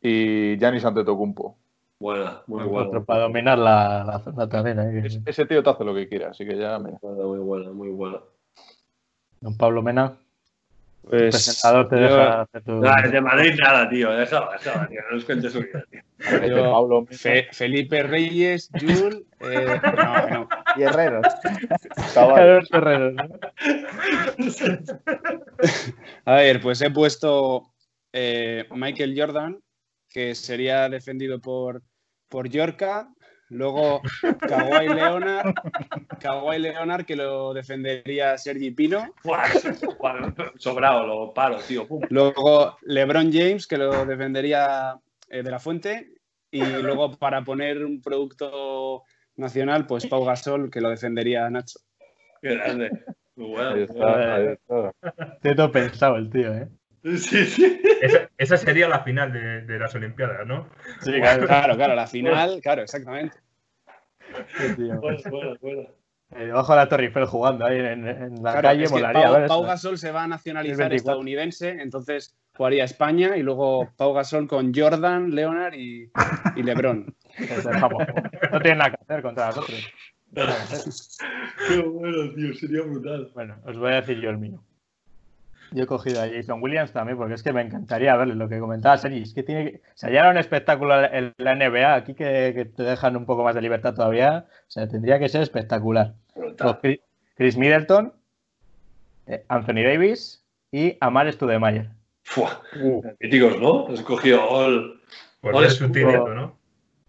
y 0.00 0.56
Giannis 0.58 0.84
Antetokounmpo. 0.84 1.56
Buena, 1.98 2.42
muy 2.46 2.60
Otro 2.62 2.70
buena. 2.70 3.04
para 3.04 3.20
dominar 3.22 3.58
la, 3.58 4.04
la 4.04 4.18
zona 4.18 4.48
también. 4.48 4.78
¿eh? 4.80 5.02
Es- 5.06 5.20
ese 5.24 5.46
tío 5.46 5.62
te 5.62 5.70
hace 5.70 5.84
lo 5.84 5.94
que 5.94 6.08
quiera, 6.08 6.28
así 6.30 6.44
que 6.46 6.56
ya. 6.56 6.76
Buena, 6.78 6.98
Muy 7.02 7.38
buena, 7.38 7.70
muy 7.72 7.88
buena. 7.88 8.18
Don 9.40 9.56
Pablo 9.56 9.82
Mena, 9.82 10.18
Pues, 11.02 11.22
el 11.22 11.30
presentador 11.30 11.88
te 11.88 11.96
yo- 11.96 12.02
deja 12.02 12.40
hacer 12.42 12.62
tu. 12.64 12.72
Nah, 12.80 13.00
de 13.02 13.20
Madrid 13.20 13.54
nada, 13.58 13.88
tío. 13.88 14.10
Déjalo, 14.10 14.50
déjalo, 14.52 14.88
tío. 14.88 15.00
No 15.10 15.16
os 15.16 15.24
cuentes 15.24 15.52
su 15.52 15.60
vida, 15.60 15.84
tío. 15.90 16.02
Yo- 16.46 16.70
Pablo 16.72 17.00
Mena 17.02 17.16
Fe- 17.16 17.48
Felipe 17.52 18.02
Reyes, 18.02 18.70
Jul. 18.78 19.24
eh, 19.40 19.80
no, 19.96 20.28
no. 20.30 20.48
Y 20.76 20.80
¿no? 20.82 21.20
A 26.24 26.34
ver, 26.34 26.60
pues 26.60 26.82
he 26.82 26.90
puesto 26.90 27.72
eh, 28.12 28.66
Michael 28.74 29.14
Jordan, 29.18 29.58
que 30.16 30.34
sería 30.34 30.88
defendido 30.88 31.38
por, 31.42 31.82
por 32.30 32.48
Yorka. 32.48 33.12
Luego 33.50 34.00
Kawhi 34.48 34.88
Leonard, 34.88 35.52
Kawhi 36.20 36.58
Leonard, 36.58 37.04
que 37.04 37.16
lo 37.16 37.52
defendería 37.52 38.38
Sergi 38.38 38.70
Pino. 38.70 39.12
Sobrado, 40.56 41.06
lo 41.06 41.34
paro, 41.34 41.58
tío. 41.58 41.86
Pum. 41.86 42.00
Luego 42.08 42.78
LeBron 42.80 43.30
James, 43.30 43.66
que 43.66 43.76
lo 43.76 44.06
defendería 44.06 44.98
eh, 45.28 45.42
de 45.42 45.50
la 45.50 45.58
Fuente. 45.58 46.14
Y 46.50 46.64
luego 46.64 47.12
para 47.18 47.44
poner 47.44 47.84
un 47.84 48.00
producto 48.00 49.02
nacional, 49.36 49.86
pues 49.86 50.06
Pau 50.06 50.24
Gasol, 50.24 50.70
que 50.70 50.80
lo 50.80 50.88
defendería 50.88 51.50
Nacho. 51.50 51.78
Qué 52.40 52.54
grande. 52.54 52.90
Bueno. 53.34 53.68
Ahí 53.68 53.82
está, 53.82 54.34
ahí 54.36 55.68
pensado 55.72 56.16
el 56.16 56.30
tío, 56.30 56.54
¿eh? 56.54 56.68
Sí, 57.16 57.44
sí. 57.46 57.80
Esa, 58.02 58.28
esa 58.36 58.56
sería 58.56 58.88
la 58.88 59.00
final 59.04 59.32
de, 59.32 59.62
de 59.62 59.78
las 59.78 59.94
Olimpiadas, 59.94 60.46
¿no? 60.46 60.68
Sí, 61.02 61.12
Claro, 61.20 61.76
claro, 61.76 61.94
la 61.94 62.06
final, 62.06 62.60
claro, 62.62 62.82
exactamente. 62.82 63.36
Tío. 64.76 65.00
Buena, 65.00 65.18
buena, 65.30 65.54
buena. 65.60 65.82
Eh, 66.34 66.46
debajo 66.46 66.72
de 66.72 66.78
la 66.78 66.88
Torre 66.88 67.04
Eiffel 67.04 67.24
jugando 67.26 67.64
ahí 67.64 67.78
en, 67.78 68.08
en 68.08 68.34
la 68.42 68.50
Claro, 68.50 68.62
calle, 68.62 68.82
es 68.84 68.90
que 68.90 68.96
molaría 68.96 69.22
Pau, 69.22 69.32
ver 69.34 69.46
Pau 69.46 69.60
eso. 69.60 69.68
Gasol 69.68 69.98
se 69.98 70.10
va 70.10 70.24
a 70.24 70.26
nacionalizar 70.26 70.76
2024. 70.90 70.96
estadounidense, 70.96 71.68
entonces 71.80 72.36
jugaría 72.56 72.82
España 72.84 73.36
y 73.36 73.42
luego 73.44 73.92
Pau 73.96 74.12
Gasol 74.12 74.48
con 74.48 74.74
Jordan, 74.74 75.30
Leonard 75.32 75.74
y, 75.74 76.10
y 76.56 76.62
LeBron. 76.64 77.14
Pues 77.38 77.64
dejamos. 77.64 78.02
No 78.50 78.60
tienen 78.60 78.78
nada 78.78 78.90
que 78.90 78.96
hacer 79.02 79.22
contra 79.22 79.46
nosotros. 79.46 79.92
Qué 81.68 81.78
bueno, 81.78 82.34
tío. 82.34 82.52
Sería 82.54 82.82
brutal. 82.82 83.30
Bueno, 83.32 83.56
os 83.64 83.78
voy 83.78 83.92
a 83.92 84.00
decir 84.00 84.20
yo 84.20 84.30
el 84.30 84.38
mío. 84.38 84.62
Yo 85.72 85.82
he 85.82 85.86
cogido 85.86 86.22
a 86.22 86.28
Jason 86.28 86.62
Williams 86.62 86.92
también 86.92 87.18
porque 87.18 87.34
es 87.34 87.42
que 87.42 87.52
me 87.52 87.60
encantaría 87.60 88.16
verle 88.16 88.34
lo 88.36 88.48
que 88.48 88.58
comentaba 88.60 88.96
Sergi. 88.98 89.22
Es 89.22 89.34
que 89.34 89.42
tiene 89.42 89.70
que... 89.72 89.76
O 89.78 89.80
sea, 89.96 90.10
ya 90.10 90.20
era 90.20 90.30
un 90.30 90.38
espectáculo 90.38 91.04
en 91.04 91.34
la 91.38 91.54
NBA, 91.54 91.94
aquí 91.94 92.14
que, 92.14 92.52
que 92.54 92.64
te 92.66 92.82
dejan 92.84 93.16
un 93.16 93.26
poco 93.26 93.42
más 93.44 93.54
de 93.54 93.62
libertad 93.62 93.94
todavía. 93.94 94.46
O 94.48 94.70
sea, 94.70 94.86
tendría 94.88 95.18
que 95.18 95.28
ser 95.28 95.42
espectacular. 95.42 96.14
Pues. 96.34 96.54
Chris- 96.82 97.00
Chris 97.36 97.56
Middleton, 97.56 98.12
eh, 99.26 99.44
Anthony 99.48 99.82
Davis 99.84 100.44
y 100.70 100.96
Amar 101.00 101.30
Studemayer. 101.32 101.88
Fua. 102.22 102.62
Míticos, 103.20 103.60
¿no? 103.60 103.88
Has 103.88 104.00
cogido 104.02 104.48
all. 104.48 105.00
Ser 105.42 105.70
su 105.70 105.92
título, 105.92 106.34
¿no? 106.34 106.56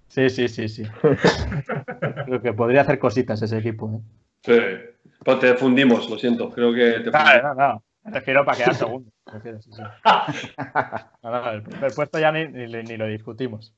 Sí, 0.10 0.30
sí, 0.30 0.48
sí, 0.48 0.68
sí. 0.68 0.84
Creo 2.26 2.42
que 2.42 2.54
podría 2.54 2.82
hacer 2.82 3.00
cositas 3.00 3.42
ese 3.42 3.58
equipo. 3.58 3.92
¿eh? 3.94 4.00
Sí. 4.44 5.04
Pero 5.24 5.40
te 5.40 5.54
fundimos, 5.56 6.10
lo 6.10 6.18
siento. 6.18 6.50
Creo 6.52 6.74
que 6.74 7.00
te 7.02 7.10
Vale, 7.10 7.42
fundimos. 7.42 7.58
no, 7.58 7.68
no. 7.74 7.84
Me 8.08 8.14
refiero 8.14 8.44
para 8.46 8.58
quedar 8.58 8.76
segundo. 8.76 9.12
Me 9.28 9.34
refiero, 9.34 9.62
sí, 9.62 9.72
sí. 9.74 9.82
No, 11.24 11.32
no, 11.32 11.50
el 11.52 11.62
primer 11.64 11.94
puesto 11.94 12.20
ya 12.20 12.32
ni, 12.32 12.48
ni- 12.48 12.68
ni 12.84 12.98
lo 12.98 13.06
discutimos. 13.08 13.74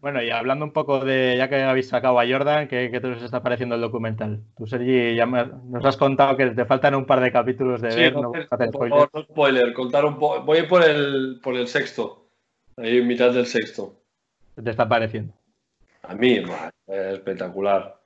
Bueno, 0.00 0.20
y 0.22 0.30
hablando 0.30 0.64
un 0.64 0.72
poco 0.72 1.04
de, 1.04 1.36
ya 1.36 1.48
que 1.48 1.62
habéis 1.62 1.88
sacado 1.88 2.18
a 2.18 2.26
Jordan, 2.26 2.66
¿qué, 2.66 2.90
qué 2.90 3.00
te 3.00 3.06
os 3.06 3.22
está 3.22 3.42
pareciendo 3.42 3.76
el 3.76 3.80
documental? 3.80 4.42
Tú, 4.56 4.66
Sergi, 4.66 5.14
ya 5.14 5.26
me- 5.26 5.46
nos 5.46 5.84
has 5.84 5.96
contado 5.96 6.36
que 6.36 6.46
te 6.50 6.64
faltan 6.64 6.94
un 6.96 7.04
par 7.06 7.20
de 7.20 7.30
capítulos 7.30 7.80
de 7.80 7.90
Sí, 7.90 8.00
ver, 8.00 8.16
no 8.16 8.32
a 8.34 8.54
hacer 8.54 8.72
favor, 8.72 9.10
no 9.14 9.22
spoiler, 9.22 9.72
contar 9.72 10.04
un 10.04 10.18
poco. 10.18 10.42
Voy 10.42 10.62
por 10.62 10.82
el, 10.82 11.38
por 11.42 11.54
el 11.56 11.68
sexto. 11.68 12.26
Ahí 12.76 12.98
en 12.98 13.06
mitad 13.06 13.32
del 13.32 13.46
sexto. 13.46 13.94
¿Qué 14.56 14.62
te 14.62 14.70
está 14.70 14.88
pareciendo? 14.88 15.34
A 16.02 16.14
mí, 16.14 16.40
buah, 16.40 16.70
es 16.88 17.14
espectacular. 17.14 18.00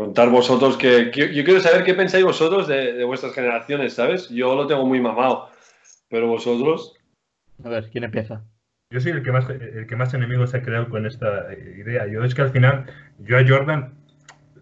Contar 0.00 0.30
vosotros 0.30 0.78
que, 0.78 1.10
que- 1.10 1.34
Yo 1.34 1.44
quiero 1.44 1.60
saber 1.60 1.84
qué 1.84 1.92
pensáis 1.92 2.24
vosotros 2.24 2.66
de, 2.66 2.94
de 2.94 3.04
vuestras 3.04 3.34
generaciones, 3.34 3.92
¿sabes? 3.92 4.30
Yo 4.30 4.54
lo 4.54 4.66
tengo 4.66 4.86
muy 4.86 4.98
mamado. 4.98 5.50
Pero 6.08 6.26
vosotros. 6.26 6.94
A 7.62 7.68
ver, 7.68 7.90
¿quién 7.90 8.04
empieza? 8.04 8.42
Yo 8.90 8.98
soy 8.98 9.12
el 9.12 9.22
que 9.22 9.30
más 9.30 9.44
el 9.50 9.86
que 9.86 9.96
más 9.96 10.14
enemigos 10.14 10.54
ha 10.54 10.62
creado 10.62 10.88
con 10.88 11.04
esta 11.04 11.52
idea. 11.54 12.06
Yo 12.06 12.24
es 12.24 12.34
que 12.34 12.40
al 12.40 12.50
final, 12.50 12.86
yo 13.18 13.36
a 13.36 13.46
Jordan 13.46 13.92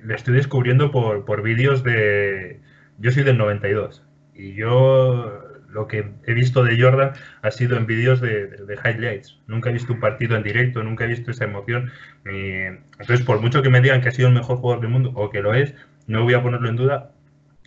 le 0.02 0.14
estoy 0.16 0.34
descubriendo 0.34 0.90
por, 0.90 1.24
por 1.24 1.42
vídeos 1.42 1.84
de. 1.84 2.60
Yo 2.98 3.12
soy 3.12 3.22
del 3.22 3.38
92. 3.38 4.02
Y 4.34 4.54
yo 4.54 5.40
lo 5.70 5.86
que 5.86 6.12
he 6.26 6.34
visto 6.34 6.64
de 6.64 6.80
Jordan 6.80 7.12
ha 7.42 7.50
sido 7.50 7.76
en 7.76 7.86
vídeos 7.86 8.20
de, 8.20 8.78
highlights. 8.84 9.38
Nunca 9.46 9.70
he 9.70 9.72
visto 9.72 9.92
un 9.92 10.00
partido 10.00 10.36
en 10.36 10.42
directo, 10.42 10.82
nunca 10.82 11.04
he 11.04 11.08
visto 11.08 11.30
esa 11.30 11.44
emoción. 11.44 11.90
Entonces, 12.24 13.24
por 13.24 13.40
mucho 13.40 13.62
que 13.62 13.70
me 13.70 13.80
digan 13.80 14.00
que 14.00 14.08
ha 14.08 14.12
sido 14.12 14.28
el 14.28 14.34
mejor 14.34 14.58
jugador 14.58 14.82
del 14.82 14.90
mundo 14.90 15.12
o 15.14 15.30
que 15.30 15.42
lo 15.42 15.54
es, 15.54 15.74
no 16.06 16.22
voy 16.24 16.34
a 16.34 16.42
ponerlo 16.42 16.68
en 16.68 16.76
duda. 16.76 17.12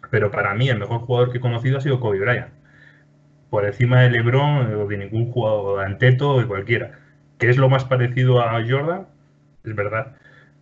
pero 0.09 0.31
para 0.31 0.53
mí 0.55 0.69
el 0.69 0.79
mejor 0.79 1.01
jugador 1.01 1.31
que 1.31 1.37
he 1.37 1.41
conocido 1.41 1.77
ha 1.77 1.81
sido 1.81 1.99
Kobe 1.99 2.19
Bryant. 2.19 2.51
Por 3.49 3.65
encima 3.65 4.01
de 4.01 4.11
LeBron 4.11 4.73
o 4.75 4.87
de 4.87 4.97
ningún 4.97 5.31
jugador, 5.31 5.79
de 5.79 5.85
Anteto 5.85 6.31
o 6.31 6.39
de 6.39 6.47
cualquiera. 6.47 6.99
Que 7.37 7.49
es 7.49 7.57
lo 7.57 7.69
más 7.69 7.85
parecido 7.85 8.41
a 8.41 8.61
Jordan, 8.67 9.07
es 9.63 9.75
verdad. 9.75 10.15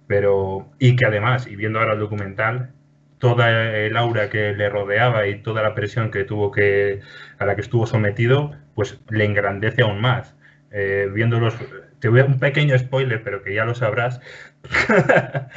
Pero, 0.08 0.70
y 0.80 0.96
que 0.96 1.06
además, 1.06 1.48
y 1.48 1.56
viendo 1.56 1.80
ahora 1.80 1.94
el 1.94 2.00
documental, 2.00 2.72
toda 3.20 3.52
el 3.52 3.96
aura 3.98 4.30
que 4.30 4.54
le 4.54 4.70
rodeaba 4.70 5.28
y 5.28 5.42
toda 5.42 5.62
la 5.62 5.76
presión 5.76 6.10
que 6.10 6.24
tuvo 6.24 6.52
que, 6.52 7.02
a 7.38 7.46
la 7.46 7.56
que 7.56 7.62
estuvo 7.62 7.86
sometido, 7.86 8.56
pues 8.74 9.00
le 9.10 9.26
engrandece 9.26 9.84
aún 9.84 10.02
más. 10.02 10.36
Eh, 10.72 11.10
viéndolos, 11.14 11.56
te 12.00 12.10
voy 12.10 12.22
a 12.22 12.26
un 12.26 12.40
pequeño 12.40 12.78
spoiler, 12.78 13.22
pero 13.24 13.44
que 13.44 13.54
ya 13.54 13.66
lo 13.66 13.76
sabrás. 13.76 14.22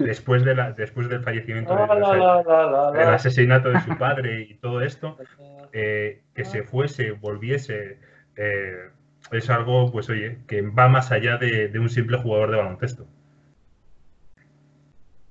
después, 0.00 0.44
de 0.44 0.54
la, 0.54 0.72
después 0.72 1.08
del 1.08 1.22
fallecimiento, 1.22 1.74
del, 1.74 3.08
asesinato 3.08 3.70
de 3.70 3.80
su 3.80 3.96
padre 3.96 4.42
y 4.42 4.54
todo 4.54 4.82
esto, 4.82 5.16
eh, 5.72 6.22
que 6.34 6.44
se 6.44 6.64
fuese, 6.64 7.12
volviese, 7.12 8.00
eh, 8.36 8.90
es 9.30 9.50
algo, 9.50 9.90
pues 9.92 10.10
oye, 10.10 10.38
que 10.46 10.62
va 10.62 10.88
más 10.88 11.12
allá 11.12 11.36
de, 11.38 11.68
de 11.68 11.78
un 11.78 11.88
simple 11.88 12.18
jugador 12.18 12.50
de 12.50 12.56
baloncesto. 12.56 13.06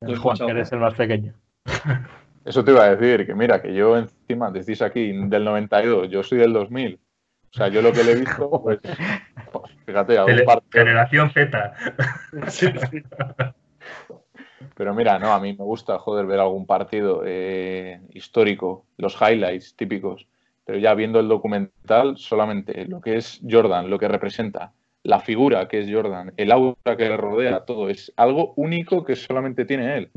El 0.01 0.17
Juan, 0.17 0.37
que 0.37 0.49
eres 0.49 0.71
el 0.71 0.79
más 0.79 0.93
pequeño. 0.93 1.33
Eso 2.45 2.63
te 2.63 2.71
iba 2.71 2.83
a 2.83 2.95
decir, 2.95 3.25
que 3.25 3.33
mira, 3.33 3.61
que 3.61 3.73
yo 3.73 3.97
encima, 3.97 4.51
decís 4.51 4.81
aquí, 4.83 5.11
del 5.11 5.43
92, 5.43 6.09
yo 6.09 6.21
soy 6.21 6.37
del 6.37 6.53
2000. 6.53 6.99
O 7.55 7.57
sea, 7.57 7.69
yo 7.69 7.81
lo 7.81 7.91
que 7.91 8.03
le 8.03 8.11
he 8.11 8.15
visto, 8.15 8.49
pues, 8.63 8.79
pues 9.51 9.71
fíjate, 9.85 10.17
algún 10.17 10.45
partido... 10.45 10.85
Generación 10.85 11.31
Z. 11.31 11.73
Pero 14.75 14.93
mira, 14.93 15.17
no, 15.17 15.33
a 15.33 15.39
mí 15.39 15.53
me 15.53 15.63
gusta, 15.63 15.97
joder, 15.97 16.25
ver 16.25 16.39
algún 16.39 16.65
partido 16.65 17.23
eh, 17.25 18.01
histórico, 18.13 18.85
los 18.97 19.15
highlights 19.19 19.75
típicos. 19.75 20.27
Pero 20.65 20.77
ya 20.79 20.93
viendo 20.93 21.19
el 21.19 21.29
documental, 21.29 22.17
solamente 22.17 22.85
lo 22.85 22.99
que 22.99 23.17
es 23.17 23.39
Jordan, 23.49 23.89
lo 23.89 23.97
que 23.97 24.07
representa, 24.07 24.73
la 25.05 25.19
figura 25.19 25.67
que 25.67 25.79
es 25.79 25.91
Jordan, 25.91 26.33
el 26.35 26.51
aura 26.51 26.97
que 26.97 27.07
le 27.07 27.15
rodea, 27.15 27.63
todo, 27.63 27.89
es 27.89 28.11
algo 28.17 28.53
único 28.55 29.05
que 29.05 29.15
solamente 29.15 29.63
tiene 29.63 29.97
él. 29.97 30.09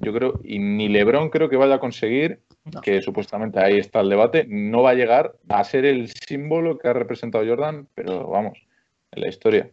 Yo 0.00 0.14
creo, 0.14 0.40
y 0.42 0.58
ni 0.58 0.88
Lebron 0.88 1.28
creo 1.28 1.50
que 1.50 1.56
vaya 1.56 1.74
a 1.74 1.80
conseguir, 1.80 2.40
que 2.82 3.02
supuestamente 3.02 3.60
ahí 3.60 3.78
está 3.78 4.00
el 4.00 4.08
debate, 4.08 4.46
no 4.48 4.82
va 4.82 4.90
a 4.90 4.94
llegar 4.94 5.34
a 5.50 5.62
ser 5.64 5.84
el 5.84 6.08
símbolo 6.08 6.78
que 6.78 6.88
ha 6.88 6.94
representado 6.94 7.46
Jordan, 7.46 7.86
pero 7.94 8.26
vamos, 8.28 8.58
en 9.10 9.20
la 9.20 9.28
historia. 9.28 9.70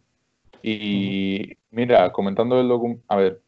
Y 0.61 1.57
mira, 1.71 2.11
comentando 2.11 2.59
el 2.59 2.67
documental, 2.67 3.05
a 3.07 3.15
ver, 3.15 3.41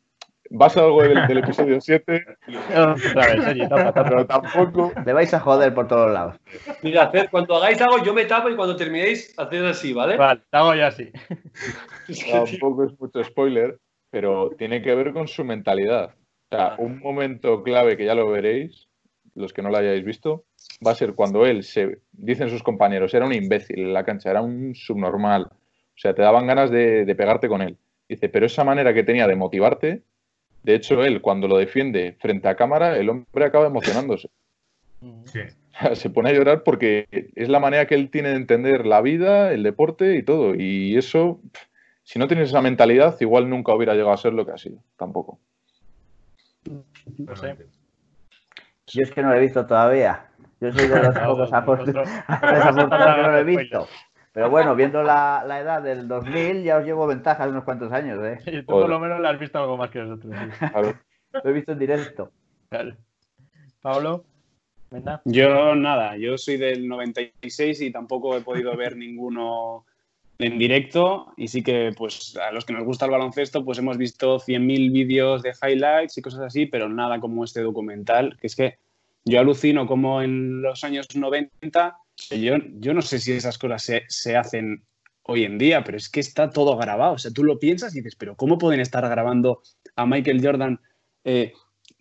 vas 0.51 0.75
a 0.77 0.81
algo 0.81 1.01
del, 1.01 1.37
episodio 1.37 1.79
7, 1.79 2.25
pero 2.45 4.27
tampoco. 4.27 4.91
Le 5.05 5.13
vais 5.13 5.33
a 5.33 5.39
joder 5.39 5.73
por 5.73 5.87
todos 5.87 6.11
lados. 6.11 6.35
Mira, 6.83 7.03
hacer, 7.03 7.29
cuando 7.29 7.55
hagáis 7.55 7.81
algo, 7.81 8.03
yo 8.03 8.13
me 8.13 8.25
tapo 8.25 8.49
y 8.49 8.55
cuando 8.55 8.75
terminéis, 8.75 9.33
haced 9.37 9.65
así, 9.65 9.93
¿vale? 9.93 10.17
Vale, 10.17 10.41
hago 10.51 10.75
ya 10.75 10.87
así. 10.87 11.09
Tampoco 12.31 12.85
es 12.85 12.99
mucho 12.99 13.23
spoiler, 13.23 13.79
pero 14.09 14.51
tiene 14.57 14.81
que 14.81 14.93
ver 14.93 15.13
con 15.13 15.27
su 15.27 15.43
mentalidad. 15.43 16.13
O 16.51 16.55
sea, 16.55 16.75
un 16.77 16.99
momento 16.99 17.63
clave 17.63 17.95
que 17.95 18.05
ya 18.05 18.13
lo 18.13 18.29
veréis, 18.29 18.89
los 19.35 19.53
que 19.53 19.61
no 19.61 19.69
lo 19.69 19.77
hayáis 19.77 20.03
visto, 20.03 20.43
va 20.85 20.91
a 20.91 20.95
ser 20.95 21.13
cuando 21.15 21.45
él 21.45 21.63
se, 21.63 21.99
dicen 22.11 22.49
sus 22.49 22.61
compañeros, 22.61 23.13
era 23.13 23.25
un 23.25 23.33
imbécil 23.33 23.79
en 23.79 23.93
la 23.93 24.03
cancha, 24.03 24.29
era 24.29 24.41
un 24.41 24.75
subnormal. 24.75 25.43
O 25.43 26.01
sea, 26.01 26.13
te 26.13 26.21
daban 26.21 26.47
ganas 26.47 26.69
de, 26.69 27.05
de 27.05 27.15
pegarte 27.15 27.47
con 27.47 27.61
él. 27.61 27.77
Dice, 28.09 28.27
pero 28.27 28.45
esa 28.45 28.65
manera 28.65 28.93
que 28.93 29.03
tenía 29.03 29.25
de 29.27 29.37
motivarte 29.37 30.03
de 30.63 30.75
hecho, 30.75 31.03
él 31.03 31.21
cuando 31.21 31.47
lo 31.47 31.57
defiende 31.57 32.15
frente 32.19 32.47
a 32.47 32.55
cámara, 32.55 32.97
el 32.97 33.09
hombre 33.09 33.45
acaba 33.45 33.67
emocionándose. 33.67 34.29
Se 35.93 36.09
pone 36.09 36.29
a 36.29 36.33
llorar 36.33 36.63
porque 36.63 37.07
es 37.11 37.49
la 37.49 37.59
manera 37.59 37.87
que 37.87 37.95
él 37.95 38.11
tiene 38.11 38.29
de 38.29 38.35
entender 38.35 38.85
la 38.85 39.01
vida, 39.01 39.51
el 39.51 39.63
deporte 39.63 40.15
y 40.15 40.23
todo. 40.23 40.53
Y 40.55 40.95
eso, 40.97 41.39
si 42.03 42.19
no 42.19 42.27
tienes 42.27 42.49
esa 42.49 42.61
mentalidad, 42.61 43.19
igual 43.19 43.49
nunca 43.49 43.73
hubiera 43.73 43.93
llegado 43.93 44.13
a 44.13 44.17
ser 44.17 44.33
lo 44.33 44.45
que 44.45 44.51
ha 44.51 44.57
sido. 44.57 44.77
Tampoco. 44.97 45.39
No 47.17 47.35
sé. 47.35 47.57
Yo 48.87 49.01
es 49.01 49.11
que 49.11 49.23
no 49.23 49.29
lo 49.29 49.35
he 49.35 49.39
visto 49.39 49.65
todavía. 49.65 50.27
Yo 50.59 50.71
soy 50.71 50.87
de 50.87 51.01
los 51.01 51.17
pocos 51.25 51.53
afortunados 51.53 52.09
que 53.15 53.21
no 53.21 53.31
lo 53.31 53.37
he 53.37 53.43
visto. 53.43 53.87
Pero 54.33 54.49
bueno, 54.49 54.75
viendo 54.75 55.03
la, 55.03 55.43
la, 55.45 55.59
edad 55.59 55.81
del 55.81 56.07
2000, 56.07 56.63
ya 56.63 56.77
os 56.77 56.85
llevo 56.85 57.05
ventaja 57.05 57.43
de 57.43 57.51
unos 57.51 57.65
cuantos 57.65 57.91
años. 57.91 58.23
¿eh? 58.23 58.39
Y 58.51 58.61
tú 58.61 58.67
por 58.67 58.89
lo 58.89 58.99
menos 58.99 59.19
la 59.19 59.31
has 59.31 59.39
visto 59.39 59.59
algo 59.59 59.77
más 59.77 59.89
que 59.89 59.99
nosotros. 59.99 60.33
Lo 61.31 61.49
he 61.49 61.53
visto 61.53 61.73
en 61.73 61.79
directo. 61.79 62.31
Claro. 62.69 62.95
Pablo, 63.81 64.23
Yo 65.25 65.75
nada, 65.75 66.15
yo 66.17 66.37
soy 66.37 66.57
del 66.57 66.87
96 66.87 67.81
y 67.81 67.91
tampoco 67.91 68.37
he 68.37 68.41
podido 68.41 68.75
ver 68.77 68.95
ninguno 68.97 69.85
en 70.37 70.57
directo 70.57 71.33
y 71.37 71.47
sí 71.47 71.61
que 71.61 71.91
pues 71.95 72.35
a 72.37 72.51
los 72.51 72.65
que 72.65 72.73
nos 72.73 72.83
gusta 72.83 73.05
el 73.05 73.11
baloncesto 73.11 73.63
pues 73.63 73.77
hemos 73.77 73.97
visto 73.97 74.39
100.000 74.39 74.91
vídeos 74.91 75.43
de 75.43 75.53
highlights 75.61 76.17
y 76.17 76.21
cosas 76.21 76.41
así, 76.41 76.65
pero 76.65 76.89
nada 76.89 77.19
como 77.19 77.43
este 77.43 77.61
documental, 77.61 78.37
que 78.39 78.47
es 78.47 78.55
que 78.55 78.77
yo 79.25 79.39
alucino 79.39 79.85
como 79.85 80.21
en 80.21 80.61
los 80.61 80.83
años 80.83 81.07
90 81.15 81.97
yo, 82.29 82.55
yo 82.79 82.93
no 82.93 83.01
sé 83.01 83.19
si 83.19 83.33
esas 83.33 83.57
cosas 83.57 83.83
se, 83.83 84.03
se, 84.07 84.37
hacen 84.37 84.83
hoy 85.23 85.43
en 85.43 85.57
día, 85.57 85.83
pero 85.83 85.97
es 85.97 86.09
que 86.09 86.19
está 86.19 86.49
todo 86.49 86.77
grabado. 86.77 87.13
O 87.13 87.17
sea, 87.17 87.31
tú 87.31 87.43
lo 87.43 87.59
piensas 87.59 87.95
y 87.95 87.99
dices, 87.99 88.15
pero 88.15 88.35
¿cómo 88.35 88.57
pueden 88.57 88.79
estar 88.79 89.07
grabando 89.07 89.61
a 89.95 90.05
Michael 90.05 90.45
Jordan 90.45 90.79
eh, 91.23 91.53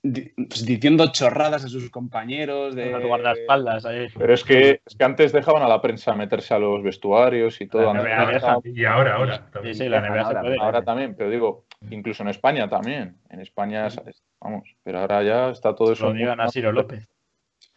pues, 0.03 0.65
diciendo 0.65 1.13
chorradas 1.13 1.65
a 1.65 1.69
sus 1.69 1.91
compañeros 1.91 2.75
de 2.75 3.07
guardaespaldas 3.07 3.85
ahí. 3.85 4.09
Pero 4.17 4.33
es 4.33 4.45
que, 4.45 4.81
es 4.85 4.97
que 4.97 5.05
antes 5.05 5.33
dejaban 5.33 5.63
a 5.63 5.69
la 5.69 5.83
prensa 5.83 6.15
meterse 6.15 6.55
a 6.55 6.59
los 6.59 6.83
vestuarios 6.83 7.61
y 7.61 7.67
todo. 7.67 7.93
y 8.65 8.85
ahora, 8.85 9.17
ahora. 9.17 9.51
También. 9.51 9.75
Sí, 9.75 9.83
sí, 9.83 9.89
la 9.89 9.99
ahora, 9.99 10.43
ahora 10.59 10.83
también, 10.83 11.15
pero 11.17 11.29
digo, 11.29 11.67
incluso 11.91 12.23
en 12.23 12.31
España 12.31 12.69
también. 12.69 13.19
En 13.29 13.41
España, 13.41 13.89
vamos, 14.41 14.75
pero 14.83 15.01
ahora 15.01 15.23
ya 15.23 15.51
está 15.51 15.75
todo 15.75 15.93
eso. 15.93 16.07
Lo 16.07 16.15
digan 16.15 16.41
a 16.41 16.49
Ciro 16.49 16.73
López. 16.73 17.07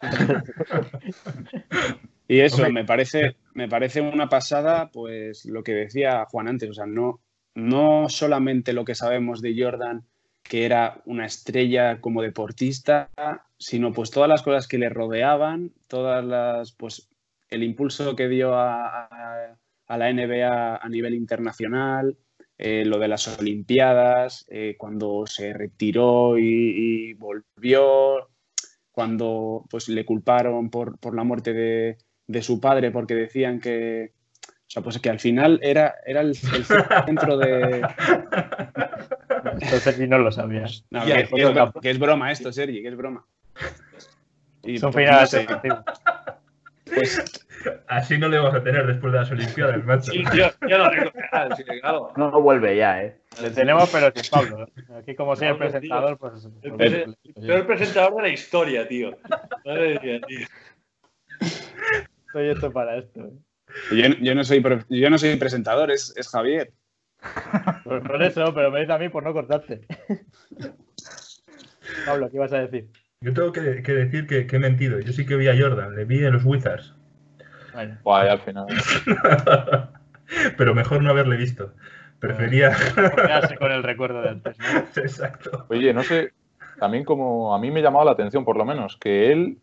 Y 2.26 2.40
eso 2.40 2.68
me 2.70 2.84
parece, 2.84 3.36
me 3.52 3.68
parece 3.68 4.00
una 4.00 4.28
pasada, 4.28 4.90
pues 4.90 5.44
lo 5.44 5.62
que 5.62 5.72
decía 5.72 6.24
Juan 6.30 6.48
antes, 6.48 6.70
o 6.70 6.74
sea, 6.74 6.86
no, 6.86 7.20
no 7.54 8.08
solamente 8.08 8.72
lo 8.72 8.84
que 8.84 8.94
sabemos 8.94 9.42
de 9.42 9.54
Jordan, 9.58 10.06
que 10.42 10.64
era 10.64 11.02
una 11.06 11.26
estrella 11.26 12.00
como 12.00 12.22
deportista, 12.22 13.10
sino 13.58 13.92
pues 13.92 14.10
todas 14.10 14.28
las 14.28 14.42
cosas 14.42 14.68
que 14.68 14.78
le 14.78 14.88
rodeaban, 14.88 15.72
todas 15.86 16.24
las, 16.24 16.72
pues 16.72 17.10
el 17.48 17.62
impulso 17.62 18.16
que 18.16 18.28
dio 18.28 18.54
a, 18.54 19.06
a, 19.86 19.98
la 19.98 20.12
NBA 20.12 20.76
a 20.76 20.88
nivel 20.88 21.14
internacional, 21.14 22.16
eh, 22.56 22.84
lo 22.84 22.98
de 22.98 23.08
las 23.08 23.26
Olimpiadas, 23.38 24.46
eh, 24.48 24.76
cuando 24.78 25.24
se 25.26 25.52
retiró 25.52 26.38
y, 26.38 27.10
y, 27.10 27.12
volvió, 27.14 28.28
cuando 28.92 29.64
pues 29.70 29.88
le 29.88 30.04
culparon 30.04 30.70
por, 30.70 30.98
por 30.98 31.14
la 31.14 31.24
muerte 31.24 31.52
de, 31.52 31.98
de 32.26 32.42
su 32.42 32.60
padre 32.60 32.90
porque 32.90 33.14
decían 33.14 33.60
que, 33.60 34.12
o 34.42 34.70
sea, 34.70 34.82
pues 34.82 34.98
que 34.98 35.10
al 35.10 35.20
final 35.20 35.60
era, 35.62 35.96
era 36.06 36.20
el, 36.20 36.30
el 36.30 36.64
centro 36.64 37.36
de... 37.38 37.86
Entonces 39.60 39.96
si 39.96 40.06
no 40.08 40.18
lo 40.18 40.32
sabías. 40.32 40.84
No, 40.90 41.04
que, 41.04 41.12
que, 41.12 41.42
es, 41.42 41.50
que, 41.82 41.90
es, 41.90 41.98
broma 41.98 42.32
esto, 42.32 42.52
Sergi, 42.52 42.82
que 42.82 42.88
es 42.88 42.96
broma. 42.96 43.24
Y, 44.66 44.78
Son 44.78 44.92
pues, 44.92 45.04
finales 45.04 45.46
no 45.64 45.84
Pues, 46.86 47.44
Así 47.88 48.18
no 48.18 48.28
le 48.28 48.38
vamos 48.38 48.54
a 48.54 48.62
tener 48.62 48.86
después 48.86 49.12
de 49.12 49.18
las 49.18 49.30
Olimpiadas, 49.30 49.84
macho. 49.84 50.12
Sí, 50.12 50.24
yo, 50.34 50.48
yo. 50.68 50.84
Sí, 51.56 51.64
claro. 51.80 52.12
No 52.16 52.40
vuelve 52.40 52.76
ya, 52.76 53.02
¿eh? 53.02 53.18
Le 53.42 53.50
tenemos, 53.50 53.90
pero 53.90 54.12
sin 54.14 54.30
Pablo. 54.30 54.68
Aquí, 54.98 55.14
como 55.14 55.36
sea 55.36 55.50
el 55.50 55.58
presentador, 55.58 56.18
pues. 56.18 56.48
El, 56.62 56.80
el, 56.80 57.16
el 57.24 57.46
peor 57.46 57.66
presentador 57.66 58.16
de 58.16 58.22
la 58.22 58.28
historia, 58.28 58.86
tío. 58.86 59.16
Madre 59.64 60.00
mía, 60.00 60.20
tío. 60.26 60.46
Soy 62.34 62.48
esto 62.48 62.72
para 62.72 62.96
esto. 62.96 63.20
¿eh? 63.20 63.32
Yo, 63.92 64.08
yo, 64.20 64.34
no 64.34 64.42
soy, 64.42 64.60
yo 64.88 65.08
no 65.08 65.18
soy 65.18 65.36
presentador, 65.36 65.92
es, 65.92 66.12
es 66.16 66.28
Javier. 66.28 66.72
Por, 67.84 68.02
por, 68.02 68.20
eso, 68.24 68.52
pero 68.52 68.72
me 68.72 68.80
dice 68.80 68.92
a 68.92 68.98
mí 68.98 69.08
por 69.08 69.22
no 69.22 69.32
cortarte. 69.32 69.86
Pablo, 72.06 72.28
¿qué 72.28 72.36
ibas 72.36 72.52
a 72.52 72.58
decir? 72.58 72.88
Yo 73.20 73.32
tengo 73.32 73.52
que, 73.52 73.84
que 73.84 73.92
decir 73.92 74.26
que, 74.26 74.48
que, 74.48 74.56
he 74.56 74.58
mentido. 74.58 74.98
Yo 74.98 75.12
sí 75.12 75.24
que 75.24 75.36
vi 75.36 75.46
a 75.46 75.56
Jordan, 75.56 75.94
le 75.94 76.04
vi 76.06 76.24
en 76.24 76.32
los 76.32 76.44
Wizards. 76.44 76.92
Bueno. 77.72 77.98
Guay, 78.02 78.28
al 78.28 78.40
final. 78.40 78.66
pero 80.58 80.74
mejor 80.74 81.04
no 81.04 81.10
haberle 81.10 81.36
visto. 81.36 81.72
Prefería. 82.18 82.76
Quedarse 83.14 83.56
con 83.58 83.70
el 83.70 83.84
recuerdo 83.84 84.22
de 84.22 84.30
antes. 84.30 84.58
¿no? 84.58 84.80
Exacto. 85.00 85.66
Oye, 85.68 85.94
no 85.94 86.02
sé, 86.02 86.32
también 86.80 87.04
como 87.04 87.54
a 87.54 87.60
mí 87.60 87.70
me 87.70 87.80
llamaba 87.80 88.06
la 88.06 88.10
atención, 88.10 88.44
por 88.44 88.56
lo 88.56 88.64
menos, 88.64 88.96
que 88.96 89.30
él 89.30 89.58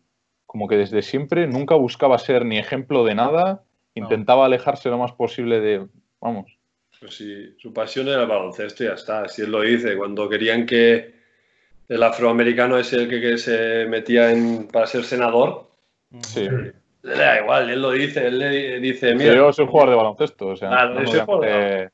como 0.52 0.68
que 0.68 0.76
desde 0.76 1.00
siempre 1.00 1.46
nunca 1.46 1.74
buscaba 1.76 2.18
ser 2.18 2.44
ni 2.44 2.58
ejemplo 2.58 3.06
de 3.06 3.14
nada, 3.14 3.62
intentaba 3.94 4.44
alejarse 4.44 4.90
lo 4.90 4.98
más 4.98 5.12
posible 5.12 5.60
de, 5.60 5.86
vamos. 6.20 6.58
Pues 7.00 7.14
sí, 7.14 7.56
su 7.56 7.72
pasión 7.72 8.06
era 8.08 8.20
el 8.20 8.28
baloncesto 8.28 8.84
y 8.84 8.86
ya 8.88 8.92
está, 8.92 9.26
si 9.28 9.40
él 9.40 9.50
lo 9.50 9.62
dice, 9.62 9.96
cuando 9.96 10.28
querían 10.28 10.66
que, 10.66 11.14
el 11.88 12.02
afroamericano 12.02 12.76
es 12.76 12.92
el 12.92 13.08
que, 13.08 13.18
que 13.18 13.38
se 13.38 13.86
metía 13.86 14.30
en, 14.30 14.68
para 14.68 14.86
ser 14.86 15.04
senador. 15.04 15.70
Sí. 16.20 16.46
Le 16.50 17.16
da 17.16 17.40
igual, 17.40 17.70
él 17.70 17.80
lo 17.80 17.92
dice, 17.92 18.26
él 18.26 18.38
le 18.38 18.78
dice, 18.78 19.12
Sí, 19.12 19.14
mira, 19.16 19.34
yo 19.34 19.54
soy 19.54 19.66
jugador 19.66 19.88
de 19.88 19.96
baloncesto, 19.96 20.48
o 20.48 20.56
sea, 20.56 20.68
Claro, 20.68 21.00
no 21.00 21.06
soy 21.06 21.88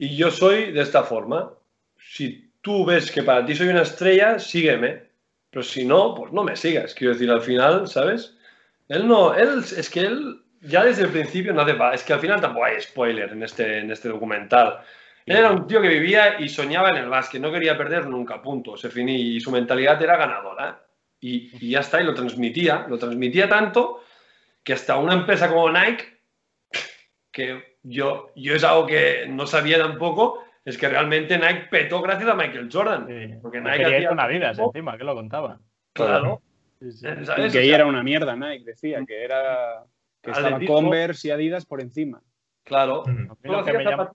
y 0.00 0.16
yo 0.16 0.32
soy 0.32 0.72
de 0.72 0.82
esta 0.82 1.04
forma. 1.04 1.52
Si 1.96 2.50
tú 2.60 2.84
ves 2.84 3.12
que 3.12 3.22
para 3.22 3.46
ti 3.46 3.54
soy 3.54 3.68
una 3.68 3.82
estrella, 3.82 4.40
sígueme. 4.40 5.13
Pero 5.54 5.62
si 5.62 5.84
no, 5.84 6.16
pues 6.16 6.32
no 6.32 6.42
me 6.42 6.56
sigas. 6.56 6.94
Quiero 6.94 7.12
decir, 7.12 7.30
al 7.30 7.40
final, 7.40 7.86
¿sabes? 7.86 8.36
Él 8.88 9.06
no, 9.06 9.34
él, 9.34 9.60
es 9.60 9.88
que 9.88 10.00
él 10.00 10.42
ya 10.62 10.82
desde 10.82 11.04
el 11.04 11.10
principio 11.10 11.52
no 11.52 11.62
hace 11.62 11.76
Es 11.92 12.02
que 12.02 12.12
al 12.12 12.18
final 12.18 12.40
tampoco 12.40 12.64
hay 12.64 12.80
spoiler 12.80 13.30
en 13.30 13.40
este, 13.44 13.78
en 13.78 13.88
este 13.92 14.08
documental. 14.08 14.80
Él 15.24 15.36
era 15.36 15.52
un 15.52 15.68
tío 15.68 15.80
que 15.80 15.86
vivía 15.86 16.40
y 16.40 16.48
soñaba 16.48 16.90
en 16.90 16.96
el 16.96 17.08
básquet, 17.08 17.40
no 17.40 17.52
quería 17.52 17.78
perder 17.78 18.08
nunca, 18.08 18.42
punto. 18.42 18.76
Se 18.76 18.90
finí 18.90 19.14
y 19.14 19.40
su 19.40 19.52
mentalidad 19.52 20.02
era 20.02 20.16
ganadora. 20.16 20.84
Y, 21.20 21.56
y 21.64 21.70
ya 21.70 21.80
está, 21.80 22.00
y 22.00 22.04
lo 22.04 22.14
transmitía. 22.14 22.86
Lo 22.88 22.98
transmitía 22.98 23.48
tanto 23.48 24.02
que 24.64 24.72
hasta 24.72 24.96
una 24.96 25.14
empresa 25.14 25.48
como 25.48 25.70
Nike, 25.70 26.18
que 27.30 27.76
yo, 27.84 28.32
yo 28.34 28.56
es 28.56 28.64
algo 28.64 28.86
que 28.86 29.26
no 29.28 29.46
sabía 29.46 29.78
tampoco, 29.78 30.44
es 30.64 30.78
que 30.78 30.88
realmente 30.88 31.38
Nike 31.38 31.66
petó 31.70 32.00
gracias 32.02 32.28
a 32.28 32.34
Michael 32.34 32.68
Jordan. 32.72 33.06
Sí. 33.06 33.34
Porque 33.42 33.60
No 33.60 33.68
Nike 33.70 33.82
quería 33.82 33.96
hacía 33.98 34.08
con 34.08 34.20
Adidas 34.20 34.56
tiempo- 34.56 34.72
encima, 34.74 34.98
que 34.98 35.04
lo 35.04 35.14
contaba. 35.14 35.58
Claro. 35.92 36.40
Sí, 36.80 36.92
sí. 36.92 37.06
¿sabes? 37.06 37.28
Y 37.28 37.32
O 37.32 37.34
que 37.44 37.50
sea, 37.50 37.60
ahí 37.62 37.70
era 37.70 37.86
una 37.86 38.02
mierda 38.02 38.34
Nike, 38.36 38.64
decía, 38.64 39.04
que 39.06 39.24
era 39.24 39.84
que 40.22 40.30
estaba. 40.30 40.58
Converse 40.66 41.28
y 41.28 41.30
Adidas 41.30 41.66
por 41.66 41.80
encima. 41.80 42.20
Claro. 42.64 43.02
Mm. 43.06 43.10
A 43.30 43.34
mí 43.34 43.38
Solo 43.44 43.58
lo 43.58 43.64
que 43.64 43.72
me 43.74 43.84
llama. 43.84 44.10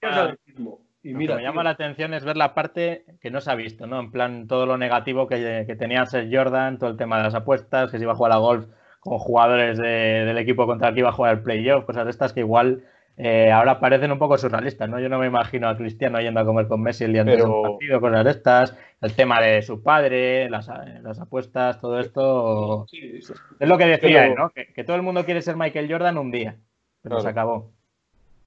Y 1.01 1.13
lo 1.13 1.17
mira, 1.17 1.37
que 1.37 1.51
me 1.51 1.63
la 1.63 1.69
atención 1.69 2.13
es 2.13 2.25
ver 2.25 2.35
la 2.35 2.53
parte 2.53 3.05
que 3.21 3.31
no 3.31 3.39
se 3.39 3.49
ha 3.49 3.55
visto, 3.55 3.87
¿no? 3.87 4.01
En 4.01 4.11
plan, 4.11 4.47
todo 4.47 4.65
lo 4.65 4.77
negativo 4.77 5.27
que, 5.27 5.63
que 5.65 5.75
tenía 5.77 6.05
Ser 6.05 6.27
Jordan, 6.29 6.77
todo 6.77 6.89
el 6.89 6.97
tema 6.97 7.17
de 7.17 7.23
las 7.23 7.35
apuestas, 7.35 7.89
que 7.89 7.97
se 7.97 8.03
iba 8.03 8.11
a 8.11 8.15
jugar 8.17 8.33
a 8.33 8.37
golf 8.37 8.65
con 8.99 9.17
jugadores 9.17 9.77
de- 9.77 10.25
del 10.25 10.37
equipo 10.37 10.65
contra 10.67 10.89
el 10.89 10.93
que 10.95 10.99
iba 10.99 11.07
a 11.09 11.13
jugar 11.13 11.35
el 11.37 11.41
playoff, 11.43 11.85
cosas 11.85 12.03
de 12.03 12.11
estas 12.11 12.33
que 12.33 12.41
igual 12.41 12.83
eh, 13.21 13.51
ahora 13.51 13.79
parecen 13.81 14.11
un 14.13 14.17
poco 14.17 14.37
surrealistas, 14.37 14.89
¿no? 14.89 14.97
Yo 14.99 15.09
no 15.09 15.19
me 15.19 15.27
imagino 15.27 15.67
a 15.67 15.75
Cristiano 15.75 16.21
yendo 16.21 16.39
a 16.39 16.45
comer 16.45 16.67
con 16.69 16.81
Messi 16.81 17.03
el 17.03 17.11
día 17.11 17.21
antes 17.21 17.35
Pero- 17.35 17.61
partido, 17.63 17.99
cosas 17.99 18.23
de 18.23 18.31
estas, 18.31 18.75
el 19.01 19.13
tema 19.13 19.41
de 19.41 19.61
su 19.61 19.83
padre, 19.83 20.49
las, 20.49 20.69
las 21.03 21.19
apuestas, 21.19 21.79
todo 21.81 21.99
esto. 21.99 22.85
sí, 22.89 23.21
sí. 23.21 23.33
Es 23.59 23.67
lo 23.67 23.77
que 23.77 23.85
decía 23.87 24.21
Pero- 24.21 24.31
él, 24.31 24.35
¿no? 24.35 24.49
Que, 24.51 24.67
que 24.73 24.83
todo 24.85 24.95
el 24.95 25.01
mundo 25.03 25.25
quiere 25.25 25.41
ser 25.41 25.57
Michael 25.57 25.91
Jordan 25.91 26.17
un 26.17 26.31
día, 26.31 26.55
pero 27.01 27.15
Claro. 27.17 27.21
se 27.21 27.27
acabó. 27.29 27.71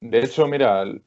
De 0.00 0.18
hecho, 0.18 0.48
mira, 0.48 0.82
el, 0.82 1.00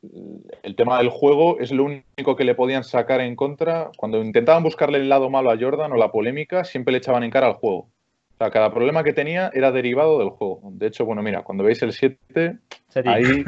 el 0.64 0.76
tema 0.76 1.00
del 1.00 1.10
juego 1.10 1.60
es 1.60 1.72
lo 1.72 1.84
único 1.84 2.36
que 2.38 2.46
le 2.46 2.56
podían 2.56 2.86
sacar 2.86 3.20
en 3.20 3.36
contra. 3.36 3.90
Cuando 3.98 4.24
intentaban 4.24 4.64
buscarle 4.64 5.00
el 5.00 5.10
lado 5.10 5.30
malo 5.30 5.52
a 5.52 5.58
Jordan 5.60 5.92
o 5.92 5.96
la 5.98 6.12
polémica, 6.14 6.64
siempre 6.64 6.94
le 6.94 7.00
echaban 7.00 7.24
en 7.24 7.30
cara 7.32 7.48
al 7.48 7.54
juego. 7.56 7.90
O 8.36 8.38
sea, 8.38 8.52
cada 8.52 8.74
problema 8.74 9.04
que 9.04 9.14
tenía 9.14 9.50
era 9.54 9.72
derivado 9.72 10.20
del 10.20 10.30
juego. 10.30 10.60
De 10.72 10.88
hecho, 10.88 11.06
bueno, 11.06 11.22
mira, 11.22 11.44
cuando 11.44 11.64
veis 11.64 11.82
el 11.84 11.94
7, 11.94 12.58
Sería. 12.90 13.14
ahí, 13.14 13.46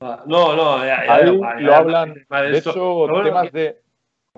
Ah, 0.00 0.22
No, 0.26 0.56
no, 0.56 0.84
ya, 0.84 1.00
ahí 1.00 1.26
lo 1.26 1.70
ya, 1.70 1.76
hablan. 1.76 2.14
ya, 2.30 2.42
De 2.42 2.58
hecho, 2.58 2.94
bueno, 3.08 3.22
temas 3.22 3.52
de, 3.52 3.76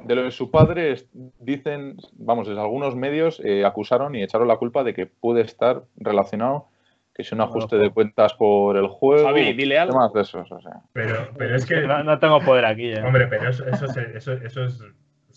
de 0.05 0.14
lo 0.14 0.22
de 0.24 0.30
su 0.32 0.50
padre 0.50 0.92
es- 0.92 1.09
dicen, 1.38 1.96
vamos, 2.14 2.48
desde 2.48 2.60
algunos 2.60 2.96
medios 2.96 3.40
eh, 3.44 3.64
acusaron 3.64 4.14
y 4.16 4.22
echaron 4.22 4.48
la 4.48 4.56
culpa 4.56 4.82
de 4.84 4.94
que 4.94 5.06
puede 5.06 5.42
estar 5.42 5.82
relacionado, 5.96 6.66
que 7.14 7.22
es 7.22 7.30
un 7.32 7.40
ajuste 7.40 7.76
de 7.76 7.90
cuentas 7.90 8.34
por 8.34 8.76
el 8.76 8.86
juego, 8.88 9.26
Javi, 9.28 9.52
dile 9.52 9.78
algo. 9.78 9.94
temas 9.94 10.12
de 10.12 10.20
esos, 10.22 10.50
o 10.52 10.60
sea. 10.60 10.80
Pero, 10.92 11.28
pero 11.36 11.56
es 11.56 11.66
que, 11.66 11.80
No, 11.82 12.02
no 12.05 12.18
tengo 12.18 12.40
poder 12.40 12.64
aquí. 12.64 12.90
¿eh? 12.92 13.02
hombre, 13.02 13.26
pero 13.28 13.48
eso, 13.50 13.64
eso, 13.66 13.86
se, 13.88 14.16
eso, 14.16 14.32
eso 14.34 14.64
es, 14.64 14.80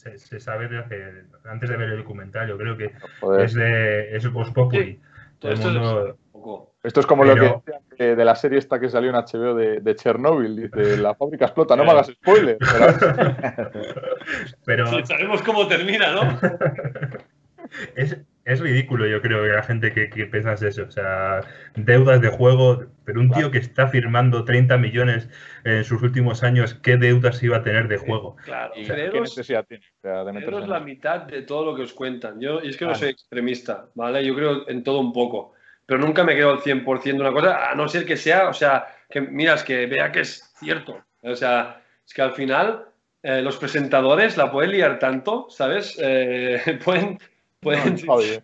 se, 0.02 0.18
se 0.18 0.40
sabe 0.40 0.68
de 0.68 0.80
hace, 0.80 1.24
antes 1.46 1.70
de 1.70 1.78
ver 1.78 1.90
el 1.90 1.98
documental. 2.00 2.48
Yo 2.48 2.58
creo 2.58 2.76
que 2.76 2.92
joder. 3.20 3.46
es 3.46 3.54
de 3.54 4.16
es 4.16 4.32
Vox 4.32 4.52
Populi. 4.52 5.00
Todo 5.40 5.52
esto 5.54 5.68
es 5.70 5.74
mundo, 5.76 6.18
un 6.26 6.32
poco. 6.32 6.74
Esto 6.84 7.00
es 7.00 7.06
como 7.06 7.24
lo 7.24 7.34
Pero- 7.34 7.64
que 7.66 7.72
decían 7.72 7.82
que 7.98 8.16
de 8.16 8.26
la 8.26 8.36
serie 8.36 8.58
esta 8.58 8.80
que 8.80 8.90
salió 8.90 9.10
en 9.12 9.16
HBO 9.16 9.54
de, 9.56 9.80
de 9.82 9.96
Chernobyl. 9.96 10.56
Dice, 10.56 10.98
la 10.98 11.14
fábrica 11.14 11.46
explota, 11.46 11.76
no 11.76 11.84
me 11.84 11.92
hagas 11.92 12.08
spoiler. 12.08 12.58
Pero- 12.60 13.70
pero 14.66 14.88
Sí, 14.88 15.02
sabemos 15.06 15.42
cómo 15.44 15.68
termina, 15.68 16.12
¿no? 16.14 16.40
es, 17.96 18.18
es 18.46 18.60
ridículo, 18.60 19.06
yo 19.06 19.22
creo, 19.22 19.44
que 19.44 19.50
la 19.50 19.64
gente 19.64 19.94
que, 19.94 20.10
que 20.10 20.26
piensas 20.26 20.62
eso. 20.64 20.84
O 20.84 20.92
sea, 20.92 21.42
deudas 21.76 22.22
de 22.22 22.30
juego, 22.30 22.86
pero 23.06 23.20
un 23.20 23.32
tío 23.32 23.52
que 23.52 23.60
está 23.60 23.88
firmando 23.88 24.46
30 24.46 24.78
millones 24.78 25.30
en 25.64 25.84
sus 25.84 26.02
últimos 26.02 26.44
años, 26.44 26.74
¿qué 26.76 26.98
deudas 26.98 27.42
iba 27.44 27.58
a 27.58 27.64
tener 27.64 27.88
de 27.88 27.98
juego? 27.98 28.36
Claro. 28.44 28.74
¿Y 28.76 28.86
Creeros- 28.86 29.12
¿Qué 29.14 29.22
necesidad 29.22 29.66
tiene 29.68 29.86
o 29.86 30.02
sea, 30.02 30.24
de 30.24 30.34
meterse 30.34 30.46
Creeros 30.48 30.64
en 30.64 30.70
la 30.72 30.80
mitad 30.80 31.20
de 31.22 31.42
todo 31.44 31.66
lo 31.66 31.76
que 31.76 31.84
os 31.84 31.94
cuentan. 31.94 32.40
Yo, 32.40 32.62
y 32.64 32.70
es 32.70 32.78
que 32.78 32.86
no 32.86 32.92
Claro. 32.92 33.00
soy 33.00 33.10
extremista, 33.10 33.86
¿vale? 33.96 34.26
Yo 34.26 34.36
creo 34.36 34.68
en 34.70 34.84
todo 34.84 35.00
un 35.00 35.14
poco. 35.14 35.54
Pero 35.86 36.00
nunca 36.00 36.24
me 36.24 36.36
quedo 36.36 36.52
al 36.54 36.60
100% 36.62 37.24
de 37.24 37.30
una 37.30 37.34
cosa, 37.34 37.70
a 37.70 37.76
no 37.76 37.88
ser 37.88 38.06
que 38.06 38.16
sea, 38.18 38.48
o 38.50 38.54
sea, 38.54 38.88
que 39.10 39.22
miras, 39.22 39.64
que 39.64 39.86
vea 39.88 40.12
que 40.12 40.22
es 40.22 40.54
cierto. 40.60 41.04
O 41.22 41.36
sea, 41.36 41.82
es 42.08 42.14
que 42.14 42.22
al 42.22 42.32
final 42.32 42.86
eh, 43.24 43.42
los 43.42 43.58
presentadores 43.58 44.38
la 44.38 44.52
pueden 44.52 44.72
liar 44.72 44.98
tanto, 45.00 45.48
¿sabes? 45.50 45.98
Eh, 46.02 46.80
pueden, 46.86 47.18
pueden, 47.62 47.96
No, 48.06 48.20
eh. 48.22 48.44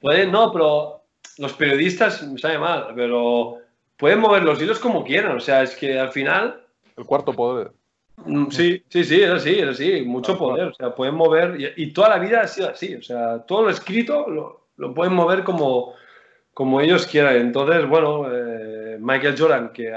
pueden, 0.00 0.32
no, 0.32 0.52
pero 0.52 1.02
los 1.38 1.52
periodistas, 1.54 2.22
me 2.22 2.38
sabe 2.38 2.58
mal, 2.58 2.92
pero 2.94 3.58
pueden 3.96 4.20
mover 4.20 4.42
los 4.42 4.60
hilos 4.60 4.78
como 4.78 5.04
quieran. 5.04 5.36
O 5.36 5.40
sea, 5.40 5.62
es 5.62 5.74
que 5.76 5.98
al 5.98 6.10
final 6.12 6.62
El 6.96 7.04
cuarto 7.04 7.32
poder. 7.32 7.72
Mm, 8.16 8.48
Sí, 8.50 8.82
sí, 8.88 9.04
sí, 9.04 9.22
es 9.22 9.30
así, 9.30 9.58
es 9.58 9.68
así, 9.68 10.02
mucho 10.02 10.36
Claro, 10.36 10.38
poder, 10.38 10.68
o 10.68 10.74
sea, 10.74 10.94
pueden 10.94 11.14
mover, 11.16 11.60
y, 11.60 11.82
y 11.82 11.92
toda 11.92 12.10
la 12.10 12.18
vida 12.18 12.42
ha 12.42 12.48
sido 12.48 12.68
así, 12.68 12.94
o 12.94 13.02
sea, 13.02 13.40
todo 13.40 13.62
lo 13.62 13.70
escrito 13.70 14.28
lo, 14.28 14.68
lo 14.76 14.94
pueden 14.94 15.14
mover 15.14 15.42
como, 15.42 15.94
como 16.52 16.80
ellos 16.80 17.06
quieran. 17.06 17.36
Entonces, 17.36 17.88
bueno, 17.88 18.26
eh, 18.32 18.98
Michael 19.00 19.34
Jordan, 19.36 19.72
que 19.72 19.92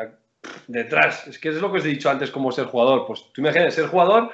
detrás, 0.68 1.28
es 1.28 1.40
que 1.40 1.50
es 1.50 1.62
lo 1.62 1.72
que 1.72 1.80
os 1.80 1.86
he 1.86 1.90
dicho 1.90 2.10
antes, 2.10 2.32
como 2.32 2.52
ser 2.52 2.66
jugador, 2.66 3.06
pues 3.06 3.32
tú 3.32 3.42
imaginas 3.42 3.74
ser 3.74 3.88
jugador 3.88 4.32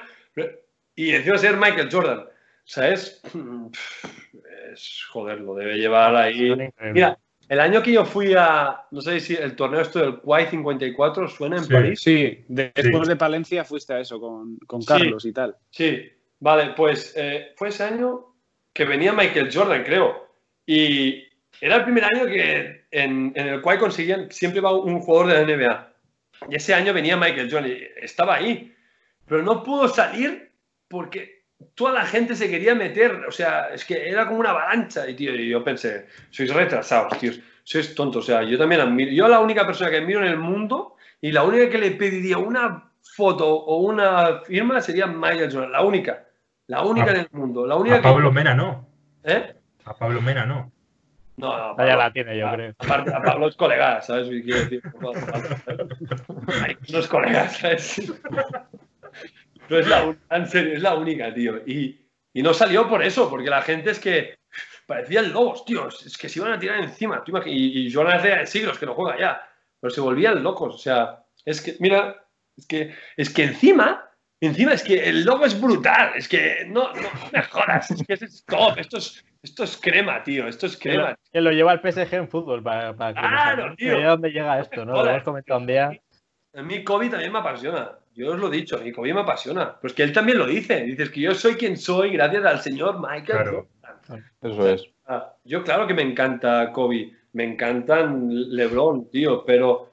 y 0.96 1.10
encima 1.10 1.38
ser 1.38 1.56
Michael 1.56 1.88
Jordan, 1.90 2.24
o 2.64 2.66
sea, 2.66 2.88
es, 2.90 3.20
es 4.72 5.04
joder, 5.10 5.40
lo 5.40 5.54
debe 5.54 5.76
llevar 5.76 6.14
ahí. 6.16 6.46
Increíbles. 6.50 6.72
Mira, 6.92 7.18
el 7.48 7.60
año 7.60 7.82
que 7.82 7.92
yo 7.92 8.04
fui 8.06 8.34
a, 8.36 8.82
no 8.90 9.00
sé 9.00 9.20
si 9.20 9.34
el 9.34 9.54
torneo 9.54 9.80
esto 9.82 9.98
del 10.00 10.20
Quai 10.20 10.46
54 10.48 11.28
suena 11.28 11.56
en 11.58 11.64
Sí. 11.64 11.72
París. 11.72 12.00
Sí, 12.00 12.44
de- 12.48 12.72
después 12.74 13.02
Sí. 13.04 13.08
de 13.08 13.16
Palencia 13.16 13.64
fuiste 13.64 13.92
a 13.92 14.00
eso 14.00 14.18
con, 14.18 14.56
con 14.66 14.80
Sí. 14.82 14.88
Carlos 14.88 15.24
y 15.26 15.32
tal. 15.32 15.56
Sí, 15.70 16.10
vale, 16.40 16.72
pues 16.76 17.12
eh, 17.16 17.52
fue 17.56 17.68
ese 17.68 17.84
año 17.84 18.34
que 18.72 18.84
venía 18.84 19.12
Michael 19.12 19.50
Jordan, 19.52 19.84
creo. 19.84 20.26
Y 20.66 21.22
era 21.60 21.76
el 21.76 21.84
primer 21.84 22.04
año 22.04 22.24
que 22.26 22.86
en, 22.90 23.32
en 23.36 23.48
el 23.48 23.60
cual 23.60 23.78
conseguían, 23.78 24.30
siempre 24.32 24.60
va 24.60 24.74
un 24.74 25.00
jugador 25.00 25.28
de 25.28 25.34
la 25.34 25.42
NBA. 25.44 25.90
Y 26.50 26.56
ese 26.56 26.74
año 26.74 26.92
venía 26.92 27.16
Michael 27.16 27.50
Jordan 27.50 27.70
y 27.70 27.78
estaba 28.02 28.36
ahí. 28.36 28.74
Pero 29.26 29.42
no 29.42 29.62
pudo 29.62 29.86
salir 29.88 30.50
porque 30.88 31.43
toda 31.74 31.92
la 31.92 32.04
gente 32.06 32.34
se 32.36 32.48
quería 32.50 32.74
meter. 32.74 33.24
O 33.28 33.32
sea, 33.32 33.68
es 33.72 33.84
que 33.84 34.08
era 34.08 34.26
como 34.26 34.40
una 34.40 34.50
avalancha. 34.50 35.08
Y, 35.08 35.14
tío, 35.14 35.34
y 35.34 35.48
yo 35.48 35.62
pensé, 35.64 36.06
sois 36.30 36.52
retrasados, 36.52 37.18
tíos. 37.18 37.40
Sois 37.62 37.94
tontos. 37.94 38.24
O 38.24 38.26
sea, 38.26 38.42
yo 38.42 38.58
también 38.58 38.80
admiro. 38.80 39.10
Yo 39.12 39.28
la 39.28 39.40
única 39.40 39.66
persona 39.66 39.90
que 39.90 39.98
admiro 39.98 40.20
en 40.20 40.26
el 40.26 40.36
mundo 40.38 40.96
y 41.20 41.32
la 41.32 41.42
única 41.44 41.68
que 41.70 41.78
le 41.78 41.90
pediría 41.92 42.38
una 42.38 42.90
foto 43.02 43.48
o 43.48 43.78
una 43.78 44.40
firma 44.40 44.80
sería 44.80 45.06
Michael 45.06 45.50
Jordan. 45.52 45.72
La 45.72 45.82
única. 45.82 46.24
La 46.66 46.82
única 46.82 47.10
A- 47.10 47.14
en 47.14 47.20
el 47.20 47.28
mundo. 47.32 47.66
La 47.66 47.76
única 47.76 47.96
A 47.96 48.02
Pablo 48.02 48.28
que... 48.30 48.34
Mena 48.34 48.54
no. 48.54 48.86
¿Eh? 49.22 49.54
A 49.84 49.94
Pablo 49.94 50.20
Mena 50.22 50.44
no. 50.46 50.70
No, 51.36 51.48
no, 51.48 51.52
Ah, 51.54 51.68
ya 51.70 51.76
Pablo- 51.76 51.96
la 51.96 52.12
tiene, 52.12 52.38
yo 52.38 52.48
a- 52.48 52.52
creo. 52.54 52.74
Aparte, 52.78 53.12
a 53.12 53.20
Pablo 53.22 53.48
es 53.48 53.56
colega, 53.56 54.00
¿sabes? 54.02 54.28
¿Qué 54.28 54.42
quiero 54.42 54.60
decir? 54.60 54.82
Pablo, 54.82 55.12
Pablo, 55.66 55.88
Hay 56.64 56.76
unos 56.90 57.08
colegas, 57.08 57.56
¿sabes? 57.56 58.12
Es 59.68 59.86
la, 59.88 60.04
un- 60.04 60.18
en 60.30 60.46
serio, 60.48 60.74
es 60.74 60.82
la 60.82 60.94
única, 60.94 61.32
tío. 61.32 61.56
Y, 61.66 62.00
y 62.32 62.42
no 62.42 62.52
salió 62.54 62.88
por 62.88 63.02
eso, 63.02 63.28
porque 63.30 63.50
la 63.50 63.62
gente 63.62 63.90
es 63.90 63.98
que 63.98 64.36
parecían 64.86 65.32
lobos, 65.32 65.64
tío. 65.64 65.88
Es 65.88 66.16
que 66.18 66.28
se 66.28 66.38
iban 66.40 66.52
a 66.52 66.58
tirar 66.58 66.78
encima. 66.80 67.22
tú 67.24 67.32
y, 67.46 67.86
y 67.86 67.92
Joan 67.92 68.08
hace 68.08 68.46
siglos 68.46 68.78
que 68.78 68.86
no 68.86 68.94
juega 68.94 69.18
ya. 69.18 69.48
Pero 69.80 69.90
se 69.94 70.00
volvían 70.00 70.42
locos. 70.42 70.74
O 70.74 70.78
sea, 70.78 71.24
es 71.44 71.60
que, 71.60 71.76
mira, 71.80 72.24
es 72.56 72.66
que, 72.66 72.94
es 73.16 73.30
que 73.32 73.44
encima, 73.44 74.10
encima 74.40 74.72
es 74.72 74.82
que 74.82 75.08
el 75.08 75.24
logo 75.24 75.44
es 75.46 75.60
brutal. 75.60 76.12
Es 76.16 76.28
que 76.28 76.64
no, 76.66 76.92
no 76.92 77.08
me 77.32 77.42
jodas. 77.42 77.90
Es 77.90 78.06
que 78.06 78.14
es 78.14 78.44
top. 78.46 78.78
Esto 78.78 78.98
es, 78.98 79.24
esto 79.42 79.64
es 79.64 79.76
crema, 79.76 80.22
tío. 80.22 80.46
Esto 80.48 80.66
es 80.66 80.76
crema. 80.76 81.16
que 81.32 81.40
lo 81.40 81.50
lleva 81.52 81.72
el 81.72 81.80
PSG 81.80 82.14
en 82.14 82.28
fútbol 82.28 82.62
para, 82.62 82.94
para 82.94 83.14
que 83.14 83.20
Claro, 83.20 83.62
hagamos 83.62 83.76
tío. 83.76 84.00
dónde 84.00 84.30
llega 84.30 84.58
esto, 84.60 84.84
¿no? 84.84 85.02
Lo 85.02 85.10
hemos 85.10 85.22
comentado 85.22 85.60
un 85.60 85.66
día. 85.66 85.90
A 86.54 86.62
mí 86.62 86.84
Kobe 86.84 87.08
también 87.10 87.32
me 87.32 87.38
apasiona. 87.40 87.98
Yo 88.14 88.32
os 88.32 88.38
lo 88.38 88.52
he 88.52 88.56
dicho, 88.56 88.80
y 88.84 88.92
Kobe 88.92 89.12
me 89.12 89.20
apasiona. 89.20 89.76
Pero 89.80 89.90
es 89.90 89.94
que 89.94 90.02
él 90.04 90.12
también 90.12 90.38
lo 90.38 90.46
dice. 90.46 90.82
Dices 90.82 91.10
que 91.10 91.20
yo 91.20 91.34
soy 91.34 91.54
quien 91.54 91.76
soy 91.76 92.10
gracias 92.10 92.44
al 92.44 92.60
señor 92.60 93.00
Michael 93.00 93.24
Claro. 93.24 93.68
Jordan. 94.06 94.24
Eso 94.42 94.68
es. 94.68 94.84
Ah, 95.06 95.34
yo 95.44 95.64
claro 95.64 95.86
que 95.86 95.94
me 95.94 96.02
encanta 96.02 96.70
Kobe. 96.72 97.12
Me 97.32 97.44
encantan 97.44 98.28
LeBron, 98.54 99.10
tío. 99.10 99.44
Pero 99.44 99.92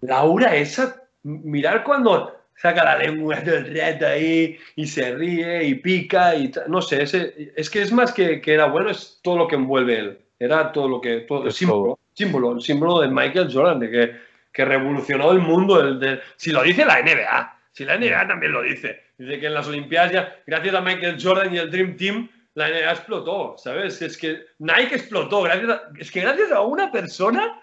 la 0.00 0.18
aura 0.18 0.56
esa, 0.56 1.02
mirar 1.22 1.84
cuando 1.84 2.36
saca 2.56 2.84
la 2.84 2.98
lengua 2.98 3.42
todo 3.42 3.56
el 3.56 3.76
rato 3.76 4.06
ahí 4.06 4.58
y 4.76 4.86
se 4.86 5.14
ríe 5.14 5.64
y 5.64 5.74
pica 5.76 6.34
y 6.36 6.52
no 6.68 6.80
sé, 6.82 7.02
ese, 7.02 7.52
es 7.56 7.68
que 7.68 7.82
es 7.82 7.92
más 7.92 8.12
que, 8.12 8.40
que 8.40 8.54
era 8.54 8.66
bueno, 8.66 8.90
es 8.90 9.18
todo 9.22 9.36
lo 9.38 9.48
que 9.48 9.56
envuelve 9.56 9.98
él. 9.98 10.18
Era 10.38 10.72
todo 10.72 10.88
lo 10.88 11.00
que, 11.00 11.20
todo 11.20 11.44
el 11.46 11.52
símbolo, 11.52 11.84
todo. 11.84 11.98
símbolo, 12.14 12.52
el 12.52 12.60
símbolo 12.60 13.00
de 13.00 13.08
Michael 13.08 13.52
Jordan, 13.52 13.78
de 13.78 13.90
que, 13.90 14.12
que 14.52 14.64
revolucionó 14.64 15.30
el 15.30 15.38
mundo. 15.38 15.80
El 15.80 16.00
de, 16.00 16.20
si 16.36 16.50
lo 16.50 16.62
dice 16.64 16.84
la 16.84 17.00
NBA, 17.00 17.51
si 17.72 17.84
la 17.84 17.96
NBA 17.96 18.28
también 18.28 18.52
lo 18.52 18.62
dice. 18.62 19.00
Dice 19.18 19.40
que 19.40 19.46
en 19.46 19.54
las 19.54 19.66
Olimpiadas, 19.68 20.12
ya, 20.12 20.36
gracias 20.46 20.74
a 20.74 20.80
Michael 20.80 21.16
Jordan 21.20 21.54
y 21.54 21.58
el 21.58 21.70
Dream 21.70 21.96
Team, 21.96 22.28
la 22.54 22.68
NBA 22.68 22.90
explotó, 22.90 23.54
¿sabes? 23.56 24.00
Es 24.02 24.18
que 24.18 24.40
Nike 24.58 24.94
explotó, 24.96 25.42
gracias 25.42 25.70
a- 25.70 25.82
es 25.98 26.10
que 26.10 26.20
gracias 26.20 26.52
a 26.52 26.60
una 26.60 26.90
persona, 26.92 27.60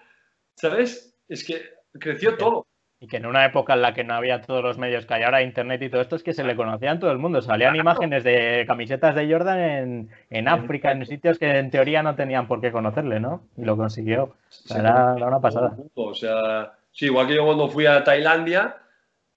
¿sabes? 0.56 1.16
Es 1.28 1.46
que 1.46 1.62
creció 2.00 2.36
todo. 2.38 2.66
Y 3.02 3.08
que 3.08 3.16
en 3.18 3.28
una 3.28 3.46
época 3.46 3.76
en 3.76 3.82
la 3.82 3.94
que 3.94 4.04
no 4.04 4.14
había 4.14 4.42
todos 4.42 4.62
los 4.62 4.78
medios 4.78 5.06
que 5.06 5.14
hay 5.14 5.24
ahora, 5.24 5.42
internet 5.42 5.82
y 5.84 5.90
todo 5.90 6.02
esto, 6.02 6.18
es 6.18 6.24
que 6.24 6.34
se 6.34 6.44
le 6.44 6.58
conocían 6.58 7.00
todo 7.00 7.12
el 7.12 7.18
mundo. 7.18 7.42
Salían 7.42 7.78
imágenes 7.78 8.26
de 8.26 8.66
camisetas 8.68 9.16
de 9.16 9.32
Jordan 9.32 9.60
en, 9.60 10.10
en 10.30 10.48
África, 10.50 10.92
en 10.92 11.06
sitios 11.06 11.40
que 11.40 11.50
en 11.60 11.72
teoría 11.72 12.04
no 12.04 12.16
tenían 12.16 12.46
por 12.48 12.60
qué 12.60 12.74
conocerle, 12.74 13.22
¿no? 13.22 13.48
Y 13.56 13.64
lo 13.64 13.78
consiguió. 13.78 14.24
O 14.24 14.36
sea, 14.50 14.80
era, 14.80 15.14
era 15.16 15.28
una 15.28 15.40
pasada. 15.40 15.78
O 15.94 16.14
sea, 16.14 16.74
sí, 16.92 17.06
igual 17.06 17.28
que 17.28 17.36
yo 17.36 17.46
cuando 17.46 17.70
fui 17.70 17.86
a 17.86 18.04
Tailandia 18.04 18.76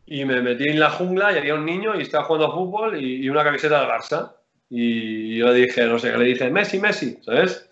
y 0.07 0.25
me 0.25 0.43
metí 0.43 0.69
en 0.69 0.81
la 0.81 0.91
jungla 0.91 1.33
y 1.33 1.39
había 1.39 1.55
un 1.55 1.65
niño 1.65 1.95
y 1.95 2.03
estaba 2.03 2.25
jugando 2.25 2.49
a 2.49 2.55
fútbol 2.55 3.01
y, 3.01 3.25
y 3.25 3.29
una 3.29 3.45
camiseta 3.45 3.81
del 3.81 3.91
Barça. 3.91 4.33
Y 4.69 5.37
yo 5.37 5.49
le 5.49 5.67
dije, 5.67 5.85
no 5.85 5.99
sé, 5.99 6.11
qué 6.13 6.19
le 6.19 6.25
dije, 6.25 6.51
Messi, 6.51 6.79
Messi, 6.79 7.19
¿sabes? 7.23 7.69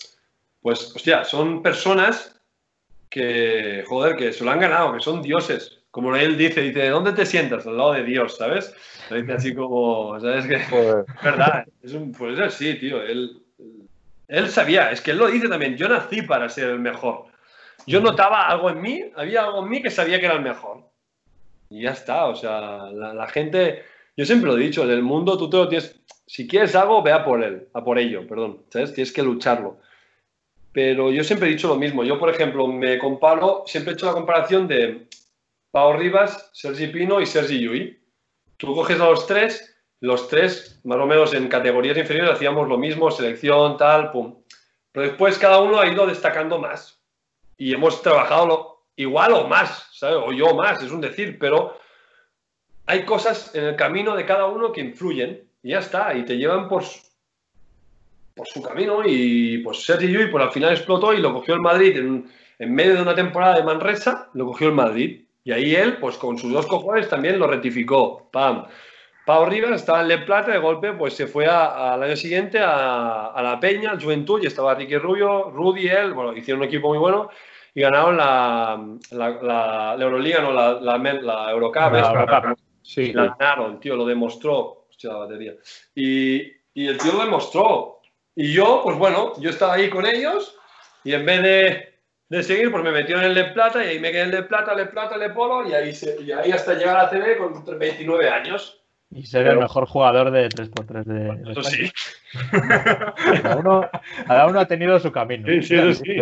Pues, 0.60 0.94
hostia, 0.94 1.24
son 1.24 1.62
personas 1.62 2.38
que, 3.08 3.84
joder, 3.88 4.16
que 4.16 4.32
se 4.32 4.44
lo 4.44 4.50
han 4.50 4.60
ganado, 4.60 4.92
que 4.92 5.00
son 5.00 5.22
dioses. 5.22 5.78
Como 5.90 6.14
él 6.14 6.36
dice, 6.36 6.60
dice, 6.60 6.88
¿dónde 6.90 7.12
te 7.12 7.26
sientas? 7.26 7.66
Al 7.66 7.76
lado 7.76 7.94
de 7.94 8.04
Dios, 8.04 8.36
¿sabes? 8.36 8.74
Lo 9.08 9.16
dice 9.16 9.32
así 9.32 9.54
como, 9.54 10.20
¿sabes? 10.20 10.44
Joder. 10.68 11.04
es 11.08 11.22
verdad, 11.22 11.64
es 11.82 11.92
un, 11.94 12.12
pues 12.12 12.38
es 12.38 12.46
así, 12.46 12.74
tío. 12.74 13.02
Él, 13.02 13.42
él 14.28 14.48
sabía, 14.48 14.92
es 14.92 15.00
que 15.00 15.10
él 15.10 15.18
lo 15.18 15.26
dice 15.26 15.48
también, 15.48 15.76
yo 15.76 15.88
nací 15.88 16.22
para 16.22 16.48
ser 16.48 16.68
el 16.68 16.78
mejor. 16.78 17.24
Yo 17.86 18.00
notaba 18.00 18.46
algo 18.46 18.70
en 18.70 18.80
mí, 18.80 19.04
había 19.16 19.44
algo 19.44 19.64
en 19.64 19.70
mí 19.70 19.82
que 19.82 19.90
sabía 19.90 20.20
que 20.20 20.26
era 20.26 20.36
el 20.36 20.42
mejor. 20.42 20.89
Y 21.70 21.82
ya 21.82 21.92
está, 21.92 22.26
o 22.26 22.34
sea, 22.34 22.90
la, 22.92 23.14
la 23.14 23.28
gente, 23.28 23.84
yo 24.16 24.26
siempre 24.26 24.50
lo 24.50 24.58
he 24.58 24.60
dicho, 24.60 24.82
en 24.82 24.90
el 24.90 25.02
mundo 25.02 25.38
tú 25.38 25.48
te 25.48 25.56
lo 25.56 25.68
tienes, 25.68 25.98
si 26.26 26.46
quieres 26.46 26.74
algo, 26.74 27.02
ve 27.02 27.12
a 27.12 27.24
por 27.24 27.42
él, 27.42 27.68
a 27.72 27.82
por 27.82 27.98
ello, 27.98 28.26
perdón, 28.26 28.64
¿sabes? 28.68 28.92
Tienes 28.92 29.12
que 29.12 29.22
lucharlo. 29.22 29.78
Pero 30.72 31.10
yo 31.10 31.24
siempre 31.24 31.48
he 31.48 31.52
dicho 31.52 31.68
lo 31.68 31.76
mismo, 31.76 32.04
yo 32.04 32.18
por 32.18 32.30
ejemplo 32.30 32.66
me 32.66 32.98
comparo, 32.98 33.64
siempre 33.66 33.92
he 33.92 33.94
hecho 33.94 34.06
la 34.06 34.12
comparación 34.12 34.68
de 34.68 35.08
Pau 35.70 35.92
Rivas, 35.94 36.50
Sergi 36.52 36.88
Pino 36.88 37.20
y 37.20 37.26
Sergi 37.26 37.58
Llull. 37.58 37.98
Tú 38.56 38.74
coges 38.74 39.00
a 39.00 39.06
los 39.06 39.26
tres, 39.26 39.76
los 40.00 40.28
tres, 40.28 40.80
más 40.84 40.98
o 40.98 41.06
menos 41.06 41.34
en 41.34 41.48
categorías 41.48 41.96
inferiores, 41.96 42.32
hacíamos 42.32 42.68
lo 42.68 42.78
mismo, 42.78 43.10
selección, 43.10 43.76
tal, 43.76 44.10
pum. 44.10 44.36
Pero 44.92 45.06
después 45.06 45.38
cada 45.38 45.60
uno 45.60 45.78
ha 45.78 45.86
ido 45.86 46.06
destacando 46.06 46.58
más. 46.58 47.00
Y 47.56 47.72
hemos 47.74 48.02
trabajado 48.02 48.69
igual 49.00 49.32
o 49.32 49.48
más, 49.48 49.88
¿sabes? 49.92 50.18
O 50.24 50.32
yo 50.32 50.54
más, 50.54 50.82
es 50.82 50.90
un 50.90 51.00
decir, 51.00 51.38
pero 51.38 51.76
hay 52.86 53.04
cosas 53.04 53.54
en 53.54 53.64
el 53.64 53.76
camino 53.76 54.16
de 54.16 54.26
cada 54.26 54.46
uno 54.46 54.72
que 54.72 54.80
influyen 54.80 55.42
y 55.62 55.70
ya 55.70 55.78
está, 55.78 56.14
y 56.14 56.24
te 56.24 56.36
llevan 56.36 56.68
por, 56.68 56.82
su- 56.84 57.00
por 58.34 58.46
su 58.46 58.62
camino. 58.62 59.02
Y 59.04 59.58
pues 59.58 59.84
Sergi 59.84 60.08
Llull, 60.08 60.30
pues 60.30 60.44
al 60.44 60.52
final 60.52 60.72
explotó 60.72 61.12
y 61.12 61.18
lo 61.20 61.32
cogió 61.32 61.54
el 61.54 61.60
Madrid 61.60 61.96
en, 61.96 62.74
medio 62.74 62.94
de 62.94 63.02
una 63.02 63.14
temporada 63.14 63.56
de 63.56 63.62
Manresa, 63.62 64.28
lo 64.34 64.46
cogió 64.46 64.68
el 64.68 64.74
Madrid. 64.74 65.24
Y 65.44 65.52
ahí 65.52 65.74
él, 65.74 65.96
pues 65.98 66.16
con 66.18 66.36
sus 66.38 66.52
dos 66.52 66.66
cojones 66.66 67.08
también 67.08 67.38
lo 67.38 67.46
rectificó. 67.46 68.28
¡Pam! 68.30 68.66
Pau 69.24 69.44
Rivas 69.46 69.72
estaba 69.72 70.00
en 70.00 70.08
Le 70.08 70.18
Plata, 70.18 70.50
de 70.50 70.58
golpe, 70.58 70.92
pues 70.92 71.14
se 71.14 71.26
fue 71.26 71.46
al 71.46 72.02
año 72.02 72.16
siguiente 72.16 72.58
a, 72.58 73.26
a 73.26 73.42
la 73.42 73.60
Peña, 73.60 73.90
al 73.90 74.02
Juventud, 74.02 74.42
y 74.42 74.46
estaba 74.46 74.74
Ricky 74.74 74.96
Rubio, 74.98 75.50
Rudy, 75.50 75.88
él, 75.88 76.12
bueno, 76.14 76.36
hicieron 76.36 76.62
un 76.62 76.66
equipo 76.68 76.88
muy 76.88 76.98
bueno 76.98 77.30
y 77.74 77.80
ganaron 77.82 78.16
la, 78.16 78.80
la, 79.12 79.28
la- 79.42 79.94
la 79.96 80.04
Euroliga, 80.04 80.40
no, 80.40 80.52
la, 80.52 80.72
la, 80.80 80.98
la 80.98 81.50
Eurocup. 81.50 81.92
La. 81.92 81.98
Eurocup. 82.10 82.58
Sí. 82.82 83.12
La 83.12 83.36
ganaron, 83.38 83.78
tío, 83.80 83.96
lo 83.96 84.04
demostró. 84.06 84.86
Hostia, 84.90 85.10
la 85.12 85.18
batería. 85.18 85.54
Y, 85.94 86.42
y 86.74 86.86
el 86.88 86.98
tío 86.98 87.12
lo 87.12 87.24
demostró. 87.24 88.00
Y 88.34 88.52
yo, 88.52 88.80
pues 88.84 88.96
bueno, 88.96 89.32
yo 89.40 89.50
estaba 89.50 89.74
ahí 89.74 89.88
con 89.90 90.06
ellos 90.06 90.56
y 91.04 91.12
en 91.14 91.24
vez 91.26 91.42
de, 91.42 92.00
de 92.28 92.42
seguir, 92.42 92.70
pues 92.70 92.82
me 92.82 92.90
metieron 92.92 93.22
en 93.24 93.30
el 93.30 93.34
Le 93.34 93.44
Plata 93.52 93.84
y 93.84 93.88
ahí 93.88 93.98
me 93.98 94.10
quedé 94.12 94.22
en 94.22 94.30
Le 94.30 94.42
Plata, 94.44 94.74
Le 94.74 94.86
Plata, 94.86 95.16
Le 95.16 95.30
Polo 95.30 95.68
y 95.68 95.74
ahí, 95.74 95.92
se- 95.94 96.20
y 96.22 96.32
ahí 96.32 96.50
hasta 96.52 96.74
llegar 96.74 96.96
a 96.98 97.08
CB 97.10 97.36
con 97.38 97.78
29 97.78 98.28
años. 98.28 98.79
Y 99.12 99.26
ser 99.26 99.46
el 99.48 99.58
mejor 99.58 99.86
jugador 99.86 100.30
de 100.30 100.48
3x3 100.48 101.04
de, 101.04 101.14
de 101.44 101.52
Eso 101.52 101.62
sí. 101.64 101.90
Cada 103.42 103.56
uno, 103.56 103.88
cada 104.26 104.46
uno 104.46 104.60
ha 104.60 104.66
tenido 104.66 104.98
su 105.00 105.10
camino. 105.10 105.46
Sí, 105.48 105.62
sí, 105.62 105.74
eso 105.74 106.02
sí. 106.04 106.16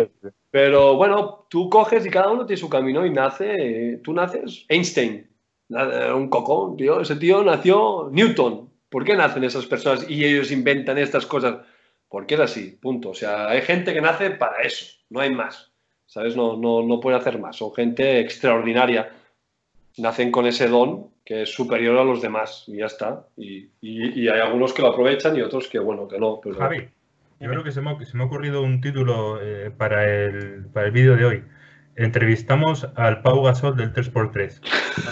Pero 0.51 0.95
bueno, 0.95 1.45
tú 1.49 1.69
coges 1.69 2.05
y 2.05 2.09
cada 2.09 2.31
uno 2.31 2.45
tiene 2.45 2.59
su 2.59 2.69
camino 2.69 3.05
y 3.05 3.11
nace, 3.11 3.53
eh, 3.93 3.97
tú 4.03 4.13
naces 4.13 4.65
Einstein, 4.69 5.29
na- 5.69 6.15
un 6.15 6.29
cocón, 6.29 6.77
tío. 6.77 6.99
Ese 7.01 7.15
tío 7.17 7.43
nació 7.43 8.09
Newton. 8.11 8.69
¿Por 8.89 9.05
qué 9.05 9.15
nacen 9.15 9.43
esas 9.43 9.67
personas 9.67 10.09
y 10.09 10.25
ellos 10.25 10.51
inventan 10.51 10.97
estas 10.97 11.27
cosas? 11.27 11.57
Porque 12.07 12.33
es 12.33 12.41
así, 12.41 12.71
punto. 12.81 13.09
O 13.09 13.13
sea, 13.13 13.49
hay 13.49 13.61
gente 13.61 13.93
que 13.93 14.01
nace 14.01 14.31
para 14.31 14.63
eso, 14.63 14.97
no 15.11 15.19
hay 15.19 15.29
más. 15.29 15.71
¿Sabes? 16.07 16.35
No, 16.35 16.57
no, 16.57 16.81
no 16.81 16.99
puede 16.99 17.17
hacer 17.17 17.37
más. 17.37 17.55
Son 17.57 17.71
gente 17.71 18.19
extraordinaria. 18.19 19.11
Nacen 19.97 20.31
con 20.31 20.47
ese 20.47 20.67
don 20.67 21.11
que 21.29 21.43
es 21.43 21.53
superior 21.53 21.95
a 21.99 22.03
los 22.03 22.23
demás 22.23 22.63
y 22.65 22.77
ya 22.77 22.87
está. 22.87 23.27
Y, 23.37 23.69
y- 23.81 24.19
y 24.23 24.27
hay 24.29 24.39
algunos 24.39 24.73
que 24.73 24.81
lo 24.81 24.87
aprovechan 24.87 25.35
y 25.37 25.41
otros 25.43 25.67
que, 25.67 25.77
bueno, 25.77 26.07
que 26.07 26.17
no. 26.17 26.39
Pero... 26.41 26.55
Javi, 26.55 26.89
yo 27.39 27.49
creo 27.51 27.63
que 27.63 27.71
se 27.71 27.81
me, 27.81 27.91
ha- 27.91 28.03
se 28.03 28.17
me 28.17 28.23
ha 28.23 28.25
ocurrido 28.25 28.63
un 28.63 28.81
título 28.81 29.39
eh, 29.39 29.69
para 29.69 30.09
el, 30.11 30.65
para 30.73 30.87
el 30.87 30.91
vídeo 30.91 31.15
de 31.15 31.25
hoy. 31.25 31.43
Entrevistamos 31.95 32.87
al 32.95 33.21
Pau 33.21 33.43
Gasol 33.43 33.77
del 33.77 33.93
3x3. 33.93 34.59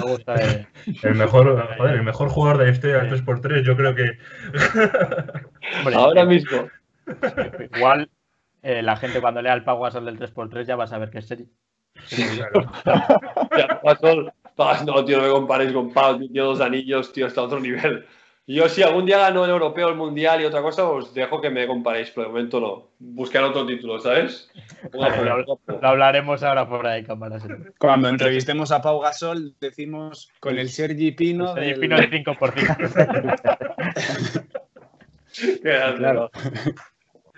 Me 0.05 0.11
gusta, 0.11 0.35
eh. 0.41 0.67
El 1.03 1.13
mejor, 1.13 1.75
joder, 1.77 1.93
el 1.95 2.03
mejor 2.03 2.29
jugador 2.29 2.57
de 2.57 2.65
la 2.65 2.71
historia 2.71 2.97
del 3.03 3.23
3x3. 3.23 3.61
Yo 3.61 3.75
creo 3.77 3.93
que 3.93 4.03
Hombre, 5.79 5.95
Ahora 5.95 6.25
mismo. 6.25 6.67
Igual 7.75 8.09
eh, 8.63 8.81
la 8.81 8.95
gente 8.95 9.21
cuando 9.21 9.41
lea 9.43 9.53
el 9.53 9.63
Pau 9.63 9.79
Gasol 9.83 10.05
del 10.05 10.17
3x3 10.17 10.63
ya 10.65 10.75
va 10.75 10.85
a 10.85 10.87
saber 10.87 11.11
que 11.11 11.19
es 11.19 11.27
serio. 11.27 11.45
claro, 12.35 12.71
Ya, 13.55 13.79
Gasol, 13.83 14.31
Pau, 14.57 14.75
no, 14.85 15.05
tío, 15.05 15.17
no 15.19 15.23
me 15.23 15.29
compares 15.29 15.71
con 15.71 15.93
Pau, 15.93 16.17
tío, 16.17 16.27
tiene 16.27 16.45
dos 16.47 16.59
anillos, 16.59 17.13
tío, 17.13 17.27
está 17.27 17.39
a 17.41 17.45
otro 17.45 17.59
nivel. 17.61 18.05
Yo 18.49 18.69
si 18.69 18.81
algún 18.81 19.05
día 19.05 19.17
gano 19.17 19.43
el 19.43 19.51
europeo, 19.51 19.89
el 19.89 19.95
mundial 19.95 20.41
y 20.41 20.45
otra 20.45 20.61
cosa, 20.61 20.85
os 20.89 21.13
dejo 21.13 21.41
que 21.41 21.49
me 21.49 21.67
comparéis, 21.67 22.11
pero 22.11 22.27
de 22.27 22.33
momento 22.33 22.59
no. 22.61 22.87
Buscar 22.97 23.43
otro 23.43 23.65
título, 23.65 23.99
¿sabes? 23.99 24.49
Lo, 24.93 25.37
lo 25.37 25.87
hablaremos 25.87 26.41
ahora 26.43 26.65
fuera 26.65 26.93
de 26.93 27.03
cámara. 27.03 27.39
sí. 27.41 27.47
Cuando 27.77 28.07
entrevistemos 28.07 28.71
a 28.71 28.81
Pau 28.81 29.01
Gasol, 29.01 29.53
decimos 29.59 30.29
con 30.39 30.57
el 30.57 30.69
Sergi 30.69 31.11
Pino. 31.11 31.53
Sergi 31.55 31.71
del- 31.71 31.79
Pino 31.81 31.97
el 31.97 32.09
5%. 32.09 32.77
Qué 35.35 35.59
grande, 35.69 35.97
Claro. 35.99 36.31
¿no? 36.33 36.71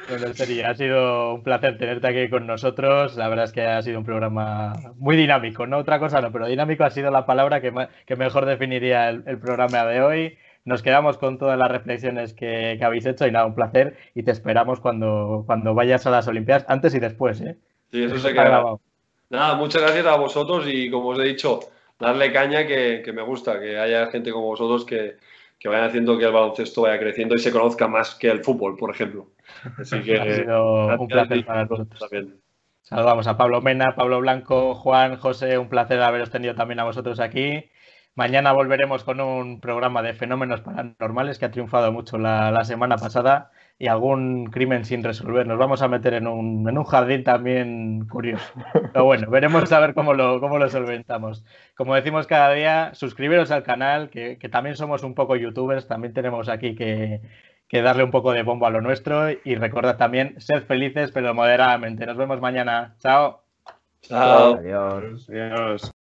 Bueno, 0.10 0.34
Sergi, 0.34 0.62
ha 0.62 0.74
sido 0.74 1.36
un 1.36 1.44
placer 1.44 1.78
tenerte 1.78 2.08
aquí 2.08 2.30
con 2.30 2.48
nosotros. 2.48 3.16
La 3.16 3.30
verdad 3.30 3.46
es 3.46 3.52
que 3.52 3.62
ha 3.62 3.82
sido 3.84 4.00
un 4.00 4.06
programa 4.06 4.74
muy 4.96 5.16
dinámico, 5.16 5.68
no 5.68 5.78
otra 5.78 6.00
cosa 6.00 6.20
no, 6.20 6.32
pero 6.32 6.48
dinámico 6.48 6.84
ha 6.84 6.90
sido 6.90 7.12
la 7.12 7.28
palabra 7.28 7.62
que, 7.62 7.72
que 8.08 8.16
mejor 8.16 8.46
definiría 8.46 9.10
el, 9.10 9.24
el 9.28 9.38
programa 9.38 9.86
de 9.86 10.02
hoy. 10.02 10.38
Nos 10.66 10.82
quedamos 10.82 11.18
con 11.18 11.38
todas 11.38 11.58
las 11.60 11.70
reflexiones 11.70 12.34
que, 12.34 12.76
que 12.80 12.86
habéis 12.86 13.06
hecho 13.06 13.28
y 13.28 13.32
nada, 13.32 13.46
un 13.46 13.56
placer 13.56 13.98
y 14.16 14.24
te 14.24 14.32
esperamos 14.32 14.80
cuando, 14.80 15.44
cuando 15.46 15.74
vayas 15.76 16.06
a 16.08 16.10
las 16.10 16.28
Olimpiadas, 16.28 16.66
antes 16.68 16.96
y 16.96 17.00
después. 17.00 17.40
¿eh? 17.42 17.58
Sí, 17.92 18.04
eso 18.04 18.18
se 18.18 18.34
queda. 18.34 18.46
grabado. 18.46 18.82
Nada, 19.30 19.56
muchas 19.56 19.84
gracias 19.84 20.08
a 20.08 20.16
vosotros 20.16 20.66
y 20.68 20.90
como 20.90 21.10
os 21.10 21.20
he 21.20 21.24
dicho, 21.24 21.60
darle 22.00 22.32
caña 22.34 22.66
que, 22.66 23.04
que 23.06 23.14
me 23.14 23.22
gusta, 23.22 23.60
que 23.60 23.78
haya 23.78 24.08
gente 24.08 24.32
como 24.32 24.48
vosotros 24.48 24.86
que, 24.86 25.18
que 25.60 25.68
vayan 25.68 25.90
haciendo 25.90 26.18
que 26.18 26.26
el 26.26 26.32
baloncesto 26.32 26.84
vaya 26.84 27.00
creciendo 27.00 27.36
y 27.36 27.40
se 27.40 27.52
conozca 27.52 27.88
más 27.88 28.16
que 28.16 28.30
el 28.30 28.44
fútbol, 28.44 28.78
por 28.78 28.92
ejemplo. 28.92 29.32
Así 29.78 30.02
que 30.04 30.18
Ha 30.20 30.34
sido 30.34 30.88
un 30.98 31.08
placer 31.08 31.46
para 31.46 31.66
nosotros. 31.66 32.00
también. 32.00 32.40
Saludamos 32.82 33.28
a 33.28 33.38
Pablo 33.38 33.62
Mena, 33.62 33.94
Pablo 33.96 34.20
Blanco, 34.20 34.74
Juan, 34.74 35.18
José, 35.18 35.58
un 35.58 35.70
placer 35.70 36.02
haberos 36.02 36.32
tenido 36.32 36.56
también 36.56 36.80
a 36.80 36.86
vosotros 36.86 37.20
aquí. 37.20 37.70
Mañana 38.16 38.52
volveremos 38.54 39.04
con 39.04 39.22
un 39.22 39.60
programa 39.60 40.02
de 40.02 40.14
fenómenos 40.14 40.62
paranormales 40.62 41.38
que 41.38 41.46
ha 41.46 41.52
triunfado 41.52 41.92
mucho 41.92 42.18
la, 42.18 42.52
la 42.52 42.64
semana 42.64 42.98
pasada 42.98 43.52
y 43.80 43.88
algún 43.88 44.48
crimen 44.48 44.84
sin 44.84 45.04
resolver. 45.04 45.48
Nos 45.48 45.58
vamos 45.58 45.82
a 45.82 45.88
meter 45.88 46.14
en 46.14 46.28
un, 46.28 46.68
en 46.68 46.78
un 46.78 46.84
jardín 46.84 47.24
también 47.24 48.08
curioso. 48.10 48.54
Pero 48.94 49.06
bueno, 49.06 49.30
veremos 49.32 49.72
a 49.72 49.80
ver 49.80 49.94
cómo 49.94 50.14
lo, 50.14 50.42
cómo 50.42 50.60
lo 50.60 50.70
solventamos. 50.70 51.46
Como 51.76 51.96
decimos 51.96 52.28
cada 52.28 52.52
día, 52.54 52.94
suscribiros 52.94 53.52
al 53.52 53.64
canal, 53.64 54.10
que, 54.10 54.38
que 54.38 54.50
también 54.50 54.76
somos 54.76 55.04
un 55.04 55.16
poco 55.16 55.38
youtubers, 55.38 55.88
también 55.88 56.14
tenemos 56.14 56.50
aquí 56.50 56.76
que, 56.76 57.22
que 57.70 57.82
darle 57.82 58.04
un 58.04 58.12
poco 58.12 58.34
de 58.34 58.44
bombo 58.44 58.66
a 58.66 58.72
lo 58.72 58.82
nuestro 58.82 59.30
y 59.32 59.56
recordad 59.56 59.96
también, 59.96 60.36
sed 60.42 60.64
felices 60.64 61.12
pero 61.14 61.34
moderadamente. 61.34 62.06
Nos 62.06 62.18
vemos 62.18 62.42
mañana. 62.42 62.96
Chao. 63.00 63.44
Chao. 64.02 64.56
Adiós. 64.56 65.30
Adiós. 65.30 65.92